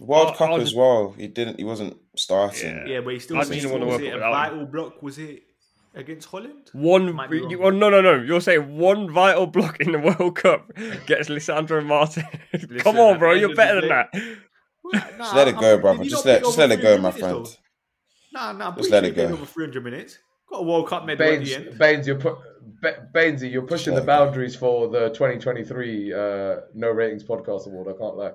World 0.00 0.28
I'll- 0.28 0.34
Cup 0.34 0.50
I'll 0.50 0.56
as 0.56 0.64
just- 0.64 0.76
well. 0.76 1.14
He 1.16 1.26
didn't. 1.28 1.58
He 1.58 1.64
wasn't 1.64 1.96
starting. 2.16 2.74
Yeah. 2.76 2.84
Yeah, 2.86 3.00
but 3.00 3.14
he 3.14 3.20
still 3.20 3.38
I 3.38 3.44
didn't 3.44 3.70
wanna 3.70 3.86
was 3.86 3.94
work 3.98 4.02
it 4.02 4.14
a 4.14 4.18
vital 4.18 4.66
block. 4.66 5.02
Was 5.02 5.18
it 5.18 5.42
against 5.94 6.28
Holland? 6.28 6.70
One, 6.72 7.12
Might 7.14 7.30
be 7.30 7.38
you, 7.38 7.62
oh, 7.62 7.70
no, 7.70 7.90
no, 7.90 8.00
no. 8.00 8.14
You're 8.22 8.40
saying 8.40 8.78
one 8.78 9.10
vital 9.12 9.46
block 9.46 9.80
in 9.80 9.92
the 9.92 9.98
World 9.98 10.36
Cup 10.36 10.72
gets 11.06 11.28
Lissandro 11.28 11.84
Martin. 11.84 12.24
Come 12.78 12.96
on, 12.98 13.18
bro, 13.18 13.32
you're 13.34 13.54
better 13.54 13.80
than 13.80 13.90
that. 13.90 14.08
Well, 14.84 14.92
nah, 14.94 15.24
Just 15.24 15.34
let 15.36 15.48
it 15.48 15.54
I'm- 15.54 15.60
go, 15.60 15.78
brother. 15.78 16.04
Just 16.04 16.24
let 16.26 16.42
just 16.42 16.58
let 16.58 16.72
it 16.72 16.80
go, 16.82 16.96
my 16.98 17.10
friend. 17.12 17.44
though? 17.46 17.50
Nah, 18.32 18.52
nah. 18.52 18.70
Just 18.70 18.78
Just 18.78 18.90
let 18.90 19.02
let 19.02 19.12
it 19.12 19.16
go. 19.16 19.24
Over 19.34 19.44
300 19.46 19.84
minutes. 19.84 20.18
Got 20.50 20.58
a 20.58 20.62
World 20.64 20.88
Cup 20.88 21.04
medal 21.06 21.26
at 21.26 21.30
Bains, 21.38 21.48
the 21.48 21.54
end. 21.56 21.78
Bains, 21.78 22.06
you're 22.06 22.18
pu- 22.18 22.36
Bainsy, 23.14 23.50
you're 23.52 23.62
pushing 23.62 23.94
the 23.94 24.00
boundaries 24.02 24.56
for 24.56 24.88
the 24.88 25.08
2023 25.10 26.12
uh, 26.12 26.56
No 26.74 26.90
Ratings 26.90 27.22
Podcast 27.24 27.66
Award. 27.66 27.94
I 27.94 27.98
can't 27.98 28.16
lie. 28.16 28.32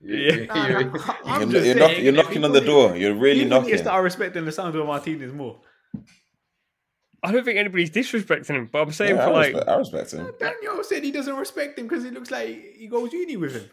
You- 0.00 0.16
Yeah. 0.16 0.32
you- 0.34 0.46
Nah, 0.46 0.66
you- 0.66 0.84
nah, 0.90 1.14
I'm 1.24 1.40
You're, 1.42 1.50
just 1.52 1.66
you're, 1.66 1.74
knock, 1.76 1.90
you're 1.98 2.08
if 2.08 2.14
knocking 2.14 2.44
on 2.44 2.52
the 2.52 2.60
door. 2.60 2.96
You're 2.96 3.14
really 3.14 3.44
people 3.44 3.58
need 3.60 3.62
knocking. 3.62 3.72
to 3.76 3.78
start 3.78 4.04
respecting 4.04 4.44
Lissandro 4.44 4.86
Martinez 4.86 5.32
more. 5.32 5.60
I 7.22 7.32
don't 7.32 7.44
think 7.44 7.58
anybody's 7.58 7.90
disrespecting 7.90 8.50
him, 8.54 8.68
but 8.70 8.82
I'm 8.82 8.92
saying 8.92 9.16
Yeah, 9.16 9.24
for 9.24 9.30
I, 9.30 9.34
like, 9.34 9.54
respect, 9.54 9.68
I 9.68 9.76
respect 9.76 10.12
him. 10.12 10.26
Daniyal 10.38 10.84
said 10.84 11.02
he 11.02 11.10
doesn't 11.10 11.34
respect 11.36 11.78
him 11.78 11.88
because 11.88 12.04
he 12.04 12.10
looks 12.10 12.30
like 12.30 12.74
he 12.76 12.86
goes 12.88 13.12
uni 13.12 13.36
with 13.36 13.54
him. 13.54 13.70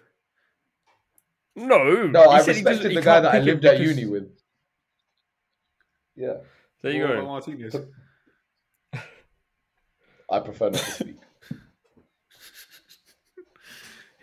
no, 1.56 2.08
no, 2.08 2.22
he 2.24 2.28
I 2.30 2.42
said 2.42 2.56
he 2.56 2.62
doesn't- 2.64 2.66
respected 2.66 2.90
he 2.92 2.96
the 2.96 3.02
guy 3.02 3.20
that 3.20 3.36
I 3.36 3.40
lived 3.40 3.66
at 3.66 3.78
because- 3.78 3.98
uni 3.98 4.10
with. 4.10 4.30
Yeah, 6.16 6.38
There 6.82 6.92
you 6.94 7.04
What 7.04 7.16
go. 7.16 7.26
Martinez. 7.26 7.76
I 10.32 10.40
prefer 10.40 10.70
not 10.70 10.80
to 10.80 10.92
speak. 10.92 11.18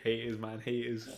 Haters, 0.02 0.38
man, 0.38 0.60
haters. 0.60 1.08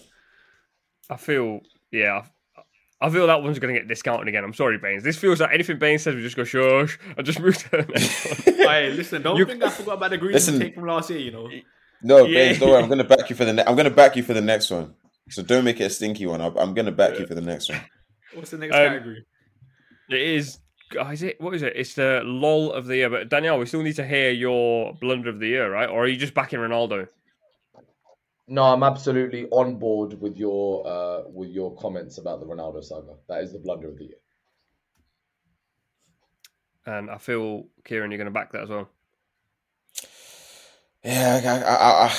I 1.12 1.16
feel, 1.16 1.60
yeah, 1.90 2.24
I, 2.56 3.06
I 3.06 3.10
feel 3.10 3.26
that 3.26 3.42
one's 3.42 3.58
going 3.58 3.74
to 3.74 3.80
get 3.80 3.88
discounted 3.88 4.28
again. 4.28 4.44
I'm 4.44 4.54
sorry, 4.54 4.78
Bains. 4.78 5.02
This 5.04 5.16
feels 5.18 5.40
like 5.40 5.50
anything 5.52 5.78
Bains 5.78 6.02
says, 6.02 6.14
we 6.14 6.22
just 6.22 6.36
go 6.36 6.44
shush 6.44 6.98
and 7.16 7.26
just 7.26 7.40
move 7.40 7.56
to 7.58 7.70
the 7.70 7.78
next 7.78 8.46
one. 8.46 8.54
Hey, 8.72 8.90
listen, 8.92 9.22
don't 9.22 9.36
You- 9.36 9.44
think 9.44 9.62
I 9.62 9.70
forgot 9.70 9.94
about 9.98 10.10
the 10.10 10.18
green 10.18 10.32
Listen. 10.32 10.58
take 10.58 10.74
from 10.74 10.86
last 10.86 11.10
year. 11.10 11.18
You 11.18 11.30
know, 11.32 11.48
No, 12.02 12.24
Yeah. 12.24 12.34
Bains, 12.38 12.58
don't 12.60 12.70
worry. 12.70 12.82
I'm 12.82 12.88
gonna 12.88 13.04
back 13.04 13.28
you 13.28 13.36
for 13.36 13.44
the. 13.44 13.52
Ne- 13.52 13.64
I'm 13.66 13.76
gonna 13.76 13.90
back 13.90 14.16
you 14.16 14.22
for 14.22 14.32
the 14.34 14.40
next 14.40 14.70
one. 14.70 14.94
So 15.30 15.42
don't 15.42 15.64
make 15.64 15.80
it 15.80 15.84
a 15.84 15.90
stinky 15.90 16.26
one. 16.26 16.40
I'm, 16.40 16.56
I'm 16.56 16.74
gonna 16.74 16.92
back 16.92 17.18
you 17.18 17.26
for 17.26 17.34
the 17.34 17.40
next 17.40 17.68
one. 17.68 17.80
what's 18.34 18.50
the 18.50 18.58
next 18.58 18.74
Um, 18.74 18.86
category? 18.88 19.24
It 20.10 20.20
is. 20.20 20.58
oh, 20.98 21.08
Is 21.10 21.22
it? 21.22 21.40
What 21.40 21.54
is 21.54 21.62
it? 21.62 21.74
It's 21.76 21.94
the 21.94 22.22
lol 22.24 22.72
of 22.72 22.86
the 22.86 22.96
year. 22.96 23.10
But 23.10 23.28
Daniyal, 23.28 23.58
we 23.58 23.66
still 23.66 23.82
need 23.82 23.96
to 23.96 24.06
hear 24.06 24.30
your 24.30 24.94
blunder 24.94 25.28
of 25.30 25.38
the 25.38 25.46
year, 25.48 25.70
right? 25.70 25.88
Or 25.88 26.04
are 26.04 26.08
you 26.08 26.16
just 26.16 26.34
backing 26.34 26.58
Ronaldo? 26.60 27.08
No, 28.52 28.64
I'm 28.64 28.82
absolutely 28.82 29.46
on 29.46 29.78
board 29.78 30.20
with 30.20 30.36
your 30.36 30.86
uh, 30.86 31.22
with 31.26 31.48
your 31.48 31.74
comments 31.76 32.18
about 32.18 32.40
the 32.40 32.46
Ronaldo 32.46 32.84
saga. 32.84 33.14
That 33.26 33.42
is 33.44 33.54
the 33.54 33.58
blunder 33.58 33.88
of 33.88 33.96
the 33.96 34.04
year. 34.04 34.18
And 36.84 37.10
I 37.10 37.16
feel, 37.16 37.68
Kieran, 37.84 38.10
you're 38.10 38.18
going 38.18 38.26
to 38.26 38.30
back 38.30 38.52
that 38.52 38.64
as 38.64 38.68
well. 38.68 38.90
Yeah, 41.02 41.40
I, 41.42 41.48
I, 41.48 41.76
I, 41.76 42.06
I, 42.08 42.16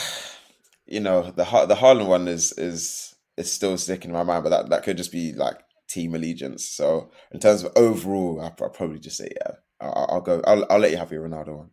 you 0.88 1.02
know 1.02 1.30
the 1.30 1.44
Ha- 1.46 1.68
the 1.68 1.76
Haaland 1.76 2.08
one 2.08 2.28
is 2.28 2.52
is 2.54 3.14
is 3.38 3.52
still 3.52 3.78
sticking 3.78 4.10
in 4.10 4.16
my 4.18 4.24
mind, 4.24 4.44
but 4.44 4.50
that, 4.50 4.70
that 4.70 4.84
could 4.84 4.98
just 4.98 5.12
be 5.12 5.34
like 5.34 5.60
team 5.88 6.16
allegiance. 6.16 6.68
So 6.68 7.12
in 7.32 7.40
terms 7.42 7.64
of 7.64 7.74
overall, 7.76 8.42
I'll, 8.42 8.56
I'll 8.60 8.70
probably 8.70 8.98
just 9.00 9.18
say 9.18 9.30
yeah. 9.40 9.52
I'll, 9.80 10.08
I'll 10.10 10.22
go. 10.22 10.42
I'll, 10.48 10.66
I'll 10.68 10.80
let 10.80 10.90
you 10.90 10.98
have 10.98 11.12
your 11.12 11.30
Ronaldo 11.30 11.58
one. 11.58 11.70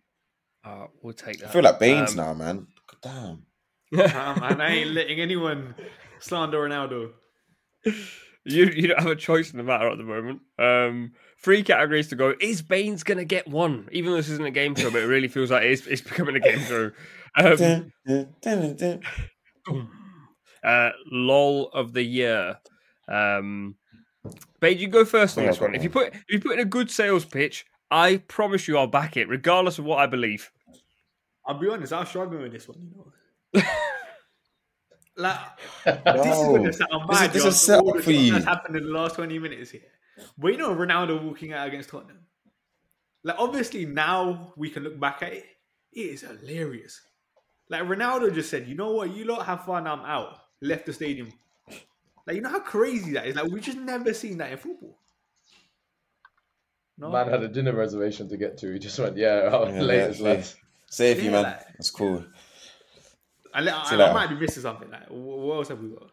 Uh, 0.63 0.87
we'll 1.01 1.15
take 1.15 1.39
that. 1.41 1.49
I 1.49 1.53
feel 1.53 1.63
like 1.63 1.81
Bains 1.81 2.11
Um, 2.11 2.17
now, 2.17 2.35
man. 2.35 2.67
Damn. 3.03 3.47
Um, 3.93 4.43
and 4.43 4.63
I 4.63 4.69
ain't 4.71 4.91
letting 4.91 5.21
anyone 5.21 5.75
slander 6.21 6.59
Ronaldo. 6.69 7.13
You 8.45 8.65
you 8.67 8.89
don't 8.89 9.01
have 9.01 9.11
a 9.11 9.17
choice 9.17 9.51
in 9.51 9.59
the 9.59 9.63
matter 9.63 9.89
at 9.91 9.99
the 9.99 10.05
moment. 10.05 10.41
Um, 10.59 11.13
three 11.43 11.63
categories 11.63 12.09
to 12.09 12.17
go. 12.17 12.35
Is 12.41 12.63
Bains 12.63 13.03
gonna 13.03 13.25
get 13.25 13.47
one? 13.49 13.89
Even 13.93 14.11
though 14.11 14.17
this 14.17 14.29
isn't 14.31 14.45
a 14.47 14.51
game 14.51 14.75
show, 14.75 14.91
but 14.91 15.03
it 15.03 15.07
really 15.07 15.29
feels 15.29 15.51
like 15.51 15.65
it's, 15.65 15.87
it's 15.87 16.01
becoming 16.03 16.37
a 16.37 16.41
game 16.41 16.61
show. 16.61 16.91
Um, 17.37 17.57
Dun, 17.57 17.93
dun, 18.07 18.35
dun, 18.43 18.77
dun. 18.77 19.89
uh, 20.65 20.91
lol 21.11 21.69
of 21.73 21.93
the 21.93 22.03
year. 22.03 22.59
Um, 23.09 23.77
Bains, 24.61 24.81
you 24.81 24.89
go 24.89 25.05
first 25.05 25.37
on 25.39 25.45
Yeah, 25.45 25.51
this 25.51 25.61
one. 25.61 25.75
If 25.75 25.83
you 25.83 25.91
put 25.91 26.15
if 26.15 26.25
you 26.29 26.41
put 26.41 26.53
in 26.55 26.61
a 26.61 26.65
good 26.65 26.91
sales 26.91 27.25
pitch, 27.25 27.67
I 27.91 28.19
promise 28.19 28.67
you 28.69 28.77
I'll 28.79 28.87
back 28.87 29.17
it, 29.17 29.29
regardless 29.29 29.79
of 29.79 29.85
what 29.85 29.99
I 29.99 30.07
believe. 30.07 30.51
I'll 31.47 31.59
be 31.59 31.69
honest, 31.69 31.93
I'm 31.93 32.07
struggling 32.07 32.43
with 32.43 32.53
this 32.53 32.69
one. 32.69 32.79
You 32.81 32.97
know, 32.97 33.13
like 33.55 35.39
this 35.85 36.27
is 36.27 36.43
No. 36.43 36.57
gonna 36.57 36.73
sound 36.73 37.09
This 37.09 37.17
is- 37.17 37.21
mad. 37.21 37.33
this 37.33 37.45
is 37.45 37.61
set 37.61 37.81
all 37.81 37.97
up 37.99 38.05
for 38.05 38.11
you. 38.13 38.33
That's 38.33 38.45
happened 38.45 38.77
in 38.77 38.85
the 38.85 38.91
last 38.91 39.15
twenty 39.17 39.39
minutes 39.39 39.71
here. 39.71 39.83
But 40.39 40.49
you 40.53 40.59
know, 40.59 40.75
Ronaldo 40.75 41.23
walking 41.23 41.53
out 41.53 41.67
against 41.69 41.89
Tottenham. 41.91 42.19
Like 43.25 43.37
obviously 43.39 43.85
now 43.87 44.53
we 44.57 44.71
can 44.71 44.83
look 44.85 44.99
back 44.99 45.23
at 45.23 45.33
it. 45.33 45.45
It 45.93 46.01
is 46.01 46.21
hilarious. 46.23 47.01
Like 47.69 47.83
Ronaldo 47.83 48.33
just 48.35 48.51
said, 48.51 48.67
"You 48.69 48.75
know 48.75 48.93
what? 48.93 49.15
You 49.15 49.25
lot 49.25 49.47
have 49.47 49.65
fun. 49.65 49.87
I'm 49.87 50.01
out." 50.01 50.37
Left 50.63 50.87
the 50.87 50.93
stadium. 50.93 51.33
Like 52.27 52.37
you 52.37 52.43
know 52.43 52.51
how 52.51 52.61
crazy 52.61 53.13
that 53.13 53.27
is. 53.27 53.35
Like 53.37 53.51
we 53.51 53.61
just 53.61 53.79
never 53.79 54.13
seen 54.15 54.39
that 54.39 54.53
in 54.53 54.59
football. 54.59 54.97
No, 56.99 57.11
Man 57.11 57.29
had 57.31 57.43
a 57.43 57.49
dinner 57.49 57.73
reservation 57.75 58.29
to 58.29 58.37
get 58.37 58.59
to. 58.59 58.71
He 58.75 58.79
just 58.79 58.99
went, 58.99 59.17
yeah, 59.17 59.49
oh, 59.51 59.67
Yeah, 59.73 59.81
later, 59.81 60.13
yeah, 60.19 60.23
lads. 60.23 60.55
Save 60.91 61.19
you, 61.21 61.25
Yeah, 61.27 61.31
man. 61.31 61.43
like- 61.45 61.67
That's 61.79 61.91
cool. 61.91 62.27
I, 63.55 63.61
I, 63.61 63.85
See 63.85 63.97
I, 63.97 64.13
might 64.13 64.29
be 64.29 64.37
missing 64.37 64.63
something. 64.63 64.91
Like 64.91 65.07
what 65.09 65.57
else 65.57 65.69
have 65.69 65.81
we 65.81 65.89
got? 65.91 66.11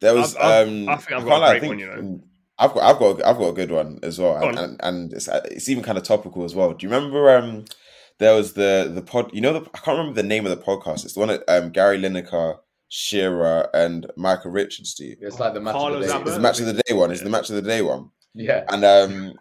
There 0.00 0.14
was. 0.14 0.36
I've- 0.36 0.44
I've- 0.70 0.70
um, 0.84 0.88
I 0.88 0.96
think 0.96 1.12
I've 1.20 1.24
got 1.26 1.36
a 1.38 1.40
lie, 1.40 1.46
I 1.46 1.58
great 1.58 1.68
one, 1.68 1.78
think, 1.78 1.80
you 1.80 1.86
know. 1.94 1.98
um, 1.98 2.22
I've 2.58 2.72
got, 2.72 2.82
I've 2.84 2.98
got, 2.98 3.26
I've 3.26 3.38
got 3.38 3.48
a 3.48 3.52
good 3.52 3.70
one 3.72 3.98
as 4.02 4.18
well, 4.20 4.36
and, 4.36 4.58
on. 4.58 4.64
and, 4.64 4.80
and 4.82 5.12
it's, 5.12 5.28
uh, 5.28 5.40
it's 5.50 5.68
even 5.68 5.82
kind 5.82 5.98
of 5.98 6.04
topical 6.04 6.44
as 6.44 6.54
well. 6.54 6.72
Do 6.72 6.86
you 6.86 6.92
remember? 6.92 7.36
Um, 7.36 7.64
there 8.20 8.34
was 8.34 8.52
the 8.52 8.90
the 8.94 9.02
pod. 9.02 9.30
You 9.32 9.40
know, 9.40 9.52
the, 9.54 9.60
I 9.74 9.78
can't 9.78 9.98
remember 9.98 10.14
the 10.22 10.28
name 10.28 10.46
of 10.46 10.50
the 10.56 10.62
podcast. 10.64 11.04
It's 11.04 11.14
the 11.14 11.20
one 11.20 11.28
that 11.30 11.42
um, 11.48 11.70
Gary 11.70 11.98
Lineker, 11.98 12.58
Shearer, 12.88 13.68
and 13.74 14.06
Micah 14.16 14.48
Richards 14.50 14.94
do. 14.94 15.16
It's 15.20 15.40
like 15.40 15.54
the 15.54 15.60
match 15.60 15.74
Carlos 15.74 16.04
of 16.04 16.06
the 16.08 16.14
day. 16.18 16.22
It's 16.22 16.34
the 16.36 16.40
match 16.40 16.60
of 16.60 16.66
the 16.66 16.82
day 16.86 16.94
one. 16.94 17.10
It's 17.10 17.22
the 17.22 17.30
match 17.30 17.50
of 17.50 17.56
the 17.56 17.62
day 17.62 17.82
one. 17.82 18.10
Yeah. 18.34 18.64
And 18.68 18.84
um, 18.84 19.34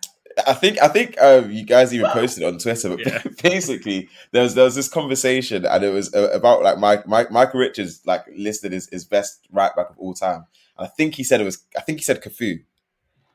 I 0.47 0.53
think 0.53 0.81
I 0.81 0.87
think 0.87 1.15
uh, 1.21 1.43
you 1.47 1.65
guys 1.65 1.93
even 1.93 2.09
posted 2.11 2.43
it 2.43 2.47
on 2.47 2.57
Twitter, 2.57 2.89
but 2.89 3.05
Yeah. 3.05 3.21
basically 3.43 4.09
there 4.31 4.43
was 4.43 4.55
there 4.55 4.65
was 4.65 4.75
this 4.75 4.89
conversation, 4.89 5.65
and 5.65 5.83
it 5.83 5.91
was 5.91 6.13
uh, 6.13 6.29
about 6.31 6.63
like 6.63 6.77
Mike, 6.77 7.07
Mike 7.07 7.31
Micah 7.31 7.57
Richards 7.57 8.01
like 8.05 8.25
listed 8.35 8.73
as 8.73 8.87
his 8.87 9.05
best 9.05 9.47
right 9.51 9.75
back 9.75 9.89
of 9.89 9.97
all 9.97 10.13
time. 10.13 10.45
And 10.77 10.87
I 10.87 10.89
think 10.89 11.15
he 11.15 11.23
said 11.23 11.41
it 11.41 11.45
was 11.45 11.63
I 11.77 11.81
think 11.81 11.99
he 11.99 12.03
said 12.03 12.21
Cafu. 12.21 12.63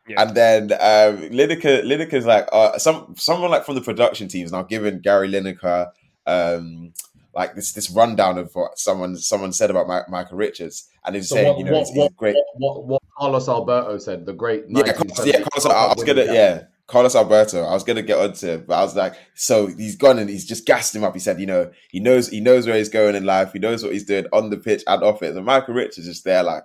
Yeah. 0.08 0.22
And 0.22 0.34
then 0.34 0.72
um, 0.72 1.28
Lineker 1.30 1.82
Lineker's 1.84 2.26
like 2.26 2.48
uh, 2.52 2.78
some 2.78 3.14
someone 3.18 3.50
like 3.50 3.64
from 3.64 3.74
the 3.74 3.82
production 3.82 4.28
team 4.28 4.46
is 4.46 4.52
now 4.52 4.62
giving 4.62 5.00
Gary 5.00 5.28
Lineker 5.30 5.90
um, 6.26 6.92
like 7.34 7.54
this 7.54 7.72
this 7.72 7.90
rundown 7.90 8.38
of 8.38 8.52
what 8.54 8.78
someone 8.78 9.16
someone 9.16 9.52
said 9.52 9.70
about 9.70 9.86
Mike, 9.86 10.08
Micah 10.08 10.34
Richards, 10.34 10.88
and 11.04 11.14
he's 11.14 11.28
So 11.28 11.36
saying 11.36 11.48
what, 11.48 11.58
you 11.58 11.64
know 11.64 11.72
what, 11.72 11.86
he's, 11.86 11.94
he's 11.94 12.10
great. 12.16 12.34
what, 12.34 12.76
what, 12.76 12.86
what 12.86 13.02
Carlos 13.18 13.48
Alberto 13.48 13.98
said, 13.98 14.26
the 14.26 14.32
great 14.32 14.64
Yeah, 14.68 14.92
Carlos, 14.92 15.26
yeah, 15.26 15.40
Carlos, 15.42 15.66
I, 15.66 15.72
I 15.72 15.94
was 15.94 16.04
gonna, 16.04 16.24
yeah, 16.24 16.64
Carlos 16.88 17.14
Alberto. 17.14 17.62
I 17.62 17.72
was 17.72 17.84
gonna 17.84 18.02
get 18.02 18.18
onto 18.18 18.48
it, 18.48 18.66
but 18.66 18.78
I 18.78 18.82
was 18.82 18.96
like, 18.96 19.14
so 19.34 19.68
he's 19.68 19.94
gone 19.94 20.18
and 20.18 20.28
he's 20.28 20.44
just 20.44 20.66
gassed 20.66 20.96
him 20.96 21.04
up. 21.04 21.14
He 21.14 21.20
said, 21.20 21.38
you 21.38 21.46
know, 21.46 21.70
he 21.90 22.00
knows, 22.00 22.28
he 22.28 22.40
knows 22.40 22.66
where 22.66 22.76
he's 22.76 22.88
going 22.88 23.14
in 23.14 23.24
life. 23.24 23.52
He 23.52 23.60
knows 23.60 23.84
what 23.84 23.92
he's 23.92 24.04
doing 24.04 24.26
on 24.32 24.50
the 24.50 24.56
pitch 24.56 24.82
and 24.86 25.02
off 25.02 25.22
it. 25.22 25.36
And 25.36 25.46
Michael 25.46 25.74
Rich 25.74 25.98
is 25.98 26.06
just 26.06 26.24
there, 26.24 26.42
like, 26.42 26.64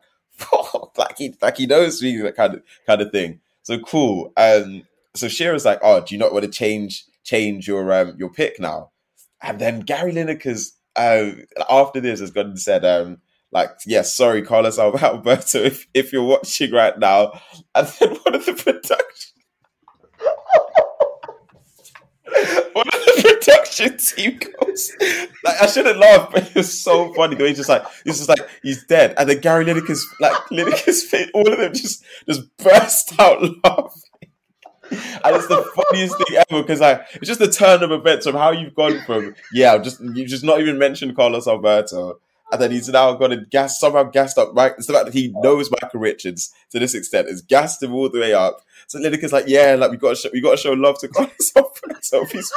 like 0.98 1.18
he, 1.18 1.36
like 1.42 1.58
he 1.58 1.68
knows 1.68 2.02
me, 2.02 2.18
that 2.18 2.36
kind 2.36 2.56
of, 2.56 2.64
kind 2.88 3.02
of 3.02 3.12
thing. 3.12 3.42
So 3.64 3.80
cool. 3.80 4.34
Um, 4.38 4.88
so 5.14 5.28
Shearer's 5.28 5.66
like, 5.66 5.80
oh, 5.84 6.02
do 6.02 6.16
you 6.16 6.20
not 6.20 6.34
want 6.34 6.46
to 6.46 6.52
change, 6.52 7.06
change 7.24 7.68
your, 7.68 7.92
um, 7.94 8.16
your 8.18 8.30
pick 8.30 8.60
now? 8.60 8.92
And 9.42 9.60
then 9.60 9.82
Gary 9.82 10.14
Lineker's, 10.14 10.74
um, 10.96 11.46
after 11.70 12.00
this 12.00 12.22
has 12.22 12.32
gone 12.32 12.48
and 12.48 12.60
said, 12.60 12.86
um, 12.86 13.20
like, 13.52 13.72
yes, 13.86 14.16
sorry, 14.16 14.42
Carlos 14.42 14.80
Alberto, 14.80 15.60
if, 15.64 15.86
if 15.94 16.12
you're 16.12 16.24
watching 16.24 16.72
right 16.72 16.98
now. 16.98 17.40
And 17.76 17.88
then 17.88 18.16
one 18.24 18.36
of 18.36 18.46
the 18.46 18.54
production, 18.64 19.34
one 22.74 22.88
of 22.88 22.94
production 23.74 23.98
team 23.98 24.40
goes, 24.60 24.92
like, 25.44 25.62
I 25.62 25.66
shouldn't 25.68 25.98
laugh, 25.98 26.30
but 26.32 26.48
it 26.48 26.56
was 26.56 26.82
so 26.82 27.14
funny. 27.14 27.36
The 27.36 27.44
way 27.44 27.50
he's 27.50 27.58
just 27.58 27.70
like, 27.70 27.84
he's 28.04 28.18
just 28.18 28.30
like, 28.30 28.48
he's 28.62 28.84
dead. 28.86 29.14
And 29.18 29.30
then 29.30 29.40
Gary 29.40 29.66
Lineker's, 29.66 30.06
like, 30.20 30.34
Lineker's 30.52 31.04
face, 31.04 31.30
all 31.34 31.52
of 31.52 31.60
them 31.60 31.74
just, 31.74 32.04
just 32.28 32.58
burst 32.58 33.20
out 33.20 33.42
laughing. 33.64 34.02
And 34.92 35.36
it's 35.36 35.48
the 35.48 35.64
funniest 35.64 36.18
thing 36.18 36.38
ever 36.38 36.62
because 36.62 36.80
like 36.82 37.08
it's 37.16 37.28
just 37.28 37.40
the 37.40 37.50
turn 37.50 37.82
of 37.82 37.92
events 37.92 38.28
of 38.28 38.36
how 38.36 38.52
you've 38.52 38.76
gone 38.76 39.02
from 39.08 39.34
yeah, 39.52 39.76
just 39.80 40.00
you 40.02 40.28
just 40.28 40.44
not 40.44 40.60
even 40.62 40.78
mentioned 40.78 41.16
Carlos 41.16 41.48
Alberto, 41.48 42.20
and 42.52 42.62
then 42.62 42.70
he's 42.70 42.90
now 42.90 43.14
got 43.14 43.32
a 43.32 43.38
gas 43.38 43.80
somehow 43.80 44.04
gassed 44.04 44.38
up 44.38 44.52
right. 44.54 44.74
It's 44.78 44.86
the 44.86 44.94
fact 44.94 45.06
that 45.06 45.14
he 45.16 45.34
knows 45.38 45.72
Micah 45.72 45.98
Richards 45.98 46.54
to 46.72 46.80
this 46.80 46.94
extent, 46.94 47.28
has 47.28 47.42
gassed 47.42 47.82
him 47.82 47.96
all 47.96 48.10
the 48.10 48.20
way 48.20 48.34
up. 48.34 48.62
So 48.86 49.00
Lineker's 49.00 49.34
like, 49.34 49.46
yeah, 49.48 49.74
like 49.74 49.90
we 49.90 49.98
got 49.98 50.10
to 50.10 50.16
show, 50.16 50.30
we 50.32 50.42
got 50.42 50.52
to 50.52 50.58
show 50.58 50.74
love 50.74 51.00
to 51.00 51.08
Carlos 51.08 51.52
Alberto. 51.56 52.26
He's... 52.26 52.52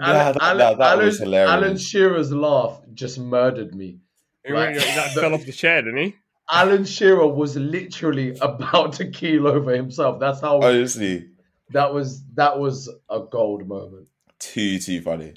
Nah, 0.00 0.32
that, 0.32 0.36
Alan, 0.40 0.58
that, 0.58 0.78
that 0.78 0.92
Alan, 0.92 1.04
was 1.06 1.18
hilarious. 1.18 1.50
Alan 1.50 1.76
Shearer's 1.76 2.32
laugh 2.32 2.80
just 2.94 3.18
murdered 3.18 3.74
me. 3.74 3.98
He 4.46 4.52
Right. 4.52 4.68
really- 4.68 4.78
that 4.78 5.10
fell 5.14 5.34
off 5.34 5.44
the 5.44 5.52
chair, 5.52 5.82
didn't 5.82 5.98
he? 5.98 6.14
Alan 6.50 6.84
Shearer 6.84 7.26
was 7.26 7.56
literally 7.56 8.36
about 8.40 8.94
to 8.94 9.10
keel 9.10 9.46
over 9.48 9.74
himself. 9.74 10.20
That's 10.20 10.40
how 10.40 10.60
Honestly, 10.62 11.28
that 11.70 11.92
was. 11.92 12.22
That 12.34 12.58
was 12.58 12.88
a 13.10 13.20
gold 13.20 13.66
moment. 13.66 14.06
too 14.38 14.78
too 14.78 15.02
funny. 15.02 15.34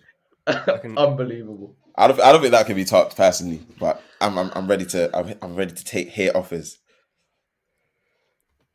can- 0.47 0.97
Unbelievable. 0.97 1.75
I 1.95 2.07
don't, 2.07 2.21
I 2.21 2.31
don't 2.31 2.41
think 2.41 2.51
that 2.53 2.65
can 2.65 2.75
be 2.75 2.85
topped 2.85 3.17
personally, 3.17 3.61
but 3.79 4.01
I'm 4.21 4.37
I'm, 4.37 4.51
I'm 4.55 4.67
ready 4.67 4.85
to 4.85 5.09
I'm, 5.17 5.33
I'm 5.41 5.55
ready 5.55 5.73
to 5.73 5.83
take 5.83 6.09
hear 6.09 6.31
offers. 6.35 6.77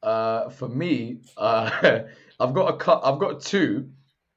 Uh, 0.02 0.50
for 0.50 0.68
me, 0.68 1.20
uh, 1.36 2.00
I've 2.38 2.54
got 2.54 2.74
a 2.74 2.76
cut. 2.76 3.00
I've 3.04 3.18
got 3.18 3.40
two, 3.40 3.90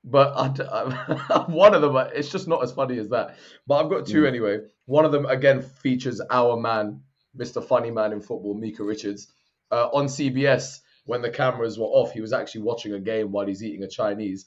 but 0.03 0.33
I 0.35 0.53
I- 0.63 1.45
one 1.49 1.73
of 1.73 1.81
them 1.81 1.95
it's 2.13 2.29
just 2.31 2.47
not 2.47 2.63
as 2.63 2.71
funny 2.71 2.97
as 2.99 3.09
that. 3.09 3.35
But 3.67 3.83
I've 3.83 3.89
got 3.89 4.05
two 4.05 4.23
Mm. 4.23 4.27
anyway. 4.27 4.59
One 4.85 5.05
of 5.05 5.11
them 5.11 5.25
again 5.25 5.61
features 5.61 6.21
our 6.31 6.57
man, 6.57 7.01
Mr. 7.37 7.63
Funny 7.63 7.91
Man 7.91 8.11
in 8.13 8.21
football, 8.21 8.53
Micah 8.55 8.83
Richards, 8.83 9.31
uh, 9.71 9.87
on 9.93 10.05
CBS 10.07 10.79
when 11.05 11.21
the 11.21 11.29
cameras 11.29 11.77
were 11.77 11.85
off. 11.85 12.11
He 12.11 12.21
was 12.21 12.33
actually 12.33 12.61
watching 12.61 12.93
a 12.93 12.99
game 12.99 13.31
while 13.31 13.45
he's 13.47 13.63
eating 13.63 13.83
a 13.83 13.87
Chinese, 13.89 14.45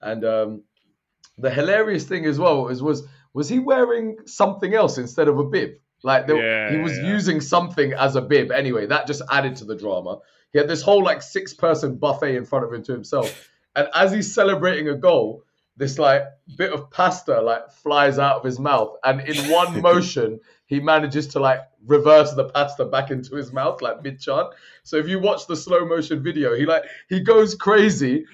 and 0.00 0.24
um, 0.24 0.62
the 1.38 1.50
hilarious 1.50 2.04
thing 2.04 2.24
as 2.26 2.38
well 2.38 2.68
is 2.68 2.82
was 2.82 3.06
was 3.32 3.48
he 3.48 3.58
wearing 3.58 4.18
something 4.26 4.74
else 4.74 4.98
instead 4.98 5.28
of 5.28 5.38
a 5.38 5.44
bib? 5.44 5.70
Like 6.04 6.26
there, 6.26 6.36
Yeah, 6.36 6.70
he 6.70 6.76
was 6.82 6.96
yeah. 6.96 7.08
using 7.08 7.40
something 7.40 7.92
as 7.94 8.14
a 8.14 8.20
bib. 8.22 8.52
Anyway, 8.52 8.86
that 8.86 9.06
just 9.06 9.22
added 9.30 9.56
to 9.56 9.64
the 9.64 9.74
drama. 9.74 10.18
He 10.52 10.58
had 10.58 10.68
this 10.68 10.82
whole 10.82 11.02
like 11.02 11.22
six 11.22 11.52
person 11.54 11.96
buffet 11.96 12.36
in 12.36 12.44
front 12.44 12.64
of 12.64 12.72
him 12.72 12.82
to 12.84 12.92
himself. 12.92 13.50
And 13.74 13.88
as 13.94 14.12
he's 14.12 14.32
celebrating 14.32 14.88
a 14.90 14.94
goal, 14.94 15.42
this 15.76 15.98
like 15.98 16.22
bit 16.56 16.72
of 16.72 16.90
pasta 16.90 17.40
like 17.40 17.68
flies 17.70 18.18
out 18.20 18.36
of 18.36 18.44
his 18.44 18.60
mouth, 18.60 18.96
and 19.02 19.20
in 19.22 19.50
one 19.50 19.80
motion 19.90 20.38
he 20.66 20.78
manages 20.78 21.26
to 21.28 21.40
like 21.40 21.60
reverse 21.86 22.32
the 22.34 22.44
pasta 22.44 22.84
back 22.84 23.10
into 23.10 23.34
his 23.34 23.52
mouth 23.52 23.82
like 23.82 24.02
mid 24.02 24.20
chant. 24.20 24.48
So 24.84 24.96
if 24.96 25.08
you 25.08 25.18
watch 25.18 25.46
the 25.46 25.56
slow 25.56 25.84
motion 25.84 26.22
video, 26.22 26.54
he 26.54 26.66
like 26.66 26.84
he 27.08 27.20
goes 27.20 27.54
crazy. 27.54 28.24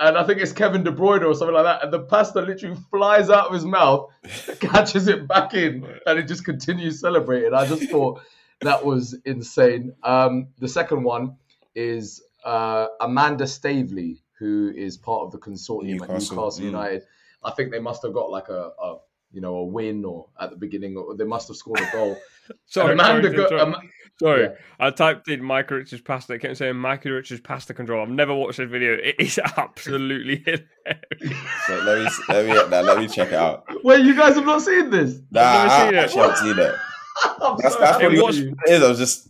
And 0.00 0.16
I 0.16 0.24
think 0.24 0.40
it's 0.40 0.52
Kevin 0.52 0.84
De 0.84 0.92
Bruyne 0.92 1.24
or 1.24 1.34
something 1.34 1.54
like 1.54 1.64
that. 1.64 1.82
And 1.82 1.92
the 1.92 2.00
pasta 2.00 2.40
literally 2.40 2.76
flies 2.90 3.30
out 3.30 3.48
of 3.48 3.54
his 3.54 3.64
mouth, 3.64 4.10
catches 4.60 5.08
it 5.08 5.26
back 5.26 5.54
in, 5.54 5.84
and 6.06 6.18
it 6.18 6.28
just 6.28 6.44
continues 6.44 7.00
celebrating. 7.00 7.52
I 7.52 7.66
just 7.66 7.90
thought 7.90 8.20
that 8.60 8.84
was 8.84 9.16
insane. 9.24 9.94
Um, 10.04 10.48
the 10.58 10.68
second 10.68 11.02
one 11.02 11.36
is 11.74 12.22
uh, 12.44 12.86
Amanda 13.00 13.46
Staveley, 13.46 14.20
who 14.38 14.72
is 14.74 14.96
part 14.96 15.22
of 15.22 15.32
the 15.32 15.38
consortium 15.38 15.94
at 15.94 16.08
Newcastle, 16.08 16.36
Newcastle 16.36 16.62
mm. 16.62 16.66
United. 16.66 17.02
I 17.42 17.50
think 17.52 17.72
they 17.72 17.80
must 17.80 18.02
have 18.04 18.12
got 18.12 18.30
like 18.30 18.48
a, 18.48 18.70
a 18.80 18.98
you 19.32 19.40
know 19.40 19.56
a 19.56 19.64
win 19.64 20.04
or 20.04 20.28
at 20.40 20.50
the 20.50 20.56
beginning, 20.56 20.96
or 20.96 21.16
they 21.16 21.24
must 21.24 21.48
have 21.48 21.56
scored 21.56 21.80
a 21.80 21.90
goal. 21.92 22.16
Sorry, 22.66 22.94
Amanda 22.94 23.28
sorry, 23.28 23.36
go- 23.36 23.48
sorry. 23.48 23.60
Am- 23.60 23.90
Sorry, 24.20 24.42
Yeah. 24.44 24.48
I 24.80 24.90
typed 24.90 25.28
in 25.28 25.42
Micah 25.44 25.76
Richards 25.76 26.02
pasta. 26.02 26.32
It 26.34 26.40
kept 26.40 26.56
saying 26.56 26.74
Micah 26.76 27.12
Richards 27.12 27.40
pasta 27.40 27.72
control. 27.72 28.02
I've 28.02 28.08
never 28.10 28.34
watched 28.34 28.58
this 28.58 28.68
video. 28.68 28.94
It 28.94 29.14
is 29.18 29.38
absolutely 29.56 30.36
hilarious. 30.44 31.36
So 31.66 31.78
let 31.84 31.98
me 31.98 32.10
let 32.28 32.46
me 32.46 32.52
nah, 32.70 32.80
let 32.80 32.98
me 32.98 33.06
check 33.06 33.28
it 33.28 33.34
out. 33.34 33.64
Wait, 33.84 34.04
you 34.04 34.16
guys 34.16 34.34
have 34.34 34.44
not 34.44 34.60
seen 34.62 34.90
this? 34.90 35.20
Nah, 35.30 35.40
never 35.64 35.70
I 35.70 35.84
seen 35.86 35.94
it. 35.94 35.98
actually 35.98 36.20
haven't 36.22 36.36
seen 36.38 36.58
it. 36.58 36.74
I'm 37.42 37.56
That's 37.58 37.74
so 37.74 37.80
that's 37.80 38.00
happy 38.02 38.14
It 38.16 38.22
what 38.22 38.26
was- 38.28 38.38
for 38.38 38.44
you. 38.44 38.56
it 38.66 38.72
is. 38.72 38.82
I 38.82 38.88
was 38.88 38.98
just 38.98 39.28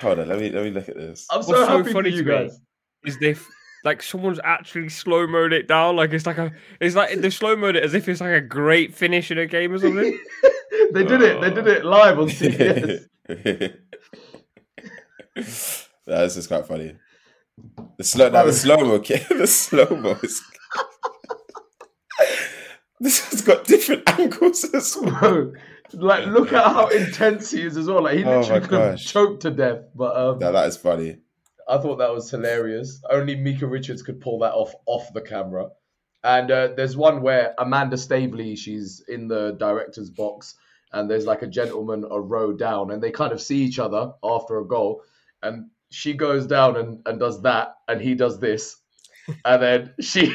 hold 0.00 0.18
on. 0.18 0.28
Let 0.28 0.40
me 0.40 0.50
let 0.50 0.64
me 0.64 0.70
look 0.70 0.88
at 0.88 0.96
this. 0.96 1.26
I'm 1.30 1.42
so 1.42 1.50
What's 1.52 1.66
so 1.66 1.78
happy 1.78 1.92
funny 1.92 2.10
for 2.10 2.16
you 2.16 2.24
to 2.24 2.28
me 2.30 2.36
guys. 2.48 2.60
Is 3.04 3.18
they 3.18 3.36
like 3.84 4.02
someone's 4.02 4.40
actually 4.42 4.88
slow 4.88 5.26
mode 5.28 5.52
it 5.52 5.68
down? 5.68 5.94
Like 5.96 6.12
it's 6.12 6.26
like 6.26 6.38
a, 6.38 6.50
it's 6.80 6.96
like 6.96 7.20
they 7.20 7.30
slow 7.30 7.54
mode 7.54 7.76
it 7.76 7.84
as 7.84 7.94
if 7.94 8.08
it's 8.08 8.20
like 8.20 8.32
a 8.32 8.40
great 8.40 8.94
finish 8.94 9.30
in 9.30 9.38
a 9.38 9.46
game 9.46 9.72
or 9.72 9.78
something. 9.78 10.18
they 10.92 11.04
did 11.04 11.22
it. 11.22 11.40
They 11.40 11.50
did 11.50 11.66
it 11.68 11.84
live 11.84 12.18
on 12.18 12.28
CBS. 12.28 13.04
This 16.06 16.36
is 16.36 16.46
quite 16.46 16.66
funny. 16.66 16.96
The 17.96 18.04
slow, 18.04 18.28
now 18.28 18.44
the 18.44 18.52
slow 18.52 18.76
mo, 18.76 18.98
the 18.98 19.46
slow 19.46 19.96
mo 19.96 20.18
is. 20.22 20.42
this 23.00 23.30
has 23.30 23.40
got 23.40 23.64
different 23.64 24.02
angles 24.18 24.64
as 24.74 24.98
well. 25.00 25.18
Bro, 25.18 25.52
like 25.94 26.26
look 26.26 26.52
at 26.52 26.64
how 26.64 26.88
intense 26.88 27.52
he 27.52 27.62
is 27.62 27.76
as 27.76 27.86
well. 27.86 28.02
Like 28.02 28.18
he 28.18 28.24
Oh 28.24 28.40
literally 28.40 28.60
my 28.60 28.66
could 28.66 28.80
have 28.80 28.98
choked 28.98 29.42
to 29.42 29.50
death. 29.50 29.84
But 29.94 30.16
um, 30.16 30.38
Now 30.40 30.52
that 30.52 30.68
is 30.68 30.76
funny. 30.76 31.18
I 31.68 31.78
thought 31.78 31.96
that 31.96 32.12
was 32.12 32.30
hilarious. 32.30 33.00
Only 33.08 33.36
Micah 33.36 33.66
Richards 33.66 34.02
could 34.02 34.20
pull 34.20 34.40
that 34.40 34.52
off 34.52 34.74
off 34.86 35.12
the 35.14 35.22
camera. 35.22 35.70
And 36.22 36.50
uh, 36.50 36.68
there's 36.76 36.96
one 36.96 37.20
where 37.22 37.54
Amanda 37.58 37.96
Staveley, 37.96 38.56
she's 38.56 39.02
in 39.08 39.28
the 39.28 39.52
director's 39.58 40.10
box, 40.10 40.54
and 40.92 41.10
there's 41.10 41.26
like 41.26 41.42
a 41.42 41.46
gentleman 41.46 42.04
a 42.10 42.20
row 42.20 42.52
down, 42.52 42.90
and 42.90 43.02
they 43.02 43.10
kind 43.10 43.32
of 43.32 43.42
see 43.42 43.58
each 43.58 43.78
other 43.78 44.12
after 44.22 44.58
a 44.58 44.66
goal, 44.66 45.02
and 45.44 45.70
she 45.90 46.14
goes 46.14 46.46
down 46.46 46.76
and, 46.76 47.00
and 47.06 47.20
does 47.20 47.40
that, 47.42 47.76
and 47.88 48.00
he 48.00 48.14
does 48.14 48.40
this, 48.40 48.76
and 49.44 49.62
then 49.62 49.94
she, 50.00 50.26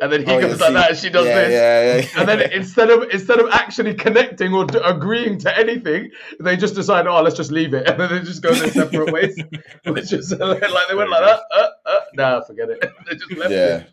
and 0.00 0.12
then 0.12 0.24
he 0.24 0.32
Oh, 0.32 0.40
goes 0.40 0.60
like 0.60 0.68
see- 0.68 0.74
that, 0.74 0.90
and 0.90 0.98
she 0.98 1.10
does 1.10 1.26
yeah, 1.26 1.34
this, 1.34 1.52
Yeah, 1.52 1.96
yeah, 2.14 2.20
and 2.20 2.28
then 2.28 2.52
instead 2.52 2.90
of 2.90 3.10
instead 3.10 3.40
of 3.40 3.50
actually 3.50 3.94
connecting 3.94 4.54
or 4.54 4.64
d- 4.66 4.78
agreeing 4.84 5.38
to 5.40 5.58
anything, 5.58 6.10
they 6.38 6.56
just 6.56 6.74
decide, 6.74 7.06
oh, 7.06 7.20
let's 7.22 7.36
just 7.36 7.50
leave 7.50 7.74
it, 7.74 7.86
and 7.88 7.98
then 8.00 8.10
they 8.10 8.20
just 8.20 8.42
go 8.42 8.54
their 8.54 8.70
separate 8.70 9.12
ways, 9.16 9.36
which 9.86 10.12
is 10.12 10.32
like 10.38 10.60
they 10.88 10.94
went 10.94 11.10
like 11.10 11.24
that. 11.24 11.40
Uh, 11.52 11.68
uh, 11.86 12.00
nah, 12.14 12.40
forget 12.42 12.70
it. 12.70 12.80
they 13.08 13.14
just 13.16 13.32
left 13.36 13.50
yeah. 13.52 13.76
it. 13.78 13.90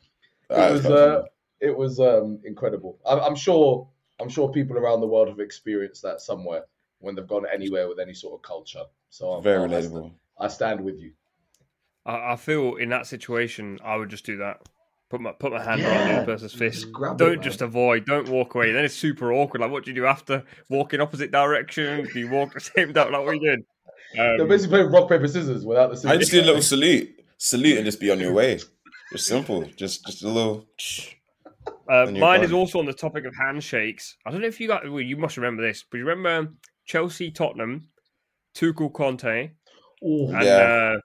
It 0.49 0.72
was 0.74 0.86
uh, 0.86 1.24
it 1.59 1.76
was 1.78 1.99
um, 1.99 2.39
incredible. 2.45 2.99
I'm, 3.05 3.20
I'm 3.20 3.36
sure 3.36 3.89
I'm 4.22 4.30
sure 4.30 4.49
people 4.49 4.78
around 4.78 5.01
the 5.01 5.07
world 5.07 5.28
have 5.30 5.39
experienced 5.39 6.01
that 6.03 6.22
somewhere 6.22 6.63
when 6.99 7.15
they've 7.15 7.28
gone 7.28 7.45
anywhere 7.51 7.88
with 7.89 7.99
any 7.99 8.13
sort 8.13 8.34
of 8.36 8.41
culture. 8.43 8.84
So 9.09 9.32
I'm- 9.34 9.43
very 9.43 9.68
relatable. 9.68 10.11
I 10.40 10.48
stand 10.48 10.82
with 10.82 11.00
you. 11.00 11.12
I, 12.06 12.34
I 12.34 12.36
feel 12.36 12.76
in 12.76 12.90
that 12.90 13.08
situation, 13.08 13.80
I 13.84 13.96
would 13.96 14.10
just 14.10 14.26
do 14.26 14.38
that. 14.38 14.62
Put 15.10 15.22
my 15.22 15.32
put 15.32 15.54
my 15.54 15.64
hand 15.64 15.82
Yeah. 15.82 15.88
around 15.96 16.08
the 16.10 16.16
other 16.18 16.26
person's 16.26 16.54
fist. 16.54 16.82
Just 16.82 16.94
Don't 17.18 17.20
man. 17.36 17.42
just 17.42 17.62
avoid. 17.62 18.06
Don't 18.06 18.28
walk 18.30 18.56
away. 18.56 18.72
Then 18.74 18.84
it's 18.84 18.94
super 18.96 19.32
awkward. 19.32 19.62
Like, 19.62 19.72
what 19.72 19.86
do 19.86 19.92
you 19.92 19.96
do 19.96 20.06
after? 20.06 20.44
Walk 20.70 20.94
in 20.94 21.00
opposite 21.02 21.32
direction? 21.32 22.06
Do 22.12 22.20
you 22.20 22.30
walk 22.30 22.54
the 22.54 22.60
same 22.76 22.92
direction? 22.92 23.14
Like, 23.14 23.22
what 23.24 23.30
are 23.30 23.34
you 23.36 23.40
doing? 23.42 23.64
They're 24.16 24.42
Um, 24.42 24.48
basically 24.50 24.78
playing 24.80 24.92
rock 24.92 25.10
paper 25.10 25.28
scissors 25.28 25.66
without 25.66 25.90
the 25.92 25.96
scissors. 25.98 26.12
I 26.12 26.18
just 26.18 26.32
do 26.32 26.42
a 26.42 26.44
little 26.44 26.62
salute, 26.62 27.10
salute, 27.38 27.78
and 27.78 27.86
just 27.86 28.00
be 28.02 28.12
on 28.12 28.20
your 28.20 28.34
way. 28.34 28.60
Just 29.14 29.28
simple. 29.28 29.64
Just 29.78 30.06
just 30.06 30.24
a 30.24 30.30
little. 30.30 30.66
Uh, 31.90 32.04
And 32.06 32.18
you're 32.18 32.26
mine 32.26 32.44
is 32.44 32.52
also 32.52 32.80
on 32.80 32.86
the 32.86 32.94
topic 32.94 33.24
of 33.26 33.34
handshakes. 33.36 34.18
I 34.26 34.32
don't 34.32 34.42
know 34.42 34.48
if 34.48 34.60
you 34.60 34.68
got. 34.68 34.90
Well, 34.90 35.00
you 35.02 35.16
must 35.16 35.38
remember 35.38 35.62
this, 35.66 35.86
but 35.90 35.98
you 36.00 36.06
remember 36.06 36.54
Chelsea, 36.86 37.32
Tottenham, 37.32 37.88
Tuchel, 38.54 38.92
Conte, 38.94 39.52
Ooh. 40.06 40.30
and 40.30 40.43
Yeah. 40.43 40.95
uh, 40.95 40.98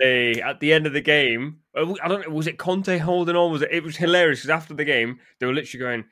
they 0.00 0.40
at 0.42 0.60
the 0.60 0.72
end 0.72 0.86
of 0.86 0.92
the 0.92 1.00
game. 1.00 1.58
uh, 1.76 1.94
I 2.02 2.08
don't 2.08 2.26
know. 2.28 2.34
Was 2.34 2.46
it 2.46 2.58
Conte 2.58 2.98
holding 2.98 3.36
on? 3.36 3.52
Was 3.52 3.62
it? 3.62 3.70
It 3.72 3.82
was 3.84 3.96
hilarious 3.96 4.40
because 4.40 4.50
after 4.50 4.74
the 4.74 4.84
game, 4.84 5.18
they 5.38 5.46
were 5.46 5.54
literally 5.54 5.80
going. 5.80 6.04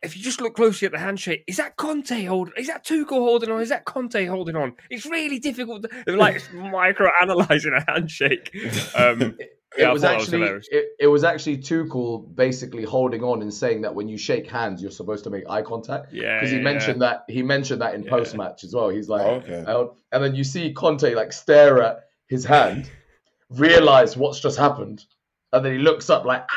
If 0.00 0.16
you 0.16 0.22
just 0.22 0.40
look 0.40 0.54
closely 0.54 0.86
at 0.86 0.92
the 0.92 0.98
handshake, 1.00 1.42
is 1.48 1.56
that 1.56 1.76
Conte 1.76 2.22
holding? 2.24 2.54
Is 2.56 2.68
that 2.68 2.86
Tuchel 2.86 3.08
holding 3.18 3.50
on? 3.50 3.60
Is 3.60 3.70
that 3.70 3.84
Conte 3.84 4.24
holding 4.26 4.54
on? 4.54 4.74
It's 4.90 5.04
really 5.06 5.40
difficult. 5.40 5.82
To, 5.82 5.88
they're 6.06 6.16
like 6.16 6.40
micro 6.54 7.10
analyzing 7.20 7.72
a 7.72 7.84
handshake. 7.90 8.54
Um, 8.96 9.36
It 9.40 9.57
Yeah, 9.76 9.90
I 9.90 9.92
was 9.92 10.02
thought 10.02 10.08
that 10.08 10.14
was 10.16 10.24
actually 10.24 10.38
hilarious. 10.40 10.68
it, 10.72 10.86
it 10.98 11.06
was 11.08 11.24
actually 11.24 11.58
Tuchel 11.58 12.34
basically 12.34 12.84
holding 12.84 13.22
on 13.22 13.42
and 13.42 13.52
saying 13.52 13.82
that 13.82 13.94
when 13.94 14.08
you 14.08 14.16
shake 14.16 14.46
hands, 14.48 14.80
you're 14.80 14.90
supposed 14.90 15.24
to 15.24 15.30
make 15.30 15.44
eye 15.48 15.62
contact. 15.62 16.12
yeah, 16.12 16.36
because 16.38 16.50
he 16.50 16.56
yeah, 16.56 16.62
mentioned 16.62 17.02
that 17.02 17.24
he 17.28 17.42
mentioned 17.42 17.82
that 17.82 17.94
in 17.94 18.02
Yeah. 18.02 18.10
post 18.10 18.34
match 18.36 18.64
as 18.64 18.74
well. 18.74 18.88
He's 18.88 19.08
like, 19.08 19.22
Oh, 19.26 19.34
okay. 19.44 19.64
uh, 19.66 19.86
and 20.12 20.24
then 20.24 20.34
you 20.34 20.42
see 20.44 20.72
Conte 20.72 21.14
like 21.14 21.32
stare 21.32 21.82
at 21.82 22.04
his 22.28 22.44
hand, 22.46 22.90
realize 23.50 24.16
what's 24.16 24.40
just 24.40 24.58
happened, 24.58 25.04
and 25.52 25.64
then 25.64 25.72
he 25.72 25.78
looks 25.78 26.08
up 26.10 26.24
like, 26.24 26.42
ah! 26.50 26.54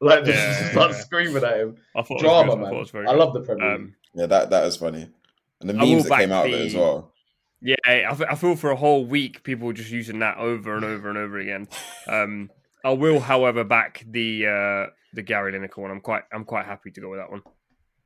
like 0.00 0.24
just 0.24 0.38
Yeah, 0.38 0.70
starts 0.70 0.98
yeah. 0.98 1.04
screaming 1.04 1.42
at 1.44 1.56
him. 1.58 1.76
I 1.96 2.02
thought 2.02 2.10
it 2.10 2.14
was 2.14 2.22
Drama, 2.22 2.52
good. 2.52 2.58
I 2.58 2.62
man. 2.62 2.70
thought 2.70 2.76
it 2.76 2.80
was 2.80 2.90
very 2.90 3.06
I 3.08 3.12
love 3.12 3.32
the 3.34 3.40
Premier 3.40 3.70
League. 3.72 3.80
Um, 3.80 3.94
Yeah, 4.14 4.26
that 4.26 4.50
that 4.50 4.64
was 4.64 4.76
funny. 4.76 5.08
And 5.60 5.70
the 5.70 5.74
I 5.74 5.78
memes 5.84 6.04
that 6.08 6.18
came 6.18 6.32
out 6.32 6.46
of 6.46 6.52
it 6.52 6.66
as 6.66 6.74
well. 6.74 7.12
Yeah, 7.60 7.76
I, 7.84 8.06
I 8.30 8.34
feel 8.34 8.56
for 8.56 8.70
a 8.70 8.76
whole 8.76 9.04
week 9.06 9.42
people 9.42 9.66
were 9.66 9.72
just 9.72 9.90
using 9.90 10.18
that 10.20 10.38
over 10.38 10.76
and 10.76 10.84
over 10.84 11.08
and 11.08 11.18
over 11.18 11.38
again. 11.38 11.68
Um, 12.06 12.50
I 12.84 12.90
will, 12.92 13.20
however, 13.20 13.64
back 13.64 14.04
the 14.08 14.46
uh, 14.46 14.90
the 15.14 15.22
Gary 15.22 15.52
Lineker 15.52 15.78
one. 15.78 15.90
I'm 15.90 16.00
quite 16.00 16.22
I'm 16.32 16.44
quite 16.44 16.66
happy 16.66 16.90
to 16.92 17.00
go 17.00 17.10
with 17.10 17.18
that 17.20 17.30
one. 17.30 17.42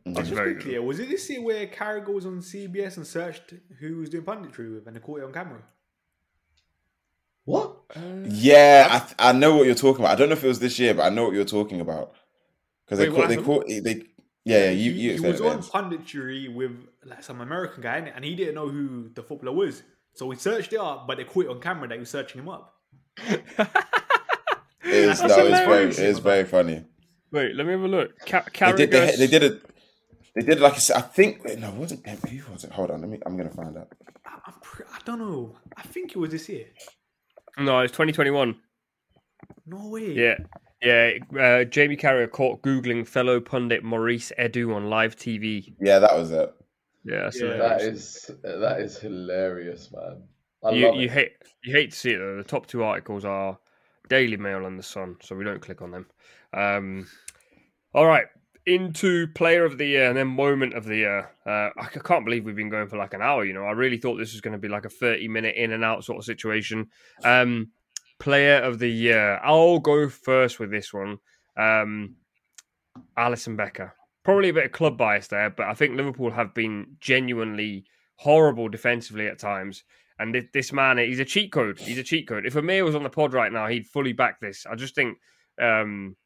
That's 0.07 0.29
Just 0.29 0.33
very 0.33 0.55
quickly, 0.55 0.73
good. 0.75 0.81
was 0.81 0.99
it 0.99 1.09
this 1.11 1.29
year 1.29 1.43
where 1.43 1.67
Carragher 1.67 2.15
was 2.15 2.27
on 2.27 2.41
CBS 2.41 2.97
and 2.97 3.07
searched 3.07 3.55
who 3.81 3.99
was 3.99 4.09
doing 4.09 4.25
punditry 4.25 4.75
with 4.75 4.87
and 4.87 4.97
they 4.97 5.01
caught 5.01 5.21
it 5.21 5.25
on 5.25 5.33
camera? 5.33 5.63
What? 7.45 7.77
Yeah, 8.25 8.89
I, 8.91 8.99
th- 9.01 9.15
I 9.19 9.33
know 9.33 9.57
what 9.57 9.67
you're 9.67 9.75
talking 9.75 10.05
about. 10.05 10.13
I 10.13 10.15
don't 10.15 10.29
know 10.29 10.35
if 10.37 10.45
it 10.45 10.49
was 10.49 10.61
this 10.61 10.79
year, 10.79 10.95
but 10.95 11.03
I 11.03 11.09
know 11.11 11.25
what 11.25 11.35
you're 11.35 11.45
talking 11.45 11.81
about. 11.81 12.15
Because 12.85 12.99
they 12.99 13.09
Wait, 13.09 13.15
caught, 13.17 13.29
they 13.29 13.37
caught, 13.37 13.67
they, 13.69 14.03
yeah, 14.45 14.65
yeah, 14.65 14.71
you, 14.71 14.93
he, 14.93 14.99
you 15.01 15.09
he 15.11 15.11
explain 15.15 15.33
was 15.33 15.41
it, 15.41 15.47
on 15.47 15.53
Vince. 15.57 15.69
punditry 16.09 16.53
with 16.55 16.73
like 17.05 17.23
some 17.23 17.41
American 17.41 17.83
guy 17.83 17.99
and 17.99 18.25
he 18.25 18.35
didn't 18.35 18.55
know 18.55 18.69
who 18.69 19.11
the 19.15 19.23
footballer 19.23 19.53
was. 19.57 19.83
So 20.15 20.27
we 20.27 20.37
searched 20.37 20.73
it 20.73 20.81
up, 20.81 21.07
but 21.07 21.19
they 21.19 21.25
caught 21.25 21.45
it 21.45 21.51
on 21.51 21.61
camera 21.61 21.89
that 21.89 21.95
he 21.95 22.01
was 22.01 22.11
searching 22.11 22.41
him 22.41 22.49
up. 22.49 22.75
It 24.83 24.95
is, 24.95 25.21
That's 25.21 25.37
no, 25.37 25.47
it's 25.47 25.59
very, 25.61 25.85
it 25.91 25.99
is 25.99 26.19
very 26.19 26.45
funny. 26.45 26.85
Wait, 27.31 27.55
let 27.55 27.65
me 27.67 27.73
have 27.73 27.83
a 27.83 27.87
look. 27.89 28.19
Ca- 28.27 28.45
They 28.73 28.87
did, 28.87 28.91
they, 28.91 29.15
they 29.17 29.27
did 29.29 29.43
it. 29.45 29.63
They 30.35 30.43
did 30.43 30.59
like 30.61 30.73
a 30.73 30.77
s- 30.77 30.91
I 30.91 31.01
think 31.03 31.45
wait, 31.45 31.59
no, 31.61 31.69
it 31.69 31.75
wasn't 31.75 32.09
who 32.09 32.53
was 32.53 32.65
it? 32.65 32.73
Hold 32.73 32.91
on, 32.91 33.01
let 33.03 33.11
me. 33.11 33.19
I'm 33.27 33.37
gonna 33.37 33.51
find 33.51 33.77
out. 33.77 33.93
I, 34.27 34.39
I'm 34.47 34.55
pre- 34.63 34.87
I 34.93 34.99
don't 35.05 35.19
know. 35.19 35.57
I 35.77 35.83
think 35.83 36.13
it 36.13 36.17
was 36.19 36.31
this 36.31 36.49
year. 36.49 36.67
No, 37.59 37.79
it's 37.81 37.93
2021. 37.93 38.57
No 39.67 39.89
way. 39.91 40.13
Yeah, 40.13 40.39
yeah. 40.83 41.13
Uh, 41.39 41.65
Jamie 41.65 41.97
Carragher 41.97 42.31
caught 42.31 42.63
googling 42.63 43.07
fellow 43.07 43.41
pundit 43.41 43.85
Maurice 43.85 44.33
Edu 44.39 44.75
on 44.75 44.89
live 44.89 45.17
TV. 45.17 45.75
Yeah, 45.81 45.99
that 45.99 46.17
was 46.17 46.31
it. 46.31 46.55
Yeah, 47.05 47.23
that's 47.25 47.41
yeah 47.41 47.57
that 47.57 47.81
is 47.81 48.31
that 48.43 48.81
is 48.81 48.99
hilarious, 48.99 49.91
man. 49.93 50.23
I 50.63 50.71
you 50.71 50.95
you 50.95 51.09
hate 51.09 51.33
you 51.65 51.73
hate 51.73 51.93
to 51.93 51.97
see 51.97 52.13
it 52.13 52.19
though. 52.19 52.37
The 52.37 52.45
top 52.45 52.67
two 52.67 52.83
articles 52.83 53.25
are 53.25 53.59
Daily 54.09 54.37
Mail 54.37 54.67
and 54.67 54.79
the 54.79 54.83
Sun, 54.83 55.17
so 55.23 55.35
we 55.35 55.45
don't 55.45 55.63
click 55.63 55.81
on 55.81 55.91
them. 55.91 56.07
Um, 56.53 57.07
all 57.95 58.07
right, 58.07 58.27
into 58.67 59.29
Player 59.29 59.65
of 59.65 59.79
the 59.79 59.87
Year 59.87 60.09
and 60.09 60.17
then 60.17 60.27
Moment 60.27 60.75
of 60.75 60.85
the 60.85 60.97
Year. 60.97 61.31
Uh, 61.47 61.71
I 61.77 61.89
c- 61.93 62.01
can't 62.05 62.25
believe 62.25 62.45
we've 62.45 62.57
been 62.57 62.69
going 62.69 62.89
for 62.89 62.99
like 62.99 63.15
an 63.15 63.23
hour. 63.23 63.45
You 63.45 63.55
know, 63.55 63.65
I 63.65 63.73
really 63.73 63.97
thought 63.97 64.17
this 64.17 64.33
was 64.33 64.41
going 64.41 64.53
to 64.53 64.59
be 64.59 64.69
like 64.69 64.85
a 64.85 64.91
thirty-minute 64.91 65.57
in 65.57 65.73
and 65.73 65.85
out 65.85 66.05
sort 66.05 66.19
of 66.19 66.25
situation. 66.25 66.89
Um, 67.25 67.71
player 68.21 68.57
of 68.57 68.79
the 68.79 68.89
Year. 68.89 69.41
I'll 69.43 69.81
go 69.81 70.09
first 70.09 70.61
with 70.61 70.71
this 70.71 70.93
one. 70.93 71.19
Um, 71.57 72.17
Alisson 73.19 73.57
Becker. 73.57 73.95
Probably 74.23 74.51
a 74.51 74.55
bit 74.55 74.67
of 74.67 74.73
club 74.73 74.97
bias 74.97 75.29
there, 75.29 75.51
but 75.51 75.67
I 75.67 75.75
think 75.75 75.97
Liverpool 75.97 76.31
have 76.31 76.55
been 76.55 76.97
genuinely 77.01 77.87
horrible 78.17 78.69
defensively 78.69 79.27
at 79.27 79.39
times. 79.39 79.83
And 80.19 80.35
thi- 80.35 80.49
this 80.53 80.73
man, 80.73 80.99
he's 80.99 81.21
a 81.21 81.25
cheat 81.25 81.51
code. 81.51 81.81
He's 81.81 81.99
a 81.99 82.03
cheat 82.03 82.29
code. 82.29 82.45
If 82.47 82.55
Amir 82.55 82.85
was 82.85 82.95
on 82.95 83.03
the 83.03 83.11
pod 83.11 83.33
right 83.33 83.51
now, 83.51 83.67
he'd 83.67 83.87
fully 83.87 84.13
back 84.13 84.39
this. 84.39 84.67
I 84.71 84.75
just 84.75 84.95
think 84.95 85.17
um, 85.61 86.17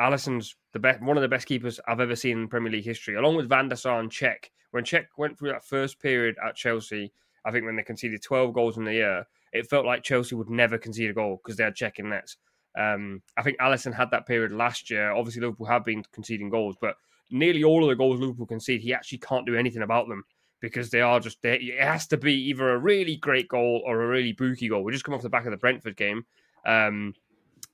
Alisson's 0.00 0.54
the 0.72 0.78
best, 0.78 1.02
one 1.02 1.16
of 1.16 1.22
the 1.22 1.28
best 1.28 1.48
keepers 1.48 1.80
I've 1.88 2.00
ever 2.00 2.16
seen 2.16 2.38
in 2.38 2.48
Premier 2.48 2.72
League 2.72 2.84
history, 2.84 3.16
along 3.16 3.36
with 3.36 3.48
Van 3.48 3.68
der 3.68 3.76
Sar 3.76 3.98
and 3.98 4.10
Cech. 4.10 4.50
When 4.70 4.84
Cech 4.84 5.06
went 5.18 5.38
through 5.38 5.50
that 5.50 5.64
first 5.66 6.00
period 6.00 6.36
at 6.44 6.54
Chelsea, 6.54 7.12
I 7.44 7.50
think 7.50 7.66
when 7.66 7.76
they 7.76 7.82
conceded 7.82 8.22
12 8.22 8.54
goals 8.54 8.78
in 8.78 8.84
the 8.84 8.94
year, 8.94 9.26
it 9.52 9.68
felt 9.68 9.86
like 9.86 10.02
Chelsea 10.02 10.34
would 10.34 10.50
never 10.50 10.78
concede 10.78 11.10
a 11.10 11.14
goal 11.14 11.40
because 11.42 11.56
they 11.56 11.64
had 11.64 11.74
checking 11.74 12.08
nets. 12.08 12.36
Um, 12.78 13.22
I 13.36 13.42
think 13.42 13.58
Alisson 13.58 13.94
had 13.94 14.10
that 14.10 14.26
period 14.26 14.52
last 14.52 14.90
year. 14.90 15.12
Obviously, 15.12 15.42
Liverpool 15.42 15.66
have 15.66 15.84
been 15.84 16.04
conceding 16.12 16.48
goals, 16.48 16.76
but 16.80 16.96
nearly 17.30 17.64
all 17.64 17.82
of 17.82 17.88
the 17.88 17.96
goals 17.96 18.20
Liverpool 18.20 18.46
concede, 18.46 18.80
he 18.80 18.94
actually 18.94 19.18
can't 19.18 19.46
do 19.46 19.56
anything 19.56 19.82
about 19.82 20.08
them 20.08 20.24
because 20.60 20.90
they 20.90 21.00
are 21.00 21.20
just 21.20 21.42
there. 21.42 21.58
It 21.60 21.80
has 21.80 22.06
to 22.08 22.16
be 22.16 22.34
either 22.34 22.70
a 22.70 22.78
really 22.78 23.16
great 23.16 23.48
goal 23.48 23.82
or 23.84 24.02
a 24.02 24.08
really 24.08 24.32
booky 24.32 24.68
goal. 24.68 24.84
We 24.84 24.92
just 24.92 25.04
come 25.04 25.14
off 25.14 25.22
the 25.22 25.28
back 25.28 25.44
of 25.44 25.50
the 25.50 25.56
Brentford 25.56 25.96
game. 25.96 26.24
Um, 26.64 27.14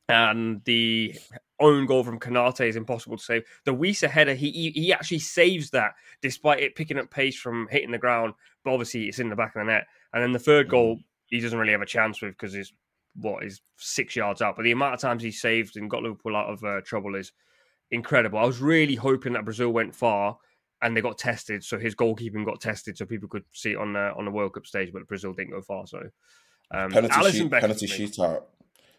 and 0.09 0.62
the 0.64 1.14
own 1.61 1.85
goal 1.87 2.03
from 2.03 2.18
Konate 2.18 2.66
is 2.66 2.76
impossible 2.76 3.18
to 3.18 3.22
save. 3.22 3.45
The 3.64 3.74
Wissa 3.74 4.09
header, 4.09 4.35
he 4.35 4.70
he 4.70 4.93
actually 4.93 5.18
saves 5.18 5.70
that 5.70 5.93
despite 6.22 6.61
it 6.61 6.76
picking 6.76 6.99
up 6.99 7.11
pace 7.11 7.39
from 7.39 7.68
hitting 7.70 7.91
the 7.91 7.99
ground, 7.99 8.33
but 8.64 8.72
obviously 8.72 9.07
it's 9.07 9.18
in 9.18 9.29
the 9.29 9.37
back 9.37 9.55
of 9.55 9.61
the 9.61 9.70
net. 9.70 9.87
And 10.14 10.22
then 10.22 10.33
the 10.33 10.39
third 10.39 10.68
goal, 10.68 10.99
he 11.29 11.41
doesn't 11.41 11.59
really 11.59 11.72
have 11.72 11.83
a 11.83 11.87
chance 11.87 12.20
with 12.20 12.33
because 12.33 12.53
he's 12.53 12.72
what 13.14 13.45
is 13.45 13.61
six 13.76 14.14
yards 14.16 14.43
out. 14.43 14.57
But 14.57 14.62
the 14.64 14.70
amount 14.72 14.95
of 14.95 15.01
times 15.01 15.22
he 15.22 15.31
saved 15.31 15.76
and 15.76 15.91
got 15.91 16.03
Liverpool 16.03 16.37
out 16.37 16.51
of 16.51 16.62
uh, 16.64 16.81
trouble 16.85 17.14
is 17.14 17.33
incredible. 17.91 18.39
I 18.39 18.45
was 18.45 18.61
really 18.61 18.95
hoping 18.95 19.33
that 19.33 19.45
Brazil 19.45 19.70
went 19.70 19.95
far 19.95 20.37
and 20.83 20.97
they 20.97 21.01
got 21.01 21.18
tested, 21.18 21.64
so 21.64 21.79
his 21.79 21.95
goalkeeping 21.97 22.45
got 22.45 22.61
tested, 22.61 22.97
so 22.97 23.05
people 23.05 23.29
could 23.29 23.45
see 23.53 23.72
it 23.72 23.79
on 23.79 23.95
the 23.95 24.12
on 24.16 24.24
the 24.24 24.31
World 24.31 24.55
Cup 24.55 24.66
stage. 24.66 24.93
But 24.93 25.09
Brazil 25.09 25.33
didn't 25.33 25.51
go 25.51 25.62
far, 25.62 25.87
so 25.87 25.99
um, 26.70 26.91
penalty 26.91 27.31
shoot, 27.33 27.51
penalty 27.51 27.87
shootout. 27.87 28.43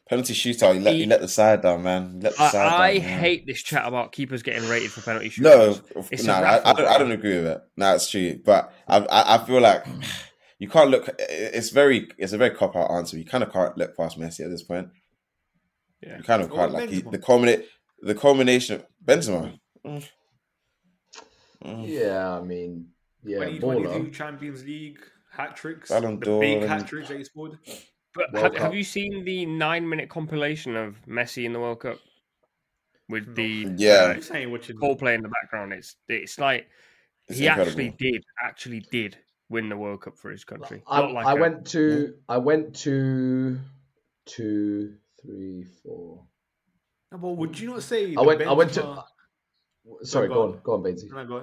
Penalty 0.09 0.33
shootout. 0.33 0.73
You 0.73 0.81
let 0.81 0.95
He- 0.95 1.01
you 1.01 1.05
let 1.07 1.21
the 1.21 1.27
side 1.27 1.61
down, 1.61 1.83
man. 1.83 2.15
You 2.15 2.21
let 2.21 2.35
the 2.35 2.49
side 2.49 2.67
I, 2.67 2.87
I 2.87 2.97
down, 2.97 3.05
man. 3.05 3.19
hate 3.19 3.45
this 3.45 3.61
chat 3.61 3.87
about 3.87 4.11
keepers 4.11 4.41
getting 4.43 4.67
rated 4.67 4.91
for 4.91 5.01
penalty 5.01 5.29
shootouts. 5.29 5.83
No, 5.95 6.05
It's 6.11 6.23
no, 6.23 6.33
I, 6.33 6.69
I, 6.69 6.73
don't, 6.73 6.87
I 6.87 6.97
don't 6.97 7.11
agree 7.11 7.37
with 7.37 7.45
it. 7.47 7.61
No, 7.77 7.93
it's 7.95 8.09
true, 8.09 8.41
but 8.43 8.73
I, 8.87 8.97
I, 8.97 9.35
I 9.35 9.45
feel 9.45 9.61
like 9.61 9.85
you 10.59 10.67
can't 10.69 10.91
look. 10.91 11.09
It's 11.17 11.69
very, 11.69 12.09
it's 12.17 12.33
a 12.33 12.37
very 12.37 12.51
cop 12.51 12.75
out 12.75 12.91
answer. 12.91 13.17
You 13.17 13.25
kind 13.25 13.43
of 13.43 13.51
can't 13.51 13.77
look 13.77 13.97
past 13.97 14.19
Messi 14.19 14.41
at 14.45 14.51
this 14.51 14.63
point. 14.63 14.89
Yeah. 16.01 16.17
You 16.17 16.23
kind 16.23 16.41
of 16.41 16.51
Or 16.51 16.55
can't 16.55 16.71
like 16.73 16.89
he, 16.89 17.01
the 17.01 17.17
culminate, 17.17 17.65
the 18.01 18.15
culmination 18.15 18.75
of 18.75 18.85
Benzema. 19.03 19.57
Mm. 19.85 20.09
Mm. 21.65 21.87
Yeah, 21.87 22.37
I 22.37 22.41
mean, 22.41 22.87
yeah, 23.23 23.39
2022 23.39 23.89
baller. 23.89 24.13
Champions 24.13 24.63
League 24.63 24.99
hat 25.31 25.55
tricks, 25.57 25.89
Ballon 25.89 26.19
the 26.19 26.25
d'Or 26.25 26.39
big 26.39 26.63
hat 26.63 26.87
tricks 26.87 27.09
that 27.09 27.17
he 27.17 27.23
scored. 27.23 27.57
But 28.15 28.33
have, 28.41 28.55
have 28.55 28.73
you 28.73 28.83
seen 28.83 29.23
the 29.25 29.45
nine 29.45 29.87
minute 29.87 30.09
compilation 30.09 30.75
of 30.75 30.95
Messi 31.07 31.45
in 31.45 31.53
the 31.53 31.59
World 31.59 31.81
Cup 31.81 31.99
with 33.09 33.35
the 33.35 33.67
Yeah. 33.77 34.13
I'm 34.15 34.21
saying 34.21 34.51
watching. 34.51 34.77
uh, 34.77 34.79
Coldplay 34.79 35.15
in 35.15 35.21
the 35.21 35.29
background? 35.29 35.73
It's 35.73 35.95
it's 36.07 36.39
like 36.39 36.67
It's 37.27 37.39
he 37.39 37.47
actually 37.47 37.89
did 37.97 38.23
actually 38.41 38.79
did 38.91 39.17
win 39.49 39.69
the 39.69 39.77
World 39.77 40.01
Cup 40.01 40.17
for 40.17 40.31
his 40.31 40.43
country. 40.43 40.81
I, 40.87 41.01
Not 41.01 41.11
like 41.13 41.25
I 41.25 41.31
a- 41.33 41.35
went 41.35 41.67
to 41.67 42.13
I 42.27 42.37
went 42.37 42.75
to 42.77 43.59
two, 44.25 44.95
three, 45.21 45.65
four. 45.83 46.23
No, 47.11 47.17
but 47.17 47.29
would 47.29 47.59
you 47.59 47.71
not 47.71 47.83
say? 47.83 48.15
I 48.15 48.21
went. 48.21 48.41
I 48.41 48.53
went 48.53 48.73
to. 48.73 48.81
Benzema- 48.81 49.03
Sorry, 50.03 50.27
go 50.27 50.33
go 50.35 50.43
on. 50.43 50.49
on, 50.53 50.59
go 50.63 50.73
on, 50.75 50.83
Bainsy. 50.83 51.11
No, 51.11 51.25
go 51.25 51.37
on. 51.37 51.41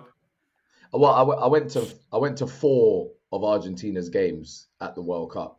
Uh, 0.94 0.98
well, 0.98 1.12
I, 1.12 1.44
I 1.44 1.46
went 1.48 1.70
to 1.72 1.86
I 2.12 2.18
went 2.18 2.38
to 2.38 2.46
four 2.46 3.10
of 3.32 3.42
Argentina's 3.44 4.08
games 4.08 4.68
at 4.80 4.94
the 4.94 5.02
World 5.02 5.32
Cup, 5.32 5.58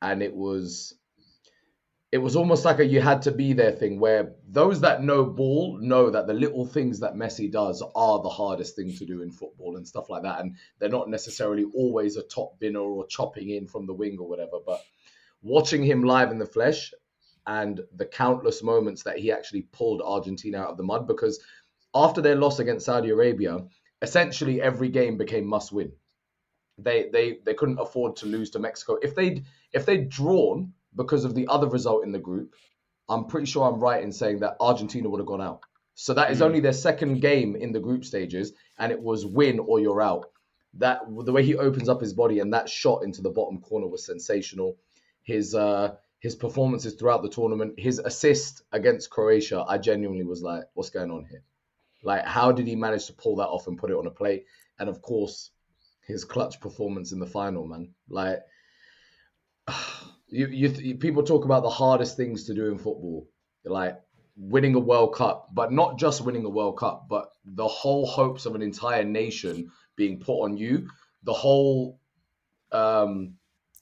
and 0.00 0.22
it 0.22 0.34
was 0.34 0.94
it 2.10 2.18
was 2.18 2.36
almost 2.36 2.64
like 2.64 2.78
a 2.78 2.86
you 2.86 3.00
had 3.00 3.20
to 3.22 3.30
be 3.30 3.52
there 3.52 3.72
thing 3.72 4.00
where 4.00 4.32
those 4.48 4.80
that 4.80 5.02
know 5.02 5.24
ball 5.24 5.78
know 5.78 6.08
that 6.08 6.26
the 6.26 6.32
little 6.32 6.64
things 6.64 7.00
that 7.00 7.14
Messi 7.14 7.50
does 7.52 7.82
are 7.94 8.22
the 8.22 8.30
hardest 8.30 8.76
thing 8.76 8.94
to 8.96 9.04
do 9.04 9.20
in 9.20 9.30
football 9.30 9.76
and 9.76 9.86
stuff 9.86 10.08
like 10.08 10.22
that, 10.22 10.40
and 10.40 10.56
they're 10.78 10.88
not 10.88 11.10
necessarily 11.10 11.64
always 11.74 12.16
a 12.16 12.22
top 12.22 12.58
binner 12.60 12.80
or 12.80 13.06
chopping 13.06 13.50
in 13.50 13.66
from 13.66 13.86
the 13.86 13.92
wing 13.92 14.16
or 14.18 14.26
whatever. 14.26 14.58
But 14.64 14.80
watching 15.42 15.82
him 15.82 16.02
live 16.02 16.30
in 16.30 16.38
the 16.38 16.46
flesh 16.46 16.94
and 17.46 17.80
the 17.94 18.06
countless 18.06 18.62
moments 18.62 19.02
that 19.02 19.18
he 19.18 19.30
actually 19.30 19.62
pulled 19.72 20.00
Argentina 20.00 20.58
out 20.58 20.70
of 20.70 20.76
the 20.78 20.82
mud 20.82 21.06
because 21.06 21.38
after 21.94 22.22
their 22.22 22.36
loss 22.36 22.58
against 22.58 22.86
Saudi 22.86 23.10
Arabia, 23.10 23.58
essentially 24.00 24.62
every 24.62 24.88
game 24.88 25.18
became 25.18 25.46
must 25.46 25.72
win. 25.72 25.92
They 26.78 27.10
they 27.12 27.38
they 27.44 27.52
couldn't 27.52 27.80
afford 27.80 28.16
to 28.16 28.26
lose 28.26 28.48
to 28.50 28.58
Mexico. 28.58 28.98
If 29.02 29.14
they'd 29.14 29.44
if 29.74 29.84
they'd 29.84 30.08
drawn 30.08 30.72
because 30.94 31.24
of 31.24 31.34
the 31.34 31.46
other 31.48 31.68
result 31.68 32.04
in 32.04 32.12
the 32.12 32.18
group, 32.18 32.54
I'm 33.08 33.26
pretty 33.26 33.46
sure 33.46 33.64
I'm 33.66 33.80
right 33.80 34.02
in 34.02 34.12
saying 34.12 34.40
that 34.40 34.56
Argentina 34.60 35.08
would 35.08 35.20
have 35.20 35.26
gone 35.26 35.40
out. 35.40 35.60
So 35.94 36.14
that 36.14 36.30
is 36.30 36.40
Mm. 36.40 36.46
only 36.46 36.60
their 36.60 36.72
second 36.72 37.20
game 37.20 37.56
in 37.56 37.72
the 37.72 37.80
group 37.80 38.04
stages, 38.04 38.52
and 38.78 38.92
it 38.92 39.00
was 39.02 39.26
win 39.26 39.58
or 39.58 39.80
you're 39.80 40.02
out. 40.02 40.30
That 40.74 41.00
the 41.24 41.32
way 41.32 41.42
he 41.42 41.56
opens 41.56 41.88
up 41.88 42.00
his 42.00 42.12
body 42.12 42.40
and 42.40 42.52
that 42.52 42.68
shot 42.68 43.02
into 43.02 43.22
the 43.22 43.30
bottom 43.30 43.60
corner 43.60 43.86
was 43.86 44.04
sensational. 44.04 44.76
His 45.22 45.54
uh 45.54 45.96
his 46.20 46.34
performances 46.36 46.94
throughout 46.94 47.22
the 47.22 47.28
tournament, 47.28 47.78
his 47.78 47.98
assist 48.00 48.62
against 48.72 49.08
Croatia, 49.10 49.64
I 49.66 49.78
genuinely 49.78 50.24
was 50.24 50.42
like, 50.42 50.64
what's 50.74 50.90
going 50.90 51.10
on 51.10 51.24
here? 51.30 51.42
Like, 52.02 52.24
how 52.24 52.52
did 52.52 52.66
he 52.66 52.76
manage 52.76 53.06
to 53.06 53.12
pull 53.12 53.36
that 53.36 53.48
off 53.48 53.66
and 53.68 53.78
put 53.78 53.90
it 53.90 53.96
on 53.96 54.06
a 54.06 54.10
plate? 54.10 54.44
And 54.78 54.88
of 54.88 55.00
course, 55.00 55.50
his 56.06 56.24
clutch 56.24 56.60
performance 56.60 57.12
in 57.12 57.18
the 57.20 57.26
final, 57.26 57.66
man. 57.66 57.94
Like, 58.08 58.40
you, 60.28 60.46
you, 60.46 60.94
people 60.96 61.22
talk 61.22 61.44
about 61.44 61.62
the 61.62 61.70
hardest 61.70 62.16
things 62.16 62.44
to 62.44 62.54
do 62.54 62.66
in 62.66 62.78
football, 62.78 63.28
like 63.64 63.98
winning 64.36 64.74
a 64.74 64.78
World 64.78 65.14
Cup, 65.14 65.48
but 65.52 65.72
not 65.72 65.98
just 65.98 66.20
winning 66.20 66.44
a 66.44 66.50
World 66.50 66.78
Cup, 66.78 67.06
but 67.08 67.30
the 67.44 67.66
whole 67.66 68.06
hopes 68.06 68.46
of 68.46 68.54
an 68.54 68.62
entire 68.62 69.04
nation 69.04 69.70
being 69.96 70.20
put 70.20 70.44
on 70.44 70.56
you. 70.56 70.88
The 71.24 71.32
whole 71.32 71.98
um, 72.72 73.34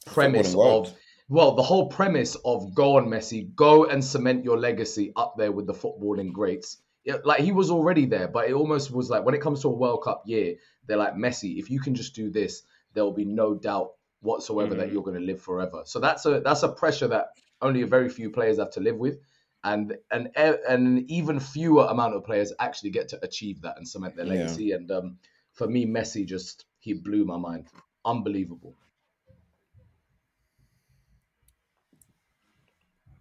premise 0.06 0.54
of 0.54 0.94
well, 1.28 1.56
the 1.56 1.62
whole 1.62 1.88
premise 1.88 2.36
of 2.44 2.74
go 2.74 2.96
on 2.98 3.08
Messi, 3.08 3.52
go 3.54 3.84
and 3.86 4.04
cement 4.04 4.44
your 4.44 4.58
legacy 4.58 5.12
up 5.16 5.34
there 5.36 5.50
with 5.50 5.66
the 5.66 5.74
footballing 5.74 6.32
greats. 6.32 6.78
Yeah, 7.04 7.16
like 7.24 7.40
he 7.40 7.52
was 7.52 7.70
already 7.70 8.06
there, 8.06 8.28
but 8.28 8.48
it 8.48 8.52
almost 8.52 8.90
was 8.92 9.10
like 9.10 9.24
when 9.24 9.34
it 9.34 9.40
comes 9.40 9.62
to 9.62 9.68
a 9.68 9.72
World 9.72 10.02
Cup 10.04 10.22
year, 10.26 10.54
they're 10.86 10.96
like 10.96 11.14
Messi. 11.14 11.58
If 11.58 11.70
you 11.70 11.80
can 11.80 11.94
just 11.94 12.14
do 12.14 12.30
this, 12.30 12.62
there 12.94 13.04
will 13.04 13.12
be 13.12 13.24
no 13.24 13.54
doubt 13.54 13.90
whatsoever 14.26 14.74
that 14.74 14.88
Mm. 14.88 14.92
you're 14.92 15.02
going 15.02 15.18
to 15.18 15.24
live 15.24 15.40
forever. 15.40 15.82
So 15.86 16.00
that's 16.00 16.26
a 16.26 16.40
that's 16.40 16.62
a 16.62 16.72
pressure 16.72 17.08
that 17.08 17.28
only 17.62 17.82
a 17.82 17.86
very 17.86 18.08
few 18.10 18.30
players 18.30 18.58
have 18.58 18.70
to 18.72 18.80
live 18.80 18.96
with, 18.98 19.18
and 19.64 19.96
and 20.10 20.30
and 20.36 20.58
an 20.66 21.06
even 21.10 21.40
fewer 21.40 21.86
amount 21.86 22.14
of 22.14 22.24
players 22.24 22.52
actually 22.60 22.90
get 22.90 23.08
to 23.10 23.24
achieve 23.24 23.62
that 23.62 23.76
and 23.78 23.88
cement 23.88 24.16
their 24.16 24.26
Yeah. 24.26 24.32
legacy. 24.36 24.72
And 24.72 24.90
um, 24.90 25.18
for 25.52 25.66
me, 25.68 25.86
Messi 25.86 26.26
just 26.26 26.66
he 26.78 26.92
blew 26.94 27.24
my 27.24 27.38
mind. 27.38 27.68
Unbelievable. 28.04 28.76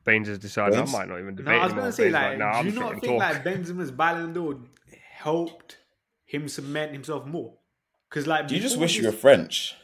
Bains 0.04 0.28
has 0.28 0.38
decided 0.40 0.78
Bains? 0.78 0.90
I 0.94 0.98
might 1.00 1.08
not 1.10 1.20
even 1.20 1.36
No, 1.36 1.52
debate. 1.52 1.62
I 1.62 1.64
was 1.66 1.74
gonna 1.74 1.92
say 1.92 2.06
Bains, 2.06 2.14
like, 2.14 2.38
nah, 2.40 2.52
do 2.54 2.60
I'm 2.60 2.66
you 2.66 2.72
just 2.72 2.80
not 2.80 3.02
think 3.02 3.04
him 3.04 3.18
like 3.18 3.38
talk. 3.38 3.44
Benzema's 3.46 3.92
Ballon 3.92 4.34
d'Or 4.34 4.60
helped 5.12 5.78
him 6.26 6.48
cement 6.48 6.92
himself 6.94 7.26
more? 7.26 7.58
Because 8.10 8.28
like, 8.28 8.48
Do 8.48 8.56
you 8.56 8.62
just 8.62 8.78
wish 8.78 8.98
you 8.98 9.06
were 9.06 9.12
French? 9.12 9.76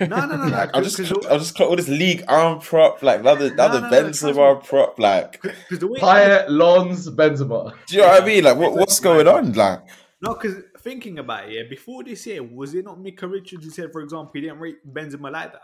No, 0.00 0.06
no, 0.06 0.26
no, 0.26 0.36
no. 0.36 0.46
Like, 0.48 0.70
I'll 0.74 0.82
just, 0.82 0.96
'cause 0.96 1.12
I'll 1.26 1.38
just 1.38 1.54
clock 1.54 1.70
all 1.70 1.76
this 1.76 1.88
league 1.88 2.24
arm 2.28 2.60
prop, 2.60 3.02
like 3.02 3.20
another, 3.20 3.52
another 3.52 3.80
no, 3.80 3.88
no, 3.90 4.02
trust 4.12 4.22
Benzema 4.22 4.60
me. 4.62 4.66
prop, 4.68 4.98
like. 4.98 5.42
the, 5.42 5.54
'cause 5.68 5.78
the 5.80 5.86
way 5.88 5.98
Payet, 6.00 6.46
Lons, 6.48 7.08
Benzema. 7.10 7.74
Do 7.86 7.96
you 7.96 8.02
know 8.02 8.08
what 8.08 8.22
I 8.22 8.26
mean? 8.26 8.44
Like, 8.44 8.56
what, 8.56 8.74
what's 8.74 9.00
going 9.00 9.26
on? 9.26 9.52
Like, 9.52 9.80
No, 10.20 10.34
because 10.34 10.62
thinking 10.80 11.18
about 11.18 11.48
it, 11.48 11.52
yeah, 11.54 11.62
before 11.68 12.04
this 12.04 12.26
year, 12.26 12.42
was 12.42 12.74
it 12.74 12.84
not 12.84 13.00
Micah 13.00 13.26
Richards 13.26 13.64
who 13.64 13.70
said, 13.70 13.90
for 13.92 14.00
example, 14.00 14.30
he 14.34 14.40
didn't 14.42 14.58
rate 14.60 14.76
Benzema 14.86 15.30
like 15.32 15.52
that? 15.52 15.62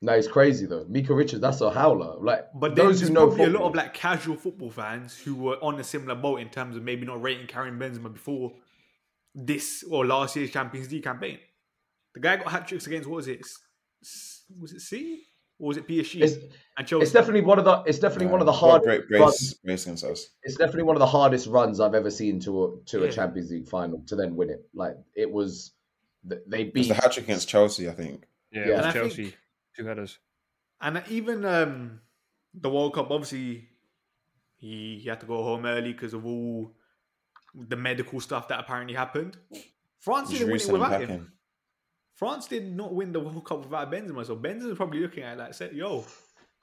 No, 0.00 0.12
it's 0.12 0.28
crazy 0.28 0.66
though. 0.66 0.84
Micah 0.88 1.12
Richards, 1.12 1.40
that's 1.42 1.60
a 1.60 1.70
howler. 1.70 2.14
Like 2.20 2.46
But 2.54 2.76
those 2.76 3.00
there's 3.00 3.08
who 3.08 3.14
know 3.14 3.26
probably 3.26 3.46
football, 3.46 3.62
a 3.62 3.64
lot 3.64 3.68
of 3.70 3.74
like 3.74 3.94
casual 3.94 4.36
football 4.36 4.70
fans 4.70 5.18
who 5.18 5.34
were 5.34 5.56
on 5.60 5.78
a 5.80 5.82
similar 5.82 6.14
boat 6.14 6.40
in 6.40 6.50
terms 6.50 6.76
of 6.76 6.84
maybe 6.84 7.04
not 7.04 7.20
rating 7.20 7.48
Karim 7.48 7.80
Benzema 7.80 8.12
before 8.12 8.52
this 9.34 9.82
or 9.90 10.06
last 10.06 10.36
year's 10.36 10.52
Champions 10.52 10.90
League 10.92 11.02
campaign. 11.02 11.38
The 12.14 12.20
guy 12.20 12.36
got 12.36 12.48
hat 12.50 12.66
tricks 12.68 12.86
against 12.86 13.08
what 13.08 13.16
was 13.16 13.28
it? 13.28 13.40
S- 13.40 13.58
S- 14.02 14.44
Was 14.60 14.72
it 14.72 14.80
C 14.80 15.24
or 15.58 15.68
was 15.68 15.76
it 15.76 15.86
PSG 15.88 16.22
it's, 16.22 16.34
and 16.76 16.86
Chelsea? 16.86 17.02
it's 17.02 17.12
definitely 17.12 17.40
one 17.42 17.58
of 17.58 17.64
the 17.64 17.82
it's 17.86 17.98
definitely 17.98 18.26
one 18.28 18.40
of 18.40 18.46
the 18.46 18.52
Got 18.52 18.58
hard 18.60 18.82
great 18.82 19.02
runs. 19.10 19.20
brace, 19.38 19.54
brace 19.64 19.84
themselves. 19.84 20.30
It's 20.42 20.56
definitely 20.56 20.84
one 20.84 20.96
of 20.96 21.00
the 21.00 21.06
hardest 21.06 21.46
runs 21.48 21.80
I've 21.80 21.94
ever 21.94 22.10
seen 22.10 22.40
to 22.40 22.64
a 22.64 22.84
to 22.86 23.04
a 23.04 23.12
Champions 23.12 23.50
League 23.50 23.68
final 23.68 24.00
to 24.06 24.16
then 24.16 24.36
win 24.36 24.50
it. 24.50 24.64
Like 24.74 24.96
it 25.14 25.30
was, 25.30 25.72
th- 26.28 26.42
they 26.46 26.62
It 26.62 26.64
was 26.66 26.72
beat 26.72 26.88
the 26.88 26.94
hat 26.94 27.12
trick 27.12 27.24
against 27.26 27.48
Chelsea, 27.48 27.88
I 27.88 27.92
think. 27.92 28.24
Yeah, 28.50 28.66
Yeah. 28.68 28.78
it 28.80 28.84
was 28.86 28.94
Chelsea. 28.94 29.22
think- 29.24 29.38
Two 29.76 29.84
headers. 29.86 30.18
And 30.80 31.02
even 31.08 31.44
um, 31.44 32.00
the 32.54 32.68
World 32.70 32.94
Cup, 32.94 33.10
obviously, 33.10 33.68
he, 34.56 34.98
he 35.02 35.08
had 35.08 35.20
to 35.20 35.26
go 35.26 35.42
home 35.42 35.66
early 35.66 35.92
because 35.92 36.14
of 36.14 36.24
all 36.26 36.72
the 37.54 37.76
medical 37.76 38.20
stuff 38.20 38.48
that 38.48 38.58
apparently 38.60 38.94
happened. 38.94 39.36
France 40.00 40.30
didn't 40.30 40.46
win 40.48 40.56
it 40.56 40.58
Jerusalem 40.60 40.80
without 40.82 41.00
him. 41.00 41.08
packing. 41.08 41.32
France 42.18 42.46
did 42.48 42.76
not 42.76 42.92
win 42.92 43.12
the 43.12 43.20
World 43.20 43.44
Cup 43.44 43.60
without 43.64 43.90
Benzema, 43.92 44.26
so 44.26 44.34
Benzema's 44.36 44.76
probably 44.76 45.00
looking 45.00 45.22
at 45.22 45.34
it 45.34 45.38
like, 45.38 45.54
say, 45.54 45.70
yo, 45.72 46.04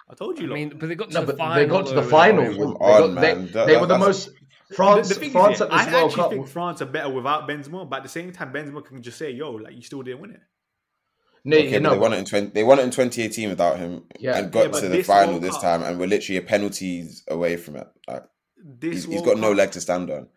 I 0.10 0.14
told 0.14 0.38
you. 0.38 0.52
I 0.52 0.54
mean, 0.54 0.78
but 0.78 0.90
they 0.90 0.96
got 0.96 1.10
to 1.10 1.14
No, 1.14 1.22
the 1.22 1.28
but 1.28 1.38
final. 1.38 1.56
they 1.56 1.66
got 1.66 1.86
to 1.88 1.94
the 1.96 2.04
final. 2.04 2.42
and- 2.44 2.54
They, 2.54 2.58
got- 2.58 3.16
they- 3.22 3.34
That- 3.54 3.68
they 3.68 3.78
were 3.78 3.88
the 3.88 3.98
most 3.98 4.30
France. 4.76 5.08
the, 5.10 5.16
the 5.20 5.30
France 5.30 5.56
is, 5.56 5.62
at 5.62 5.70
this 5.72 5.80
I 5.80 5.92
World 5.94 6.06
actually 6.12 6.24
Cup. 6.24 6.32
think 6.32 6.48
France 6.50 6.82
are 6.82 6.86
better 6.86 7.10
without 7.10 7.48
Benzema, 7.48 7.90
but 7.90 7.98
at 7.98 8.04
the 8.04 8.10
same 8.10 8.32
time, 8.34 8.52
Benzema 8.52 8.84
can 8.86 9.02
just 9.02 9.18
say, 9.18 9.32
"Yo, 9.32 9.52
like 9.52 9.76
you 9.76 9.82
still 9.82 10.02
didn't 10.04 10.20
win 10.22 10.32
it." 10.32 10.42
No, 11.46 11.56
Okay, 11.58 11.72
you 11.76 11.80
but 11.80 11.90
they 11.92 11.98
won 12.00 12.14
it 12.14 12.18
in 12.18 12.26
20, 12.26 12.48
they 12.48 12.64
won 12.64 12.80
it 12.80 12.84
in 12.84 12.90
2018 12.92 13.50
without 13.50 13.78
him 13.78 14.04
Yeah. 14.20 14.38
and 14.38 14.52
got 14.52 14.74
Yeah, 14.74 14.80
to 14.80 14.88
the 14.90 14.98
this 14.98 15.08
final 15.08 15.34
World 15.36 15.44
this 15.44 15.52
Cup- 15.54 15.62
time 15.62 15.84
and 15.84 16.00
we're 16.00 16.08
literally 16.08 16.38
a 16.38 16.42
penalties 16.42 17.24
away 17.30 17.56
from 17.56 17.76
it. 17.78 17.88
Like 18.08 18.24
This 18.58 18.94
he's, 18.94 19.04
he's 19.06 19.14
World 19.22 19.26
got 19.26 19.38
no 19.38 19.52
leg 19.54 19.72
to 19.74 19.80
stand 19.82 20.10
on. 20.10 20.28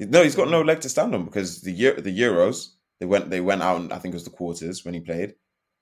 No, 0.00 0.22
he's 0.22 0.36
got 0.36 0.48
no 0.48 0.62
leg 0.62 0.80
to 0.82 0.88
stand 0.88 1.14
on 1.14 1.24
because 1.24 1.60
the 1.62 1.72
Eu- 1.72 2.00
the 2.00 2.16
Euros 2.16 2.68
they 3.04 3.08
went 3.08 3.28
they 3.28 3.40
went 3.42 3.62
out 3.62 3.80
and 3.80 3.92
I 3.92 3.98
think 3.98 4.14
it 4.14 4.16
was 4.16 4.24
the 4.24 4.30
quarters 4.30 4.82
when 4.84 4.94
he 4.94 5.00
played. 5.00 5.34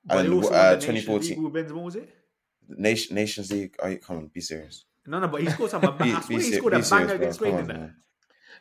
But 0.05 0.25
And 0.27 0.35
also 0.35 0.53
uh, 0.53 0.71
the 0.75 0.93
Nations 0.93 1.05
2014 1.07 1.31
League 1.31 1.39
with 1.53 1.55
Benzema, 1.55 1.83
was 1.85 1.97
it? 1.97 2.09
Nation, 2.69 3.15
Nations 3.15 3.53
League. 3.53 3.77
Oh, 3.81 3.97
come 3.97 4.17
on, 4.17 4.27
be 4.29 4.41
serious. 4.41 4.85
No, 5.07 5.21
no, 5.21 5.29
but 5.29 5.41
he 5.43 5.49
scored 5.51 5.71
some. 5.71 5.85
I 5.87 5.91
Be, 5.93 6.11
swear 6.11 6.21
be, 6.29 6.35
he 6.45 6.51
ser- 6.51 6.57
scored 6.59 6.73
be 6.75 6.81
a 6.81 6.83
banger 6.83 7.15
against 7.15 7.39
Come 7.39 7.49
Spain 7.49 7.55
on, 7.55 7.61
in 7.61 7.67
that. 7.69 7.79
man. 7.79 7.97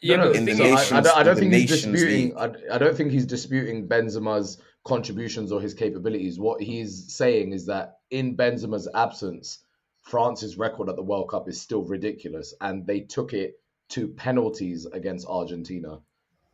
Yeah, 0.02 0.16
no, 0.18 0.24
but 0.24 0.28
no, 0.28 0.32
the 0.34 0.38
in 0.40 0.46
the 0.46 0.54
thing 0.54 0.62
is- 0.62 0.92
I- 0.92 0.98
I, 0.98 1.02
Nations- 1.02 1.08
don't, 1.08 1.18
I 1.18 1.24
don't 1.24 1.34
in 1.34 1.40
think 1.40 1.52
the 1.52 1.58
he's 1.60 1.72
Nations 1.72 1.94
disputing. 1.94 2.30
League. 2.36 2.62
I, 2.72 2.76
I 2.76 2.78
don't 2.78 2.96
think 2.98 3.12
he's 3.12 3.26
disputing 3.26 3.88
Benzema's 3.88 4.62
contributions 4.84 5.52
or 5.52 5.60
his 5.62 5.74
capabilities. 5.74 6.40
What 6.40 6.62
he's 6.62 7.16
saying 7.16 7.54
is 7.54 7.66
that 7.68 7.96
in 8.12 8.36
Benzema's 8.38 8.88
absence, 8.94 9.60
France's 10.04 10.58
record 10.58 10.90
at 10.90 10.96
the 10.96 11.04
World 11.04 11.30
Cup 11.30 11.48
is 11.50 11.60
still 11.62 11.84
ridiculous, 11.84 12.54
and 12.62 12.86
they 12.86 13.00
took 13.02 13.34
it 13.34 13.54
to 13.90 14.08
penalties 14.10 14.86
against 14.86 15.28
Argentina, 15.28 16.00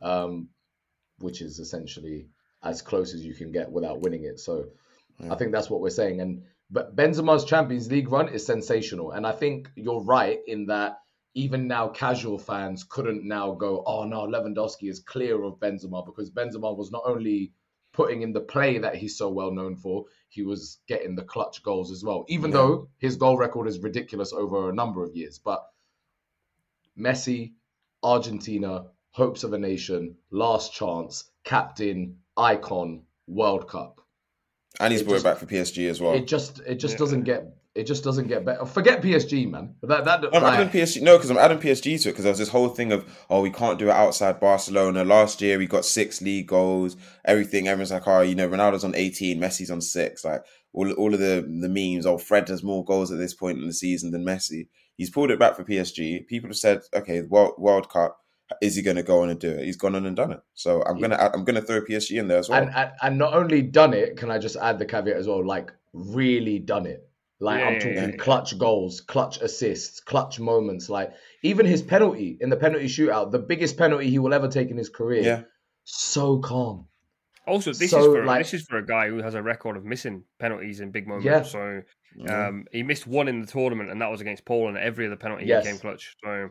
um, 0.02 0.48
which 1.18 1.42
is 1.42 1.58
essentially 1.58 2.28
as 2.62 2.82
close 2.82 3.14
as 3.14 3.24
you 3.24 3.34
can 3.34 3.52
get 3.52 3.70
without 3.70 4.00
winning 4.00 4.24
it. 4.24 4.40
So, 4.40 4.66
I 5.30 5.34
think 5.34 5.52
that's 5.52 5.68
what 5.68 5.80
we're 5.80 5.90
saying. 5.90 6.20
And 6.20 6.42
but 6.70 6.94
Benzema's 6.94 7.44
Champions 7.44 7.90
League 7.90 8.10
run 8.10 8.28
is 8.28 8.44
sensational, 8.44 9.12
and 9.12 9.26
I 9.26 9.32
think 9.32 9.70
you're 9.74 10.02
right 10.02 10.38
in 10.46 10.66
that 10.66 10.98
even 11.34 11.66
now 11.68 11.88
casual 11.88 12.38
fans 12.38 12.84
couldn't 12.84 13.26
now 13.26 13.52
go, 13.52 13.82
oh 13.86 14.04
no, 14.04 14.26
Lewandowski 14.26 14.88
is 14.90 15.00
clear 15.00 15.42
of 15.44 15.58
Benzema 15.60 16.04
because 16.04 16.30
Benzema 16.30 16.76
was 16.76 16.90
not 16.90 17.02
only 17.06 17.52
putting 17.92 18.22
in 18.22 18.32
the 18.32 18.40
play 18.40 18.78
that 18.78 18.96
he's 18.96 19.16
so 19.16 19.30
well 19.30 19.50
known 19.52 19.76
for, 19.76 20.04
he 20.28 20.42
was 20.42 20.78
getting 20.88 21.14
the 21.16 21.22
clutch 21.22 21.62
goals 21.62 21.90
as 21.90 22.04
well. 22.04 22.24
Even 22.28 22.50
Yeah. 22.50 22.56
though 22.58 22.88
his 22.98 23.16
goal 23.16 23.36
record 23.38 23.66
is 23.66 23.78
ridiculous 23.80 24.32
over 24.32 24.68
a 24.68 24.74
number 24.74 25.02
of 25.04 25.14
years, 25.16 25.38
but 25.38 25.64
Messi, 26.98 27.52
Argentina, 28.02 28.86
hopes 29.12 29.44
of 29.44 29.52
a 29.52 29.58
nation, 29.58 30.16
last 30.30 30.72
chance, 30.72 31.24
captain, 31.44 32.16
icon, 32.36 33.02
World 33.26 33.68
Cup. 33.68 34.00
And 34.80 34.92
he's 34.92 35.00
It 35.02 35.04
brought 35.04 35.14
just- 35.16 35.26
it 35.26 35.28
back 35.28 35.38
for 35.38 35.46
PSG 35.46 35.88
as 35.88 36.00
well. 36.00 36.14
It 36.14 36.26
just 36.26 36.60
it 36.66 36.76
just 36.76 36.94
Yeah. 36.94 36.98
doesn't 36.98 37.24
get 37.24 37.54
it 37.74 37.86
just 37.86 38.02
doesn't 38.02 38.26
get 38.26 38.44
better. 38.44 38.64
Forget 38.66 39.02
PSG, 39.02 39.46
man. 39.48 39.74
That 39.82 40.04
that 40.04 40.24
I'm 40.34 40.42
like, 40.42 40.58
adding 40.58 40.68
PSG. 40.68 41.00
No, 41.00 41.16
because 41.16 41.30
I'm 41.30 41.36
adding 41.38 41.58
PSG 41.58 41.96
to 42.02 42.08
it 42.08 42.12
because 42.12 42.24
there 42.24 42.32
was 42.32 42.38
this 42.38 42.48
whole 42.48 42.68
thing 42.70 42.90
of 42.92 43.04
oh 43.30 43.40
we 43.40 43.50
can't 43.50 43.78
do 43.78 43.86
it 43.88 43.92
outside 43.92 44.40
Barcelona. 44.40 45.04
Last 45.04 45.40
year 45.40 45.58
we 45.58 45.66
got 45.66 45.84
six 45.84 46.20
league 46.20 46.48
goals. 46.48 46.96
Everything. 47.24 47.68
Everyone's 47.68 47.92
like 47.92 48.06
oh 48.08 48.20
you 48.22 48.34
know 48.34 48.48
Ronaldo's 48.48 48.84
on 48.84 48.94
18, 48.96 49.38
Messi's 49.40 49.70
on 49.70 49.80
six. 49.80 50.24
Like 50.24 50.42
all 50.72 50.90
all 50.92 51.14
of 51.14 51.20
the 51.20 51.42
the 51.60 51.68
memes. 51.68 52.04
Oh 52.06 52.18
Fred 52.18 52.48
has 52.48 52.62
more 52.64 52.84
goals 52.84 53.10
at 53.12 53.18
this 53.18 53.34
point 53.34 53.58
in 53.58 53.66
the 53.66 53.72
season 53.72 54.10
than 54.10 54.24
Messi. 54.24 54.68
He's 54.96 55.10
pulled 55.10 55.30
it 55.30 55.38
back 55.38 55.54
for 55.56 55.64
PSG. 55.64 56.26
People 56.26 56.50
have 56.50 56.56
said 56.56 56.82
okay 56.94 57.22
World 57.22 57.54
World 57.58 57.88
Cup. 57.88 58.18
Is 58.62 58.76
he 58.76 58.82
going 58.82 58.96
to 58.96 59.02
go 59.02 59.22
on 59.22 59.30
and 59.30 59.38
do 59.38 59.50
it? 59.50 59.64
He's 59.64 59.76
gone 59.76 59.94
on 59.94 60.06
and 60.06 60.16
done 60.16 60.32
it. 60.32 60.40
So 60.54 60.82
I'm 60.84 60.98
gonna 60.98 61.16
I'm 61.16 61.44
gonna 61.44 61.60
throw 61.62 61.80
PSG 61.82 62.18
in 62.18 62.28
there 62.28 62.38
as 62.38 62.48
well. 62.48 62.62
and, 62.62 62.70
and 62.74 62.90
and 63.02 63.18
not 63.18 63.34
only 63.34 63.62
done 63.62 63.92
it, 63.94 64.16
can 64.16 64.30
I 64.30 64.38
just 64.38 64.56
add 64.56 64.78
the 64.78 64.86
caveat 64.86 65.16
as 65.16 65.26
well? 65.28 65.44
Like 65.46 65.72
really 65.92 66.58
done 66.58 66.86
it. 66.86 67.08
Like 67.40 67.60
Yeah, 67.60 67.66
I'm 67.68 67.74
talking 67.78 67.94
yeah, 67.94 68.06
yeah. 68.08 68.16
clutch 68.16 68.58
goals, 68.58 69.00
clutch 69.00 69.40
assists, 69.40 70.00
clutch 70.00 70.40
moments. 70.40 70.88
Like 70.88 71.12
even 71.42 71.66
his 71.66 71.82
penalty 71.82 72.36
in 72.40 72.48
the 72.50 72.56
penalty 72.56 72.86
shootout, 72.86 73.30
the 73.32 73.38
biggest 73.38 73.76
penalty 73.76 74.08
he 74.10 74.18
will 74.18 74.34
ever 74.34 74.48
take 74.48 74.70
in 74.70 74.76
his 74.76 74.88
career. 74.88 75.22
yeah. 75.22 75.42
So 75.84 76.38
calm. 76.38 76.86
Also, 77.46 77.72
this 77.72 77.90
So, 77.90 77.98
is 78.00 78.06
for 78.06 78.24
like- 78.24 78.40
this 78.40 78.54
is 78.54 78.62
for 78.66 78.76
a 78.78 78.84
guy 78.84 79.08
who 79.08 79.22
has 79.22 79.34
a 79.34 79.42
record 79.42 79.76
of 79.76 79.84
missing 79.84 80.24
penalties 80.38 80.80
in 80.80 80.90
big 80.90 81.06
moments. 81.06 81.24
Yeah. 81.26 81.42
So 81.42 81.82
Yeah. 82.16 82.48
um, 82.48 82.64
he 82.72 82.82
missed 82.82 83.06
one 83.06 83.28
in 83.28 83.40
the 83.40 83.46
tournament, 83.46 83.90
and 83.90 84.00
that 84.02 84.10
was 84.10 84.20
against 84.20 84.44
Poland. 84.44 84.76
Every 84.76 85.06
other 85.06 85.16
penalty 85.16 85.46
Yes. 85.46 85.64
he 85.64 85.70
came 85.72 85.80
clutch. 85.80 86.14
So 86.22 86.50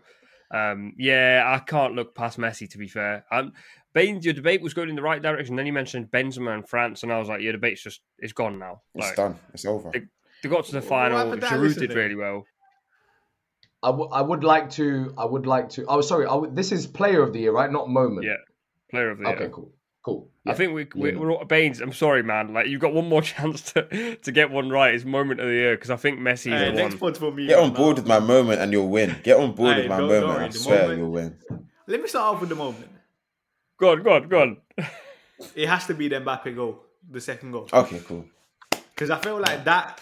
um, 0.52 0.94
yeah, 0.98 1.44
I 1.46 1.60
can't 1.60 1.94
look 1.96 2.16
past 2.16 2.38
Messi. 2.38 2.70
To 2.72 2.78
be 2.78 2.88
fair, 2.88 3.26
um, 3.32 3.54
Bains, 3.94 4.26
your 4.26 4.34
debate 4.34 4.62
was 4.62 4.74
going 4.74 4.90
in 4.90 4.96
the 4.96 5.02
right 5.02 5.22
direction. 5.22 5.56
Then 5.56 5.66
you 5.66 5.74
mentioned 5.74 6.12
Benzema 6.12 6.54
and 6.54 6.68
France, 6.68 7.04
and 7.04 7.12
I 7.12 7.20
was 7.20 7.28
like, 7.30 7.42
your 7.42 7.52
debate's 7.54 7.82
just 7.82 8.02
it's 8.20 8.34
gone 8.34 8.60
now. 8.60 8.82
It's 8.96 9.14
done. 9.16 9.36
It's 9.54 9.66
over. 9.66 9.90
They- 9.92 10.08
They 10.44 10.50
got 10.50 10.66
to 10.66 10.72
the 10.72 10.82
final. 10.82 11.18
happened 11.18 11.42
to 11.42 11.48
Giroud 11.48 11.78
did 11.80 11.94
really 11.94 12.16
well. 12.16 12.46
I, 13.84 13.88
w- 13.90 14.10
I 14.12 14.22
would 14.22 14.44
like 14.44 14.70
to. 14.72 15.14
I 15.18 15.26
would 15.26 15.46
like 15.46 15.70
to. 15.70 15.86
Oh, 15.88 16.02
sorry. 16.02 16.26
I 16.26 16.34
would, 16.36 16.56
this 16.56 16.72
is 16.72 16.88
Player 16.88 17.22
of 17.24 17.34
the 17.34 17.40
Year, 17.40 17.52
right? 17.52 17.72
Not 17.72 17.90
moment. 17.90 18.26
Yeah, 18.26 18.36
Player 18.92 19.12
of 19.12 19.18
the 19.20 19.26
Okay. 19.26 19.34
year. 19.38 19.44
Okay, 19.46 19.54
cool. 19.54 19.72
Cool. 20.08 20.30
I 20.46 20.54
think 20.54 20.74
we, 20.74 20.88
we 20.96 21.12
Yeah. 21.12 21.18
we're 21.20 21.32
all, 21.34 21.44
Bains. 21.44 21.82
I'm 21.82 21.92
sorry, 21.92 22.24
man. 22.24 22.54
Like 22.54 22.68
you've 22.68 22.80
got 22.80 22.94
one 22.94 23.10
more 23.10 23.22
chance 23.34 23.62
to 23.74 24.16
to 24.16 24.32
get 24.32 24.50
one 24.52 24.70
right. 24.70 24.96
It's 24.96 25.04
moment 25.04 25.42
of 25.42 25.48
the 25.48 25.54
year 25.54 25.76
because 25.76 25.90
I 25.90 25.98
think 25.98 26.18
Messi 26.20 26.52
Hey, 26.52 26.68
is 26.70 26.72
the 26.78 26.82
next 26.82 26.94
one. 26.94 27.00
point 27.00 27.18
for 27.18 27.32
me. 27.32 27.48
Get 27.48 27.60
on 27.60 27.74
now. 27.74 27.76
board 27.80 27.98
with 27.98 28.08
my 28.08 28.20
moment 28.20 28.62
and 28.62 28.72
you'll 28.72 28.88
win. 28.88 29.18
Get 29.24 29.38
on 29.38 29.52
board 29.54 29.76
Hey, 29.76 29.82
with 29.82 29.90
my 29.90 29.98
don't 29.98 30.08
moment. 30.08 30.28
worry, 30.28 30.46
I 30.46 30.50
swear 30.50 30.80
moment- 30.84 31.00
you'll 31.00 31.12
win. 31.12 31.38
Let 31.88 32.02
me 32.02 32.08
start 32.08 32.36
off 32.36 32.40
with 32.40 32.50
the 32.50 32.56
moment. 32.56 32.90
Go 33.78 33.92
on, 33.92 34.02
go 34.04 34.14
on, 34.14 34.28
go 34.30 34.42
on. 34.42 34.58
It 35.56 35.68
has 35.68 35.86
to 35.88 35.94
be 35.94 36.08
the 36.08 36.16
Mbappe 36.22 36.56
goal, 36.56 36.84
the 37.12 37.20
second 37.22 37.52
goal, 37.52 37.68
Okay, 37.72 38.00
cool. 38.08 38.26
because 38.72 39.10
I 39.12 39.20
feel 39.20 39.40
like 39.40 39.66
that. 39.66 40.02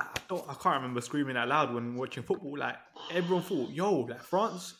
I 0.00 0.06
don't. 0.28 0.44
I 0.50 0.54
can't 0.54 0.76
remember 0.82 1.00
screaming 1.00 1.36
out 1.36 1.48
loud 1.48 1.72
when 1.72 1.94
watching 1.94 2.22
football. 2.24 2.58
Like 2.58 2.76
everyone 3.12 3.42
thought, 3.44 3.70
"Yo, 3.70 4.00
like 4.00 4.22
France 4.22 4.74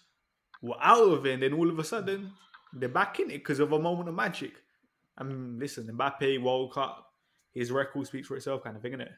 were 0.60 0.74
out 0.82 1.08
of 1.12 1.24
it," 1.24 1.34
and 1.34 1.42
then 1.44 1.52
all 1.54 1.70
of 1.70 1.78
a 1.78 1.84
sudden 1.84 2.32
they're 2.72 2.88
back 2.88 3.20
in 3.20 3.30
it 3.30 3.38
because 3.38 3.60
of 3.60 3.72
a 3.72 3.78
moment 3.78 4.08
of 4.08 4.14
magic. 4.14 4.52
I 5.18 5.24
mean, 5.24 5.58
listen, 5.58 5.86
Mbappe 5.86 6.42
World 6.42 6.72
Cup, 6.74 7.12
his 7.54 7.70
record 7.70 8.06
speaks 8.06 8.28
for 8.28 8.36
itself, 8.36 8.62
kind 8.64 8.76
of 8.76 8.82
thing, 8.82 8.92
innit? 8.92 9.12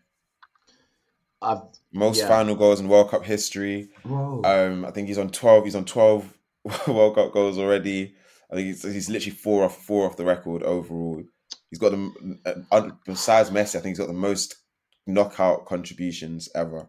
I've, 1.40 1.62
Most 1.92 2.18
Yeah. 2.18 2.28
final 2.28 2.56
goals 2.56 2.80
in 2.80 2.88
World 2.88 3.10
Cup 3.10 3.24
history. 3.24 3.90
Um, 4.04 4.84
I 4.84 4.90
think 4.90 5.08
he's 5.08 5.18
on 5.18 5.30
twelve. 5.30 5.64
He's 5.64 5.76
on 5.76 5.84
twelve 5.84 6.36
World 6.88 7.14
Cup 7.14 7.32
goals 7.32 7.58
already. 7.58 8.14
I 8.50 8.54
think 8.56 8.66
he's, 8.68 8.82
he's 8.82 9.08
literally 9.10 9.36
four 9.36 9.64
off 9.64 9.84
four 9.84 10.06
off 10.06 10.16
the 10.16 10.24
record 10.24 10.62
overall. 10.62 11.22
He's 11.70 11.78
got 11.78 11.90
the 11.92 12.38
uh, 12.72 12.90
besides 13.04 13.50
Messi. 13.50 13.76
I 13.76 13.80
think 13.80 13.86
he's 13.96 13.98
got 13.98 14.08
the 14.08 14.14
most 14.14 14.56
knockout 15.06 15.64
contributions 15.66 16.48
ever 16.54 16.88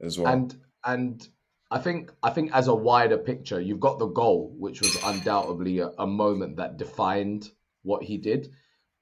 as 0.00 0.18
well. 0.18 0.32
and 0.32 0.56
and 0.84 1.28
I 1.70 1.78
think 1.78 2.12
I 2.22 2.30
think 2.30 2.52
as 2.52 2.68
a 2.68 2.74
wider 2.74 3.18
picture, 3.18 3.60
you've 3.60 3.80
got 3.80 3.98
the 3.98 4.06
goal, 4.06 4.54
which 4.58 4.80
was 4.80 4.96
undoubtedly 5.02 5.80
a, 5.80 5.88
a 5.98 6.06
moment 6.06 6.56
that 6.56 6.76
defined 6.76 7.50
what 7.82 8.02
he 8.02 8.18
did. 8.18 8.52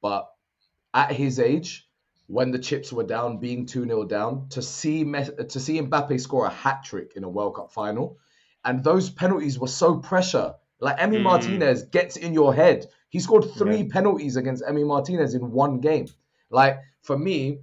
But 0.00 0.28
at 0.94 1.12
his 1.12 1.38
age, 1.38 1.88
when 2.26 2.50
the 2.50 2.58
chips 2.58 2.92
were 2.92 3.04
down, 3.04 3.38
being 3.38 3.66
two 3.66 3.84
0 3.84 4.04
down, 4.04 4.48
to 4.50 4.62
see 4.62 5.04
Mes- 5.04 5.30
to 5.48 5.60
see 5.60 5.80
Mbappe 5.80 6.20
score 6.20 6.46
a 6.46 6.50
hat 6.50 6.84
trick 6.84 7.12
in 7.16 7.24
a 7.24 7.28
World 7.28 7.56
Cup 7.56 7.72
final, 7.72 8.18
and 8.64 8.82
those 8.82 9.10
penalties 9.10 9.58
were 9.58 9.68
so 9.68 9.98
pressure. 9.98 10.54
Like 10.80 10.98
Emi 10.98 11.18
Mm. 11.18 11.22
Martinez 11.22 11.82
gets 11.84 12.16
in 12.16 12.32
your 12.34 12.54
head. 12.54 12.86
He 13.08 13.20
scored 13.20 13.44
three 13.54 13.84
penalties 13.88 14.36
against 14.36 14.64
Emi 14.64 14.86
Martinez 14.86 15.34
in 15.34 15.52
one 15.52 15.78
game. 15.80 16.06
Like 16.50 16.78
for 17.02 17.16
me, 17.18 17.60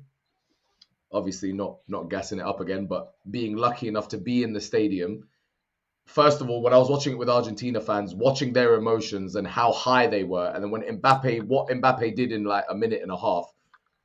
obviously 1.12 1.54
not 1.54 1.78
not 1.88 2.10
gassing 2.10 2.40
it 2.40 2.46
up 2.46 2.60
again, 2.60 2.86
but 2.86 3.14
being 3.30 3.56
lucky 3.56 3.88
enough 3.88 4.10
to 4.10 4.18
be 4.18 4.44
in 4.44 4.54
the 4.54 4.62
stadium. 4.62 5.28
First 6.06 6.42
of 6.42 6.50
all, 6.50 6.64
when 6.64 6.74
I 6.74 6.78
was 6.78 6.90
watching 6.90 7.14
it 7.14 7.20
with 7.20 7.30
Argentina 7.30 7.80
fans, 7.80 8.16
watching 8.16 8.52
their 8.52 8.74
emotions 8.76 9.36
and 9.36 9.46
how 9.46 9.72
high 9.72 10.08
they 10.08 10.24
were, 10.24 10.48
and 10.48 10.64
then 10.64 10.72
when 10.72 10.82
Mbappe, 10.82 11.44
what 11.44 11.68
Mbappe 11.68 12.16
did 12.16 12.32
in 12.32 12.46
like 12.46 12.66
a 12.68 12.76
minute 12.76 13.04
and 13.04 13.12
a 13.12 13.18
half, 13.18 13.46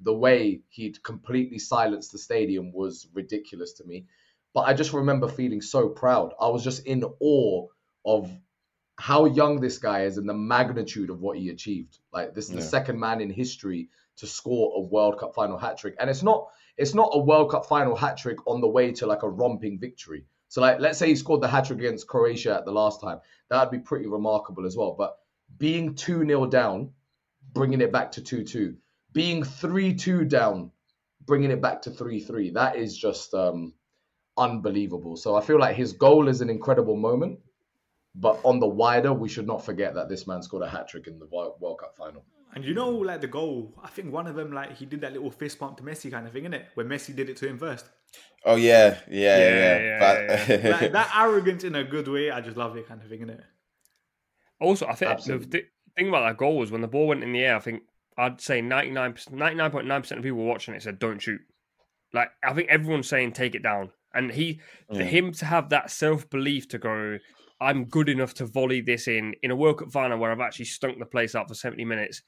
the 0.01 0.13
way 0.13 0.61
he'd 0.69 1.03
completely 1.03 1.59
silenced 1.59 2.13
the 2.13 2.19
stadium 2.19 2.73
was 2.73 3.09
ridiculous 3.15 3.73
to 3.75 3.85
me. 3.85 4.05
But 4.53 4.63
I 4.63 4.75
just 4.75 4.93
remember 4.93 5.29
feeling 5.29 5.63
so 5.63 5.89
proud. 5.89 6.35
I 6.39 6.49
was 6.49 6.63
just 6.63 6.87
in 6.87 7.05
awe 7.21 7.67
of 8.05 8.31
how 8.97 9.25
young 9.25 9.61
this 9.61 9.79
guy 9.79 10.05
is 10.05 10.19
and 10.19 10.29
the 10.29 10.35
magnitude 10.35 11.11
of 11.11 11.21
what 11.21 11.39
he 11.39 11.49
achieved. 11.49 11.99
Like 12.13 12.35
this 12.35 12.49
is 12.49 12.55
the 12.55 12.63
second 12.63 13.01
man 13.01 13.21
in 13.21 13.31
history 13.31 13.89
to 14.19 14.27
score 14.27 14.75
a 14.77 14.81
World 14.81 15.19
Cup 15.19 15.35
final 15.35 15.59
hat 15.59 15.79
trick, 15.79 15.97
and 15.99 16.09
it's 16.09 16.23
not 16.23 16.49
it's 16.77 16.95
not 16.95 17.11
a 17.13 17.19
World 17.19 17.51
Cup 17.51 17.67
final 17.67 17.95
hat 17.95 18.17
trick 18.17 18.47
on 18.47 18.61
the 18.61 18.69
way 18.69 18.93
to 18.93 19.07
like 19.07 19.23
a 19.23 19.29
romping 19.29 19.79
victory. 19.79 20.25
So 20.49 20.61
like 20.61 20.81
let's 20.81 20.99
say 20.99 21.09
he 21.09 21.17
scored 21.17 21.41
the 21.41 21.49
hat 21.49 21.67
trick 21.67 21.79
against 21.79 22.07
Croatia 22.07 22.55
at 22.57 22.65
the 22.65 22.73
last 22.73 23.01
time, 23.01 23.21
that'd 23.49 23.71
be 23.71 23.79
pretty 23.79 24.07
remarkable 24.07 24.67
as 24.67 24.77
well. 24.77 24.95
But 24.97 25.17
being 25.59 25.95
two 25.95 26.25
0 26.25 26.47
down, 26.47 26.91
bringing 27.53 27.81
it 27.81 27.93
back 27.93 28.13
to 28.13 28.23
two 28.23 28.45
two, 28.45 28.77
being 29.13 29.43
three 29.43 29.95
two 29.95 30.25
down, 30.25 30.71
bringing 31.25 31.51
it 31.51 31.61
back 31.61 31.83
to 31.83 31.91
three 31.91 32.21
three, 32.21 32.51
that 32.51 32.77
is 32.77 32.97
just 32.97 33.35
um, 33.35 33.75
unbelievable. 34.37 35.17
So 35.17 35.35
I 35.35 35.41
feel 35.41 35.59
like 35.59 35.77
his 35.77 35.93
goal 35.93 36.29
is 36.29 36.41
an 36.41 36.51
incredible 36.51 36.97
moment. 36.97 37.41
But 38.17 38.39
on 38.45 38.61
the 38.61 38.69
wider, 38.69 39.13
we 39.13 39.29
should 39.29 39.47
not 39.47 39.65
forget 39.65 39.95
that 39.95 40.09
this 40.09 40.27
man 40.27 40.41
scored 40.41 40.63
a 40.63 40.69
hat 40.69 40.87
trick 40.87 41.09
in 41.09 41.19
the 41.19 41.27
World 41.27 41.79
Cup 41.81 41.97
final. 41.97 42.25
And 42.55 42.65
you 42.65 42.73
know, 42.75 42.89
like 42.91 43.21
the 43.21 43.27
goal, 43.27 43.75
I 43.83 43.89
think 43.89 44.13
one 44.13 44.27
of 44.27 44.37
them, 44.37 44.53
like 44.53 44.77
he 44.77 44.87
did 44.87 45.01
that 45.01 45.13
little 45.13 45.31
fist 45.31 45.59
pump 45.59 45.77
to 45.79 45.83
Messi 45.83 46.11
kind 46.11 46.27
of 46.27 46.33
thing, 46.33 46.45
innit? 46.45 46.67
Where 46.75 46.87
Messi 46.87 47.15
did 47.15 47.29
it 47.29 47.37
to 47.39 47.49
him 47.49 47.59
first. 47.59 47.87
Oh 48.45 48.57
yeah, 48.57 48.99
yeah, 49.11 49.39
yeah. 49.39 49.39
Yeah, 49.39 49.79
yeah. 49.79 49.79
yeah, 49.81 50.47
But 50.59 50.65
Like, 50.81 50.93
that 50.93 51.13
arrogance 51.17 51.65
in 51.65 51.75
a 51.75 51.83
good 51.85 52.07
way, 52.07 52.31
I 52.31 52.41
just 52.41 52.57
love 52.57 52.77
it 52.77 52.87
kind 52.87 53.03
of 53.03 53.09
thing, 53.09 53.21
innit? 53.21 53.41
Also, 54.61 54.87
I 54.87 54.95
think 54.95 55.09
the 55.09 55.15
Absolutely. 55.15 55.47
th- 55.47 55.67
thing 55.97 56.09
about 56.09 56.27
that 56.29 56.37
goal 56.37 56.59
was 56.59 56.71
when 56.71 56.81
the 56.81 56.89
ball 56.89 57.09
went 57.09 57.23
in 57.25 57.33
the 57.33 57.45
air. 57.45 57.57
I 57.57 57.61
think 57.61 57.83
I'd 58.17 58.41
say 58.41 58.61
99 58.61 59.15
99.9 59.15 60.01
percent 60.01 60.19
of 60.19 60.23
people 60.25 60.39
watching 60.45 60.75
it 60.75 60.83
said 60.83 60.99
don't 60.99 61.19
shoot. 61.21 61.41
Like 62.13 62.29
I 62.45 62.53
think 62.55 62.69
everyone's 62.69 63.09
saying 63.09 63.33
take 63.33 63.55
it 63.57 63.63
down, 63.63 63.91
and 64.15 64.31
he 64.31 64.61
for 64.89 65.03
Mm. 65.03 65.07
him 65.07 65.33
to 65.33 65.45
have 65.47 65.71
that 65.71 65.91
self 65.91 66.31
belief 66.31 66.69
to 66.69 66.79
go, 66.79 67.19
I'm 67.61 67.87
good 67.87 68.09
enough 68.09 68.35
to 68.35 68.47
volley 68.47 68.81
this 68.81 69.09
in 69.09 69.35
in 69.43 69.51
a 69.51 69.57
World 69.57 69.79
Cup 69.79 69.91
final 69.93 70.19
where 70.19 70.31
I've 70.31 70.41
actually 70.41 70.67
stunk 70.67 70.99
the 71.01 71.07
place 71.07 71.35
out 71.35 71.49
for 71.49 71.55
70 71.55 71.85
minutes. 71.85 72.23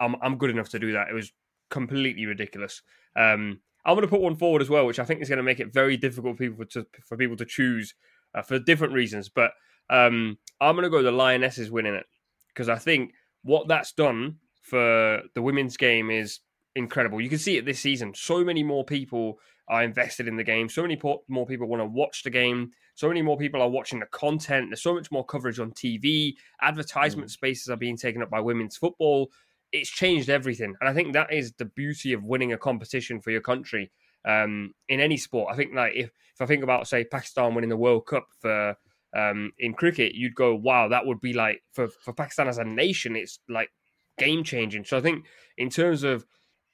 I'm 0.00 0.16
I'm 0.22 0.38
good 0.38 0.50
enough 0.50 0.70
to 0.70 0.78
do 0.78 0.92
that. 0.92 1.08
It 1.08 1.14
was 1.14 1.32
completely 1.70 2.26
ridiculous. 2.26 2.82
Um, 3.16 3.60
I'm 3.84 3.94
going 3.94 4.06
to 4.06 4.08
put 4.08 4.20
one 4.20 4.36
forward 4.36 4.62
as 4.62 4.68
well, 4.68 4.86
which 4.86 4.98
I 4.98 5.04
think 5.04 5.22
is 5.22 5.28
going 5.28 5.38
to 5.38 5.42
make 5.42 5.60
it 5.60 5.72
very 5.72 5.96
difficult 5.96 6.36
for 6.36 6.44
people 6.44 6.64
to 6.66 6.86
for 7.04 7.16
people 7.16 7.36
to 7.36 7.44
choose 7.44 7.94
uh, 8.34 8.42
for 8.42 8.58
different 8.58 8.92
reasons. 8.92 9.28
But 9.28 9.52
um, 9.88 10.38
I'm 10.60 10.74
going 10.74 10.84
to 10.84 10.90
go 10.90 11.02
the 11.02 11.12
Lionesses 11.12 11.70
winning 11.70 11.94
it 11.94 12.06
because 12.48 12.68
I 12.68 12.76
think 12.76 13.12
what 13.42 13.68
that's 13.68 13.92
done 13.92 14.36
for 14.62 15.22
the 15.34 15.42
women's 15.42 15.76
game 15.76 16.10
is 16.10 16.40
incredible. 16.76 17.20
You 17.20 17.28
can 17.28 17.38
see 17.38 17.56
it 17.56 17.64
this 17.64 17.80
season. 17.80 18.12
So 18.14 18.44
many 18.44 18.62
more 18.62 18.84
people 18.84 19.38
are 19.68 19.82
invested 19.82 20.28
in 20.28 20.36
the 20.36 20.44
game. 20.44 20.68
So 20.68 20.82
many 20.82 20.96
po- 20.96 21.22
more 21.28 21.46
people 21.46 21.68
want 21.68 21.80
to 21.80 21.86
watch 21.86 22.22
the 22.22 22.30
game. 22.30 22.72
So 22.96 23.08
many 23.08 23.22
more 23.22 23.38
people 23.38 23.62
are 23.62 23.68
watching 23.68 24.00
the 24.00 24.06
content. 24.06 24.66
There's 24.70 24.82
so 24.82 24.94
much 24.94 25.10
more 25.10 25.24
coverage 25.24 25.58
on 25.60 25.72
TV. 25.72 26.34
Advertisement 26.60 27.30
spaces 27.30 27.68
are 27.68 27.76
being 27.76 27.96
taken 27.96 28.20
up 28.20 28.30
by 28.30 28.40
women's 28.40 28.76
football. 28.76 29.30
It's 29.72 29.90
changed 29.90 30.28
everything, 30.28 30.74
and 30.80 30.88
I 30.88 30.92
think 30.92 31.12
that 31.12 31.32
is 31.32 31.52
the 31.52 31.64
beauty 31.64 32.12
of 32.12 32.24
winning 32.24 32.52
a 32.52 32.58
competition 32.58 33.20
for 33.20 33.30
your 33.30 33.40
country 33.40 33.90
um, 34.26 34.74
in 34.88 35.00
any 35.00 35.16
sport. 35.16 35.52
I 35.52 35.56
think 35.56 35.74
like 35.74 35.92
if, 35.94 36.06
if 36.06 36.40
I 36.40 36.46
think 36.46 36.62
about 36.62 36.88
say 36.88 37.04
Pakistan 37.04 37.54
winning 37.54 37.70
the 37.70 37.76
World 37.76 38.06
Cup 38.06 38.26
for 38.40 38.76
um, 39.16 39.52
in 39.58 39.74
cricket, 39.74 40.14
you'd 40.14 40.34
go, 40.34 40.54
wow, 40.54 40.88
that 40.88 41.06
would 41.06 41.20
be 41.20 41.32
like 41.32 41.62
for 41.72 41.88
for 41.88 42.12
Pakistan 42.12 42.48
as 42.48 42.58
a 42.58 42.64
nation, 42.64 43.16
it's 43.16 43.38
like 43.48 43.70
game 44.18 44.44
changing. 44.44 44.84
So 44.84 44.98
I 44.98 45.00
think 45.00 45.26
in 45.56 45.70
terms 45.70 46.02
of 46.02 46.24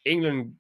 England 0.05 0.55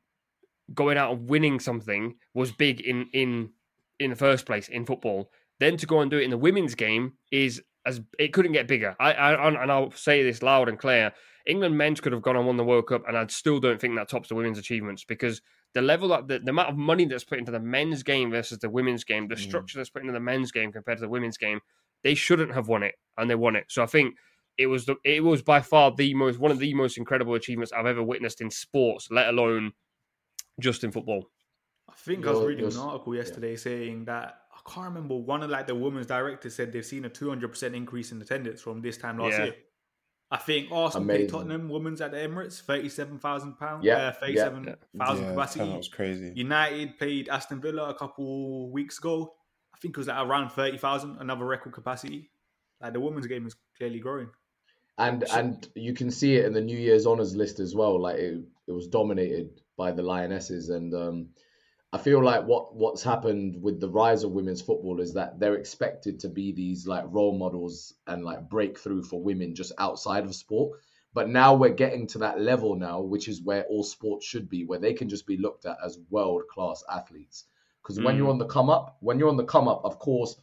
going 0.74 0.98
out 0.98 1.12
and 1.12 1.28
winning 1.28 1.60
something 1.60 2.16
was 2.34 2.52
big 2.52 2.80
in 2.80 3.06
in 3.12 3.50
in 3.98 4.10
the 4.10 4.16
first 4.16 4.46
place 4.46 4.68
in 4.68 4.84
football. 4.84 5.30
Then 5.58 5.76
to 5.78 5.86
go 5.86 6.00
and 6.00 6.10
do 6.10 6.18
it 6.18 6.24
in 6.24 6.30
the 6.30 6.36
women's 6.36 6.74
game 6.74 7.14
is 7.32 7.62
as 7.86 8.00
it 8.18 8.32
couldn't 8.32 8.52
get 8.52 8.66
bigger. 8.68 8.94
I, 9.00 9.12
I 9.14 9.62
and 9.62 9.70
I'll 9.72 9.92
say 9.92 10.22
this 10.22 10.42
loud 10.42 10.68
and 10.68 10.78
clear. 10.78 11.12
England 11.46 11.78
men's 11.78 12.00
could 12.00 12.12
have 12.12 12.22
gone 12.22 12.36
and 12.36 12.44
won 12.44 12.56
the 12.56 12.64
World 12.64 12.88
Cup, 12.88 13.04
and 13.06 13.16
I 13.16 13.24
still 13.28 13.60
don't 13.60 13.80
think 13.80 13.94
that 13.96 14.08
tops 14.08 14.28
the 14.28 14.34
women's 14.34 14.58
achievements 14.58 15.04
because 15.04 15.40
the 15.74 15.80
level 15.82 16.08
that 16.08 16.26
the, 16.26 16.40
the 16.40 16.50
amount 16.50 16.70
of 16.70 16.76
money 16.76 17.04
that's 17.04 17.22
put 17.24 17.38
into 17.38 17.52
the 17.52 17.60
men's 17.60 18.02
game 18.02 18.30
versus 18.32 18.58
the 18.58 18.68
women's 18.68 19.04
game, 19.04 19.28
the 19.28 19.36
Mm. 19.36 19.38
structure 19.48 19.78
that's 19.78 19.90
put 19.90 20.02
into 20.02 20.12
the 20.12 20.18
men's 20.20 20.50
game 20.50 20.72
compared 20.72 20.98
to 20.98 21.02
the 21.02 21.08
women's 21.08 21.36
game, 21.38 21.60
they 22.02 22.14
shouldn't 22.14 22.52
have 22.52 22.66
won 22.66 22.82
it, 22.82 22.96
and 23.16 23.30
they 23.30 23.36
won 23.36 23.54
it. 23.54 23.66
So 23.68 23.82
I 23.82 23.86
think 23.86 24.16
it 24.58 24.66
was 24.66 24.86
the 24.86 24.96
it 25.04 25.22
was 25.22 25.42
by 25.42 25.60
far 25.60 25.92
the 25.94 26.14
most 26.14 26.38
one 26.40 26.50
of 26.50 26.58
the 26.58 26.74
most 26.74 26.98
incredible 26.98 27.34
achievements 27.34 27.72
I've 27.72 27.86
ever 27.86 28.02
witnessed 28.02 28.40
in 28.40 28.50
sports, 28.50 29.08
let 29.10 29.28
alone 29.28 29.72
just 30.58 30.82
in 30.82 30.90
football. 30.90 31.30
I 31.88 31.92
think 31.92 32.26
I 32.26 32.30
was 32.30 32.38
You're- 32.40 32.48
reading 32.48 32.64
you're 32.70 32.72
an 32.82 32.88
article 32.88 33.14
yesterday 33.14 33.54
saying 33.54 34.06
that 34.06 34.40
I 34.66 34.70
can't 34.72 34.86
remember 34.86 35.16
one 35.16 35.42
of 35.42 35.50
like 35.50 35.66
the 35.66 35.74
women's 35.74 36.06
directors 36.06 36.54
said 36.54 36.72
they've 36.72 36.84
seen 36.84 37.04
a 37.04 37.10
200% 37.10 37.74
increase 37.74 38.12
in 38.12 38.20
attendance 38.20 38.60
from 38.60 38.80
this 38.82 38.96
time 38.98 39.18
last 39.18 39.38
Yeah. 39.38 39.44
year. 39.44 39.54
I 40.28 40.38
think 40.38 40.72
Arsenal 40.72 41.06
played 41.06 41.16
Amazing. 41.20 41.30
Tottenham 41.30 41.68
women's 41.68 42.00
at 42.00 42.10
the 42.10 42.16
Emirates, 42.16 42.60
37,000 42.60 43.54
pounds, 43.58 43.84
Yeah, 43.84 44.08
uh, 44.08 44.12
37,000 44.12 45.22
yeah, 45.24 45.30
capacity. 45.30 45.64
that 45.70 45.76
was 45.76 45.88
crazy. 45.88 46.32
United 46.34 46.98
played 46.98 47.28
Aston 47.28 47.60
Villa 47.60 47.90
a 47.90 47.94
couple 47.94 48.68
weeks 48.72 48.98
ago. 48.98 49.34
I 49.72 49.78
think 49.78 49.96
it 49.96 49.98
was 49.98 50.08
at 50.08 50.20
around 50.26 50.50
30,000, 50.50 51.18
another 51.20 51.44
record 51.44 51.72
capacity. 51.72 52.30
Like 52.80 52.92
the 52.92 52.98
women's 53.00 53.28
game 53.28 53.46
is 53.46 53.54
clearly 53.78 54.00
growing. 54.00 54.30
and 54.98 55.22
and 55.32 55.68
you 55.76 55.92
can 55.92 56.10
see 56.10 56.36
it 56.36 56.44
in 56.46 56.52
the 56.54 56.60
New 56.60 56.76
Year's 56.78 57.06
honors 57.06 57.36
list 57.36 57.60
as 57.60 57.74
well. 57.74 58.00
Like 58.00 58.16
it, 58.16 58.40
it 58.66 58.72
was 58.72 58.88
dominated 58.88 59.60
by 59.76 59.92
the 59.92 60.02
Lionesses, 60.02 60.70
and 60.70 60.92
um, 60.94 61.28
I 61.92 61.98
feel 61.98 62.22
like 62.22 62.44
what 62.46 62.74
what's 62.74 63.02
happened 63.02 63.62
with 63.62 63.80
the 63.80 63.88
rise 63.90 64.22
of 64.24 64.32
women's 64.32 64.60
football 64.62 65.00
is 65.00 65.14
that 65.14 65.38
they're 65.40 65.54
expected 65.56 66.20
to 66.20 66.28
be 66.28 66.52
these 66.52 66.86
like 66.86 67.04
role 67.08 67.36
models 67.38 67.94
and 68.06 68.24
like 68.24 68.48
breakthrough 68.48 69.02
for 69.02 69.22
women 69.22 69.54
just 69.54 69.72
outside 69.78 70.24
of 70.24 70.34
sport. 70.34 70.78
But 71.14 71.28
now 71.30 71.54
we're 71.54 71.70
getting 71.70 72.06
to 72.08 72.18
that 72.18 72.40
level 72.40 72.74
now, 72.76 73.00
which 73.00 73.28
is 73.28 73.42
where 73.42 73.64
all 73.64 73.82
sports 73.82 74.26
should 74.26 74.48
be, 74.50 74.64
where 74.64 74.78
they 74.78 74.92
can 74.92 75.08
just 75.08 75.26
be 75.26 75.38
looked 75.38 75.64
at 75.64 75.78
as 75.84 75.98
world 76.10 76.42
class 76.50 76.84
athletes. 76.90 77.44
Because 77.82 77.98
when 78.00 78.14
Mm. 78.14 78.18
you're 78.18 78.30
on 78.30 78.38
the 78.38 78.46
come 78.46 78.68
up, 78.68 78.96
when 79.00 79.18
you're 79.18 79.30
on 79.30 79.36
the 79.38 79.44
come 79.44 79.66
up, 79.68 79.82
of 79.84 79.98
course, 79.98 80.36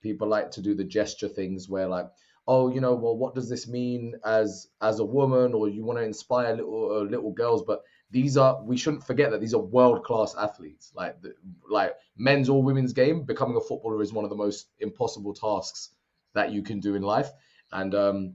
people 0.00 0.28
like 0.28 0.50
to 0.52 0.62
do 0.62 0.74
the 0.74 0.84
gesture 0.84 1.28
things 1.28 1.68
where 1.68 1.86
like 1.88 2.06
oh, 2.50 2.70
you 2.70 2.80
know, 2.80 2.94
well, 2.94 3.14
what 3.14 3.34
does 3.34 3.48
this 3.50 3.68
mean 3.68 4.14
as 4.24 4.68
as 4.80 5.00
a 5.00 5.04
woman, 5.04 5.52
or 5.54 5.68
you 5.68 5.84
want 5.84 5.98
to 5.98 6.02
inspire 6.04 6.54
little 6.56 6.90
uh, 6.96 7.02
little 7.02 7.32
girls? 7.32 7.62
But 7.62 7.82
these 8.10 8.36
are 8.36 8.62
we 8.62 8.76
shouldn't 8.76 9.06
forget 9.06 9.30
that 9.30 9.40
these 9.40 9.54
are 9.54 9.60
world 9.60 10.04
class 10.04 10.34
athletes. 10.38 10.92
Like 10.94 11.20
the, 11.20 11.34
like 11.68 11.94
men's 12.16 12.48
or 12.48 12.62
women's 12.62 12.92
game, 12.92 13.24
becoming 13.24 13.56
a 13.56 13.60
footballer 13.60 14.02
is 14.02 14.12
one 14.12 14.24
of 14.24 14.30
the 14.30 14.36
most 14.36 14.68
impossible 14.78 15.34
tasks 15.34 15.90
that 16.34 16.52
you 16.52 16.62
can 16.62 16.80
do 16.80 16.94
in 16.94 17.02
life. 17.02 17.30
And 17.72 17.94
um, 17.94 18.34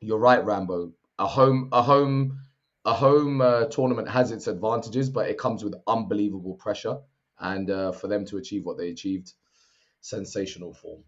you're 0.00 0.18
right, 0.18 0.44
Rambo. 0.44 0.92
A 1.18 1.26
home 1.26 1.68
a 1.72 1.82
home 1.82 2.40
a 2.84 2.92
home 2.92 3.40
uh, 3.40 3.66
tournament 3.66 4.08
has 4.08 4.32
its 4.32 4.48
advantages, 4.48 5.08
but 5.08 5.28
it 5.28 5.38
comes 5.38 5.62
with 5.62 5.74
unbelievable 5.86 6.54
pressure. 6.54 6.98
And 7.38 7.70
uh, 7.70 7.92
for 7.92 8.08
them 8.08 8.24
to 8.26 8.36
achieve 8.36 8.64
what 8.64 8.78
they 8.78 8.90
achieved, 8.90 9.32
sensational 10.00 10.74
form. 10.74 11.02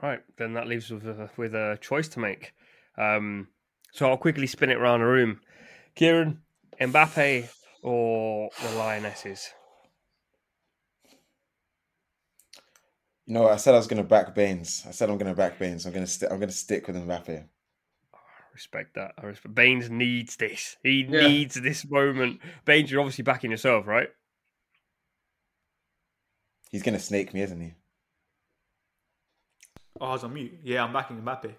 Right, 0.00 0.20
then 0.36 0.52
that 0.54 0.68
leaves 0.68 0.90
with 0.90 1.04
a, 1.04 1.30
with 1.36 1.54
a 1.54 1.78
choice 1.80 2.06
to 2.08 2.20
make. 2.20 2.52
Um, 2.96 3.48
so 3.92 4.08
I'll 4.08 4.16
quickly 4.16 4.46
spin 4.46 4.70
it 4.70 4.76
around 4.76 5.00
the 5.00 5.06
room. 5.06 5.40
Kieran, 5.96 6.42
Mbappe 6.80 7.48
or 7.82 8.50
the 8.62 8.70
Lionesses? 8.78 9.48
You 13.26 13.34
know, 13.34 13.48
I 13.48 13.56
said 13.56 13.74
I 13.74 13.76
was 13.76 13.86
going 13.86 14.02
to 14.02 14.08
back 14.08 14.34
Bains. 14.34 14.84
I 14.88 14.90
said 14.90 15.10
I'm 15.10 15.18
going 15.18 15.30
to 15.30 15.36
back 15.36 15.58
Bains. 15.58 15.84
I'm 15.86 15.92
going 15.92 16.04
to 16.06 16.10
st- 16.10 16.30
I'm 16.32 16.38
going 16.38 16.48
to 16.48 16.54
stick 16.54 16.86
with 16.86 16.96
Mbappe. 16.96 17.44
I 18.14 18.18
respect 18.54 18.94
that. 18.94 19.12
I 19.22 19.26
respect. 19.26 19.54
Bains 19.54 19.90
needs 19.90 20.36
this. 20.36 20.76
He 20.82 21.02
Yeah. 21.08 21.20
needs 21.28 21.54
this 21.56 21.88
moment. 21.88 22.40
Bains, 22.64 22.90
you're 22.90 23.00
obviously 23.00 23.24
backing 23.24 23.50
yourself, 23.50 23.86
right? 23.86 24.08
He's 26.70 26.82
going 26.82 26.94
to 26.96 27.02
snake 27.02 27.32
me, 27.34 27.42
isn't 27.42 27.60
he? 27.60 27.74
Oh, 30.00 30.06
I 30.06 30.12
was 30.12 30.24
on 30.24 30.32
mute. 30.34 30.52
Yeah, 30.64 30.84
I'm 30.84 30.92
backing 30.92 31.20
Mbappe. 31.20 31.52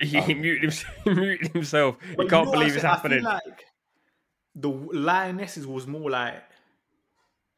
He 0.00 0.18
Oh. 0.18 0.26
muted 0.34 0.62
himself. 0.62 0.94
he 1.04 1.14
muted 1.14 1.52
himself. 1.52 1.96
He 2.18 2.26
can't 2.26 2.50
believe 2.50 2.72
it's 2.72 2.76
said? 2.82 2.84
I 2.86 2.94
happening. 2.94 3.20
feel 3.20 3.28
like 3.30 3.64
the 4.60 4.68
Lionesses 4.68 5.66
was 5.66 5.86
more 5.86 6.10
like 6.10 6.42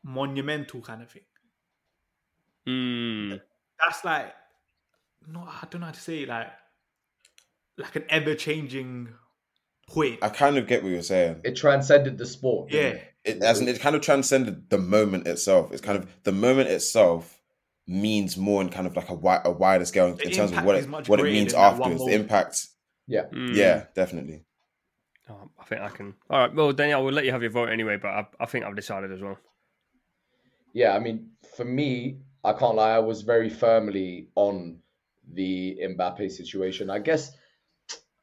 monumental 0.03 0.81
kind 0.81 1.03
of 1.03 1.11
thing. 1.11 1.23
Hmm. 2.67 3.37
That's 3.81 4.05
like, 4.05 4.33
no, 5.27 5.41
I 5.41 5.67
don't 5.71 5.81
know 5.81 5.87
how 5.87 5.93
to 5.93 6.01
say 6.01 6.23
it, 6.23 6.29
like, 6.29 6.49
like 7.79 7.97
an 7.97 8.05
ever 8.09 8.35
changing 8.35 9.09
point. 9.89 10.19
I 10.23 10.29
kind 10.29 10.57
of 10.59 10.67
get 10.67 10.83
what 10.83 10.91
you're 10.93 11.03
saying. 11.03 11.41
It 11.45 11.57
transcended 11.57 12.19
the 12.19 12.27
sport. 12.27 12.71
didn't 12.71 12.83
yeah, 12.85 13.01
it? 13.01 13.39
It 13.39 13.43
as 13.43 13.61
in, 13.61 13.69
it 13.69 13.81
kind 13.81 13.97
of 13.97 14.03
transcended 14.03 14.69
the 14.71 14.79
moment 14.79 15.27
itself. 15.27 15.73
It's 15.73 15.81
kind 15.81 15.99
of 15.99 16.09
the 16.25 16.33
moment 16.33 16.69
itself 16.69 17.41
means 17.87 18.37
more 18.37 18.63
in 18.63 18.69
kind 18.69 18.87
of 18.87 18.97
like 18.97 19.07
a, 19.07 19.15
wi- 19.15 19.43
a 19.45 19.51
wider 19.51 19.85
scale 19.85 20.15
The 20.15 20.25
in 20.25 20.31
terms 20.31 20.53
of 20.53 20.59
impact 20.59 20.67
what 20.67 20.77
is 20.77 20.85
it, 20.87 21.09
what 21.09 21.21
it 21.21 21.25
means 21.25 21.53
than 21.53 21.61
afterwards. 21.61 22.05
The 22.05 22.13
impact, 22.13 22.67
Yeah. 23.07 23.27
Hmm. 23.27 23.53
yeah, 23.55 23.85
definitely. 23.95 24.45
Oh, 25.31 25.51
I 25.59 25.65
think 25.65 25.81
I 25.81 25.89
can. 25.89 26.15
All 26.29 26.39
right. 26.41 26.55
Well, 26.55 26.73
Daniyal, 26.73 27.05
we'll 27.05 27.15
let 27.15 27.25
you 27.25 27.33
have 27.33 27.43
your 27.43 27.51
vote 27.51 27.69
anyway, 27.69 27.97
but 27.97 28.09
I, 28.09 28.27
I 28.41 28.47
think 28.47 28.65
I've 28.65 28.77
decided 28.77 29.13
as 29.13 29.21
well. 29.21 29.39
Yeah, 30.73 30.95
I 30.95 30.99
mean, 30.99 31.31
for 31.57 31.65
me, 31.65 32.19
I 32.45 32.53
can't 32.53 32.77
lie, 32.77 32.93
I 32.93 32.99
was 32.99 33.23
very 33.23 33.49
firmly 33.51 34.29
on 34.35 34.79
the 35.33 35.79
Mbappe 35.83 36.31
situation. 36.31 36.91
I 36.91 36.99
guess, 36.99 37.31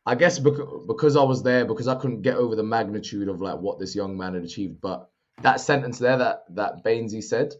I 0.05 0.15
guess 0.15 0.39
because, 0.39 0.85
because 0.87 1.15
I 1.15 1.23
was 1.23 1.43
there, 1.43 1.65
because 1.65 1.87
I 1.87 1.95
couldn't 1.95 2.21
get 2.21 2.35
over 2.35 2.55
the 2.55 2.63
magnitude 2.63 3.29
of 3.29 3.41
like 3.41 3.59
what 3.59 3.79
this 3.79 3.95
young 3.95 4.17
man 4.17 4.33
had 4.33 4.43
achieved. 4.43 4.81
But 4.81 5.09
that 5.41 5.61
sentence 5.61 5.99
there 5.99 6.17
that 6.17 6.43
that 6.55 6.83
Bainsy 6.83 7.23
said, 7.23 7.53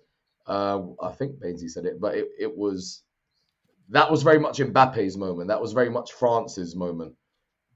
uh, 0.48 0.82
I 1.02 1.12
think 1.12 1.40
Bainsy 1.40 1.70
said 1.70 1.86
it, 1.86 2.02
but 2.02 2.16
it, 2.16 2.28
it 2.38 2.58
was 2.58 3.04
that 3.90 4.12
was 4.12 4.24
very 4.24 4.40
much 4.40 4.58
Mbappe's 4.58 5.16
moment. 5.16 5.48
That 5.48 5.62
was 5.62 5.74
very 5.74 5.90
much 5.90 6.12
France's 6.14 6.76
moment. 6.76 7.16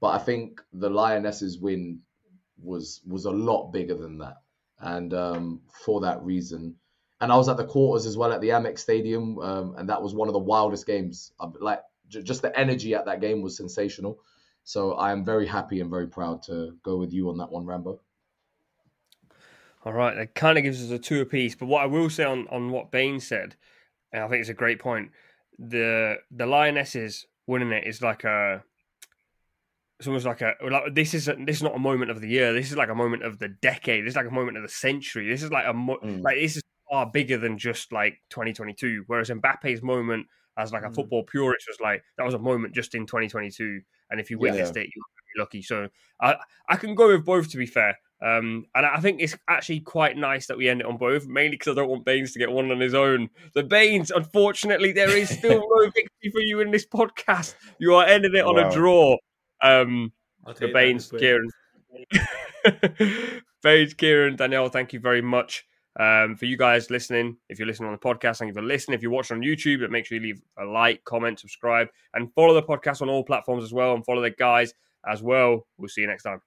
But 0.04 0.20
I 0.20 0.24
think 0.24 0.60
the 0.72 0.90
Lionesses 0.90 1.58
win 1.58 2.00
was 2.62 3.00
was 3.06 3.24
a 3.24 3.30
lot 3.30 3.72
bigger 3.72 3.94
than 3.94 4.18
that, 4.18 4.36
and 4.80 5.14
um, 5.14 5.62
for 5.84 6.02
that 6.02 6.22
reason 6.22 6.76
and 7.24 7.32
I 7.32 7.36
was 7.36 7.48
at 7.48 7.56
the 7.56 7.64
quarters 7.64 8.04
as 8.04 8.18
well 8.18 8.32
at 8.32 8.42
the 8.42 8.50
Amex 8.50 8.80
Stadium, 8.80 9.38
um, 9.38 9.74
and 9.78 9.88
that 9.88 10.02
was 10.02 10.14
one 10.14 10.28
of 10.28 10.34
the 10.34 10.38
wildest 10.38 10.86
games. 10.86 11.32
Like 11.58 11.80
just 12.08 12.42
the 12.42 12.58
energy 12.58 12.94
at 12.94 13.06
that 13.06 13.22
game 13.22 13.40
was 13.40 13.56
sensational, 13.56 14.20
So 14.64 14.92
I 14.92 15.10
am 15.10 15.24
very 15.24 15.46
happy 15.46 15.80
and 15.80 15.88
very 15.88 16.06
proud 16.06 16.42
to 16.44 16.76
go 16.82 16.98
with 16.98 17.14
you 17.14 17.30
on 17.30 17.38
that 17.38 17.50
one, 17.50 17.64
Rambo. 17.64 17.98
All 19.86 19.92
right, 19.94 20.14
that 20.16 20.34
kind 20.34 20.58
of 20.58 20.64
gives 20.64 20.84
us 20.84 20.90
a 20.90 20.98
two 20.98 21.22
apiece. 21.22 21.54
But 21.54 21.66
what 21.66 21.82
I 21.82 21.86
will 21.86 22.10
say 22.10 22.24
on, 22.24 22.46
on 22.48 22.70
what 22.70 22.90
Bain 22.90 23.20
said, 23.20 23.56
and 24.12 24.22
I 24.22 24.28
think 24.28 24.40
it's 24.40 24.50
a 24.50 24.54
great 24.54 24.78
point. 24.78 25.10
The 25.58 26.16
the 26.30 26.44
Lionesses 26.44 27.26
winning 27.46 27.72
it 27.72 27.86
is 27.86 28.02
like 28.02 28.24
a 28.24 28.64
it's 30.04 30.08
almost 30.08 30.26
like 30.26 30.42
a 30.42 30.54
like 30.70 30.94
this 30.94 31.14
is 31.14 31.28
a, 31.28 31.34
this 31.34 31.56
is 31.56 31.62
not 31.62 31.74
a 31.74 31.78
moment 31.78 32.10
of 32.10 32.20
the 32.20 32.28
year. 32.28 32.52
This 32.52 32.70
is 32.70 32.76
like 32.76 32.90
a 32.90 32.94
moment 32.94 33.24
of 33.24 33.38
the 33.38 33.48
decade. 33.48 34.04
This 34.04 34.12
is 34.12 34.16
like 34.16 34.26
a 34.26 34.30
moment 34.30 34.58
of 34.58 34.62
the 34.62 34.68
century. 34.68 35.28
This 35.28 35.42
is 35.42 35.50
like 35.50 35.64
a 35.66 35.72
mo- 35.72 35.98
mm. 36.04 36.22
like 36.22 36.36
this 36.36 36.56
is 36.56 36.62
far 36.90 37.06
bigger 37.10 37.38
than 37.38 37.56
just 37.56 37.90
like 37.90 38.20
2022. 38.28 39.04
Whereas 39.06 39.30
Mbappe's 39.30 39.82
moment 39.82 40.26
as 40.58 40.72
like 40.72 40.84
a 40.84 40.88
mm. 40.88 40.94
football 40.94 41.24
purist 41.24 41.66
was 41.68 41.78
like 41.80 42.02
that 42.18 42.24
was 42.24 42.34
a 42.34 42.38
moment 42.38 42.74
just 42.74 42.94
in 42.94 43.06
2022. 43.06 43.80
And 44.10 44.20
if 44.20 44.30
you 44.30 44.38
witnessed 44.38 44.76
yeah. 44.76 44.82
it, 44.82 44.90
you 44.94 45.02
were 45.36 45.42
lucky. 45.42 45.62
So 45.62 45.88
I 46.20 46.36
I 46.68 46.76
can 46.76 46.94
go 46.94 47.08
with 47.08 47.24
both 47.24 47.50
to 47.52 47.56
be 47.56 47.66
fair. 47.66 47.96
Um, 48.22 48.66
and 48.74 48.86
I 48.86 49.00
think 49.00 49.20
it's 49.20 49.36
actually 49.48 49.80
quite 49.80 50.16
nice 50.16 50.46
that 50.46 50.56
we 50.56 50.68
end 50.68 50.80
it 50.80 50.86
on 50.86 50.96
both, 50.98 51.26
mainly 51.26 51.56
because 51.56 51.72
I 51.72 51.74
don't 51.74 51.90
want 51.90 52.04
Bains 52.04 52.32
to 52.32 52.38
get 52.38 52.50
one 52.50 52.70
on 52.70 52.80
his 52.80 52.94
own. 52.94 53.28
The 53.54 53.62
Bains, 53.62 54.10
unfortunately, 54.10 54.92
there 54.92 55.14
is 55.14 55.28
still 55.28 55.60
no 55.76 55.84
victory 55.86 56.30
for 56.32 56.40
you 56.40 56.60
in 56.60 56.70
this 56.70 56.86
podcast. 56.86 57.54
You 57.78 57.94
are 57.94 58.06
ending 58.06 58.34
it 58.34 58.44
on 58.44 58.56
wow. 58.56 58.68
a 58.68 58.72
draw. 58.72 59.16
Um, 59.62 60.12
the 60.58 60.68
Bains, 60.68 61.10
Kieran. 61.10 61.48
Bains, 63.62 63.94
Kieran, 63.94 64.36
Daniyal, 64.36 64.72
thank 64.72 64.92
you 64.92 65.00
very 65.00 65.22
much. 65.22 65.66
Um, 65.98 66.34
for 66.36 66.46
you 66.46 66.56
guys 66.56 66.90
listening, 66.90 67.36
if 67.48 67.58
you're 67.58 67.68
listening 67.68 67.88
on 67.88 67.94
the 67.94 67.98
podcast, 67.98 68.38
thank 68.38 68.48
you 68.48 68.54
for 68.54 68.62
listening. 68.62 68.96
If 68.96 69.02
you're 69.02 69.12
watching 69.12 69.36
on 69.36 69.42
YouTube, 69.42 69.80
but 69.80 69.92
make 69.92 70.06
sure 70.06 70.18
you 70.18 70.24
leave 70.24 70.42
a 70.58 70.64
like, 70.64 71.04
comment, 71.04 71.38
subscribe, 71.38 71.88
and 72.14 72.32
follow 72.34 72.54
the 72.54 72.62
podcast 72.62 73.00
on 73.00 73.08
all 73.08 73.22
platforms 73.22 73.62
as 73.62 73.72
well, 73.72 73.94
and 73.94 74.04
follow 74.04 74.20
the 74.20 74.30
guys 74.30 74.74
as 75.06 75.22
well. 75.22 75.66
We'll 75.78 75.88
see 75.88 76.00
you 76.00 76.08
next 76.08 76.24
time. 76.24 76.40